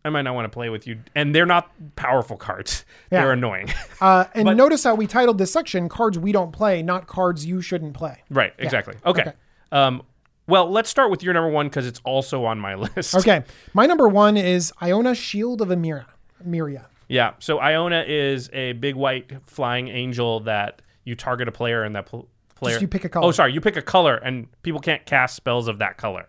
I 0.04 0.10
might 0.10 0.22
not 0.22 0.34
want 0.34 0.44
to 0.46 0.48
play 0.54 0.68
with 0.68 0.86
you. 0.86 0.98
And 1.14 1.34
they're 1.34 1.46
not 1.46 1.70
powerful 1.96 2.36
cards, 2.36 2.84
Yeah. 3.10 3.20
they're 3.22 3.32
annoying. 3.32 3.72
Uh, 4.00 4.24
and 4.34 4.44
But- 4.46 4.56
notice 4.56 4.82
how 4.84 4.94
we 4.96 5.06
titled 5.06 5.38
this 5.38 5.52
section 5.52 5.88
"Cards 5.88 6.18
We 6.18 6.32
Don't 6.32 6.50
Play," 6.52 6.82
not 6.82 7.06
cards 7.06 7.46
you 7.46 7.60
shouldn't 7.62 7.94
play. 7.94 8.22
Right, 8.30 8.52
exactly. 8.58 8.96
Okay. 9.06 9.22
okay. 9.22 9.32
Um, 9.70 10.02
Well, 10.48 10.68
let's 10.70 10.90
start 10.90 11.10
with 11.12 11.22
your 11.22 11.32
number 11.34 11.48
one 11.50 11.68
because 11.68 11.86
it's 11.86 12.00
also 12.04 12.44
on 12.44 12.58
my 12.58 12.74
list. 12.96 13.14
Okay, 13.14 13.44
my 13.74 13.86
number 13.86 14.08
one 14.08 14.36
is 14.36 14.72
Iona 14.82 15.14
Shield 15.14 15.62
of 15.62 15.68
Emeria. 15.68 16.06
Miria. 16.44 16.86
Yeah. 17.08 17.34
So 17.38 17.60
Iona 17.60 18.04
is 18.06 18.50
a 18.52 18.72
big 18.72 18.96
white 18.96 19.30
flying 19.46 19.86
angel 19.86 20.40
that 20.40 20.82
you 21.04 21.14
target 21.14 21.46
a 21.46 21.52
player 21.52 21.84
and 21.84 21.94
that 21.94 22.06
pl- 22.06 22.26
player. 22.56 22.78
you 22.80 22.88
pick 22.88 23.04
a 23.04 23.08
color. 23.08 23.26
Oh, 23.26 23.30
sorry. 23.30 23.52
You 23.52 23.60
pick 23.60 23.76
a 23.76 23.82
color 23.82 24.16
and 24.16 24.48
people 24.62 24.80
can't 24.80 25.04
cast 25.06 25.36
spells 25.36 25.68
of 25.68 25.78
that 25.78 25.96
color. 25.96 26.26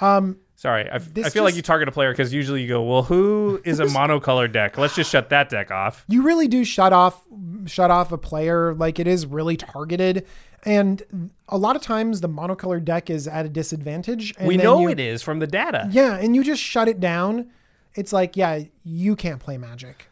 Um, 0.00 0.38
Sorry. 0.56 0.88
I, 0.88 0.96
I 0.96 1.00
feel 1.30 1.42
like 1.42 1.56
you 1.56 1.62
target 1.62 1.88
a 1.88 1.92
player 1.92 2.12
because 2.12 2.32
usually 2.32 2.62
you 2.62 2.68
go, 2.68 2.82
well, 2.82 3.02
who 3.02 3.60
is 3.64 3.80
a 3.80 3.86
monocolor 3.86 4.50
deck? 4.50 4.78
Let's 4.78 4.94
just 4.94 5.10
shut 5.10 5.28
that 5.30 5.48
deck 5.48 5.70
off. 5.70 6.04
you 6.08 6.22
really 6.22 6.48
do 6.48 6.64
shut 6.64 6.92
off 6.92 7.22
shut 7.66 7.90
off 7.90 8.12
a 8.12 8.18
player 8.18 8.74
like 8.74 8.98
it 8.98 9.06
is 9.06 9.26
really 9.26 9.56
targeted 9.56 10.26
and 10.66 11.30
a 11.48 11.56
lot 11.58 11.76
of 11.76 11.82
times 11.82 12.20
the 12.20 12.28
monocolored 12.28 12.84
deck 12.84 13.08
is 13.10 13.26
at 13.26 13.44
a 13.46 13.48
disadvantage 13.48 14.34
and 14.38 14.46
we 14.46 14.56
know 14.58 14.80
you- 14.80 14.88
it 14.90 15.00
is 15.00 15.22
from 15.22 15.38
the 15.38 15.46
data. 15.46 15.88
yeah 15.90 16.16
and 16.16 16.36
you 16.36 16.44
just 16.44 16.62
shut 16.62 16.88
it 16.88 17.00
down 17.00 17.50
it's 17.94 18.12
like 18.12 18.36
yeah 18.36 18.60
you 18.84 19.16
can't 19.16 19.40
play 19.40 19.56
magic 19.56 20.08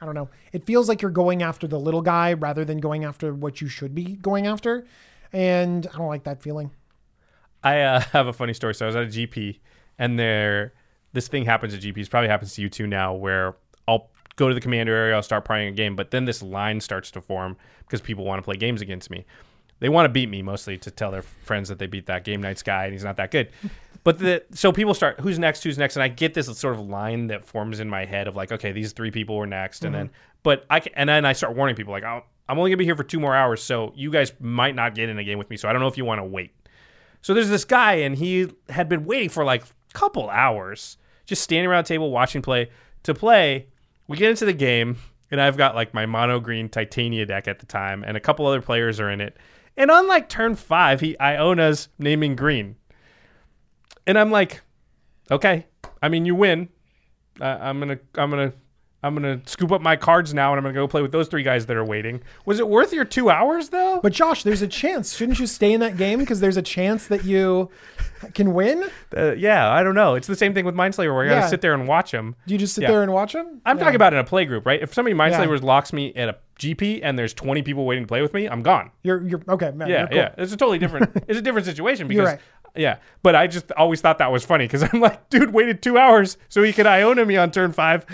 i 0.00 0.06
don't 0.06 0.14
know 0.14 0.28
it 0.52 0.64
feels 0.64 0.88
like 0.88 1.02
you're 1.02 1.10
going 1.10 1.42
after 1.42 1.66
the 1.66 1.78
little 1.78 2.02
guy 2.02 2.32
rather 2.32 2.64
than 2.64 2.78
going 2.78 3.04
after 3.04 3.34
what 3.34 3.60
you 3.60 3.68
should 3.68 3.94
be 3.94 4.16
going 4.16 4.46
after 4.46 4.86
and 5.34 5.86
i 5.94 5.98
don't 5.98 6.08
like 6.08 6.24
that 6.24 6.42
feeling 6.42 6.70
I 7.64 7.80
uh, 7.80 8.00
have 8.12 8.28
a 8.28 8.32
funny 8.32 8.54
story. 8.54 8.74
So 8.74 8.84
I 8.84 8.88
was 8.88 8.96
at 8.96 9.04
a 9.04 9.06
GP, 9.06 9.58
and 9.98 10.18
there, 10.18 10.74
this 11.12 11.26
thing 11.28 11.44
happens 11.44 11.74
at 11.74 11.80
GPs. 11.80 12.08
Probably 12.08 12.28
happens 12.28 12.54
to 12.54 12.62
you 12.62 12.68
too 12.68 12.86
now, 12.86 13.14
where 13.14 13.56
I'll 13.88 14.10
go 14.36 14.48
to 14.48 14.54
the 14.54 14.60
commander 14.60 14.94
area, 14.94 15.14
I'll 15.14 15.22
start 15.22 15.44
playing 15.44 15.68
a 15.68 15.72
game, 15.72 15.96
but 15.96 16.10
then 16.10 16.24
this 16.24 16.42
line 16.42 16.80
starts 16.80 17.10
to 17.12 17.20
form 17.20 17.56
because 17.80 18.00
people 18.00 18.24
want 18.24 18.38
to 18.38 18.42
play 18.42 18.56
games 18.56 18.82
against 18.82 19.10
me. 19.10 19.24
They 19.80 19.88
want 19.88 20.06
to 20.06 20.08
beat 20.08 20.28
me 20.28 20.42
mostly 20.42 20.78
to 20.78 20.90
tell 20.90 21.10
their 21.10 21.22
friends 21.22 21.68
that 21.68 21.78
they 21.78 21.86
beat 21.86 22.06
that 22.06 22.24
game 22.24 22.40
nights 22.40 22.62
guy 22.62 22.84
and 22.84 22.92
he's 22.92 23.04
not 23.04 23.16
that 23.16 23.30
good. 23.30 23.50
But 24.02 24.18
the 24.18 24.44
so 24.52 24.70
people 24.70 24.92
start 24.92 25.18
who's 25.20 25.38
next, 25.38 25.62
who's 25.62 25.78
next, 25.78 25.96
and 25.96 26.02
I 26.02 26.08
get 26.08 26.34
this 26.34 26.46
sort 26.58 26.74
of 26.74 26.80
line 26.86 27.28
that 27.28 27.42
forms 27.42 27.80
in 27.80 27.88
my 27.88 28.04
head 28.04 28.28
of 28.28 28.36
like, 28.36 28.52
okay, 28.52 28.70
these 28.70 28.92
three 28.92 29.10
people 29.10 29.34
were 29.34 29.46
next, 29.46 29.82
and 29.82 29.94
then 29.94 30.10
but 30.42 30.66
I 30.68 30.82
and 30.92 31.08
then 31.08 31.24
I 31.24 31.32
start 31.32 31.56
warning 31.56 31.74
people 31.74 31.92
like, 31.92 32.02
oh, 32.02 32.22
I'm 32.46 32.58
only 32.58 32.70
gonna 32.70 32.76
be 32.76 32.84
here 32.84 32.96
for 32.96 33.02
two 33.02 33.18
more 33.18 33.34
hours, 33.34 33.62
so 33.62 33.94
you 33.96 34.10
guys 34.10 34.34
might 34.40 34.74
not 34.74 34.94
get 34.94 35.08
in 35.08 35.18
a 35.18 35.24
game 35.24 35.38
with 35.38 35.48
me, 35.48 35.56
so 35.56 35.70
I 35.70 35.72
don't 35.72 35.80
know 35.80 35.88
if 35.88 35.96
you 35.96 36.04
want 36.04 36.18
to 36.18 36.24
wait. 36.24 36.52
So 37.24 37.32
there's 37.32 37.48
this 37.48 37.64
guy, 37.64 37.94
and 37.94 38.14
he 38.14 38.48
had 38.68 38.86
been 38.86 39.06
waiting 39.06 39.30
for 39.30 39.46
like 39.46 39.62
a 39.64 39.94
couple 39.94 40.28
hours, 40.28 40.98
just 41.24 41.40
standing 41.40 41.70
around 41.70 41.86
the 41.86 41.88
table 41.88 42.10
watching 42.10 42.42
play 42.42 42.68
to 43.04 43.14
play. 43.14 43.68
We 44.06 44.18
get 44.18 44.28
into 44.28 44.44
the 44.44 44.52
game, 44.52 44.98
and 45.30 45.40
I've 45.40 45.56
got 45.56 45.74
like 45.74 45.94
my 45.94 46.04
mono 46.04 46.38
green 46.38 46.68
Titania 46.68 47.24
deck 47.24 47.48
at 47.48 47.60
the 47.60 47.66
time, 47.66 48.04
and 48.04 48.14
a 48.14 48.20
couple 48.20 48.46
other 48.46 48.60
players 48.60 49.00
are 49.00 49.10
in 49.10 49.22
it. 49.22 49.38
And 49.74 49.90
on 49.90 50.06
like 50.06 50.28
turn 50.28 50.54
five, 50.54 51.00
he 51.00 51.16
Iona's 51.18 51.88
naming 51.98 52.36
green, 52.36 52.76
and 54.06 54.18
I'm 54.18 54.30
like, 54.30 54.60
okay, 55.30 55.66
I 56.02 56.10
mean 56.10 56.26
you 56.26 56.34
win. 56.34 56.68
Uh, 57.40 57.56
I'm 57.58 57.78
gonna, 57.78 58.00
I'm 58.16 58.28
gonna, 58.28 58.52
I'm 59.04 59.14
gonna 59.14 59.40
scoop 59.46 59.70
up 59.72 59.80
my 59.82 59.96
cards 59.96 60.32
now, 60.34 60.52
and 60.52 60.58
I'm 60.58 60.64
gonna 60.64 60.74
go 60.74 60.88
play 60.88 61.02
with 61.02 61.12
those 61.12 61.28
three 61.28 61.42
guys 61.42 61.66
that 61.66 61.76
are 61.76 61.84
waiting. 61.84 62.22
Was 62.46 62.58
it 62.58 62.68
worth 62.68 62.92
your 62.92 63.04
two 63.04 63.30
hours 63.30 63.68
though? 63.68 64.00
but 64.02 64.12
josh 64.12 64.42
there's 64.42 64.62
a 64.62 64.66
chance 64.68 65.14
shouldn't 65.16 65.38
you 65.38 65.46
stay 65.46 65.72
in 65.72 65.80
that 65.80 65.96
game 65.96 66.18
because 66.18 66.40
there's 66.40 66.56
a 66.56 66.62
chance 66.62 67.06
that 67.08 67.24
you 67.24 67.70
can 68.32 68.54
win 68.54 68.84
Uh, 69.16 69.32
yeah, 69.34 69.70
I 69.70 69.82
don't 69.82 69.94
know. 69.94 70.14
It's 70.14 70.26
the 70.26 70.34
same 70.36 70.54
thing 70.54 70.64
with 70.64 70.74
Mindslaver 70.74 71.14
where 71.14 71.24
you 71.24 71.30
Yeah. 71.30 71.38
gotta 71.40 71.48
sit 71.50 71.60
there 71.60 71.74
and 71.74 71.86
watch 71.86 72.10
them. 72.12 72.34
do 72.46 72.54
you 72.54 72.58
just 72.58 72.74
sit 72.74 72.82
Yeah. 72.82 72.88
there 72.92 73.02
and 73.02 73.12
watch 73.12 73.34
them 73.34 73.60
I'm 73.66 73.78
talking 73.78 73.94
about 73.96 74.12
in 74.14 74.18
a 74.18 74.24
play 74.24 74.44
group, 74.46 74.64
right? 74.66 74.80
If 74.82 74.94
somebody 74.94 75.14
Mindslavers 75.14 75.60
Yeah. 75.60 75.66
locks 75.66 75.92
me 75.92 76.12
at 76.14 76.28
a 76.30 76.36
GP 76.58 77.00
and 77.02 77.18
there's 77.18 77.34
20 77.34 77.62
people 77.62 77.84
waiting 77.84 78.04
to 78.04 78.08
play 78.08 78.22
with 78.22 78.32
me, 78.32 78.46
I'm 78.46 78.62
gone. 78.62 78.90
you're 79.02 79.22
you're 79.26 79.42
okay 79.48 79.70
man, 79.72 79.88
Yeah, 79.88 79.98
you're 79.98 80.06
cool. 80.08 80.16
yeah. 80.16 80.28
It's 80.38 80.52
a 80.52 80.56
totally 80.56 80.78
different. 80.78 81.10
it's 81.28 81.38
a 81.38 81.42
different 81.42 81.66
situation 81.66 82.08
because. 82.12 82.26
Right. 82.28 82.40
Yeah, 82.76 82.98
but 83.22 83.36
I 83.36 83.46
just 83.46 83.70
always 83.72 84.00
thought 84.00 84.18
that 84.18 84.32
was 84.32 84.44
funny 84.44 84.64
because 84.64 84.82
I'm 84.92 85.00
like, 85.00 85.30
dude, 85.30 85.52
waited 85.52 85.80
two 85.82 85.96
hours 85.96 86.36
so 86.48 86.62
he 86.62 86.72
could 86.72 86.86
Iona 86.86 87.24
me 87.24 87.36
on 87.36 87.50
turn 87.52 87.72
five. 87.72 88.04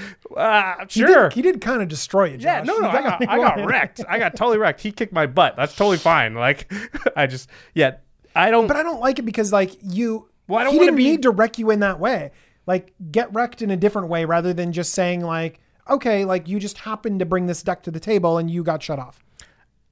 He 0.89 1.01
sure. 1.01 1.29
did, 1.29 1.33
he 1.33 1.43
did 1.43 1.61
kind 1.61 1.81
of 1.83 1.89
destroy 1.89 2.25
you, 2.33 2.37
Josh. 2.37 2.45
yeah, 2.45 2.63
no, 2.63 2.79
no, 2.79 2.89
I 2.89 3.03
got, 3.03 3.29
I 3.29 3.37
got 3.39 3.65
wrecked. 3.67 4.03
I 4.09 4.19
got 4.19 4.37
totally 4.37 4.59
wrecked. 4.59 4.81
He 4.81 4.93
kicked 4.93 5.13
my 5.13 5.27
butt. 5.27 5.57
That's 5.57 5.75
totally 5.75 5.97
fine. 5.97 6.35
Like, 6.35 6.71
I 7.17 7.27
just, 7.27 7.49
yeah, 7.75 7.97
I 8.37 8.51
don't. 8.51 8.67
But 8.67 8.77
I 8.77 8.83
don't 8.83 9.01
like 9.01 9.19
it 9.19 9.23
because 9.23 9.53
like 9.53 9.77
you 9.83 10.29
Well, 10.47 10.59
I 10.61 10.65
don't 10.65 10.75
he 10.75 10.79
didn't 10.79 10.97
be- 10.97 11.05
need 11.05 11.23
to 11.23 11.31
wreck 11.31 11.59
you 11.59 11.71
in 11.71 11.81
that 11.81 11.99
way. 11.99 12.31
Like 12.67 12.93
get 13.11 13.33
wrecked 13.33 13.63
in 13.63 13.71
a 13.71 13.77
different 13.77 14.09
way 14.09 14.25
rather 14.27 14.53
than 14.53 14.73
just 14.73 14.93
saying 14.93 15.23
like, 15.23 15.59
okay, 15.89 16.25
like 16.25 16.47
you 16.49 16.61
just 16.61 16.79
happened 16.79 17.19
to 17.21 17.25
bring 17.25 17.47
this 17.47 17.63
deck 17.63 17.83
to 17.85 17.91
the 17.91 17.99
table 17.99 18.37
and 18.39 18.51
you 18.51 18.63
got 18.63 18.83
shut 18.83 18.99
off. 18.99 19.25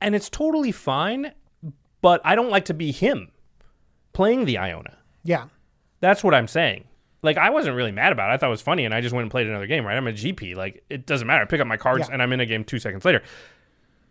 and 0.00 0.14
it's 0.14 0.28
totally 0.28 0.70
fine, 0.72 1.32
but 2.02 2.20
I 2.24 2.34
don't 2.36 2.50
like 2.50 2.66
to 2.66 2.74
be 2.74 2.92
him 2.92 3.30
playing 4.18 4.44
the 4.46 4.58
Iona. 4.58 4.96
Yeah. 5.22 5.44
That's 6.00 6.24
what 6.24 6.34
I'm 6.34 6.48
saying. 6.48 6.84
Like 7.22 7.36
I 7.36 7.50
wasn't 7.50 7.76
really 7.76 7.92
mad 7.92 8.10
about 8.12 8.30
it. 8.30 8.34
I 8.34 8.36
thought 8.36 8.48
it 8.48 8.50
was 8.50 8.62
funny, 8.62 8.84
and 8.84 8.92
I 8.92 9.00
just 9.00 9.14
went 9.14 9.22
and 9.22 9.30
played 9.30 9.46
another 9.46 9.66
game. 9.66 9.84
Right? 9.86 9.96
I'm 9.96 10.06
a 10.08 10.12
GP. 10.12 10.56
Like 10.56 10.84
it 10.90 11.06
doesn't 11.06 11.26
matter. 11.26 11.42
I 11.42 11.46
pick 11.46 11.60
up 11.60 11.66
my 11.66 11.76
cards 11.76 12.06
Yeah. 12.08 12.14
and 12.14 12.22
I'm 12.22 12.32
in 12.32 12.40
a 12.40 12.46
game 12.46 12.64
two 12.64 12.78
seconds 12.80 13.04
later. 13.04 13.22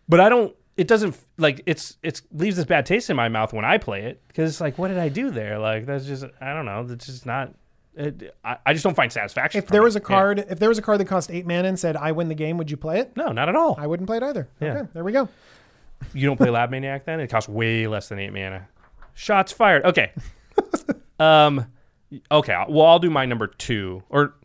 But 0.09 0.19
I 0.21 0.29
don't. 0.29 0.55
It 0.77 0.87
doesn't 0.87 1.17
like 1.37 1.61
it's 1.65 1.97
it's 2.03 2.21
leaves 2.31 2.55
this 2.55 2.65
bad 2.65 2.85
taste 2.85 3.09
in 3.09 3.15
my 3.15 3.27
mouth 3.29 3.51
when 3.51 3.65
I 3.65 3.77
play 3.77 4.03
it 4.03 4.21
because 4.27 4.49
it's 4.49 4.61
like, 4.61 4.77
what 4.77 4.87
did 4.89 4.97
I 4.97 5.09
do 5.09 5.29
there? 5.31 5.59
Like 5.59 5.85
that's 5.85 6.05
just 6.05 6.23
I 6.39 6.53
don't 6.53 6.65
know. 6.65 6.83
That's 6.85 7.05
just 7.05 7.25
not. 7.25 7.53
It, 7.95 8.35
I, 8.45 8.57
I 8.65 8.73
just 8.73 8.83
don't 8.83 8.93
find 8.95 9.11
satisfaction. 9.11 9.59
If 9.59 9.67
there 9.69 9.81
it. 9.81 9.85
was 9.85 9.95
a 9.95 9.99
Yeah. 9.99 10.05
card, 10.05 10.45
if 10.49 10.59
there 10.59 10.69
was 10.69 10.77
a 10.77 10.83
card 10.83 10.99
that 10.99 11.05
cost 11.05 11.31
eight 11.31 11.45
mana 11.47 11.67
and 11.67 11.79
said 11.79 11.97
I 11.97 12.11
win 12.13 12.27
the 12.29 12.35
game, 12.35 12.57
would 12.59 12.69
you 12.69 12.77
play 12.77 12.99
it? 12.99 13.17
no, 13.17 13.31
not 13.31 13.49
at 13.49 13.55
all. 13.55 13.75
I 13.79 13.87
wouldn't 13.87 14.05
play 14.07 14.17
it 14.17 14.23
either. 14.23 14.47
Yeah. 14.61 14.73
Okay, 14.79 14.87
there 14.93 15.03
we 15.03 15.11
go. 15.13 15.27
You 16.13 16.27
don't 16.27 16.37
play 16.37 16.49
Lab 16.51 16.69
Maniac 16.69 17.05
then? 17.05 17.19
It 17.19 17.27
costs 17.29 17.49
way 17.49 17.87
less 17.87 18.07
than 18.09 18.19
eight 18.19 18.31
mana. 18.33 18.67
Shots 19.17 19.51
fired. 19.51 19.83
Okay. 19.85 20.11
um. 21.19 21.65
Okay. 22.31 22.55
Well, 22.69 22.85
I'll 22.85 22.99
do 22.99 23.09
my 23.09 23.25
number 23.25 23.47
two, 23.47 24.03
or 24.09 24.35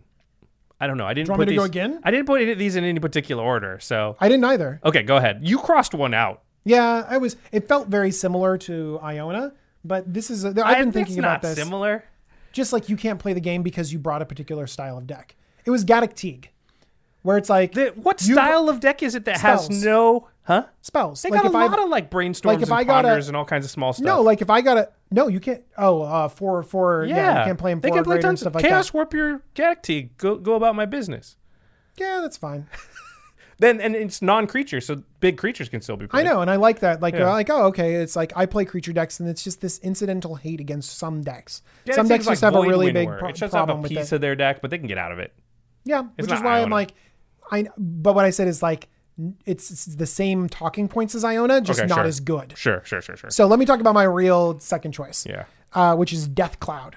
I 0.81 0.87
don't 0.87 0.97
know. 0.97 1.07
I 1.07 1.15
didn't 1.15 1.27
Do 1.27 1.33
you 1.33 1.33
want 1.39 1.41
put 1.43 1.49
me 1.49 1.55
to 1.55 1.57
go 1.59 1.63
these- 1.63 1.69
again? 1.71 2.01
I 2.03 2.11
didn't 2.11 2.27
put 2.27 2.41
any- 2.41 2.55
these 2.55 2.75
in 2.75 2.83
any 2.85 2.99
particular 2.99 3.45
order. 3.45 3.79
So 3.81 4.17
I 4.19 4.29
didn't 4.29 4.45
either. 4.47 4.81
okay, 4.85 5.03
go 5.03 5.17
ahead. 5.17 5.41
You 5.43 5.59
crossed 5.59 5.95
one 5.95 6.15
out. 6.15 6.43
Yeah, 6.65 7.05
I 7.09 7.19
was. 7.19 7.37
It 7.53 7.69
felt 7.69 7.89
very 7.89 8.11
similar 8.11 8.57
to 8.59 8.99
Iona, 9.03 9.53
but 9.85 10.13
this 10.13 10.31
is. 10.31 10.45
A, 10.45 10.49
I've 10.49 10.55
been 10.55 10.65
I- 10.67 10.83
thinking 10.91 11.03
it's 11.03 11.19
about 11.19 11.43
not 11.43 11.43
this. 11.43 11.55
Similar. 11.57 12.05
Just 12.53 12.73
like 12.73 12.89
you 12.89 12.97
can't 12.97 13.19
play 13.19 13.33
the 13.33 13.41
game 13.41 13.63
because 13.63 13.93
you 13.93 13.99
brought 13.99 14.23
a 14.23 14.27
particular 14.27 14.67
style 14.67 14.99
of 14.99 15.07
deck. 15.07 15.37
It 15.65 15.71
was 15.71 15.85
Gaddock 15.85 16.15
Teeg, 16.15 16.47
where 17.23 17.37
it's 17.39 17.49
like 17.49 17.73
The, 17.73 17.91
what 17.97 18.21
you- 18.27 18.35
style 18.35 18.69
of 18.69 18.81
deck 18.81 19.03
is 19.03 19.15
it 19.15 19.25
that 19.27 19.39
has 19.41 19.71
no? 19.71 20.29
Huh? 20.45 20.65
spells. 20.81 21.23
They 21.23 21.31
like 21.31 21.43
got 21.43 21.47
if 21.51 21.55
a 21.55 21.59
I 21.59 21.67
lot 21.67 21.79
of 21.79 21.89
like 21.89 22.11
brainstorms 22.11 22.45
like 22.47 22.57
if 22.63 22.65
and 22.65 22.73
I 22.73 22.83
got 22.85 23.05
a- 23.05 23.15
and 23.15 23.37
all 23.37 23.45
kinds 23.45 23.65
of 23.65 23.71
small 23.71 23.93
stuff. 23.93 24.05
no, 24.05 24.23
like 24.23 24.43
if 24.43 24.51
I 24.51 24.61
got 24.61 24.77
a 24.77 24.89
no, 25.13 25.29
you 25.29 25.39
can't. 25.39 25.63
Oh, 25.79 26.03
uh, 26.03 26.29
four 26.29 26.63
four. 26.65 27.05
Yeah, 27.09 27.17
yeah, 27.17 27.39
you 27.41 27.45
can't 27.47 27.59
play 27.59 27.71
them 27.73 27.81
They 27.81 27.91
can 27.91 28.03
play 28.03 28.19
tons 28.19 28.41
of 28.41 28.45
stuff 28.45 28.55
like 28.57 28.65
chaos 28.65 28.87
that. 28.89 28.95
warp 28.95 29.15
your 29.15 29.43
Teeg. 29.55 30.11
Go 30.17 30.37
go 30.37 30.55
about 30.55 30.75
my 30.75 30.85
business. 30.87 31.37
Yeah, 31.97 32.21
that's 32.23 32.37
fine. 32.37 32.67
Then 33.59 33.81
and 33.81 33.95
it's 33.95 34.21
non-creature, 34.21 34.81
so 34.81 35.05
big 35.21 35.37
creatures 35.39 35.69
can 35.69 35.81
still 35.83 35.97
be 35.97 36.09
I 36.11 36.25
know, 36.25 36.41
and 36.41 36.51
I 36.51 36.57
like 36.57 36.81
that. 36.81 37.01
Like, 37.01 37.15
Yeah. 37.15 37.31
like, 37.31 37.49
oh, 37.49 37.67
okay. 37.67 37.95
It's 37.95 38.17
like 38.17 38.33
I 38.35 38.45
play 38.47 38.65
creature 38.65 38.93
decks, 38.93 39.21
and 39.21 39.29
it's 39.29 39.45
just 39.45 39.61
this 39.61 39.79
incidental 39.81 40.35
hate 40.35 40.59
against 40.59 40.99
some 40.99 41.23
decks. 41.23 41.63
Yeah, 41.85 41.95
some 41.95 42.09
decks 42.09 42.25
just 42.27 42.43
like 42.43 42.53
have 42.53 42.61
a 42.61 42.67
really 42.67 42.91
big 42.91 43.07
pro- 43.07 43.29
It 43.29 43.37
shuts 43.37 43.55
off 43.55 43.67
problem 43.67 43.79
a 43.79 43.83
with 43.83 43.91
piece 43.93 44.11
it. 44.11 44.17
of 44.17 44.21
their 44.21 44.35
deck, 44.35 44.63
but 44.63 44.73
they 44.73 44.79
can 44.79 44.89
get 44.89 44.99
out 44.99 45.13
of 45.13 45.21
it. 45.21 45.33
Yeah, 45.85 46.07
which 46.17 46.33
is 46.33 46.41
why 46.41 46.61
I'm 46.61 46.71
like, 46.71 46.95
I. 47.53 47.69
But 47.79 48.17
what 48.17 48.25
I 48.25 48.31
said 48.31 48.49
is 48.49 48.65
like, 48.65 48.89
it's, 49.47 49.71
it's 49.71 49.85
the 49.97 50.07
same 50.07 50.49
talking 50.49 50.89
points 50.89 51.15
as 51.15 51.25
Iona, 51.25 51.61
just 51.61 51.81
Okay, 51.81 51.87
not 51.89 51.97
sure. 51.97 52.05
as 52.05 52.21
good. 52.21 52.55
Sure, 52.57 52.83
sure, 52.85 53.01
sure, 53.03 53.17
sure. 53.17 53.31
So 53.31 53.47
let 53.47 53.59
me 53.59 53.67
talk 53.67 53.81
about 53.81 53.95
my 53.95 54.05
real 54.05 54.59
second 54.59 54.93
choice. 54.93 55.27
Yeah. 55.27 55.45
Uh, 55.73 55.95
which 55.97 56.13
is 56.13 56.29
Death 56.29 56.61
Cloud, 56.61 56.97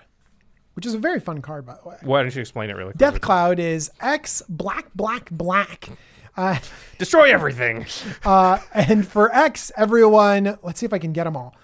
which 0.73 0.85
is 0.85 0.93
a 0.93 0.97
very 0.97 1.19
fun 1.19 1.41
card, 1.41 1.65
by 1.65 1.75
the 1.81 1.87
way. 1.89 1.95
Why 2.01 2.21
don't 2.21 2.33
you 2.35 2.41
explain 2.41 2.69
it 2.69 2.73
really 2.73 2.91
quick? 2.91 2.97
Death 2.97 3.21
Cloud 3.21 3.59
is 3.59 3.89
X 4.01 4.41
black 4.49 4.87
black 4.95 5.29
black. 5.31 5.89
Uh, 6.37 6.57
Destroy 6.97 7.31
everything. 7.31 7.85
uh, 8.25 8.59
and 8.73 9.07
for 9.07 9.33
X, 9.33 9.71
everyone, 9.77 10.57
let's 10.63 10.79
see 10.81 10.85
if 10.85 10.91
I 10.93 10.97
can 10.99 11.13
get 11.13 11.23
them 11.23 11.37
all. 11.37 11.55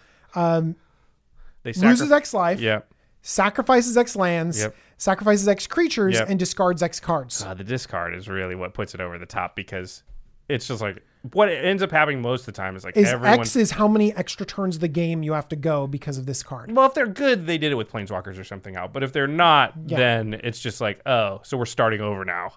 They 1.64 1.74
Loses 1.74 2.12
X 2.12 2.34
life, 2.34 2.60
Yeah. 2.60 2.82
sacrifices 3.22 3.98
X 3.98 4.16
lands, 4.16 4.60
Yep. 4.62 4.76
sacrifices 4.98 5.48
X 5.48 5.68
creatures, 5.68 6.16
Yep. 6.16 6.30
and 6.30 6.40
discards 6.40 6.82
X 6.82 7.00
cards. 7.00 7.44
Uh, 7.44 7.54
the 7.54 7.64
discard 7.64 8.16
is 8.16 8.28
really 8.28 8.56
what 8.56 8.74
puts 8.74 8.96
it 8.96 9.02
over 9.02 9.18
the 9.20 9.26
top 9.26 9.56
because 9.56 10.04
it's 10.52 10.68
just 10.68 10.82
like 10.82 11.04
what 11.34 11.50
it 11.50 11.64
ends 11.64 11.84
up 11.84 11.92
happening 11.92 12.22
most 12.22 12.42
of 12.42 12.46
the 12.48 12.52
time 12.54 12.76
is 12.76 12.84
like 12.84 12.98
Is 12.98 13.08
everyone. 13.10 13.40
X 13.42 13.56
is 13.56 13.72
how 13.72 13.88
many 13.88 14.14
extra 14.16 14.46
turns 14.46 14.76
of 14.76 14.82
the 14.82 14.88
game 14.88 15.22
you 15.24 15.34
have 15.34 15.48
to 15.50 15.56
go 15.56 15.86
because 15.88 16.18
of 16.18 16.26
this 16.26 16.42
card. 16.44 16.72
well, 16.72 16.86
if 16.88 16.94
they're 16.96 17.06
good, 17.08 17.46
they 17.46 17.58
did 17.58 17.72
it 17.72 17.76
with 17.76 17.92
planeswalkers 17.92 18.40
or 18.40 18.44
something 18.44 18.76
out. 18.76 18.92
But 18.94 19.04
if 19.04 19.14
they're 19.14 19.28
not, 19.28 19.74
Yeah. 19.86 19.98
then 19.98 20.34
it's 20.44 20.60
just 20.60 20.82
like, 20.82 21.00
oh, 21.06 21.40
so 21.44 21.58
we're 21.58 21.66
starting 21.66 22.02
over 22.02 22.26
now. 22.26 22.54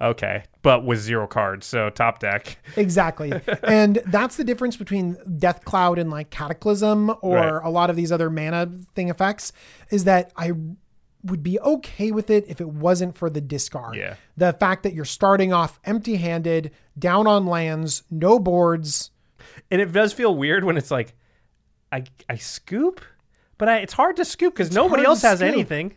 Okay, 0.00 0.44
but 0.62 0.84
with 0.84 1.00
zero 1.00 1.26
cards, 1.26 1.66
so 1.66 1.90
top 1.90 2.20
deck. 2.20 2.58
Exactly. 2.76 3.32
and 3.64 4.00
that's 4.06 4.36
the 4.36 4.44
difference 4.44 4.76
between 4.76 5.16
Death 5.38 5.64
Cloud 5.64 5.98
and 5.98 6.08
like 6.10 6.30
Cataclysm 6.30 7.12
or 7.20 7.34
Right. 7.36 7.60
a 7.64 7.68
lot 7.70 7.90
of 7.90 7.96
these 7.96 8.12
other 8.12 8.30
mana 8.30 8.70
thing 8.94 9.08
effects 9.08 9.52
is 9.90 10.04
that 10.04 10.32
I 10.36 10.52
would 11.24 11.42
be 11.42 11.58
okay 11.60 12.10
with 12.12 12.30
it 12.30 12.44
if 12.48 12.60
it 12.60 12.68
wasn't 12.68 13.16
for 13.16 13.28
the 13.28 13.40
discard. 13.40 13.96
Yeah. 13.96 14.14
The 14.36 14.52
fact 14.52 14.82
that 14.84 14.94
you're 14.94 15.04
starting 15.04 15.52
off 15.52 15.80
empty 15.84 16.16
handed, 16.16 16.70
down 16.98 17.26
on 17.26 17.46
lands, 17.46 18.04
no 18.10 18.38
boards. 18.38 19.10
And 19.70 19.80
it 19.80 19.92
does 19.92 20.12
feel 20.12 20.34
weird 20.34 20.64
when 20.64 20.76
it's 20.76 20.90
like, 20.90 21.14
I 21.90 22.04
I 22.28 22.36
scoop, 22.36 23.00
but 23.56 23.68
I, 23.68 23.78
it's 23.78 23.92
hard 23.94 24.16
to 24.16 24.24
scoop 24.24 24.54
because 24.54 24.72
nobody 24.72 25.04
else 25.04 25.22
has 25.22 25.38
scoop. 25.38 25.52
anything. 25.52 25.96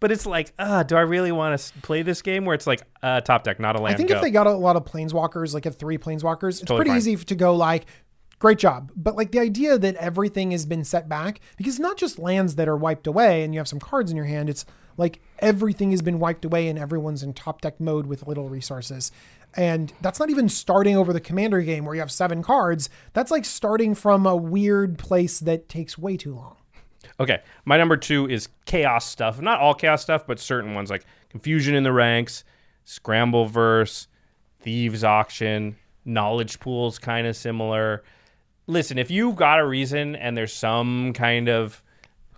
But 0.00 0.10
it's 0.10 0.26
like, 0.26 0.52
uh, 0.58 0.82
do 0.82 0.96
I 0.96 1.02
really 1.02 1.30
want 1.30 1.60
to 1.60 1.72
play 1.80 2.02
this 2.02 2.22
game 2.22 2.44
where 2.44 2.54
it's 2.54 2.66
like 2.66 2.82
uh, 3.04 3.20
top 3.20 3.44
deck, 3.44 3.60
not 3.60 3.76
a 3.76 3.80
land? 3.80 3.94
I 3.94 3.96
think 3.96 4.08
go. 4.08 4.16
if 4.16 4.22
they 4.22 4.30
got 4.32 4.48
a 4.48 4.52
lot 4.52 4.74
of 4.74 4.84
planeswalkers, 4.84 5.54
like 5.54 5.62
have 5.64 5.76
three 5.76 5.96
planeswalkers, 5.96 6.48
it's 6.48 6.60
Totally 6.62 6.78
pretty 6.78 6.90
fine. 6.90 6.96
easy 6.98 7.16
to 7.16 7.34
go 7.36 7.54
like, 7.54 7.86
great 8.42 8.58
job. 8.58 8.90
But 8.96 9.14
like 9.14 9.30
the 9.30 9.38
idea 9.38 9.78
that 9.78 9.94
everything 9.94 10.50
has 10.50 10.66
been 10.66 10.82
set 10.82 11.08
back 11.08 11.40
because 11.56 11.74
it's 11.74 11.80
not 11.80 11.96
just 11.96 12.18
lands 12.18 12.56
that 12.56 12.68
are 12.68 12.76
wiped 12.76 13.06
away 13.06 13.44
and 13.44 13.54
you 13.54 13.60
have 13.60 13.68
some 13.68 13.78
cards 13.78 14.10
in 14.10 14.16
your 14.16 14.26
hand. 14.26 14.50
It's 14.50 14.66
like 14.96 15.20
everything 15.38 15.92
has 15.92 16.02
been 16.02 16.18
wiped 16.18 16.44
away 16.44 16.66
and 16.66 16.76
everyone's 16.76 17.22
in 17.22 17.34
top 17.34 17.60
deck 17.60 17.78
mode 17.78 18.06
with 18.06 18.26
little 18.26 18.48
resources. 18.48 19.12
And 19.54 19.92
that's 20.00 20.18
not 20.18 20.28
even 20.28 20.48
starting 20.48 20.96
over 20.96 21.12
the 21.12 21.20
commander 21.20 21.62
game 21.62 21.84
where 21.84 21.94
you 21.94 22.00
have 22.00 22.10
seven 22.10 22.42
cards. 22.42 22.90
That's 23.12 23.30
like 23.30 23.44
starting 23.44 23.94
from 23.94 24.26
a 24.26 24.34
weird 24.34 24.98
place 24.98 25.38
that 25.38 25.68
takes 25.68 25.96
way 25.96 26.16
too 26.16 26.34
long. 26.34 26.56
Okay, 27.20 27.42
my 27.64 27.78
number 27.78 27.96
two 27.96 28.28
is 28.28 28.48
chaos 28.64 29.08
stuff. 29.08 29.40
Not 29.40 29.60
all 29.60 29.72
chaos 29.72 30.02
stuff, 30.02 30.26
but 30.26 30.40
certain 30.40 30.74
ones 30.74 30.90
like 30.90 31.04
confusion 31.30 31.76
in 31.76 31.84
the 31.84 31.92
ranks, 31.92 32.42
Scrambleverse, 32.84 34.08
thieves 34.58 35.04
auction, 35.04 35.76
knowledge 36.04 36.58
pools, 36.58 36.98
kind 36.98 37.28
of 37.28 37.36
similar. 37.36 38.02
Listen, 38.72 38.96
if 38.96 39.10
you 39.10 39.32
got 39.34 39.58
a 39.58 39.66
reason 39.66 40.16
and 40.16 40.34
there's 40.34 40.52
some 40.52 41.12
kind 41.12 41.50
of 41.50 41.82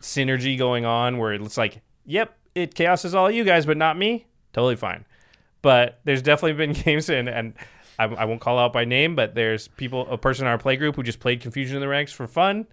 synergy 0.01 0.59
going 0.59 0.85
on 0.85 1.19
where 1.19 1.33
it's 1.33 1.57
like, 1.57 1.81
yep, 2.05 2.37
it 2.57 2.75
chaos 2.75 3.05
is 3.05 3.15
all 3.15 3.31
you 3.31 3.45
guys, 3.45 3.67
but 3.67 3.77
not 3.77 3.97
me, 3.97 4.27
totally 4.53 4.75
fine. 4.75 5.05
But 5.63 6.01
there's 6.03 6.23
definitely 6.23 6.55
been 6.55 6.73
games 6.85 7.09
and 7.09 7.29
and 7.29 7.55
I, 8.01 8.07
I 8.07 8.25
won't 8.25 8.41
call 8.41 8.59
out 8.59 8.73
by 8.73 8.85
name, 8.85 9.15
but 9.15 9.37
there's 9.37 9.69
people, 9.69 10.09
a 10.11 10.19
person 10.19 10.47
in 10.47 10.51
our 10.51 10.59
play 10.59 10.75
group 10.75 10.97
who 10.97 11.05
just 11.05 11.21
played 11.21 11.41
Confusion 11.41 11.77
in 11.77 11.81
the 11.81 11.87
Ranks 11.87 12.11
for 12.11 12.27
fun, 12.27 12.67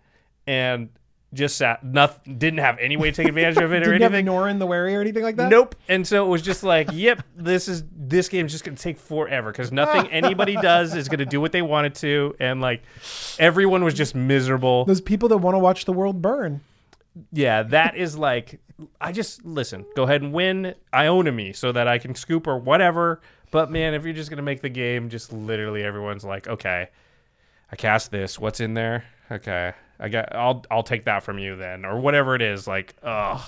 and 0.48 0.90
just 1.34 1.58
sat, 1.58 1.84
nothing, 1.84 2.38
didn't 2.38 2.60
have 2.60 2.78
any 2.80 2.98
way 2.98 3.10
to 3.10 3.16
take 3.16 3.28
advantage 3.28 3.58
of 3.58 3.72
it 3.74 3.84
or 3.84 3.92
Didn't 3.92 4.02
have 4.02 4.14
anything. 4.14 4.34
Norin 4.34 4.60
the 4.60 4.66
Wary 4.66 4.96
or 4.96 5.02
anything 5.02 5.24
like 5.24 5.38
that? 5.38 5.50
Nope. 5.50 5.76
And 5.88 6.06
so 6.06 6.26
it 6.26 6.30
was 6.30 6.42
just 6.42 6.64
like, 6.64 6.90
yep, 6.92 7.24
this 7.36 7.68
is 7.68 7.84
this 7.96 8.28
game's 8.28 8.52
just 8.52 8.64
gonna 8.64 8.78
take 8.78 8.98
forever 8.98 9.52
because 9.52 9.72
nothing 9.72 10.08
anybody 10.12 10.56
does 10.56 10.96
is 10.96 11.08
gonna 11.08 11.26
do 11.26 11.40
what 11.40 11.52
they 11.52 11.62
wanted 11.62 11.96
to, 11.96 12.36
and 12.40 12.60
like 12.60 12.84
everyone 13.40 13.84
was 13.84 13.94
just 13.94 14.16
miserable. 14.16 14.86
Those 14.86 15.02
people 15.02 15.30
that 15.30 15.38
want 15.38 15.56
to 15.56 15.60
watch 15.60 15.86
the 15.86 15.94
world 15.94 16.22
burn. 16.22 16.62
Yeah, 17.32 17.64
that 17.64 17.96
is 17.96 18.18
like, 18.18 18.60
I 19.00 19.12
just 19.12 19.46
listen. 19.46 19.86
Go 19.96 20.04
ahead 20.04 20.22
and 20.22 20.34
win. 20.34 20.76
I 20.92 21.06
Iona 21.06 21.32
me 21.32 21.54
so 21.54 21.72
that 21.72 21.88
I 21.88 21.98
can 21.98 22.16
scoop 22.16 22.48
or 22.48 22.58
whatever. 22.58 23.22
But 23.52 23.70
man, 23.70 23.94
if 23.94 24.04
you're 24.04 24.14
just 24.14 24.30
gonna 24.30 24.42
make 24.42 24.62
the 24.62 24.70
game, 24.70 25.10
just 25.10 25.32
literally 25.32 25.84
everyone's 25.84 26.24
like, 26.24 26.48
okay, 26.48 26.90
I 27.72 27.76
cast 27.76 28.12
this. 28.12 28.38
What's 28.40 28.60
in 28.60 28.74
there? 28.74 29.06
Okay, 29.30 29.74
I 30.02 30.10
got. 30.10 30.36
I'll 30.36 30.66
I'll 30.72 30.84
take 30.84 31.06
that 31.06 31.24
from 31.24 31.40
you 31.40 31.56
then, 31.56 31.86
or 31.86 32.00
whatever 32.00 32.36
it 32.36 32.42
is. 32.42 32.68
Like, 32.68 32.96
ugh. 33.04 33.42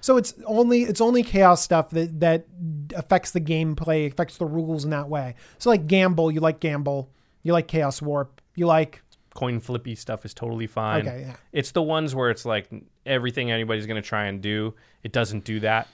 So 0.00 0.16
it's 0.16 0.34
only 0.44 0.82
it's 0.82 1.00
only 1.00 1.22
chaos 1.22 1.62
stuff 1.62 1.90
that 1.90 2.20
that 2.20 2.46
affects 2.94 3.30
the 3.30 3.40
gameplay, 3.40 4.10
affects 4.10 4.36
the 4.36 4.46
rules 4.46 4.84
in 4.84 4.90
that 4.90 5.08
way. 5.08 5.34
So 5.58 5.70
like 5.70 5.86
gamble, 5.86 6.30
you 6.30 6.40
like 6.40 6.60
gamble, 6.60 7.10
you 7.42 7.52
like 7.52 7.68
chaos 7.68 8.02
warp, 8.02 8.40
you 8.54 8.66
like 8.66 9.02
coin 9.34 9.60
flippy 9.60 9.94
stuff 9.94 10.24
is 10.24 10.34
totally 10.34 10.66
fine. 10.66 11.06
Okay, 11.06 11.20
yeah. 11.28 11.36
It's 11.52 11.70
the 11.72 11.82
ones 11.82 12.14
where 12.14 12.30
it's 12.30 12.44
like 12.44 12.68
everything 13.06 13.50
anybody's 13.50 13.86
going 13.86 14.00
to 14.00 14.08
try 14.08 14.26
and 14.26 14.40
do, 14.40 14.74
it 15.02 15.12
doesn't 15.12 15.44
do 15.44 15.60
that. 15.60 15.88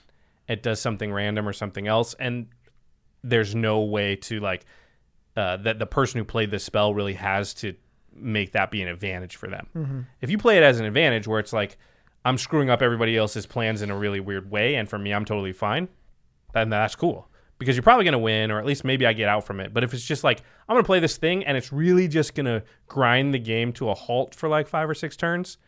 It 0.48 0.62
does 0.62 0.80
something 0.80 1.12
random 1.12 1.48
or 1.48 1.52
something 1.52 1.86
else 1.86 2.14
and 2.18 2.46
there's 3.22 3.54
no 3.54 3.80
way 3.80 4.16
to 4.16 4.38
like 4.40 4.66
uh, 5.36 5.56
that 5.56 5.78
the 5.78 5.86
person 5.86 6.18
who 6.18 6.24
played 6.24 6.50
this 6.50 6.62
spell 6.62 6.94
really 6.94 7.14
has 7.14 7.54
to 7.54 7.74
make 8.14 8.52
that 8.52 8.70
be 8.70 8.82
an 8.82 8.88
advantage 8.88 9.36
for 9.36 9.48
them. 9.48 9.66
Mm-hmm. 9.76 10.00
If 10.20 10.30
you 10.30 10.38
play 10.38 10.56
it 10.56 10.62
as 10.62 10.80
an 10.80 10.86
advantage 10.86 11.26
where 11.26 11.40
it's 11.40 11.52
like 11.52 11.76
I'm 12.24 12.38
screwing 12.38 12.70
up 12.70 12.82
everybody 12.82 13.16
else's 13.16 13.46
plans 13.46 13.82
in 13.82 13.90
a 13.90 13.96
really 13.96 14.20
weird 14.20 14.50
way 14.50 14.76
and 14.76 14.88
for 14.88 14.98
me 14.98 15.12
I'm 15.12 15.24
totally 15.24 15.52
fine, 15.52 15.88
then 16.52 16.70
that's 16.70 16.94
cool. 16.96 17.28
Because 17.58 17.76
you're 17.76 17.84
probably 17.84 18.04
going 18.04 18.12
to 18.12 18.18
win, 18.18 18.50
or 18.50 18.58
at 18.58 18.66
least 18.66 18.84
maybe 18.84 19.06
I 19.06 19.12
get 19.12 19.28
out 19.28 19.46
from 19.46 19.60
it. 19.60 19.72
But 19.72 19.84
if 19.84 19.94
it's 19.94 20.04
just 20.04 20.24
like, 20.24 20.42
I'm 20.68 20.74
going 20.74 20.82
to 20.82 20.86
play 20.86 20.98
this 20.98 21.16
thing 21.16 21.44
and 21.44 21.56
it's 21.56 21.72
really 21.72 22.08
just 22.08 22.34
going 22.34 22.46
to 22.46 22.64
grind 22.88 23.32
the 23.32 23.38
game 23.38 23.72
to 23.74 23.90
a 23.90 23.94
halt 23.94 24.34
for 24.34 24.48
like 24.48 24.66
five 24.66 24.90
or 24.90 24.94
six 24.94 25.16
turns, 25.16 25.58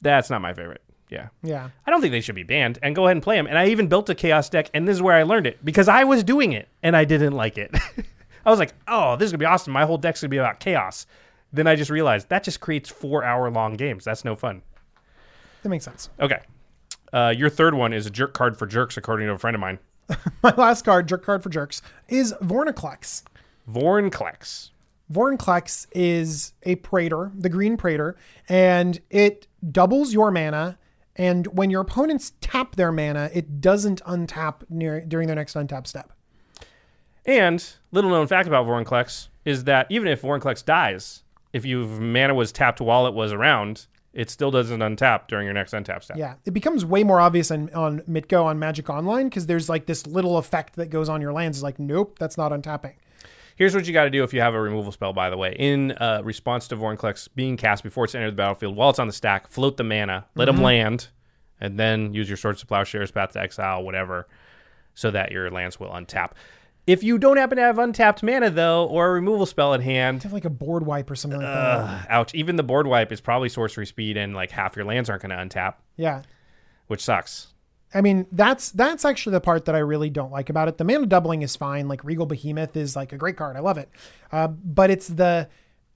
that's 0.00 0.30
not 0.30 0.40
my 0.40 0.54
favorite. 0.54 0.82
Yeah. 1.10 1.28
yeah. 1.42 1.70
I 1.86 1.90
don't 1.90 2.00
think 2.00 2.12
they 2.12 2.20
should 2.20 2.34
be 2.34 2.42
banned 2.42 2.78
and 2.82 2.94
go 2.94 3.06
ahead 3.06 3.16
and 3.16 3.22
play 3.22 3.36
them. 3.36 3.46
And 3.46 3.58
I 3.58 3.68
even 3.68 3.88
built 3.88 4.08
a 4.10 4.14
chaos 4.14 4.48
deck, 4.48 4.70
and 4.74 4.86
this 4.86 4.96
is 4.96 5.02
where 5.02 5.14
I 5.14 5.22
learned 5.22 5.46
it 5.46 5.64
because 5.64 5.88
I 5.88 6.04
was 6.04 6.24
doing 6.24 6.52
it 6.52 6.68
and 6.82 6.96
I 6.96 7.04
didn't 7.04 7.32
like 7.32 7.58
it. 7.58 7.74
I 8.46 8.50
was 8.50 8.58
like, 8.58 8.74
oh, 8.86 9.16
this 9.16 9.26
is 9.26 9.32
going 9.32 9.40
to 9.40 9.42
be 9.42 9.46
awesome. 9.46 9.72
My 9.72 9.84
whole 9.84 9.98
deck's 9.98 10.20
going 10.20 10.28
to 10.28 10.34
be 10.34 10.38
about 10.38 10.60
chaos. 10.60 11.06
Then 11.52 11.66
I 11.66 11.76
just 11.76 11.90
realized 11.90 12.28
that 12.28 12.44
just 12.44 12.60
creates 12.60 12.88
four 12.90 13.24
hour 13.24 13.50
long 13.50 13.74
games. 13.74 14.04
That's 14.04 14.24
no 14.24 14.36
fun. 14.36 14.62
That 15.62 15.68
makes 15.70 15.84
sense. 15.84 16.10
Okay. 16.20 16.40
Uh, 17.12 17.32
your 17.36 17.48
third 17.48 17.74
one 17.74 17.92
is 17.92 18.06
a 18.06 18.10
jerk 18.10 18.34
card 18.34 18.58
for 18.58 18.66
jerks, 18.66 18.96
according 18.96 19.26
to 19.28 19.32
a 19.32 19.38
friend 19.38 19.54
of 19.54 19.60
mine. 19.60 19.78
My 20.42 20.54
last 20.56 20.84
card, 20.84 21.08
jerk 21.08 21.24
card 21.24 21.42
for 21.42 21.48
jerks, 21.48 21.82
is 22.08 22.34
Vorinclex. 22.42 23.22
Vorinclex. 23.70 24.70
Vorinclex 25.12 25.86
is 25.92 26.52
a 26.64 26.76
Praetor, 26.76 27.32
the 27.34 27.48
green 27.48 27.76
Praetor, 27.76 28.16
and 28.48 29.00
it 29.10 29.46
doubles 29.70 30.12
your 30.12 30.30
mana. 30.30 30.78
And 31.16 31.46
when 31.48 31.70
your 31.70 31.80
opponents 31.80 32.32
tap 32.40 32.76
their 32.76 32.92
mana, 32.92 33.30
it 33.32 33.60
doesn't 33.60 34.02
untap 34.04 34.62
near 34.68 35.00
during 35.00 35.26
their 35.26 35.36
next 35.36 35.54
untap 35.54 35.86
step. 35.86 36.12
And 37.26 37.64
little 37.90 38.10
known 38.10 38.26
fact 38.26 38.46
about 38.46 38.66
Vorinclex 38.66 39.28
is 39.44 39.64
that 39.64 39.86
even 39.90 40.08
if 40.08 40.22
Vorinclex 40.22 40.64
dies, 40.64 41.24
if 41.58 41.66
your 41.66 41.86
mana 41.86 42.34
was 42.34 42.52
tapped 42.52 42.80
while 42.80 43.06
it 43.06 43.12
was 43.12 43.32
around, 43.32 43.86
it 44.14 44.30
still 44.30 44.50
doesn't 44.50 44.80
untap 44.80 45.28
during 45.28 45.44
your 45.44 45.54
next 45.54 45.72
untap 45.74 46.02
step. 46.02 46.16
Yeah, 46.16 46.34
it 46.46 46.52
becomes 46.52 46.84
way 46.84 47.04
more 47.04 47.20
obvious 47.20 47.50
on, 47.50 47.68
on 47.74 48.00
Mitgo 48.08 48.44
on 48.44 48.58
Magic 48.58 48.88
Online 48.88 49.28
because 49.28 49.46
there's 49.46 49.68
like 49.68 49.86
this 49.86 50.06
little 50.06 50.38
effect 50.38 50.76
that 50.76 50.86
goes 50.86 51.08
on 51.08 51.20
your 51.20 51.32
lands. 51.32 51.58
It's 51.58 51.62
like, 51.62 51.78
nope, 51.78 52.18
that's 52.18 52.38
not 52.38 52.52
untapping. 52.52 52.94
Here's 53.56 53.74
what 53.74 53.86
you 53.86 53.92
got 53.92 54.04
to 54.04 54.10
do 54.10 54.22
if 54.22 54.32
you 54.32 54.40
have 54.40 54.54
a 54.54 54.60
removal 54.60 54.92
spell, 54.92 55.12
by 55.12 55.30
the 55.30 55.36
way. 55.36 55.54
In 55.58 55.92
uh, 55.92 56.22
response 56.22 56.68
to 56.68 56.76
Vorinclex 56.76 57.28
being 57.34 57.56
cast 57.56 57.82
before 57.82 58.04
it's 58.04 58.14
entered 58.14 58.30
the 58.30 58.36
battlefield, 58.36 58.76
while 58.76 58.90
it's 58.90 59.00
on 59.00 59.08
the 59.08 59.12
stack, 59.12 59.48
float 59.48 59.76
the 59.76 59.84
mana, 59.84 60.26
let 60.36 60.44
them 60.44 60.62
land, 60.62 61.08
and 61.60 61.78
then 61.78 62.14
use 62.14 62.28
your 62.28 62.36
Swords 62.36 62.60
to 62.60 62.66
Plowshares, 62.66 63.10
Path 63.10 63.32
to 63.32 63.40
Exile, 63.40 63.82
whatever, 63.82 64.28
so 64.94 65.10
that 65.10 65.32
your 65.32 65.50
lands 65.50 65.80
will 65.80 65.90
untap. 65.90 66.32
If 66.88 67.02
you 67.02 67.18
don't 67.18 67.36
happen 67.36 67.56
to 67.56 67.62
have 67.62 67.78
untapped 67.78 68.22
mana, 68.22 68.50
though, 68.50 68.86
or 68.86 69.08
a 69.08 69.12
removal 69.12 69.44
spell 69.46 69.74
in 69.74 69.80
hand, 69.82 70.22
Have 70.22 70.32
like 70.32 70.44
a 70.46 70.50
board 70.50 70.86
wipe 70.86 71.10
or 71.10 71.14
something 71.16 71.40
like 71.40 71.46
that. 71.48 72.06
ouch, 72.10 72.34
even 72.34 72.56
the 72.56 72.62
board 72.62 72.86
wipe 72.86 73.12
is 73.12 73.20
probably 73.20 73.48
sorcery 73.48 73.86
speed, 73.86 74.16
and 74.16 74.34
like 74.34 74.50
half 74.50 74.74
your 74.74 74.84
lands 74.86 75.10
aren't 75.10 75.22
going 75.22 75.30
to 75.30 75.36
untap, 75.58 75.74
Yeah. 75.96 76.22
which 76.86 77.02
sucks. 77.04 77.48
I 77.94 78.00
mean, 78.00 78.26
that's 78.32 78.70
that's 78.70 79.04
actually 79.04 79.32
the 79.32 79.40
part 79.40 79.64
that 79.66 79.74
I 79.74 79.78
really 79.78 80.10
don't 80.10 80.30
like 80.32 80.50
about 80.50 80.68
it. 80.68 80.76
The 80.78 80.84
mana 80.84 81.06
doubling 81.06 81.42
is 81.42 81.56
fine. 81.56 81.88
Like 81.88 82.04
Regal 82.04 82.26
Behemoth 82.26 82.76
is 82.76 82.94
like 82.96 83.12
a 83.12 83.16
great 83.16 83.36
card. 83.36 83.56
I 83.56 83.60
love 83.60 83.78
it. 83.78 83.88
Uh, 84.30 84.48
but 84.48 84.90
it's 84.90 85.08
the 85.08 85.48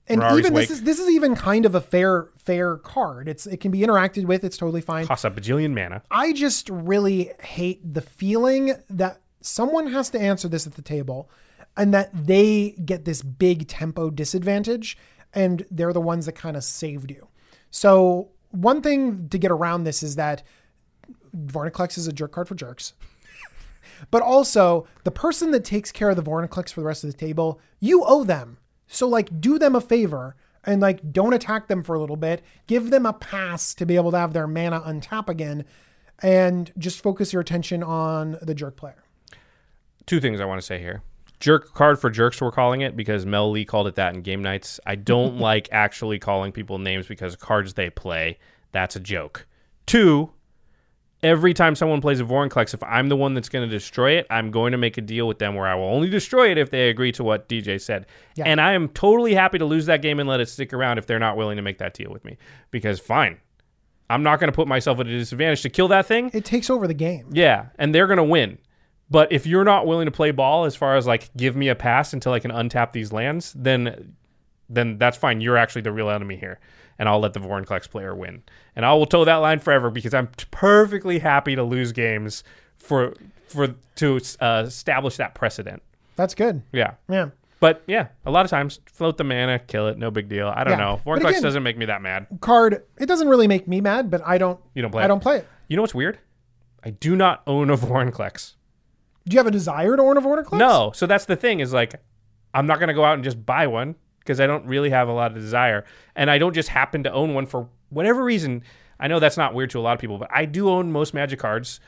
and 0.07 0.19
Mirari's 0.21 0.39
even 0.39 0.53
Wake. 0.53 0.67
this 0.69 0.77
is 0.79 0.83
this 0.83 0.99
is 0.99 1.09
even 1.09 1.35
kind 1.35 1.65
of 1.67 1.75
a 1.75 1.81
fair 1.81 2.29
fair 2.37 2.77
card. 2.77 3.27
It's 3.29 3.45
it 3.45 3.57
can 3.61 3.69
be 3.71 3.79
interacted 3.81 4.25
with. 4.25 4.43
It's 4.43 4.57
totally 4.57 4.81
fine. 4.81 5.05
Costs 5.05 5.23
a 5.25 5.29
bajillion 5.29 5.73
mana. 5.75 6.01
I 6.09 6.33
just 6.33 6.67
really 6.69 7.31
hate 7.41 7.93
the 7.93 8.01
feeling 8.01 8.73
that 8.89 9.21
someone 9.45 9.87
has 9.87 10.09
to 10.11 10.19
answer 10.19 10.47
this 10.47 10.65
at 10.65 10.75
the 10.75 10.81
table 10.81 11.29
and 11.75 11.93
that 11.93 12.09
they 12.13 12.71
get 12.85 13.05
this 13.05 13.21
big 13.21 13.67
tempo 13.67 14.09
disadvantage 14.09 14.97
and 15.33 15.65
they're 15.71 15.93
the 15.93 16.01
ones 16.01 16.25
that 16.25 16.33
kind 16.33 16.55
of 16.55 16.63
saved 16.63 17.11
you. 17.11 17.27
So, 17.71 18.29
one 18.51 18.81
thing 18.81 19.29
to 19.29 19.37
get 19.39 19.49
around 19.51 19.83
this 19.83 20.03
is 20.03 20.15
that 20.15 20.43
Vorinclex 21.35 21.97
is 21.97 22.07
a 22.07 22.13
jerk 22.13 22.31
card 22.31 22.47
for 22.47 22.53
jerks. 22.53 22.93
but 24.11 24.21
also, 24.21 24.87
the 25.03 25.11
person 25.11 25.49
that 25.51 25.65
takes 25.65 25.91
care 25.91 26.11
of 26.11 26.15
the 26.15 26.23
Vorinclex 26.23 26.71
for 26.71 26.81
the 26.81 26.85
rest 26.85 27.03
of 27.03 27.11
the 27.11 27.17
table, 27.17 27.59
you 27.79 28.03
owe 28.05 28.23
them. 28.23 28.59
So, 28.87 29.07
like, 29.07 29.41
do 29.41 29.57
them 29.57 29.75
a 29.75 29.81
favor 29.81 30.35
and, 30.63 30.81
like, 30.81 31.11
don't 31.11 31.33
attack 31.33 31.67
them 31.67 31.81
for 31.81 31.95
a 31.95 31.99
little 31.99 32.15
bit. 32.15 32.43
Give 32.67 32.91
them 32.91 33.07
a 33.07 33.13
pass 33.13 33.73
to 33.73 33.87
be 33.87 33.95
able 33.95 34.11
to 34.11 34.19
have 34.19 34.33
their 34.33 34.47
mana 34.47 34.81
untap 34.81 35.29
again 35.29 35.65
and 36.19 36.71
just 36.77 37.01
focus 37.01 37.33
your 37.33 37.41
attention 37.41 37.81
on 37.81 38.37
the 38.41 38.53
jerk 38.53 38.77
player. 38.77 39.02
Two 40.05 40.19
things 40.19 40.39
I 40.41 40.45
want 40.45 40.59
to 40.59 40.65
say 40.65 40.79
here. 40.79 41.01
Jerk 41.39 41.73
card 41.73 41.99
for 41.99 42.09
jerks, 42.09 42.39
we're 42.39 42.51
calling 42.51 42.81
it 42.81 42.95
because 42.95 43.25
Mel 43.25 43.51
Lee 43.51 43.65
called 43.65 43.87
it 43.87 43.95
that 43.95 44.15
in 44.15 44.21
game 44.21 44.41
nights. 44.41 44.79
I 44.85 44.95
don't 44.95 45.37
like 45.39 45.67
actually 45.71 46.19
calling 46.19 46.51
people 46.51 46.77
names 46.77 47.07
because 47.07 47.35
cards 47.35 47.73
they 47.73 47.89
play. 47.89 48.37
That's 48.71 48.95
a 48.95 48.99
joke. 48.99 49.45
Two, 49.85 50.31
every 51.21 51.53
time 51.53 51.75
someone 51.75 52.01
plays 52.01 52.19
a 52.19 52.23
Vorinclex, 52.23 52.73
if 52.73 52.81
I'm 52.83 53.09
the 53.09 53.15
one 53.15 53.33
that's 53.33 53.49
going 53.49 53.67
to 53.67 53.71
destroy 53.71 54.11
it, 54.11 54.27
I'm 54.29 54.51
going 54.51 54.71
to 54.71 54.77
make 54.77 54.97
a 54.97 55.01
deal 55.01 55.27
with 55.27 55.39
them 55.39 55.55
where 55.55 55.67
I 55.67 55.75
will 55.75 55.85
only 55.85 56.09
destroy 56.09 56.51
it 56.51 56.57
if 56.57 56.69
they 56.69 56.89
agree 56.89 57.11
to 57.13 57.23
what 57.23 57.49
DJ 57.49 57.79
said. 57.79 58.05
Yeah. 58.35 58.45
And 58.45 58.61
I 58.61 58.73
am 58.73 58.87
totally 58.89 59.33
happy 59.33 59.57
to 59.57 59.65
lose 59.65 59.85
that 59.87 60.01
game 60.01 60.19
and 60.19 60.29
let 60.29 60.39
it 60.39 60.49
stick 60.49 60.73
around 60.73 60.97
if 60.97 61.07
they're 61.07 61.19
not 61.19 61.37
willing 61.37 61.57
to 61.57 61.61
make 61.61 61.77
that 61.79 61.93
deal 61.93 62.11
with 62.11 62.23
me. 62.23 62.37
Because 62.71 62.99
fine, 62.99 63.37
I'm 64.09 64.23
not 64.23 64.39
going 64.39 64.51
to 64.51 64.55
put 64.55 64.67
myself 64.67 64.99
at 64.99 65.07
a 65.07 65.09
disadvantage 65.09 65.61
to 65.63 65.69
kill 65.69 65.87
that 65.87 66.05
thing. 66.05 66.29
It 66.33 66.45
takes 66.45 66.69
over 66.69 66.87
the 66.87 66.93
game. 66.93 67.27
Yeah, 67.31 67.67
and 67.79 67.95
they're 67.95 68.07
gonna 68.07 68.23
win. 68.23 68.59
But 69.13 69.31
if 69.31 69.45
you're 69.45 69.63
not 69.63 69.85
willing 69.85 70.05
to 70.07 70.11
play 70.11 70.31
ball 70.31 70.65
as 70.65 70.75
far 70.75 70.97
as 70.97 71.05
like 71.07 71.29
give 71.37 71.55
me 71.55 71.69
a 71.69 71.75
pass 71.75 72.13
until 72.13 72.33
I 72.33 72.39
can 72.39 72.51
untap 72.51 72.91
these 72.91 73.13
lands, 73.13 73.53
then 73.55 74.15
then 74.69 74.97
that's 74.97 75.17
fine. 75.17 75.39
You're 75.39 75.55
actually 75.57 75.83
the 75.83 75.91
real 75.91 76.09
enemy 76.09 76.35
here. 76.35 76.59
and 76.99 77.07
I'll 77.09 77.19
let 77.19 77.33
the 77.33 77.39
Vorinclex 77.39 77.89
player 77.89 78.13
win. 78.15 78.43
And 78.75 78.85
I 78.85 78.93
will 78.93 79.05
toe 79.07 79.25
that 79.25 79.35
line 79.37 79.59
forever 79.59 79.89
because 79.89 80.13
I'm 80.13 80.27
perfectly 80.51 81.19
happy 81.19 81.55
to 81.55 81.63
lose 81.63 81.91
games 81.91 82.43
for 82.77 83.13
for 83.47 83.75
to 83.97 84.19
uh, 84.39 84.63
establish 84.67 85.17
that 85.17 85.35
precedent. 85.35 85.81
That's 86.15 86.33
good. 86.35 86.61
Yeah. 86.71 86.93
Yeah. 87.09 87.29
But 87.59 87.83
yeah, 87.87 88.07
a 88.25 88.31
lot 88.31 88.45
of 88.45 88.49
times 88.51 88.79
float 88.85 89.17
the 89.17 89.23
mana, 89.23 89.57
kill 89.59 89.87
it, 89.87 89.97
no 89.97 90.11
big 90.11 90.27
deal. 90.27 90.47
I 90.47 90.63
don't 90.63 90.77
Yeah. 90.79 90.97
know. 91.05 91.13
Again- 91.13 91.41
doesn't 91.41 91.63
make 91.63 91.77
me 91.77 91.85
that 91.85 92.01
mad. 92.01 92.27
Card. 92.41 92.83
It 92.99 93.05
doesn't 93.05 93.27
really 93.29 93.47
make 93.47 93.67
me 93.67 93.79
mad, 93.79 94.09
but 94.11 94.21
I 94.25 94.37
don't. 94.37 94.59
You 94.75 94.81
don't 94.81 94.91
play 94.91 95.01
I 95.03 95.05
it? 95.05 95.07
don't 95.09 95.21
play 95.21 95.37
it. 95.37 95.47
You 95.67 95.75
know 95.77 95.83
what's 95.83 95.95
weird? 95.95 96.17
I 96.83 96.89
do 96.91 97.15
not 97.15 97.41
own 97.47 97.69
a 97.69 97.77
Vorinclex. 97.89 98.53
Do 99.27 99.33
you 99.35 99.39
have 99.39 99.47
a 99.47 99.51
desire 99.51 99.95
to 99.95 100.03
own 100.03 100.17
a 100.17 100.21
Vorinclex? 100.21 100.57
No. 100.57 100.91
So 100.93 101.05
that's 101.05 101.25
the 101.25 101.35
thing 101.35 101.59
is 101.59 101.73
like, 101.73 101.95
I'm 102.53 102.67
not 102.67 102.79
going 102.79 102.89
to 102.89 102.93
go 102.93 103.03
out 103.03 103.15
and 103.15 103.23
just 103.23 103.45
buy 103.45 103.67
one 103.67 103.95
because 104.19 104.39
I 104.39 104.47
don't 104.47 104.65
really 104.65 104.89
have 104.89 105.07
a 105.07 105.13
lot 105.13 105.31
of 105.31 105.37
desire. 105.37 105.85
And 106.15 106.29
I 106.29 106.37
don't 106.37 106.53
just 106.53 106.69
happen 106.69 107.03
to 107.03 107.11
own 107.11 107.33
one 107.33 107.45
for 107.45 107.69
whatever 107.89 108.23
reason. 108.23 108.63
I 108.99 109.07
know 109.07 109.19
that's 109.19 109.37
not 109.37 109.53
weird 109.53 109.69
to 109.71 109.79
a 109.79 109.81
lot 109.81 109.93
of 109.93 109.99
people, 109.99 110.17
but 110.17 110.29
I 110.31 110.45
do 110.45 110.69
own 110.69 110.91
most 110.91 111.13
magic 111.13 111.39
cards 111.39 111.79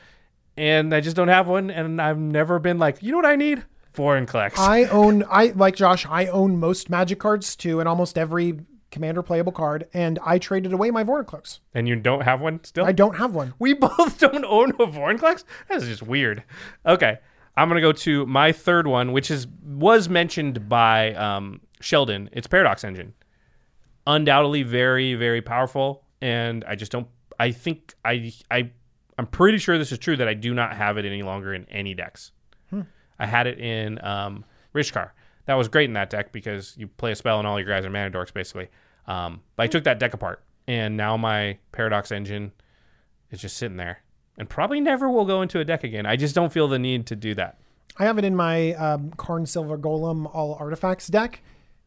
and 0.56 0.94
I 0.94 1.00
just 1.00 1.16
don't 1.16 1.28
have 1.28 1.48
one. 1.48 1.70
And 1.70 2.00
I've 2.00 2.18
never 2.18 2.58
been 2.58 2.78
like, 2.78 3.02
you 3.02 3.12
know 3.12 3.18
what 3.18 3.26
I 3.26 3.36
need? 3.36 3.64
Vorinclex. 3.94 4.58
I 4.58 4.84
own. 4.84 5.24
I 5.30 5.46
like 5.56 5.74
Josh. 5.74 6.06
I 6.06 6.26
own 6.26 6.58
most 6.58 6.90
Magic 6.90 7.18
cards 7.18 7.56
too, 7.56 7.80
and 7.80 7.88
almost 7.88 8.18
every 8.18 8.60
Commander 8.90 9.22
playable 9.22 9.52
card, 9.52 9.88
and 9.92 10.18
I 10.24 10.38
traded 10.38 10.72
away 10.72 10.90
my 10.90 11.02
Vorinclex. 11.04 11.58
and 11.74 11.88
you 11.88 11.96
don't 11.96 12.22
have 12.22 12.40
one 12.40 12.62
still? 12.64 12.84
I 12.84 12.92
don't 12.92 13.16
have 13.16 13.34
one. 13.34 13.54
We 13.58 13.74
both 13.88 14.18
don't 14.18 14.44
own 14.44 14.70
a 14.70 14.86
Vorinclex? 14.86 15.44
That's 15.68 15.84
just 15.84 16.02
weird. 16.02 16.42
Okay. 16.84 17.18
I'm 17.56 17.68
gonna 17.68 17.80
go 17.80 17.92
to 17.92 18.26
my 18.26 18.52
third 18.52 18.86
one, 18.86 19.12
which 19.12 19.30
is 19.30 19.46
was 19.64 20.08
mentioned 20.08 20.68
by 20.68 21.14
um, 21.14 21.60
Sheldon. 21.80 22.28
It's 22.32 22.46
Paradox 22.46 22.84
Engine. 22.84 23.14
Undoubtedly 24.06 24.62
very, 24.62 25.14
very 25.14 25.42
powerful. 25.42 26.04
And 26.20 26.64
I 26.64 26.74
just 26.74 26.92
don't 26.92 27.08
I 27.38 27.50
think 27.52 27.94
I 28.04 28.32
I 28.50 28.70
I'm 29.18 29.26
pretty 29.26 29.58
sure 29.58 29.78
this 29.78 29.92
is 29.92 29.98
true 29.98 30.16
that 30.16 30.28
I 30.28 30.34
do 30.34 30.52
not 30.54 30.76
have 30.76 30.98
it 30.98 31.04
any 31.04 31.22
longer 31.22 31.54
in 31.54 31.64
any 31.70 31.94
decks. 31.94 32.32
I 33.18 33.24
had 33.24 33.46
it 33.46 33.58
in 33.58 33.98
um, 34.04 34.44
Rishkar. 34.74 35.10
That 35.46 35.54
was 35.54 35.68
great 35.68 35.88
in 35.88 35.94
that 35.94 36.10
deck 36.10 36.32
because 36.32 36.74
you 36.76 36.88
play 36.88 37.12
a 37.12 37.16
spell 37.16 37.38
and 37.38 37.46
all 37.46 37.58
your 37.58 37.68
guys 37.68 37.84
are 37.84 37.90
mana 37.90 38.10
dorks 38.10 38.32
basically. 38.32 38.68
Um, 39.06 39.40
but 39.54 39.64
I 39.64 39.66
took 39.68 39.84
that 39.84 40.00
deck 40.00 40.14
apart, 40.14 40.42
and 40.66 40.96
now 40.96 41.16
my 41.16 41.58
Paradox 41.72 42.10
Engine 42.10 42.52
is 43.30 43.40
just 43.40 43.56
sitting 43.56 43.76
there, 43.76 44.02
and 44.36 44.48
probably 44.48 44.80
never 44.80 45.08
will 45.08 45.24
go 45.24 45.42
into 45.42 45.60
a 45.60 45.64
deck 45.64 45.84
again. 45.84 46.06
I 46.06 46.16
just 46.16 46.34
don't 46.34 46.52
feel 46.52 46.66
the 46.66 46.78
need 46.78 47.06
to 47.06 47.16
do 47.16 47.34
that. 47.34 47.58
I 47.98 48.04
have 48.04 48.18
it 48.18 48.24
in 48.24 48.34
my 48.34 48.74
um, 48.74 49.12
Silver 49.46 49.78
Golem 49.78 50.28
All 50.34 50.54
Artifacts 50.54 51.06
deck 51.06 51.40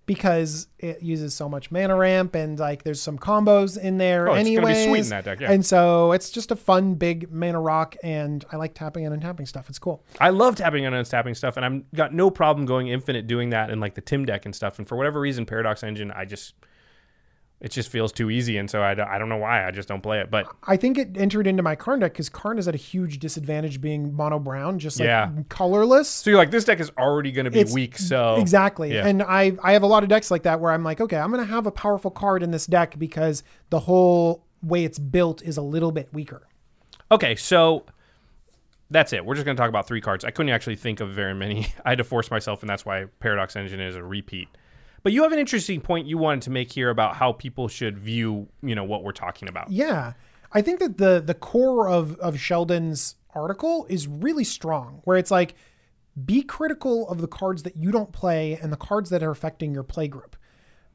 because 0.09 0.67
it 0.79 1.03
uses 1.03 1.35
so 1.35 1.47
much 1.47 1.69
mana 1.69 1.95
ramp 1.95 2.33
and 2.33 2.57
like 2.57 2.81
there's 2.81 2.99
some 2.99 3.15
combos 3.15 3.77
in 3.77 3.99
there 3.99 4.27
Oh, 4.27 4.33
it's 4.33 4.49
gonna 4.49 4.65
be 4.65 4.73
anyways. 4.73 4.83
sweet 4.87 4.99
in 5.01 5.09
that 5.09 5.23
deck, 5.23 5.39
yeah. 5.39 5.51
And 5.51 5.63
so 5.63 6.13
it's 6.13 6.31
just 6.31 6.49
a 6.49 6.55
fun 6.55 6.95
big 6.95 7.31
mana 7.31 7.61
rock, 7.61 7.95
and 8.01 8.43
I 8.51 8.55
like 8.55 8.73
tapping 8.73 9.05
on 9.05 9.13
and 9.13 9.21
untapping 9.21 9.47
stuff. 9.47 9.69
It's 9.69 9.77
cool. 9.77 10.03
I 10.19 10.31
love 10.31 10.55
tapping 10.55 10.83
on 10.87 10.95
and 10.95 11.05
untapping 11.05 11.37
stuff, 11.37 11.57
and 11.57 11.63
I'm 11.65 11.85
got 11.93 12.11
no 12.11 12.31
problem 12.31 12.65
going 12.65 12.87
infinite 12.87 13.27
doing 13.27 13.51
that 13.51 13.69
in 13.69 13.79
like 13.79 13.93
the 13.93 14.01
Tim 14.01 14.25
deck 14.25 14.45
and 14.45 14.55
stuff. 14.55 14.79
And 14.79 14.87
for 14.87 14.95
whatever 14.97 15.19
reason, 15.19 15.45
Paradox 15.45 15.83
Engine, 15.83 16.09
I 16.11 16.25
just 16.25 16.55
it 17.61 17.71
just 17.71 17.89
feels 17.89 18.11
too 18.13 18.29
easy, 18.29 18.57
and 18.57 18.69
so 18.69 18.81
I, 18.81 18.93
don't- 18.93 19.07
I 19.09 19.17
don't 19.17 19.27
know 19.29 19.37
why 19.37 19.67
I 19.67 19.71
just 19.71 19.87
don't 19.89 20.01
play 20.01 20.19
it. 20.21 20.31
But 20.31 20.47
I 20.65 20.77
think 20.77 20.97
it 20.97 21.17
entered 21.17 21.45
into 21.45 21.61
my 21.61 21.75
Karn 21.75 21.99
deck 21.99 22.13
because 22.13 22.29
Karn 22.29 22.57
is 22.57 22.67
at 22.67 22.73
a 22.75 22.77
huge 22.77 23.19
disadvantage 23.19 23.81
being 23.81 24.13
mono 24.13 24.39
brown, 24.39 24.79
just 24.79 24.99
like 24.99 25.07
Yeah. 25.07 25.29
colorless. 25.49 26.07
so 26.07 26.29
you're 26.29 26.37
like, 26.39 26.51
this 26.51 26.63
deck 26.63 26.79
is 26.79 26.89
already 26.97 27.31
going 27.31 27.45
to 27.45 27.51
be 27.51 27.59
It's- 27.59 27.73
weak, 27.73 27.97
so 27.97 28.35
Exactly. 28.37 28.93
yeah. 28.93 29.05
And 29.07 29.21
I 29.21 29.53
I 29.63 29.73
have 29.73 29.83
a 29.83 29.87
lot 29.87 30.03
of 30.03 30.09
decks 30.09 30.31
like 30.31 30.43
that 30.43 30.59
where 30.59 30.71
I'm 30.71 30.83
like, 30.83 31.01
okay, 31.01 31.17
I'm 31.17 31.31
gonna 31.31 31.43
have 31.43 31.65
a 31.67 31.71
powerful 31.71 32.11
card 32.11 32.43
in 32.43 32.51
this 32.51 32.65
deck 32.65 32.97
because 32.97 33.43
the 33.69 33.81
whole 33.81 34.45
way 34.63 34.83
it's 34.85 34.99
built 34.99 35.41
is 35.41 35.57
a 35.57 35.61
little 35.61 35.91
bit 35.91 36.13
weaker. 36.13 36.47
Okay, 37.11 37.35
so 37.35 37.85
that's 38.91 39.13
it. 39.13 39.23
We're 39.25 39.35
just 39.35 39.45
going 39.45 39.55
to 39.55 39.61
talk 39.61 39.69
about 39.69 39.87
three 39.87 40.01
cards. 40.01 40.25
I 40.25 40.31
couldn't 40.31 40.51
actually 40.51 40.75
think 40.75 40.99
of 40.99 41.09
very 41.11 41.33
many. 41.35 41.73
I 41.85 41.89
had 41.91 41.97
to 41.99 42.03
force 42.03 42.29
myself, 42.31 42.61
and 42.61 42.69
that's 42.69 42.85
why 42.85 43.05
Paradox 43.19 43.55
Engine 43.55 43.79
is 43.79 43.95
a 43.95 44.03
repeat. 44.03 44.47
But 45.03 45.13
you 45.13 45.23
have 45.23 45.31
an 45.31 45.39
interesting 45.39 45.81
point 45.81 46.07
you 46.07 46.17
wanted 46.17 46.41
to 46.43 46.49
make 46.49 46.71
here 46.71 46.89
about 46.89 47.15
how 47.15 47.31
people 47.31 47.67
should 47.67 47.97
view, 47.97 48.49
you 48.61 48.75
know, 48.75 48.83
what 48.83 49.03
we're 49.03 49.11
talking 49.11 49.47
about. 49.47 49.71
Yeah. 49.71 50.13
I 50.51 50.61
think 50.61 50.79
that 50.79 50.97
the 50.97 51.21
the 51.25 51.33
core 51.33 51.89
of 51.89 52.17
of 52.17 52.39
Sheldon's 52.39 53.15
article 53.33 53.85
is 53.89 54.07
really 54.07 54.43
strong, 54.43 55.01
where 55.03 55.17
it's 55.17 55.31
like 55.31 55.55
be 56.25 56.41
critical 56.41 57.07
of 57.07 57.21
the 57.21 57.27
cards 57.27 57.63
that 57.63 57.77
you 57.77 57.91
don't 57.91 58.11
play 58.11 58.57
and 58.61 58.71
the 58.73 58.77
cards 58.77 59.09
that 59.09 59.23
are 59.23 59.31
affecting 59.31 59.73
your 59.73 59.83
play 59.83 60.07
group. 60.07 60.35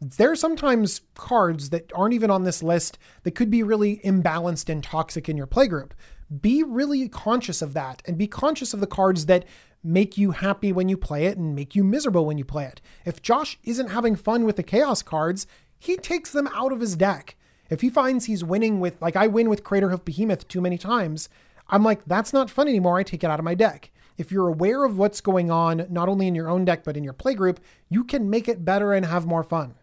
There 0.00 0.30
are 0.30 0.36
sometimes 0.36 1.00
cards 1.14 1.70
that 1.70 1.90
aren't 1.94 2.14
even 2.14 2.30
on 2.30 2.44
this 2.44 2.62
list 2.62 2.98
that 3.22 3.34
could 3.34 3.50
be 3.50 3.62
really 3.62 4.00
imbalanced 4.04 4.68
and 4.68 4.82
toxic 4.82 5.28
in 5.28 5.36
your 5.36 5.46
play 5.46 5.66
group. 5.66 5.94
Be 6.40 6.62
really 6.62 7.08
conscious 7.08 7.62
of 7.62 7.74
that 7.74 8.02
and 8.06 8.18
be 8.18 8.26
conscious 8.26 8.74
of 8.74 8.80
the 8.80 8.86
cards 8.86 9.26
that 9.26 9.44
make 9.84 10.16
you 10.16 10.30
happy 10.30 10.72
when 10.72 10.88
you 10.88 10.96
play 10.96 11.26
it 11.26 11.36
and 11.36 11.54
make 11.54 11.74
you 11.76 11.84
miserable 11.84 12.24
when 12.24 12.38
you 12.38 12.44
play 12.44 12.64
it. 12.64 12.80
If 13.04 13.22
Josh 13.22 13.58
isn't 13.62 13.88
having 13.88 14.16
fun 14.16 14.44
with 14.44 14.56
the 14.56 14.62
chaos 14.62 15.02
cards, 15.02 15.46
he 15.78 15.96
takes 15.96 16.32
them 16.32 16.48
out 16.54 16.72
of 16.72 16.80
his 16.80 16.96
deck. 16.96 17.36
If 17.68 17.82
he 17.82 17.90
finds 17.90 18.24
he's 18.24 18.42
winning 18.42 18.80
with, 18.80 19.00
like 19.00 19.16
I 19.16 19.26
win 19.26 19.48
with 19.48 19.64
Craterhoof 19.64 20.04
Behemoth 20.04 20.48
too 20.48 20.60
many 20.60 20.78
times, 20.78 21.28
I'm 21.68 21.82
like, 21.82 22.04
that's 22.06 22.32
not 22.32 22.50
fun 22.50 22.68
anymore. 22.68 22.98
I 22.98 23.02
take 23.02 23.22
it 23.22 23.30
out 23.30 23.38
of 23.38 23.44
my 23.44 23.54
deck. 23.54 23.90
If 24.16 24.30
you're 24.30 24.48
aware 24.48 24.84
of 24.84 24.96
what's 24.96 25.20
going 25.20 25.50
on, 25.50 25.86
not 25.90 26.08
only 26.08 26.26
in 26.26 26.34
your 26.34 26.48
own 26.48 26.64
deck, 26.64 26.84
but 26.84 26.96
in 26.96 27.04
your 27.04 27.12
play 27.12 27.34
group, 27.34 27.60
you 27.88 28.04
can 28.04 28.30
make 28.30 28.48
it 28.48 28.64
better 28.64 28.92
and 28.92 29.04
have 29.06 29.26
more 29.26 29.42
fun. 29.42 29.74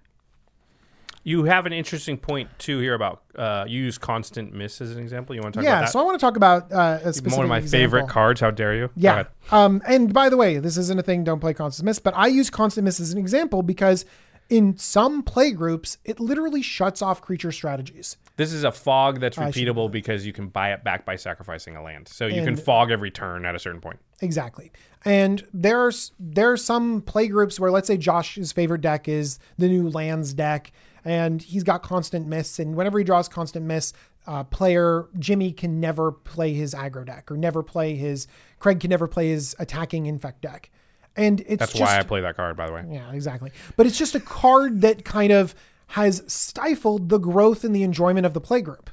You 1.24 1.43
have 1.43 1.65
an 1.65 1.74
interesting 1.74 2.17
point 2.17 2.49
too 2.57 2.80
here 2.80 2.95
about 2.95 3.22
uh, 3.36 3.65
you 3.67 3.84
use 3.84 3.97
Constant 3.97 4.53
Mists 4.53 4.82
as 4.82 4.91
an 4.91 4.99
example. 4.99 5.36
You 5.36 5.41
want 5.41 5.53
to 5.53 5.59
talk 5.59 5.63
yeah, 5.63 5.72
about 5.72 5.80
that? 5.80 5.86
Yeah, 5.88 5.91
so 5.91 5.99
I 5.99 6.03
want 6.03 6.19
to 6.19 6.26
talk 6.26 6.36
about 6.36 6.72
uh, 6.72 6.99
a 7.03 7.13
specific 7.13 7.38
One 7.38 7.45
of 7.45 7.49
my 7.49 7.57
example. 7.59 7.80
favorite 7.80 8.09
cards. 8.09 8.41
How 8.41 8.51
dare 8.51 8.76
you? 8.76 8.89
Yeah. 8.95 9.26
Um, 9.51 9.82
and 9.88 10.13
by 10.13 10.30
the 10.30 10.38
way, 10.38 10.57
this 10.57 10.78
isn't 10.78 10.99
a 10.99 11.03
thing, 11.03 11.24
don't 11.24 11.39
play 11.39 11.53
Constant 11.53 11.86
Mists, 11.86 12.01
but 12.01 12.15
I 12.15 12.28
use 12.28 12.49
Constant 12.49 12.86
Mists 12.86 12.99
as 12.99 13.11
an 13.11 13.19
example 13.19 13.61
because 13.61 14.05
in 14.51 14.76
some 14.78 15.24
play 15.24 15.51
groups, 15.51 15.97
it 16.03 16.19
literally 16.19 16.61
shuts 16.61 17.01
off 17.01 17.22
creature 17.22 17.53
strategies. 17.53 18.17
This 18.36 18.51
is 18.51 18.65
a 18.65 18.72
fog 18.72 19.22
that's 19.22 19.38
repeatable 19.38 19.89
because 19.89 20.26
you 20.26 20.34
can 20.34 20.49
buy 20.49 20.74
it 20.74 20.84
back 20.84 21.05
by 21.05 21.15
sacrificing 21.15 21.78
a 21.78 21.82
land. 21.82 22.09
So 22.09 22.28
you 22.28 22.43
can 22.43 22.57
fog 22.57 22.91
every 22.91 23.11
turn 23.11 23.45
at 23.45 23.55
a 23.55 23.59
certain 23.59 23.80
point. 23.80 23.99
Exactly. 24.19 24.72
And 25.05 25.47
there's 25.53 26.11
there 26.19 26.51
are 26.51 26.57
some 26.57 27.01
play 27.01 27.28
groups 27.28 27.59
where 27.59 27.72
let's 27.72 27.88
say 27.88 27.95
Josh's 27.97 28.51
favorite 28.51 28.82
deck 28.82 29.07
is 29.07 29.39
the 29.57 29.69
new 29.69 29.89
lands 29.89 30.34
deck 30.34 30.74
and 31.04 31.41
he's 31.41 31.64
got 31.64 31.84
Constant 31.84 32.28
Mists 32.28 32.60
and 32.60 32.76
whenever 32.76 32.97
he 32.97 33.04
draws 33.04 33.28
Constant 33.28 33.66
Mists 33.66 33.93
uh, 34.28 34.43
player 34.43 35.08
Jimmy 35.18 35.52
can 35.52 35.80
never 35.80 36.12
play 36.12 36.54
his 36.54 36.74
aggro 36.76 37.06
deck 37.06 37.32
or 37.32 37.38
never 37.38 37.64
play 37.64 37.95
his 37.95 38.28
Craig 38.60 38.80
can 38.80 38.89
never 38.89 39.08
play 39.08 39.30
his 39.30 39.56
attacking 39.60 40.06
infect 40.06 40.41
deck. 40.41 40.70
And 41.16 41.41
it's 41.41 41.60
That's 41.60 41.74
just 41.74 41.82
why 41.82 41.99
I 41.99 42.04
play 42.04 42.22
that 42.22 42.38
card, 42.38 42.56
by 42.56 42.68
the 42.68 42.74
way. 42.74 42.86
yeah, 42.89 43.12
exactly. 43.12 43.52
But 43.76 43.86
it's 43.86 43.97
just 43.97 44.16
a 44.16 44.20
card 44.20 44.82
that 44.82 45.04
kind 45.04 45.34
of 45.34 45.54
has 45.88 46.24
stifled 46.28 47.10
the 47.10 47.18
growth 47.18 47.64
and 47.66 47.76
the 47.76 47.84
enjoyment 47.84 48.26
of 48.26 48.34
the 48.34 48.39
playgroup. 48.39 48.88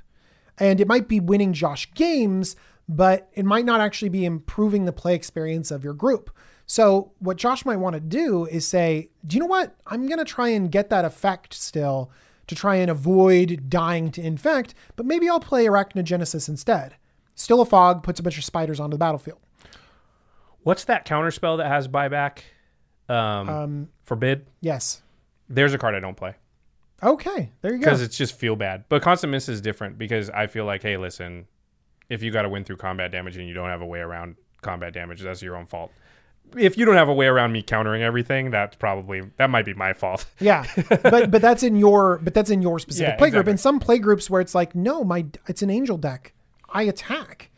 And 0.59 0.81
it 0.81 0.89
might 0.89 1.07
be 1.07 1.21
winning 1.21 1.53
Josh 1.53 1.93
games, 1.95 2.57
but 2.89 3.29
it 3.35 3.45
might 3.45 3.65
not 3.65 3.81
actually 3.81 4.09
be 4.09 4.25
improving 4.25 4.85
the 4.85 4.93
play 4.93 5.15
experience 5.15 5.71
of 5.71 5.85
your 5.85 5.95
group. 5.95 6.31
So, 6.71 7.13
what 7.19 7.39
Josh 7.39 7.65
might 7.65 7.79
want 7.79 7.95
to 7.95 8.01
do 8.01 8.45
is 8.45 8.67
say, 8.69 9.09
Do 9.27 9.37
you 9.37 9.41
know 9.41 9.47
what? 9.47 9.75
I'm 9.87 10.07
going 10.07 10.19
to 10.19 10.25
try 10.25 10.49
and 10.51 10.71
get 10.71 10.91
that 10.91 11.05
effect 11.07 11.55
still 11.55 12.11
to 12.47 12.55
try 12.55 12.77
and 12.77 12.91
avoid 12.91 13.69
dying 13.71 14.11
to 14.13 14.23
infect, 14.23 14.75
but 14.95 15.07
maybe 15.07 15.29
I'll 15.31 15.41
play 15.41 15.65
Arachnogenesis 15.65 16.47
instead. 16.49 16.95
Still 17.35 17.63
a 17.63 17.65
fog, 17.65 18.03
puts 18.03 18.21
a 18.21 18.23
bunch 18.23 18.37
of 18.37 18.45
spiders 18.45 18.79
onto 18.81 18.95
the 18.95 18.99
battlefield. 18.99 19.39
What's 20.63 20.85
that 20.85 21.05
counter 21.07 21.31
spell 21.31 21.57
that 21.57 21.69
has 21.69 21.89
buyback? 21.89 22.41
Um, 23.09 23.49
Um, 23.49 23.89
forbid. 24.05 24.47
yes. 24.61 25.01
There's 25.49 25.73
a 25.73 25.79
card 25.79 25.95
I 25.95 26.01
don't 26.01 26.17
play 26.17 26.35
Okay, 27.03 27.53
there 27.63 27.73
you 27.73 27.79
go. 27.79 27.85
because 27.87 28.03
it's 28.03 28.17
just 28.19 28.35
feel 28.35 28.57
bad. 28.57 28.85
But 28.91 29.01
Constant 29.01 29.31
Mists 29.31 29.49
is 29.49 29.63
different 29.63 29.97
because 29.97 30.29
I 30.29 30.47
feel 30.47 30.67
like, 30.67 30.83
hey, 30.83 30.99
listen, 30.99 31.47
if 32.11 32.23
you 32.23 32.31
got 32.31 32.43
to 32.43 32.51
win 32.51 32.65
through 32.65 32.77
combat 32.77 33.11
damage 33.11 33.39
and 33.39 33.49
you 33.49 33.55
don't 33.55 33.69
have 33.71 33.81
a 33.81 33.87
way 33.87 34.01
around 34.01 34.37
combat 34.61 34.93
damage, 34.93 35.23
that's 35.23 35.41
your 35.41 35.57
own 35.57 35.65
fault. 35.65 35.91
If 36.57 36.79
you 36.79 36.85
don't 36.85 36.97
have 36.97 37.09
a 37.09 37.13
way 37.15 37.27
around 37.27 37.53
me 37.53 37.63
countering 37.63 38.03
everything, 38.03 38.51
that's 38.51 38.77
probably 38.77 39.23
that 39.37 39.51
might 39.51 39.65
be 39.65 39.75
my 39.75 39.93
fault. 39.93 40.27
Yeah, 40.41 40.65
but 41.03 41.31
but 41.31 41.43
that's 41.43 41.63
in 41.63 41.77
your 41.77 42.19
but 42.19 42.35
that's 42.35 42.51
in 42.51 42.63
your 42.63 42.79
specific 42.85 43.15
Yeah, 43.15 43.17
playgroup. 43.17 43.27
exactly. 43.29 43.51
In 43.53 43.59
some 43.59 43.81
playgroups 43.81 44.31
where 44.31 44.41
it's 44.41 44.55
like, 44.55 44.75
no, 44.75 45.05
my 45.05 45.27
it's 45.47 45.63
an 45.63 45.71
angel 45.71 45.97
deck, 45.99 46.33
I 46.71 46.83
attack, 46.85 47.51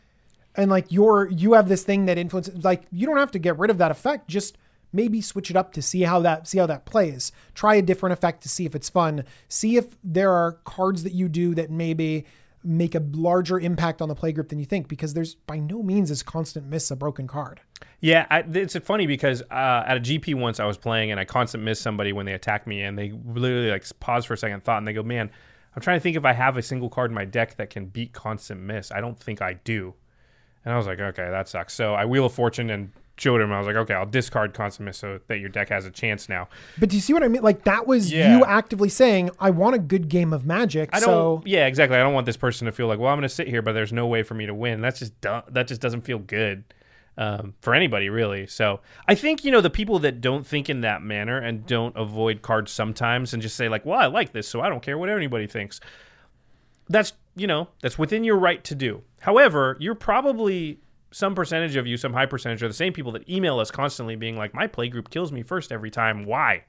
and 0.57 0.71
like 0.71 0.91
you're 0.91 1.29
you 1.29 1.53
have 1.53 1.69
this 1.69 1.83
thing 1.83 2.07
that 2.07 2.19
influences. 2.19 2.65
Like 2.65 2.83
you 2.91 3.07
don't 3.07 3.19
have 3.19 3.31
to 3.33 3.39
get 3.39 3.59
rid 3.59 3.71
of 3.71 3.79
that 3.79 3.91
effect. 3.91 4.29
Just 4.29 4.57
maybe 4.93 5.21
switch 5.21 5.51
it 5.51 5.57
up 5.57 5.73
to 5.75 5.81
see 5.83 6.03
how 6.03 6.19
that 6.21 6.49
see 6.49 6.59
how 6.59 6.67
that 6.67 6.85
plays. 6.85 7.31
Try 7.55 7.77
a 7.77 7.83
different 7.83 8.13
effect 8.13 8.43
to 8.43 8.49
see 8.49 8.67
if 8.67 8.75
it's 8.75 8.89
fun. 8.91 9.25
See 9.49 9.77
if 9.77 9.97
there 10.03 10.33
are 10.33 10.53
cards 10.65 11.05
that 11.05 11.13
you 11.13 11.29
do 11.29 11.55
that 11.55 11.71
maybe 11.71 12.25
make 12.63 12.95
a 12.95 13.03
larger 13.13 13.59
impact 13.59 14.03
on 14.03 14.09
the 14.09 14.15
playgroup 14.15 14.49
than 14.49 14.59
you 14.59 14.65
think. 14.65 14.89
Because 14.89 15.15
there's 15.15 15.35
by 15.35 15.59
no 15.59 15.83
means 15.83 16.11
is 16.11 16.23
Constant 16.23 16.67
Mists 16.67 16.91
a 16.91 16.97
broken 16.97 17.27
card. 17.27 17.61
Yeah, 18.01 18.27
I, 18.31 18.41
it's 18.41 18.77
funny 18.79 19.07
because 19.07 19.43
uh, 19.51 19.85
at 19.87 19.97
a 19.97 20.01
GP 20.01 20.35
once 20.35 20.61
I 20.61 20.65
was 20.65 20.79
playing 20.79 21.11
and 21.11 21.21
I 21.21 21.25
constant 21.25 21.65
miss 21.65 21.81
somebody 21.81 22.13
when 22.13 22.27
they 22.27 22.33
attack 22.33 22.67
me 22.67 22.83
and 22.83 22.99
they 22.99 23.13
literally 23.27 23.71
like 23.71 23.85
pause 24.01 24.25
for 24.25 24.35
a 24.35 24.39
second, 24.39 24.65
thought, 24.65 24.79
and 24.79 24.89
they 24.89 24.93
go, 24.93 25.03
"Man, 25.03 25.31
I'm 25.75 25.83
trying 25.83 25.99
to 25.99 26.03
think 26.03 26.17
if 26.17 26.25
I 26.25 26.33
have 26.33 26.57
a 26.57 26.63
single 26.63 26.89
card 26.89 27.11
in 27.11 27.15
my 27.15 27.25
deck 27.25 27.57
that 27.57 27.71
can 27.71 27.87
beat 27.87 28.13
Constant 28.13 28.61
Mists. 28.61 28.91
I 28.91 29.01
don't 29.01 29.19
think 29.19 29.41
I 29.41 29.55
do. 29.55 29.95
And 30.65 30.75
I 30.75 30.77
was 30.77 30.87
like, 30.87 31.01
okay, 31.01 31.31
that 31.31 31.49
sucks. 31.49 31.75
So 31.75 31.95
I 31.95 32.05
Wheel 32.05 32.27
of 32.27 32.35
Fortune 32.35 32.71
and 32.71 32.93
showed 33.21 33.41
him. 33.41 33.53
I 33.53 33.59
was 33.59 33.67
like, 33.67 33.77
okay, 33.77 33.95
I'll 33.95 34.07
discard 34.07 34.55
Consummate 34.55 34.95
so 34.95 35.21
that 35.27 35.39
your 35.39 35.51
deck 35.51 35.69
has 35.69 35.85
a 35.85 35.91
chance 35.91 36.29
now. 36.29 36.49
But 36.79 36.89
do 36.89 36.97
you 36.97 37.03
see 37.03 37.13
what 37.13 37.23
I 37.23 37.29
mean? 37.29 37.43
Like 37.43 37.65
that 37.65 37.87
was 37.87 38.11
Yeah. 38.13 38.37
you 38.39 38.45
actively 38.45 38.89
saying, 38.89 39.31
"I 39.39 39.51
want 39.51 39.75
a 39.77 39.79
good 39.79 40.09
game 40.09 40.33
of 40.33 40.47
Magic." 40.47 40.89
I 40.93 41.01
don't. 41.01 41.07
so 41.07 41.43
yeah, 41.45 41.67
exactly. 41.67 41.97
I 41.99 42.01
don't 42.01 42.15
want 42.15 42.27
this 42.27 42.37
person 42.39 42.65
to 42.67 42.73
feel 42.73 42.87
like, 42.87 42.99
well, 42.99 43.11
I'm 43.13 43.19
going 43.19 43.29
to 43.29 43.35
sit 43.35 43.49
here, 43.49 43.63
but 43.63 43.73
there's 43.73 43.93
no 43.93 44.07
way 44.07 44.23
for 44.23 44.35
me 44.35 44.47
to 44.47 44.55
win. 44.55 44.81
That's 44.81 44.99
just 45.01 45.21
dumb. 45.21 45.43
That 45.49 45.67
just 45.69 45.81
doesn't 45.81 46.01
feel 46.03 46.19
good 46.19 46.65
um, 47.19 47.55
for 47.61 47.75
anybody, 47.75 48.09
really. 48.09 48.47
So 48.47 48.81
I 49.07 49.15
think 49.15 49.45
you 49.45 49.51
know 49.51 49.61
the 49.61 49.69
people 49.71 49.99
that 49.99 50.21
don't 50.23 50.47
think 50.47 50.71
in 50.71 50.81
that 50.81 51.03
manner 51.03 51.37
and 51.39 51.67
don't 51.67 51.95
avoid 51.97 52.41
cards 52.41 52.73
sometimes 52.73 53.35
and 53.35 53.43
just 53.43 53.57
say 53.57 53.69
like, 53.69 53.85
well, 53.85 53.99
I 54.01 54.07
like 54.07 54.33
this, 54.33 54.49
so 54.49 54.61
I 54.63 54.69
don't 54.71 54.83
care 54.83 54.97
what 54.97 55.11
anybody 55.11 55.47
thinks. 55.47 55.81
That's 56.89 57.13
you 57.37 57.47
know 57.47 57.69
that's 57.83 57.99
within 57.99 58.25
your 58.25 58.37
right 58.39 58.65
to 58.65 58.75
do. 58.75 59.03
However, 59.21 59.77
you're 59.79 59.95
probably 59.95 60.79
some 61.11 61.35
percentage 61.35 61.77
of 61.77 61.87
you, 61.87 61.97
some 61.97 62.13
high 62.13 62.27
percentage, 62.27 62.63
are 62.63 62.69
the 62.69 62.75
same 62.75 62.93
people 62.93 63.13
that 63.13 63.29
email 63.29 63.59
us 63.59 63.71
constantly, 63.71 64.17
being 64.17 64.37
like, 64.37 64.55
my 64.55 64.67
play 64.67 64.89
group 64.89 65.11
kills 65.11 65.33
me 65.33 65.43
first 65.43 65.73
every 65.73 65.91
time. 65.91 66.25
Why? 66.25 66.65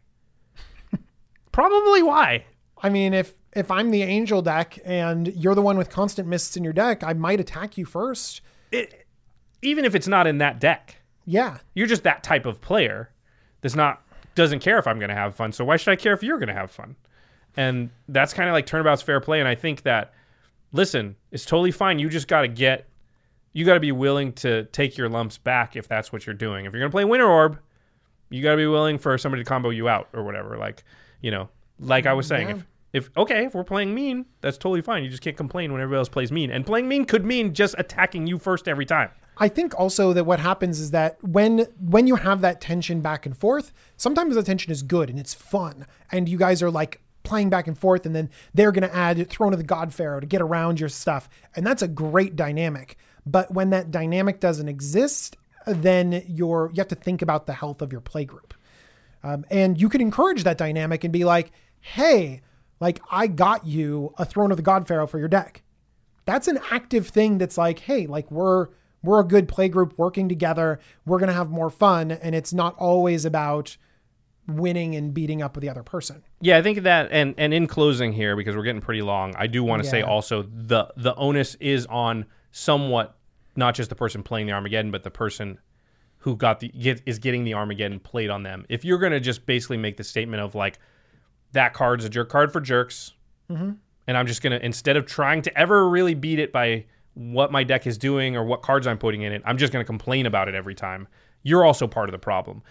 probably 1.51 2.01
why. 2.03 2.45
I 2.81 2.89
mean, 2.89 3.13
if 3.13 3.33
if 3.53 3.69
I'm 3.69 3.91
the 3.91 4.03
Angel 4.03 4.41
deck 4.41 4.79
and 4.85 5.27
you're 5.35 5.55
the 5.55 5.61
one 5.61 5.77
with 5.77 5.89
constant 5.89 6.27
mists 6.27 6.55
in 6.55 6.63
your 6.63 6.73
deck, 6.73 7.03
I 7.03 7.13
might 7.13 7.39
attack 7.39 7.77
you 7.77 7.85
first. 7.85 8.41
It, 8.71 9.05
even 9.61 9.85
if 9.85 9.93
it's 9.93 10.07
not 10.07 10.27
in 10.27 10.37
that 10.39 10.59
deck. 10.59 10.97
Yeah, 11.25 11.59
You're 11.75 11.87
just 11.87 12.03
that 12.03 12.23
type 12.23 12.47
of 12.47 12.61
player 12.61 13.11
that's 13.61 13.75
not 13.75 14.01
doesn't 14.33 14.59
care 14.59 14.79
if 14.79 14.87
I'm 14.87 14.97
going 14.97 15.09
to 15.09 15.15
have 15.15 15.35
fun. 15.35 15.51
So 15.51 15.63
why 15.63 15.77
should 15.77 15.91
I 15.91 15.95
care 15.95 16.13
if 16.13 16.23
you're 16.23 16.39
going 16.39 16.47
to 16.47 16.53
have 16.55 16.71
fun? 16.71 16.95
And 17.55 17.91
that's 18.07 18.33
kind 18.33 18.49
of 18.49 18.53
like 18.53 18.65
turnabout's 18.65 19.03
fair 19.03 19.19
play. 19.19 19.39
And 19.39 19.47
I 19.47 19.53
think 19.53 19.83
that 19.83 20.13
listen, 20.71 21.15
it's 21.31 21.45
totally 21.45 21.71
fine. 21.71 21.99
You 21.99 22.09
just 22.09 22.27
got 22.27 22.41
to 22.41 22.47
get 22.47 22.87
you 23.53 23.65
got 23.65 23.73
to 23.75 23.79
be 23.79 23.91
willing 23.91 24.33
to 24.33 24.63
take 24.65 24.97
your 24.97 25.09
lumps 25.09 25.37
back 25.37 25.75
if 25.75 25.87
that's 25.87 26.11
what 26.13 26.25
you're 26.25 26.35
doing. 26.35 26.65
If 26.65 26.73
you're 26.73 26.79
going 26.79 26.91
to 26.91 26.95
play 26.95 27.05
Winter 27.05 27.27
Orb, 27.27 27.59
you 28.29 28.41
got 28.41 28.51
to 28.51 28.57
be 28.57 28.67
willing 28.67 28.97
for 28.97 29.17
somebody 29.17 29.43
to 29.43 29.47
combo 29.49 29.69
you 29.69 29.89
out 29.89 30.07
or 30.13 30.23
whatever. 30.23 30.57
Like 30.57 30.83
you 31.21 31.31
know, 31.31 31.49
like 31.79 32.05
I 32.05 32.13
was 32.13 32.27
saying, 32.27 32.49
Yeah. 32.49 32.55
if 32.55 32.65
if 32.93 33.17
okay, 33.17 33.45
if 33.45 33.53
we're 33.55 33.63
playing 33.63 33.93
mean, 33.93 34.25
that's 34.41 34.57
totally 34.57 34.81
fine. 34.81 35.03
You 35.03 35.09
just 35.09 35.21
can't 35.21 35.37
complain 35.37 35.71
when 35.71 35.81
everybody 35.81 35.99
else 35.99 36.09
plays 36.09 36.31
mean. 36.31 36.51
And 36.51 36.65
playing 36.65 36.87
mean 36.87 37.05
could 37.05 37.25
mean 37.25 37.53
just 37.53 37.75
attacking 37.77 38.27
you 38.27 38.37
first 38.39 38.67
every 38.67 38.85
time. 38.85 39.09
I 39.37 39.47
think 39.47 39.77
also 39.79 40.13
that 40.13 40.25
what 40.25 40.39
happens 40.39 40.79
is 40.79 40.91
that 40.91 41.17
when 41.23 41.59
when 41.79 42.05
you 42.07 42.15
have 42.15 42.41
that 42.41 42.61
tension 42.61 43.01
back 43.01 43.25
and 43.25 43.35
forth, 43.37 43.71
sometimes 43.97 44.35
the 44.35 44.43
tension 44.43 44.71
is 44.71 44.83
good 44.83 45.09
and 45.09 45.17
it's 45.19 45.33
fun, 45.33 45.87
and 46.11 46.27
you 46.29 46.37
guys 46.37 46.61
are 46.61 46.69
like 46.71 47.01
playing 47.23 47.49
back 47.49 47.67
and 47.67 47.77
forth, 47.77 48.05
and 48.05 48.15
then 48.15 48.29
they're 48.53 48.71
to 48.71 48.95
add 48.95 49.29
Throne 49.29 49.53
of 49.53 49.59
the 49.59 49.65
God 49.65 49.93
Pharaoh 49.93 50.19
to 50.19 50.25
get 50.27 50.41
around 50.41 50.79
your 50.79 50.89
stuff, 50.89 51.29
and 51.55 51.65
that's 51.65 51.81
a 51.81 51.87
great 51.87 52.35
dynamic. 52.35 52.97
But 53.25 53.53
when 53.53 53.69
that 53.69 53.91
dynamic 53.91 54.39
doesn't 54.39 54.67
exist, 54.67 55.37
then 55.65 56.23
you're 56.27 56.71
you 56.73 56.79
have 56.79 56.87
to 56.89 56.95
think 56.95 57.21
about 57.21 57.45
the 57.45 57.53
health 57.53 57.81
of 57.81 57.91
your 57.91 58.01
play 58.01 58.25
group. 58.25 58.53
Um, 59.23 59.45
and 59.51 59.79
you 59.79 59.89
can 59.89 60.01
encourage 60.01 60.43
that 60.43 60.57
dynamic 60.57 61.03
and 61.03 61.13
be 61.13 61.23
like, 61.25 61.51
hey, 61.79 62.41
like 62.79 62.99
I 63.11 63.27
got 63.27 63.65
you 63.65 64.13
a 64.17 64.25
Throne 64.25 64.51
of 64.51 64.57
the 64.57 64.63
God 64.63 64.87
Pharaoh 64.87 65.07
for 65.07 65.19
your 65.19 65.27
deck. 65.27 65.63
That's 66.25 66.47
an 66.47 66.59
active 66.71 67.07
thing 67.07 67.37
that's 67.37 67.57
like, 67.57 67.79
hey, 67.79 68.07
like 68.07 68.29
we're 68.31 68.67
we're 69.03 69.19
a 69.19 69.23
good 69.23 69.47
play 69.47 69.69
group 69.69 69.93
working 69.97 70.29
together. 70.29 70.79
We're 71.05 71.19
gonna 71.19 71.33
have 71.33 71.49
more 71.49 71.69
fun, 71.69 72.11
and 72.11 72.35
it's 72.35 72.53
not 72.53 72.75
always 72.77 73.25
about 73.25 73.77
winning 74.47 74.95
and 74.95 75.13
beating 75.13 75.41
up 75.41 75.55
with 75.55 75.61
the 75.61 75.69
other 75.69 75.83
person. 75.83 76.23
Yeah, 76.39 76.57
I 76.57 76.61
think 76.61 76.83
that, 76.83 77.09
and 77.11 77.35
and 77.37 77.53
in 77.53 77.67
closing 77.67 78.13
here, 78.13 78.35
because 78.35 78.55
we're 78.55 78.63
getting 78.63 78.81
pretty 78.81 79.01
long, 79.01 79.35
I 79.37 79.47
do 79.47 79.63
want 79.63 79.83
to 79.83 79.89
say 79.89 80.01
also 80.01 80.43
the 80.43 80.91
the 80.97 81.15
onus 81.15 81.55
is 81.55 81.85
on 81.87 82.25
somewhat 82.51 83.17
not 83.55 83.75
just 83.75 83.89
the 83.89 83.95
person 83.95 84.23
playing 84.23 84.47
the 84.47 84.53
Armageddon, 84.53 84.91
but 84.91 85.03
the 85.03 85.11
person 85.11 85.59
who 86.19 86.35
got 86.35 86.59
the 86.59 86.69
get, 86.69 87.01
is 87.05 87.19
getting 87.19 87.43
the 87.43 87.53
Armageddon 87.53 87.99
played 87.99 88.29
on 88.29 88.43
them. 88.43 88.65
If 88.69 88.85
you're 88.85 88.99
gonna 88.99 89.19
just 89.19 89.45
basically 89.45 89.77
make 89.77 89.97
the 89.97 90.03
statement 90.03 90.41
of 90.41 90.55
like 90.55 90.79
that 91.53 91.73
card's 91.73 92.05
a 92.05 92.09
jerk 92.09 92.29
card 92.29 92.53
for 92.53 92.61
jerks, 92.61 93.13
mm-hmm. 93.49 93.71
and 94.07 94.17
I'm 94.17 94.27
just 94.27 94.41
gonna 94.41 94.59
instead 94.61 94.97
of 94.97 95.05
trying 95.05 95.41
to 95.43 95.57
ever 95.57 95.89
really 95.89 96.13
beat 96.13 96.39
it 96.39 96.53
by 96.53 96.85
what 97.13 97.51
my 97.51 97.63
deck 97.63 97.87
is 97.87 97.97
doing 97.97 98.37
or 98.37 98.43
what 98.45 98.61
cards 98.61 98.87
I'm 98.87 98.97
putting 98.97 99.23
in 99.23 99.33
it, 99.33 99.41
I'm 99.45 99.57
just 99.57 99.73
gonna 99.73 99.85
complain 99.85 100.25
about 100.25 100.47
it 100.47 100.55
every 100.55 100.75
time. 100.75 101.07
You're 101.43 101.65
also 101.65 101.87
part 101.87 102.07
of 102.07 102.13
the 102.13 102.19
problem. 102.19 102.61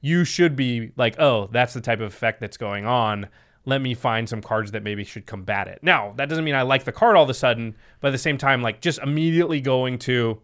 You 0.00 0.24
should 0.24 0.56
be 0.56 0.92
like, 0.96 1.18
oh, 1.18 1.48
that's 1.52 1.74
the 1.74 1.80
type 1.80 2.00
of 2.00 2.06
effect 2.06 2.40
that's 2.40 2.56
going 2.56 2.86
on. 2.86 3.28
Let 3.66 3.82
me 3.82 3.94
find 3.94 4.28
some 4.28 4.40
cards 4.40 4.72
that 4.72 4.82
maybe 4.82 5.04
should 5.04 5.26
combat 5.26 5.68
it. 5.68 5.80
Now, 5.82 6.14
that 6.16 6.28
doesn't 6.28 6.44
mean 6.44 6.54
I 6.54 6.62
like 6.62 6.84
the 6.84 6.92
card 6.92 7.16
all 7.16 7.24
of 7.24 7.30
a 7.30 7.34
sudden, 7.34 7.74
but 8.00 8.08
at 8.08 8.12
the 8.12 8.18
same 8.18 8.38
time, 8.38 8.62
like 8.62 8.80
just 8.80 8.98
immediately 9.00 9.60
going 9.60 9.98
to 10.00 10.40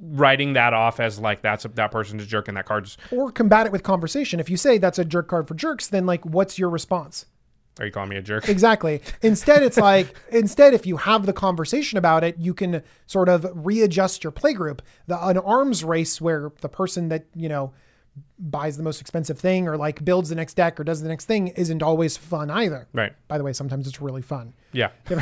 writing 0.00 0.52
that 0.52 0.72
off 0.72 1.00
as 1.00 1.18
like 1.18 1.42
that's 1.42 1.64
a, 1.64 1.68
that 1.68 1.90
person's 1.90 2.22
a 2.22 2.26
jerk 2.26 2.48
and 2.48 2.56
that 2.56 2.64
card's 2.64 2.96
Or 3.10 3.30
combat 3.30 3.66
it 3.66 3.72
with 3.72 3.82
conversation. 3.82 4.40
If 4.40 4.48
you 4.48 4.56
say 4.56 4.78
that's 4.78 4.98
a 4.98 5.04
jerk 5.04 5.28
card 5.28 5.48
for 5.48 5.54
jerks, 5.54 5.88
then 5.88 6.06
like 6.06 6.24
what's 6.24 6.58
your 6.58 6.70
response? 6.70 7.26
are 7.78 7.86
you 7.86 7.92
calling 7.92 8.08
me 8.08 8.16
a 8.16 8.22
jerk? 8.22 8.48
Exactly. 8.58 9.00
Instead, 9.22 9.62
it's 9.62 9.76
like 9.76 10.14
instead, 10.30 10.74
if 10.74 10.86
you 10.86 10.96
have 10.96 11.26
the 11.26 11.32
conversation 11.32 11.96
about 11.98 12.24
it, 12.24 12.36
you 12.38 12.54
can 12.54 12.82
sort 13.06 13.28
of 13.28 13.46
readjust 13.54 14.24
your 14.24 14.32
playgroup. 14.32 14.80
The 15.06 15.24
an 15.24 15.38
arms 15.38 15.84
race 15.84 16.20
where 16.20 16.50
the 16.60 16.68
person 16.68 17.08
that 17.08 17.26
you 17.34 17.48
know 17.48 17.72
buys 18.38 18.76
the 18.76 18.82
most 18.82 19.00
expensive 19.00 19.38
thing 19.38 19.66
or 19.68 19.76
like 19.76 20.04
builds 20.04 20.28
the 20.28 20.34
next 20.34 20.54
deck 20.54 20.78
or 20.78 20.84
does 20.84 21.02
the 21.02 21.08
next 21.08 21.24
thing 21.26 21.48
isn't 21.48 21.82
always 21.82 22.16
fun 22.16 22.50
either. 22.50 22.86
Right. 22.92 23.12
By 23.28 23.38
the 23.38 23.44
way, 23.44 23.52
sometimes 23.52 23.86
it's 23.86 24.00
really 24.00 24.22
fun. 24.22 24.52
Yeah. 24.72 24.90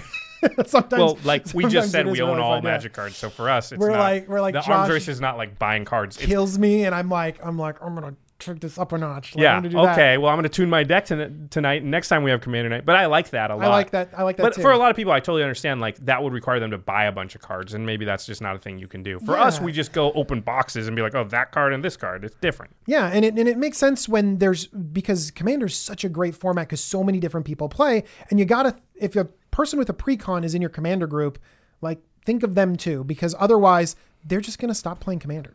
sometimes, 0.67 1.01
Well, 1.01 1.19
like 1.25 1.47
we 1.55 1.67
just 1.67 1.91
said, 1.91 2.07
we 2.07 2.21
own 2.21 2.31
really 2.31 2.43
all 2.43 2.57
fun, 2.57 2.65
yeah. 2.65 2.71
Magic 2.71 2.93
cards, 2.93 3.17
so 3.17 3.31
for 3.31 3.49
us, 3.51 3.73
it's 3.73 3.81
We're 3.81 3.91
not, 3.91 3.99
like- 3.99 4.29
we're 4.29 4.41
like, 4.41 4.55
the 4.55 4.63
arms 4.71 4.91
race 4.91 5.09
is 5.09 5.21
not 5.21 5.37
like 5.37 5.59
buying 5.59 5.85
cards. 5.85 6.17
It's, 6.17 6.27
Kills 6.27 6.59
me, 6.59 6.85
and 6.85 6.95
I'm 6.95 7.09
like, 7.09 7.39
I'm 7.45 7.59
like, 7.59 7.81
I'm 7.83 7.95
gonna 7.95 8.15
take 8.39 8.61
this 8.61 8.79
up 8.79 8.93
a 8.93 8.99
notch. 8.99 9.35
Like, 9.35 9.43
yeah. 9.43 9.61
Do 9.61 9.69
that. 9.71 9.93
Okay. 9.93 10.19
Well, 10.19 10.31
I'm 10.31 10.37
going 10.37 10.43
to 10.45 10.49
tune 10.49 10.69
my 10.71 10.85
deck 10.85 11.07
ton- 11.07 11.49
tonight. 11.51 11.83
and 11.83 11.91
Next 11.91 12.09
time 12.09 12.23
we 12.23 12.31
have 12.31 12.41
Commander 12.41 12.69
Night, 12.69 12.85
but 12.85 12.95
I 12.97 13.07
like 13.07 13.31
that 13.31 13.51
a 13.51 13.57
lot. 13.57 13.65
I 13.65 13.69
like 13.69 13.91
that. 13.91 14.11
I 14.17 14.23
like 14.23 14.37
that 14.37 14.43
But 14.43 14.55
too. 14.55 14.63
for 14.63 14.73
a 14.73 14.77
lot 14.79 14.91
of 14.91 14.97
people, 14.97 15.13
I 15.13 15.21
totally 15.21 15.43
understand. 15.43 15.81
Like 15.81 15.97
that 15.99 16.23
would 16.23 16.33
require 16.33 16.61
them 16.61 16.71
to 16.71 16.79
buy 16.79 17.05
a 17.05 17.13
bunch 17.13 17.35
of 17.35 17.41
cards, 17.41 17.75
and 17.75 17.87
maybe 17.87 18.05
that's 18.05 18.27
just 18.27 18.43
not 18.43 18.55
a 18.55 18.59
thing 18.59 18.79
you 18.79 18.89
can 18.89 19.03
do. 19.03 19.19
For 19.21 19.37
us, 19.39 19.61
we 19.61 19.73
just 19.73 19.93
go 19.93 20.13
open 20.13 20.41
boxes 20.41 20.87
and 20.87 20.95
be 20.95 21.03
like, 21.03 21.15
"Oh, 21.15 21.25
that 21.25 21.53
card 21.53 21.73
and 21.73 21.83
this 21.83 21.97
card, 21.97 22.25
it's 22.25 22.37
different." 22.43 22.75
Yeah, 22.87 23.07
and 23.13 23.25
it 23.25 23.39
and 23.39 23.49
it 23.49 23.57
makes 23.57 23.79
sense 23.79 24.09
when 24.09 24.39
there's 24.39 24.67
because 24.67 25.31
Commander's 25.31 25.77
such 25.77 26.05
a 26.05 26.09
great 26.09 26.35
format 26.35 26.69
because 26.69 26.81
so 26.83 27.03
many 27.03 27.19
different 27.19 27.47
people 27.47 27.69
play, 27.69 28.05
and 28.31 28.39
you 28.39 28.45
gotta 28.45 28.77
if 28.95 29.17
a 29.17 29.25
person 29.51 29.79
with 29.79 29.89
a 29.89 29.95
precon 29.95 30.45
is 30.45 30.55
in 30.55 30.61
your 30.61 30.69
Commander 30.71 31.07
group, 31.07 31.39
like 31.81 32.01
think 32.27 32.43
of 32.43 32.55
them 32.55 32.77
too, 32.77 33.03
because 33.05 33.35
otherwise 33.39 33.97
they're 34.23 34.41
just 34.43 34.59
gonna 34.59 34.75
stop 34.75 35.01
playing 35.01 35.21
Commander. 35.21 35.55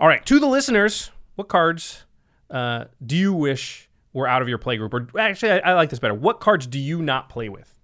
All 0.00 0.08
right, 0.08 0.24
to 0.26 0.40
the 0.40 0.48
listeners, 0.48 1.11
what 1.34 1.48
cards 1.48 2.04
uh, 2.50 2.84
do 3.04 3.16
you 3.16 3.32
wish 3.32 3.88
were 4.12 4.26
out 4.26 4.42
of 4.42 4.48
your 4.48 4.58
play 4.58 4.76
group? 4.76 4.92
Or 4.94 5.08
actually, 5.18 5.52
I, 5.52 5.70
I 5.70 5.74
like 5.74 5.90
this 5.90 5.98
better. 5.98 6.14
What 6.14 6.40
cards 6.40 6.66
do 6.66 6.78
you 6.78 7.02
not 7.02 7.28
play 7.28 7.48
with 7.48 7.74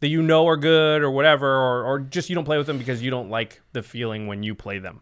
that 0.00 0.08
you 0.08 0.22
know 0.22 0.46
are 0.48 0.56
good 0.56 1.02
or 1.02 1.10
whatever, 1.10 1.46
or, 1.48 1.84
or 1.84 1.98
just 2.00 2.28
you 2.30 2.34
don't 2.34 2.44
play 2.44 2.56
with 2.56 2.66
them 2.66 2.78
because 2.78 3.02
you 3.02 3.10
don't 3.10 3.28
like 3.30 3.60
the 3.72 3.82
feeling 3.82 4.26
when 4.26 4.42
you 4.42 4.54
play 4.54 4.78
them? 4.78 5.00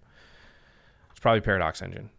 It's 1.11 1.21
probably 1.21 1.41
Paradox 1.41 1.83
Engine. 1.83 2.11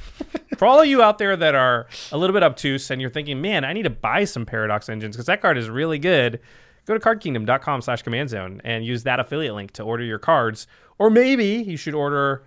For 0.58 0.66
all 0.66 0.80
of 0.80 0.86
you 0.86 1.02
out 1.02 1.18
there 1.18 1.36
that 1.36 1.54
are 1.54 1.86
a 2.10 2.18
little 2.18 2.34
bit 2.34 2.42
obtuse 2.42 2.90
and 2.90 3.00
you're 3.00 3.10
thinking, 3.10 3.40
man, 3.40 3.64
I 3.64 3.72
need 3.72 3.84
to 3.84 3.90
buy 3.90 4.24
some 4.24 4.44
Paradox 4.44 4.88
Engines 4.88 5.16
because 5.16 5.26
that 5.26 5.40
card 5.40 5.56
is 5.56 5.70
really 5.70 5.98
good, 5.98 6.40
go 6.84 6.96
to 6.96 7.00
cardkingdom.com 7.00 7.82
slash 7.82 8.02
command 8.02 8.30
zone 8.30 8.60
and 8.64 8.84
use 8.84 9.04
that 9.04 9.20
affiliate 9.20 9.54
link 9.54 9.70
to 9.72 9.82
order 9.82 10.02
your 10.02 10.18
cards. 10.18 10.66
Or 10.98 11.10
maybe 11.10 11.46
you 11.46 11.76
should 11.76 11.94
order 11.94 12.44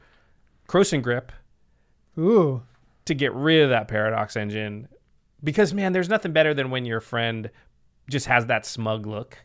Krosan 0.68 1.02
Grip 1.02 1.32
Ooh, 2.18 2.64
to 3.06 3.14
get 3.14 3.34
rid 3.34 3.64
of 3.64 3.70
that 3.70 3.88
paradox 3.88 4.36
engine. 4.36 4.88
Because 5.44 5.74
man 5.74 5.94
there's 5.94 6.10
nothing 6.10 6.34
better 6.34 6.54
than 6.54 6.70
when 6.70 6.86
your 6.86 7.02
friend 7.02 7.50
just 8.10 8.28
has 8.28 8.46
that 8.48 8.66
smug 8.66 9.06
look. 9.06 9.38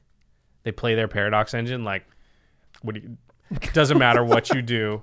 They 0.65 0.73
play 0.73 0.95
their 0.95 1.09
paradox 1.09 1.55
engine 1.55 1.85
like 1.85 2.07
what 2.83 2.95
do 2.95 3.01
you 3.03 3.17
doesn't 3.73 3.99
matter 3.99 4.25
what 4.25 4.51
you 4.51 4.63
do. 4.63 5.03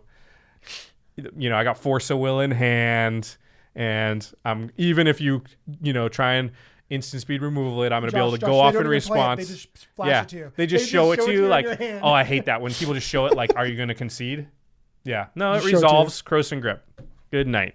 You 1.15 1.49
know 1.49 1.55
i 1.55 1.63
got 1.63 1.77
force 1.77 2.09
of 2.09 2.17
will 2.17 2.39
in 2.39 2.51
hand 2.51 3.37
and 3.75 4.27
um 4.45 4.71
even 4.77 5.07
if 5.07 5.21
you 5.21 5.43
you 5.81 5.93
know 5.93 6.09
try 6.09 6.33
and 6.33 6.51
instant 6.89 7.21
speed 7.21 7.41
removal 7.41 7.83
it 7.83 7.91
i'm 7.91 8.01
going 8.01 8.09
to 8.11 8.15
be 8.15 8.19
able 8.19 8.31
to 8.31 8.37
Josh, 8.37 8.47
go 8.47 8.59
off 8.59 8.75
in 8.75 8.83
don't 8.83 8.93
even 8.93 9.01
play 9.01 9.19
it, 9.19 9.21
response. 9.21 9.47
They 9.47 9.53
just 9.53 9.87
flash 9.95 10.09
yeah. 10.09 10.21
it 10.21 10.29
to 10.29 10.37
you. 10.37 10.51
they 10.55 10.65
just 10.67 10.85
They 10.85 10.91
show 10.91 11.11
it 11.11 11.21
to 11.21 11.31
you 11.31 11.47
like 11.47 11.65
oh 12.01 12.11
i 12.11 12.23
hate 12.23 12.45
that 12.45 12.61
when 12.61 12.71
people 12.73 12.93
just 12.93 13.07
show 13.07 13.25
it 13.27 13.35
like 13.35 13.55
are 13.55 13.65
you 13.65 13.75
going 13.75 13.89
to 13.89 13.95
concede 13.95 14.47
yeah. 15.03 15.27
No 15.35 15.53
it 15.53 15.55
Just 15.55 15.65
show 15.65 15.69
it 15.69 15.73
resolves 15.73 16.21
Krosan 16.21 16.61
Grip 16.61 16.83
good 17.33 17.47
night. 17.47 17.73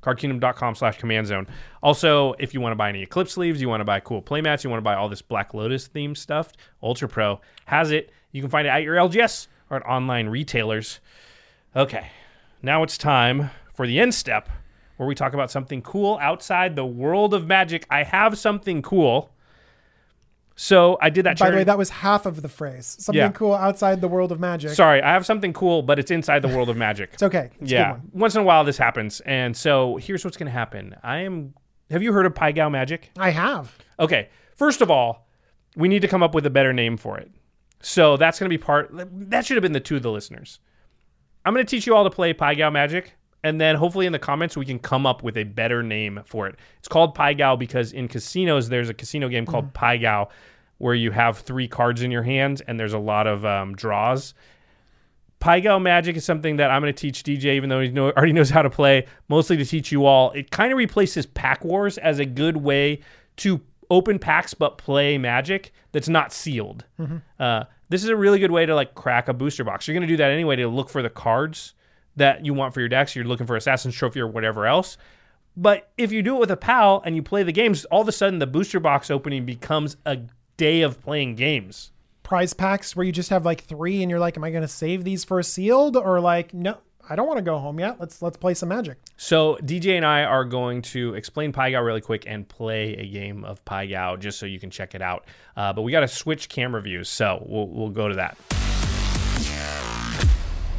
Cardkingdom.com 0.00 0.76
slash 0.76 0.96
command 0.96 1.26
zone. 1.26 1.48
Also 1.82 2.34
if 2.38 2.54
you 2.54 2.60
want 2.60 2.70
to 2.70 2.76
buy 2.76 2.88
any 2.88 3.02
eclipse 3.02 3.32
sleeves 3.32 3.60
you 3.60 3.68
want 3.68 3.80
to 3.80 3.84
buy 3.84 3.98
cool 3.98 4.22
playmats 4.22 4.62
you 4.62 4.70
want 4.70 4.78
to 4.78 4.84
buy 4.84 4.94
all 4.94 5.08
this 5.08 5.22
black 5.22 5.52
lotus 5.54 5.88
themed 5.88 6.16
stuff 6.16 6.52
ultra 6.80 7.08
pro 7.08 7.40
has 7.64 7.90
it. 7.90 8.12
You 8.30 8.40
can 8.40 8.48
find 8.48 8.68
it 8.68 8.70
at 8.70 8.84
your 8.84 8.94
lgs 8.94 9.48
or 9.70 9.78
at 9.78 9.86
online 9.86 10.28
retailers. 10.28 11.00
Okay 11.74 12.12
now 12.62 12.84
it's 12.84 12.96
time 12.96 13.50
for 13.74 13.88
the 13.88 13.98
end 13.98 14.14
step 14.14 14.48
where 14.98 15.08
we 15.08 15.16
talk 15.16 15.34
about 15.34 15.50
something 15.50 15.82
cool 15.82 16.16
outside 16.22 16.76
the 16.76 16.86
world 16.86 17.34
of 17.34 17.48
magic. 17.48 17.84
I 17.90 18.04
have 18.04 18.38
something 18.38 18.82
cool 18.82 19.32
So 20.62 20.98
I 21.00 21.08
did 21.08 21.24
that. 21.24 21.38
By 21.38 21.48
the 21.48 21.56
way, 21.56 21.64
that 21.64 21.78
was 21.78 21.88
half 21.88 22.26
of 22.26 22.42
the 22.42 22.48
phrase. 22.48 22.94
Something 23.00 23.18
Yeah. 23.18 23.30
cool 23.30 23.54
outside 23.54 24.02
the 24.02 24.08
world 24.08 24.30
of 24.30 24.38
magic. 24.38 24.72
Sorry, 24.72 25.00
I 25.00 25.10
have 25.10 25.24
something 25.24 25.54
cool, 25.54 25.80
but 25.80 25.98
it's 25.98 26.10
inside 26.10 26.42
the 26.42 26.48
world 26.48 26.68
of 26.68 26.76
magic. 26.76 27.08
It's 27.14 27.22
okay. 27.22 27.48
It's 27.52 27.56
a 27.56 27.58
good 27.60 27.70
yeah, 27.70 27.90
one. 27.92 28.02
once 28.12 28.34
in 28.34 28.42
a 28.42 28.44
while 28.44 28.62
this 28.62 28.76
happens, 28.76 29.20
and 29.20 29.56
so 29.56 29.96
here's 29.96 30.22
what's 30.22 30.36
going 30.36 30.48
to 30.48 30.52
happen. 30.52 30.96
I 31.02 31.20
am. 31.20 31.54
Have 31.90 32.02
you 32.02 32.12
heard 32.12 32.26
of 32.26 32.34
Pai 32.34 32.52
Gow 32.52 32.68
Magic? 32.68 33.10
I 33.16 33.30
have. 33.30 33.74
Okay, 33.98 34.28
first 34.54 34.82
of 34.82 34.90
all, 34.90 35.26
we 35.76 35.88
need 35.88 36.02
to 36.02 36.08
come 36.08 36.22
up 36.22 36.34
with 36.34 36.44
a 36.44 36.50
better 36.50 36.74
name 36.74 36.98
for 36.98 37.16
it. 37.16 37.30
So 37.80 38.18
that's 38.18 38.38
going 38.38 38.50
to 38.50 38.54
be 38.54 38.62
part. 38.62 38.90
That 38.92 39.46
should 39.46 39.56
have 39.56 39.62
been 39.62 39.72
the 39.72 39.80
two 39.80 39.96
of 39.96 40.02
the 40.02 40.12
listeners. 40.12 40.58
I'm 41.46 41.54
going 41.54 41.64
to 41.64 41.70
teach 41.70 41.86
you 41.86 41.96
all 41.96 42.04
to 42.04 42.10
play 42.10 42.34
Pai 42.34 42.54
Gow 42.56 42.68
Magic, 42.68 43.14
and 43.42 43.58
then 43.58 43.76
hopefully 43.76 44.04
in 44.04 44.12
the 44.12 44.18
comments 44.18 44.58
we 44.58 44.66
can 44.66 44.78
come 44.78 45.06
up 45.06 45.22
with 45.22 45.38
a 45.38 45.44
better 45.44 45.82
name 45.82 46.20
for 46.26 46.46
it. 46.46 46.56
It's 46.78 46.88
called 46.88 47.14
Pai 47.14 47.32
Gow 47.34 47.56
because 47.56 47.92
in 47.92 48.08
casinos 48.08 48.68
there's 48.68 48.90
a 48.90 48.94
casino 48.94 49.30
game 49.30 49.46
called 49.46 49.68
mm. 49.68 49.72
Pai 49.72 49.96
Gow 49.96 50.28
where 50.80 50.94
you 50.94 51.10
have 51.10 51.38
three 51.38 51.68
cards 51.68 52.00
in 52.00 52.10
your 52.10 52.22
hand 52.22 52.62
and 52.66 52.80
there's 52.80 52.94
a 52.94 52.98
lot 52.98 53.26
of 53.26 53.44
um, 53.44 53.76
draws. 53.76 54.32
Pai 55.38 55.60
Gow 55.60 55.78
Magic 55.78 56.16
is 56.16 56.24
something 56.24 56.56
that 56.56 56.70
I'm 56.70 56.80
going 56.80 56.92
to 56.92 56.98
teach 56.98 57.22
DJ, 57.22 57.54
even 57.54 57.68
though 57.68 57.80
he 57.80 57.90
know, 57.90 58.10
already 58.12 58.32
knows 58.32 58.48
how 58.48 58.62
to 58.62 58.70
play, 58.70 59.06
mostly 59.28 59.58
to 59.58 59.64
teach 59.64 59.92
you 59.92 60.06
all. 60.06 60.30
It 60.32 60.50
kind 60.50 60.72
of 60.72 60.78
replaces 60.78 61.26
Pack 61.26 61.64
Wars 61.64 61.98
as 61.98 62.18
a 62.18 62.24
good 62.24 62.56
way 62.56 63.00
to 63.36 63.60
open 63.90 64.18
packs 64.18 64.54
but 64.54 64.78
play 64.78 65.18
Magic 65.18 65.72
that's 65.92 66.08
not 66.08 66.32
sealed. 66.32 66.86
Uh, 67.38 67.64
this 67.90 68.02
is 68.02 68.08
a 68.08 68.16
really 68.16 68.38
good 68.38 68.50
way 68.50 68.64
to 68.64 68.74
like 68.74 68.94
crack 68.94 69.28
a 69.28 69.34
booster 69.34 69.64
box. 69.64 69.86
You're 69.86 69.94
going 69.94 70.08
to 70.08 70.12
do 70.12 70.16
that 70.16 70.30
anyway 70.30 70.56
to 70.56 70.66
look 70.66 70.88
for 70.88 71.02
the 71.02 71.10
cards 71.10 71.74
that 72.16 72.46
you 72.46 72.54
want 72.54 72.72
for 72.72 72.80
your 72.80 72.88
decks. 72.88 73.14
You're 73.14 73.26
looking 73.26 73.46
for 73.46 73.56
Assassin's 73.56 73.94
Trophy 73.94 74.20
or 74.20 74.28
whatever 74.28 74.66
else. 74.66 74.96
But 75.56 75.90
if 75.98 76.10
you 76.10 76.22
do 76.22 76.36
it 76.36 76.40
with 76.40 76.50
a 76.50 76.56
pal 76.56 77.02
and 77.04 77.16
you 77.16 77.22
play 77.22 77.42
the 77.42 77.52
games, 77.52 77.84
all 77.86 78.00
of 78.00 78.08
a 78.08 78.12
sudden 78.12 78.38
the 78.38 78.46
booster 78.46 78.80
box 78.80 79.10
opening 79.10 79.44
becomes 79.44 79.96
a 80.06 80.18
day 80.60 80.82
of 80.82 81.00
playing 81.00 81.36
games. 81.36 81.90
Prize 82.22 82.52
packs 82.52 82.94
where 82.94 83.06
you 83.06 83.12
just 83.12 83.30
have 83.30 83.46
like 83.46 83.64
three, 83.64 84.02
and 84.02 84.10
you're 84.10 84.20
like, 84.20 84.36
"Am 84.36 84.44
I 84.44 84.50
going 84.50 84.60
to 84.60 84.68
save 84.68 85.04
these 85.04 85.24
for 85.24 85.38
a 85.38 85.44
sealed?" 85.44 85.96
Or 85.96 86.20
like, 86.20 86.52
"No, 86.52 86.76
I 87.08 87.16
don't 87.16 87.26
want 87.26 87.38
to 87.38 87.42
go 87.42 87.58
home 87.58 87.80
yet. 87.80 87.98
Let's 87.98 88.20
let's 88.20 88.36
play 88.36 88.52
some 88.52 88.68
magic." 88.68 88.98
So 89.16 89.58
DJ 89.62 89.96
and 89.96 90.04
I 90.04 90.24
are 90.24 90.44
going 90.44 90.82
to 90.82 91.14
explain 91.14 91.50
Pai 91.50 91.72
Gow 91.72 91.80
really 91.80 92.02
quick 92.02 92.24
and 92.26 92.46
play 92.46 92.92
a 92.92 93.08
game 93.08 93.42
of 93.42 93.64
Pai 93.64 93.86
Gow 93.88 94.16
just 94.16 94.38
so 94.38 94.44
you 94.44 94.60
can 94.60 94.68
check 94.68 94.94
it 94.94 95.00
out. 95.00 95.24
Uh, 95.56 95.72
but 95.72 95.80
we 95.80 95.92
got 95.92 96.00
to 96.00 96.08
switch 96.08 96.50
camera 96.50 96.82
views, 96.82 97.08
so 97.08 97.42
we'll, 97.48 97.68
we'll 97.68 97.88
go 97.88 98.08
to 98.08 98.16
that. 98.16 98.36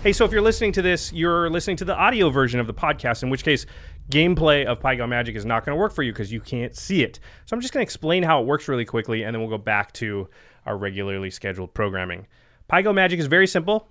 Hey, 0.03 0.13
so 0.13 0.25
if 0.25 0.31
you're 0.31 0.41
listening 0.41 0.71
to 0.71 0.81
this, 0.81 1.13
you're 1.13 1.47
listening 1.51 1.77
to 1.77 1.85
the 1.85 1.95
audio 1.95 2.31
version 2.31 2.59
of 2.59 2.65
the 2.65 2.73
podcast, 2.73 3.21
in 3.21 3.29
which 3.29 3.43
case 3.43 3.67
gameplay 4.11 4.65
of 4.65 4.81
Gow 4.81 5.07
Magic 5.07 5.35
is 5.35 5.45
not 5.45 5.65
going 5.65 5.75
to 5.75 5.79
work 5.79 5.93
for 5.93 6.03
you 6.03 6.11
because 6.11 6.31
you 6.31 6.41
can't 6.41 6.75
see 6.75 7.03
it. 7.03 7.19
So 7.45 7.55
I'm 7.55 7.61
just 7.61 7.73
going 7.73 7.83
to 7.83 7.87
explain 7.87 8.23
how 8.23 8.41
it 8.41 8.45
works 8.45 8.67
really 8.67 8.85
quickly, 8.85 9.23
and 9.23 9.33
then 9.33 9.41
we'll 9.41 9.49
go 9.49 9.57
back 9.57 9.91
to 9.93 10.29
our 10.65 10.77
regularly 10.77 11.29
scheduled 11.29 11.73
programming. 11.73 12.27
Pai 12.67 12.83
Gow 12.83 12.93
Magic 12.93 13.19
is 13.19 13.27
very 13.27 13.47
simple. 13.47 13.87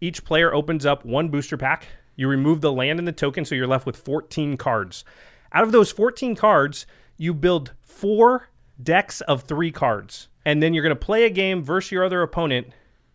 Each 0.00 0.24
player 0.24 0.54
opens 0.54 0.86
up 0.86 1.04
one 1.04 1.28
booster 1.28 1.56
pack. 1.56 1.86
You 2.16 2.28
remove 2.28 2.60
the 2.60 2.72
land 2.72 2.98
and 2.98 3.08
the 3.08 3.12
token, 3.12 3.44
so 3.44 3.54
you're 3.54 3.66
left 3.66 3.86
with 3.86 3.96
14 3.96 4.56
cards. 4.56 5.04
Out 5.52 5.64
of 5.64 5.72
those 5.72 5.90
14 5.90 6.34
cards, 6.34 6.86
you 7.16 7.34
build 7.34 7.72
four 7.80 8.48
decks 8.82 9.20
of 9.22 9.42
three 9.42 9.70
cards. 9.70 10.28
And 10.44 10.62
then 10.62 10.74
you're 10.74 10.82
going 10.82 10.90
to 10.90 10.96
play 10.96 11.24
a 11.24 11.30
game 11.30 11.62
versus 11.62 11.92
your 11.92 12.04
other 12.04 12.22
opponent 12.22 12.68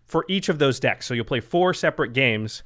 for 0.05 0.25
each 0.27 0.49
of 0.49 0.59
those 0.59 0.79
decks. 0.79 1.05
So 1.05 1.13
you'll 1.13 1.25
play 1.25 1.39
four 1.39 1.73
separate 1.73 2.13
games, 2.13 2.63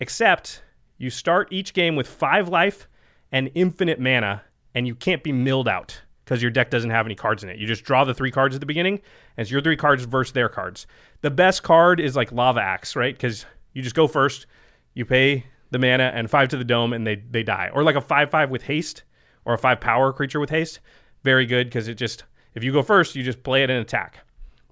except 0.00 0.62
you 0.96 1.10
start 1.10 1.52
each 1.52 1.74
game 1.74 1.94
with 1.96 2.06
five 2.06 2.48
life 2.48 2.88
and 3.32 3.50
infinite 3.54 4.00
mana, 4.00 4.42
and 4.74 4.86
you 4.86 4.94
can't 4.94 5.22
be 5.22 5.32
milled 5.32 5.68
out 5.68 6.00
because 6.24 6.42
your 6.42 6.50
deck 6.50 6.70
doesn't 6.70 6.90
have 6.90 7.06
any 7.06 7.14
cards 7.14 7.42
in 7.42 7.48
it. 7.48 7.58
You 7.58 7.66
just 7.66 7.84
draw 7.84 8.04
the 8.04 8.14
three 8.14 8.30
cards 8.30 8.54
at 8.54 8.60
the 8.60 8.66
beginning, 8.66 8.94
and 8.94 9.44
it's 9.44 9.50
your 9.50 9.62
three 9.62 9.76
cards 9.76 10.04
versus 10.04 10.32
their 10.32 10.48
cards. 10.48 10.86
The 11.22 11.30
best 11.30 11.62
card 11.62 12.00
is 12.00 12.16
like 12.16 12.32
Lava 12.32 12.60
Axe, 12.60 12.94
right? 12.96 13.14
Because 13.14 13.46
you 13.72 13.82
just 13.82 13.94
go 13.94 14.06
first, 14.06 14.46
you 14.94 15.04
pay 15.04 15.46
the 15.70 15.78
mana 15.78 16.12
and 16.14 16.30
five 16.30 16.48
to 16.48 16.56
the 16.56 16.64
dome, 16.64 16.92
and 16.92 17.06
they 17.06 17.16
they 17.16 17.42
die. 17.42 17.70
Or 17.72 17.82
like 17.82 17.96
a 17.96 18.00
five 18.00 18.30
five 18.30 18.50
with 18.50 18.62
haste, 18.62 19.04
or 19.44 19.54
a 19.54 19.58
five 19.58 19.80
power 19.80 20.12
creature 20.12 20.40
with 20.40 20.50
haste. 20.50 20.80
Very 21.24 21.46
good 21.46 21.68
because 21.68 21.88
it 21.88 21.94
just 21.94 22.24
if 22.54 22.62
you 22.62 22.72
go 22.72 22.82
first, 22.82 23.16
you 23.16 23.22
just 23.22 23.42
play 23.42 23.62
it 23.62 23.70
and 23.70 23.78
attack. 23.78 24.18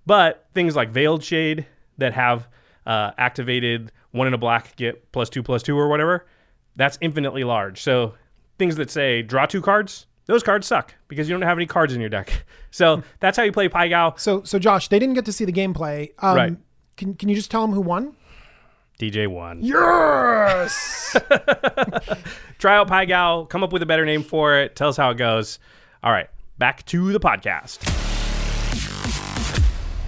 But 0.04 0.46
things 0.54 0.76
like 0.76 0.90
Veiled 0.90 1.24
Shade 1.24 1.66
that 1.98 2.12
have 2.12 2.48
uh, 2.86 3.12
activated 3.18 3.92
one 4.12 4.26
in 4.26 4.34
a 4.34 4.38
black 4.38 4.76
get 4.76 5.10
plus 5.12 5.28
two 5.28 5.42
plus 5.42 5.62
two 5.62 5.78
or 5.78 5.88
whatever, 5.88 6.26
that's 6.76 6.98
infinitely 7.00 7.44
large. 7.44 7.80
So 7.82 8.14
things 8.58 8.76
that 8.76 8.90
say 8.90 9.22
draw 9.22 9.46
two 9.46 9.60
cards, 9.62 10.06
those 10.26 10.42
cards 10.42 10.66
suck 10.66 10.94
because 11.08 11.28
you 11.28 11.34
don't 11.34 11.42
have 11.46 11.58
any 11.58 11.66
cards 11.66 11.92
in 11.94 12.00
your 12.00 12.10
deck. 12.10 12.44
So 12.72 13.02
that's 13.20 13.38
how 13.38 13.42
you 13.42 13.52
play 13.52 13.70
Pai 13.70 13.88
Gow. 13.88 14.14
So 14.18 14.42
so 14.42 14.58
Josh, 14.58 14.88
they 14.88 14.98
didn't 14.98 15.14
get 15.14 15.24
to 15.24 15.32
see 15.32 15.46
the 15.46 15.52
gameplay. 15.52 16.10
Um, 16.18 16.36
Right. 16.36 16.56
Can 16.98 17.14
can 17.14 17.30
you 17.30 17.34
just 17.34 17.50
tell 17.50 17.62
them 17.62 17.72
who 17.72 17.80
won? 17.80 18.14
DJ 18.98 19.26
won. 19.28 19.60
Yes. 19.62 21.16
Try 22.58 22.76
out 22.76 22.88
Pai 22.88 23.06
Gow, 23.06 23.44
come 23.44 23.62
up 23.62 23.72
with 23.72 23.82
a 23.82 23.86
better 23.86 24.04
name 24.04 24.22
for 24.22 24.58
it, 24.58 24.76
tell 24.76 24.88
us 24.90 24.96
how 24.98 25.10
it 25.10 25.16
goes. 25.16 25.58
All 26.02 26.12
right, 26.12 26.28
back 26.58 26.84
to 26.86 27.12
the 27.12 27.20
podcast. 27.20 27.78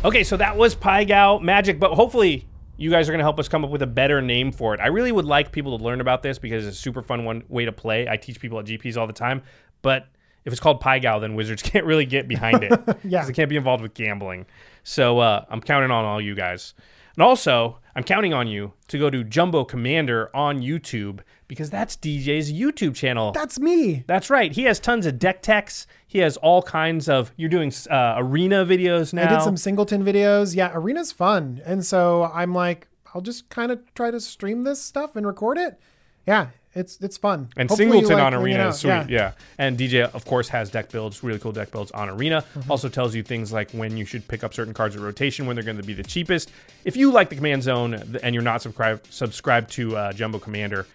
Okay, 0.04 0.22
so 0.24 0.36
that 0.36 0.56
was 0.56 0.74
Pai 0.74 1.04
Gow 1.06 1.38
Magic, 1.38 1.78
but 1.80 1.92
hopefully 1.94 2.46
you 2.78 2.90
guys 2.90 3.08
are 3.08 3.12
going 3.12 3.18
to 3.18 3.24
help 3.24 3.38
us 3.38 3.48
come 3.48 3.64
up 3.64 3.70
with 3.70 3.82
a 3.82 3.86
better 3.86 4.22
name 4.22 4.52
for 4.52 4.72
it. 4.72 4.80
I 4.80 4.86
really 4.86 5.12
would 5.12 5.26
like 5.26 5.52
people 5.52 5.76
to 5.76 5.84
learn 5.84 6.00
about 6.00 6.22
this 6.22 6.38
because 6.38 6.66
it's 6.66 6.76
a 6.78 6.80
super 6.80 7.02
fun 7.02 7.24
one 7.24 7.42
way 7.48 7.66
to 7.66 7.72
play. 7.72 8.08
I 8.08 8.16
teach 8.16 8.40
people 8.40 8.58
at 8.58 8.64
GPs 8.64 8.96
all 8.96 9.06
the 9.06 9.12
time, 9.12 9.42
but 9.82 10.06
if 10.44 10.52
it's 10.52 10.60
called 10.60 10.80
Pai 10.80 11.00
Gow, 11.00 11.18
then 11.18 11.34
Wizards 11.34 11.60
can't 11.70 11.84
really 11.84 12.06
get 12.06 12.26
behind 12.28 12.62
it. 12.62 12.72
Yeah. 13.04 13.18
'Cause 13.20 13.26
They 13.28 13.32
can't 13.34 13.50
be 13.50 13.56
involved 13.56 13.82
with 13.82 13.92
gambling. 13.94 14.46
So 14.84 15.18
uh, 15.18 15.44
I'm 15.50 15.60
counting 15.60 15.90
on 15.90 16.04
all 16.06 16.20
you 16.20 16.34
guys. 16.34 16.72
And 17.16 17.22
also, 17.24 17.80
I'm 17.96 18.04
counting 18.04 18.32
on 18.32 18.46
you 18.46 18.72
to 18.86 18.98
go 18.98 19.10
to 19.10 19.24
Jumbo 19.24 19.64
Commander 19.64 20.30
on 20.34 20.60
YouTube 20.60 21.18
because 21.48 21.68
that's 21.68 21.96
DJ's 21.96 22.52
YouTube 22.52 22.94
channel. 22.94 23.32
That's 23.32 23.58
me. 23.58 24.04
That's 24.06 24.30
right. 24.30 24.52
He 24.52 24.62
has 24.64 24.78
tons 24.78 25.04
of 25.04 25.18
deck 25.18 25.42
techs. 25.42 25.88
He 26.08 26.18
has 26.20 26.38
all 26.38 26.62
kinds 26.62 27.08
of. 27.08 27.30
You're 27.36 27.50
doing 27.50 27.70
uh, 27.90 28.14
arena 28.16 28.64
videos 28.64 29.12
now. 29.12 29.26
I 29.26 29.36
did 29.36 29.42
some 29.42 29.58
singleton 29.58 30.02
videos. 30.02 30.56
Yeah, 30.56 30.72
arena's 30.74 31.12
fun. 31.12 31.60
And 31.64 31.84
so 31.84 32.30
I'm 32.34 32.54
like, 32.54 32.88
I'll 33.14 33.20
just 33.20 33.50
kind 33.50 33.70
of 33.70 33.80
try 33.94 34.10
to 34.10 34.18
stream 34.18 34.64
this 34.64 34.80
stuff 34.80 35.16
and 35.16 35.26
record 35.26 35.58
it. 35.58 35.78
Yeah, 36.26 36.48
it's 36.74 36.98
it's 37.00 37.16
fun. 37.16 37.48
And 37.56 37.68
Hopefully 37.68 37.90
Singleton 37.90 38.16
like 38.16 38.24
on 38.24 38.34
Arena 38.34 38.68
is 38.68 38.78
sweet. 38.78 39.10
Yeah. 39.10 39.32
And 39.58 39.78
DJ, 39.78 40.02
of 40.14 40.24
course, 40.24 40.48
has 40.48 40.70
deck 40.70 40.90
builds, 40.90 41.22
really 41.22 41.38
cool 41.38 41.52
deck 41.52 41.70
builds 41.70 41.90
on 41.90 42.08
Arena. 42.08 42.42
Mm-hmm. 42.54 42.70
Also 42.70 42.88
tells 42.88 43.14
you 43.14 43.22
things 43.22 43.52
like 43.52 43.70
when 43.72 43.96
you 43.96 44.04
should 44.04 44.26
pick 44.28 44.44
up 44.44 44.54
certain 44.54 44.72
cards 44.72 44.96
at 44.96 45.02
rotation, 45.02 45.46
when 45.46 45.56
they're 45.56 45.64
going 45.64 45.76
to 45.76 45.82
be 45.82 45.94
the 45.94 46.02
cheapest. 46.02 46.50
If 46.84 46.96
you 46.96 47.10
like 47.10 47.28
the 47.28 47.36
Command 47.36 47.62
Zone 47.62 48.18
and 48.22 48.34
you're 48.34 48.42
not 48.42 48.62
subscribed 48.62 49.12
subscribed 49.12 49.70
to 49.72 49.96
uh, 49.96 50.12
Jumbo 50.12 50.38
Commander, 50.38 50.86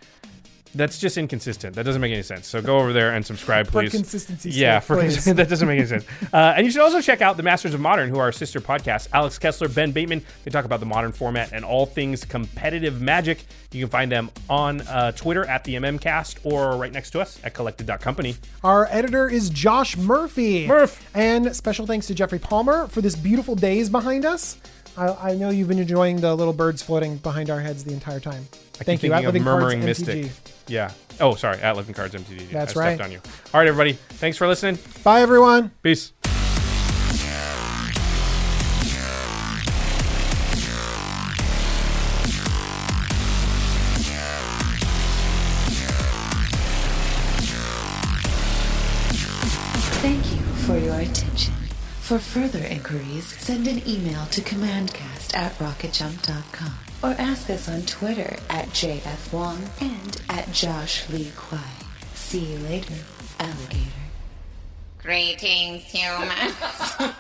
that's 0.76 0.98
just 0.98 1.18
inconsistent. 1.18 1.76
That 1.76 1.86
doesn't 1.86 2.02
make 2.02 2.12
any 2.12 2.24
sense. 2.24 2.48
So 2.48 2.62
go 2.62 2.80
over 2.80 2.94
there 2.94 3.14
and 3.14 3.26
subscribe, 3.26 3.68
please. 3.68 3.92
For 3.92 3.98
please. 3.98 4.02
consistency's 4.02 4.58
yeah, 4.58 4.80
sake, 4.80 4.88
for 4.88 4.96
please. 4.98 5.26
that 5.36 5.50
doesn't 5.50 5.68
make 5.68 5.80
any 5.80 5.88
sense. 5.88 6.06
Uh, 6.34 6.54
and 6.58 6.66
you 6.66 6.72
should 6.72 6.82
also 6.82 7.00
check 7.00 7.22
out 7.22 7.38
the 7.38 7.44
Masters 7.44 7.76
of 7.76 7.80
Modern, 7.80 8.10
who 8.10 8.18
are 8.18 8.24
our 8.24 8.32
sister 8.32 8.60
podcast. 8.60 9.08
Alex 9.14 9.38
Kessler, 9.38 9.68
Ben 9.68 9.92
Bateman. 9.92 10.24
They 10.44 10.50
talk 10.50 10.66
about 10.66 10.80
the 10.80 10.86
modern 10.86 11.12
format 11.12 11.52
and 11.54 11.64
all 11.64 11.86
things 11.86 12.26
competitive 12.26 13.02
magic. 13.02 13.46
You 13.72 13.82
can 13.82 13.90
find 13.90 14.12
them 14.12 14.32
on 14.50 14.82
uh, 14.82 15.12
Twitter 15.12 15.46
at 15.46 15.64
the 15.64 15.76
MMCast 15.76 16.40
or 16.44 16.76
right 16.78 16.92
next 16.92 17.12
to 17.12 17.22
us 17.22 17.40
at 17.44 17.54
collected.company. 17.54 18.36
Our 18.64 18.88
editor 18.90 19.30
is 19.30 19.52
Josh 19.52 19.96
Murphy. 19.96 20.66
Murph. 20.66 21.08
And 21.14 21.56
special 21.56 21.86
thanks 21.86 22.08
to 22.08 22.16
Jeffrey 22.16 22.40
Palmer 22.40 22.88
for 22.88 23.02
this 23.02 23.16
beautiful 23.16 23.56
days 23.56 23.90
behind 23.90 24.26
us. 24.26 24.58
I, 24.98 25.32
I 25.32 25.36
know 25.36 25.50
you've 25.50 25.68
been 25.68 25.80
enjoying 25.80 26.22
the 26.22 26.34
little 26.36 26.54
birds 26.54 26.82
floating 26.82 27.18
behind 27.18 27.50
our 27.50 27.60
heads 27.60 27.84
the 27.84 27.94
entire 27.94 28.20
time. 28.20 28.48
I 28.80 28.84
Thank 28.84 29.04
you. 29.04 29.14
of 29.14 29.24
Living 29.24 29.44
Cards 29.44 29.76
Murmuring 29.76 29.82
MTG. 29.82 30.32
Mystic. 30.68 30.74
Yeah. 30.74 30.92
Oh, 31.20 31.36
sorry. 31.36 31.60
At 31.60 31.76
Living 31.76 31.94
Cards 31.94 32.16
MTG. 32.16 32.50
That's 32.52 32.76
I 32.76 32.96
stepped 32.96 33.00
right. 33.00 33.02
on 33.02 33.12
you. 33.12 33.22
All 33.54 33.60
right, 33.60 33.68
everybody. 33.68 33.94
Thanks 33.94 34.38
for 34.38 34.48
listening. 34.48 34.80
Bye, 35.04 35.22
everyone. 35.22 35.72
Peace. 35.82 36.14
Thank 50.02 50.34
you 50.34 50.42
for 50.66 50.78
your 50.78 50.96
attention. 50.96 51.54
For 52.02 52.20
further 52.20 52.60
inquiries, 52.66 53.28
send 53.40 53.68
an 53.68 53.82
email 53.88 54.26
to 54.26 54.42
commandcast 54.42 55.34
at 55.34 55.54
rocketjump.com 55.60 56.83
or 57.04 57.14
ask 57.20 57.50
us 57.50 57.68
on 57.68 57.82
Twitter 57.82 58.38
at 58.50 58.70
JF 58.70 59.34
Wong 59.34 59.62
and 59.82 60.22
at 60.30 60.52
Josh 60.54 61.08
Lee 61.10 61.32
Kwai. 61.36 61.60
See 62.16 62.54
you 62.54 62.58
later, 62.60 62.96
alligator. 63.40 63.92
Greetings, 65.00 65.84
humans. 65.84 66.56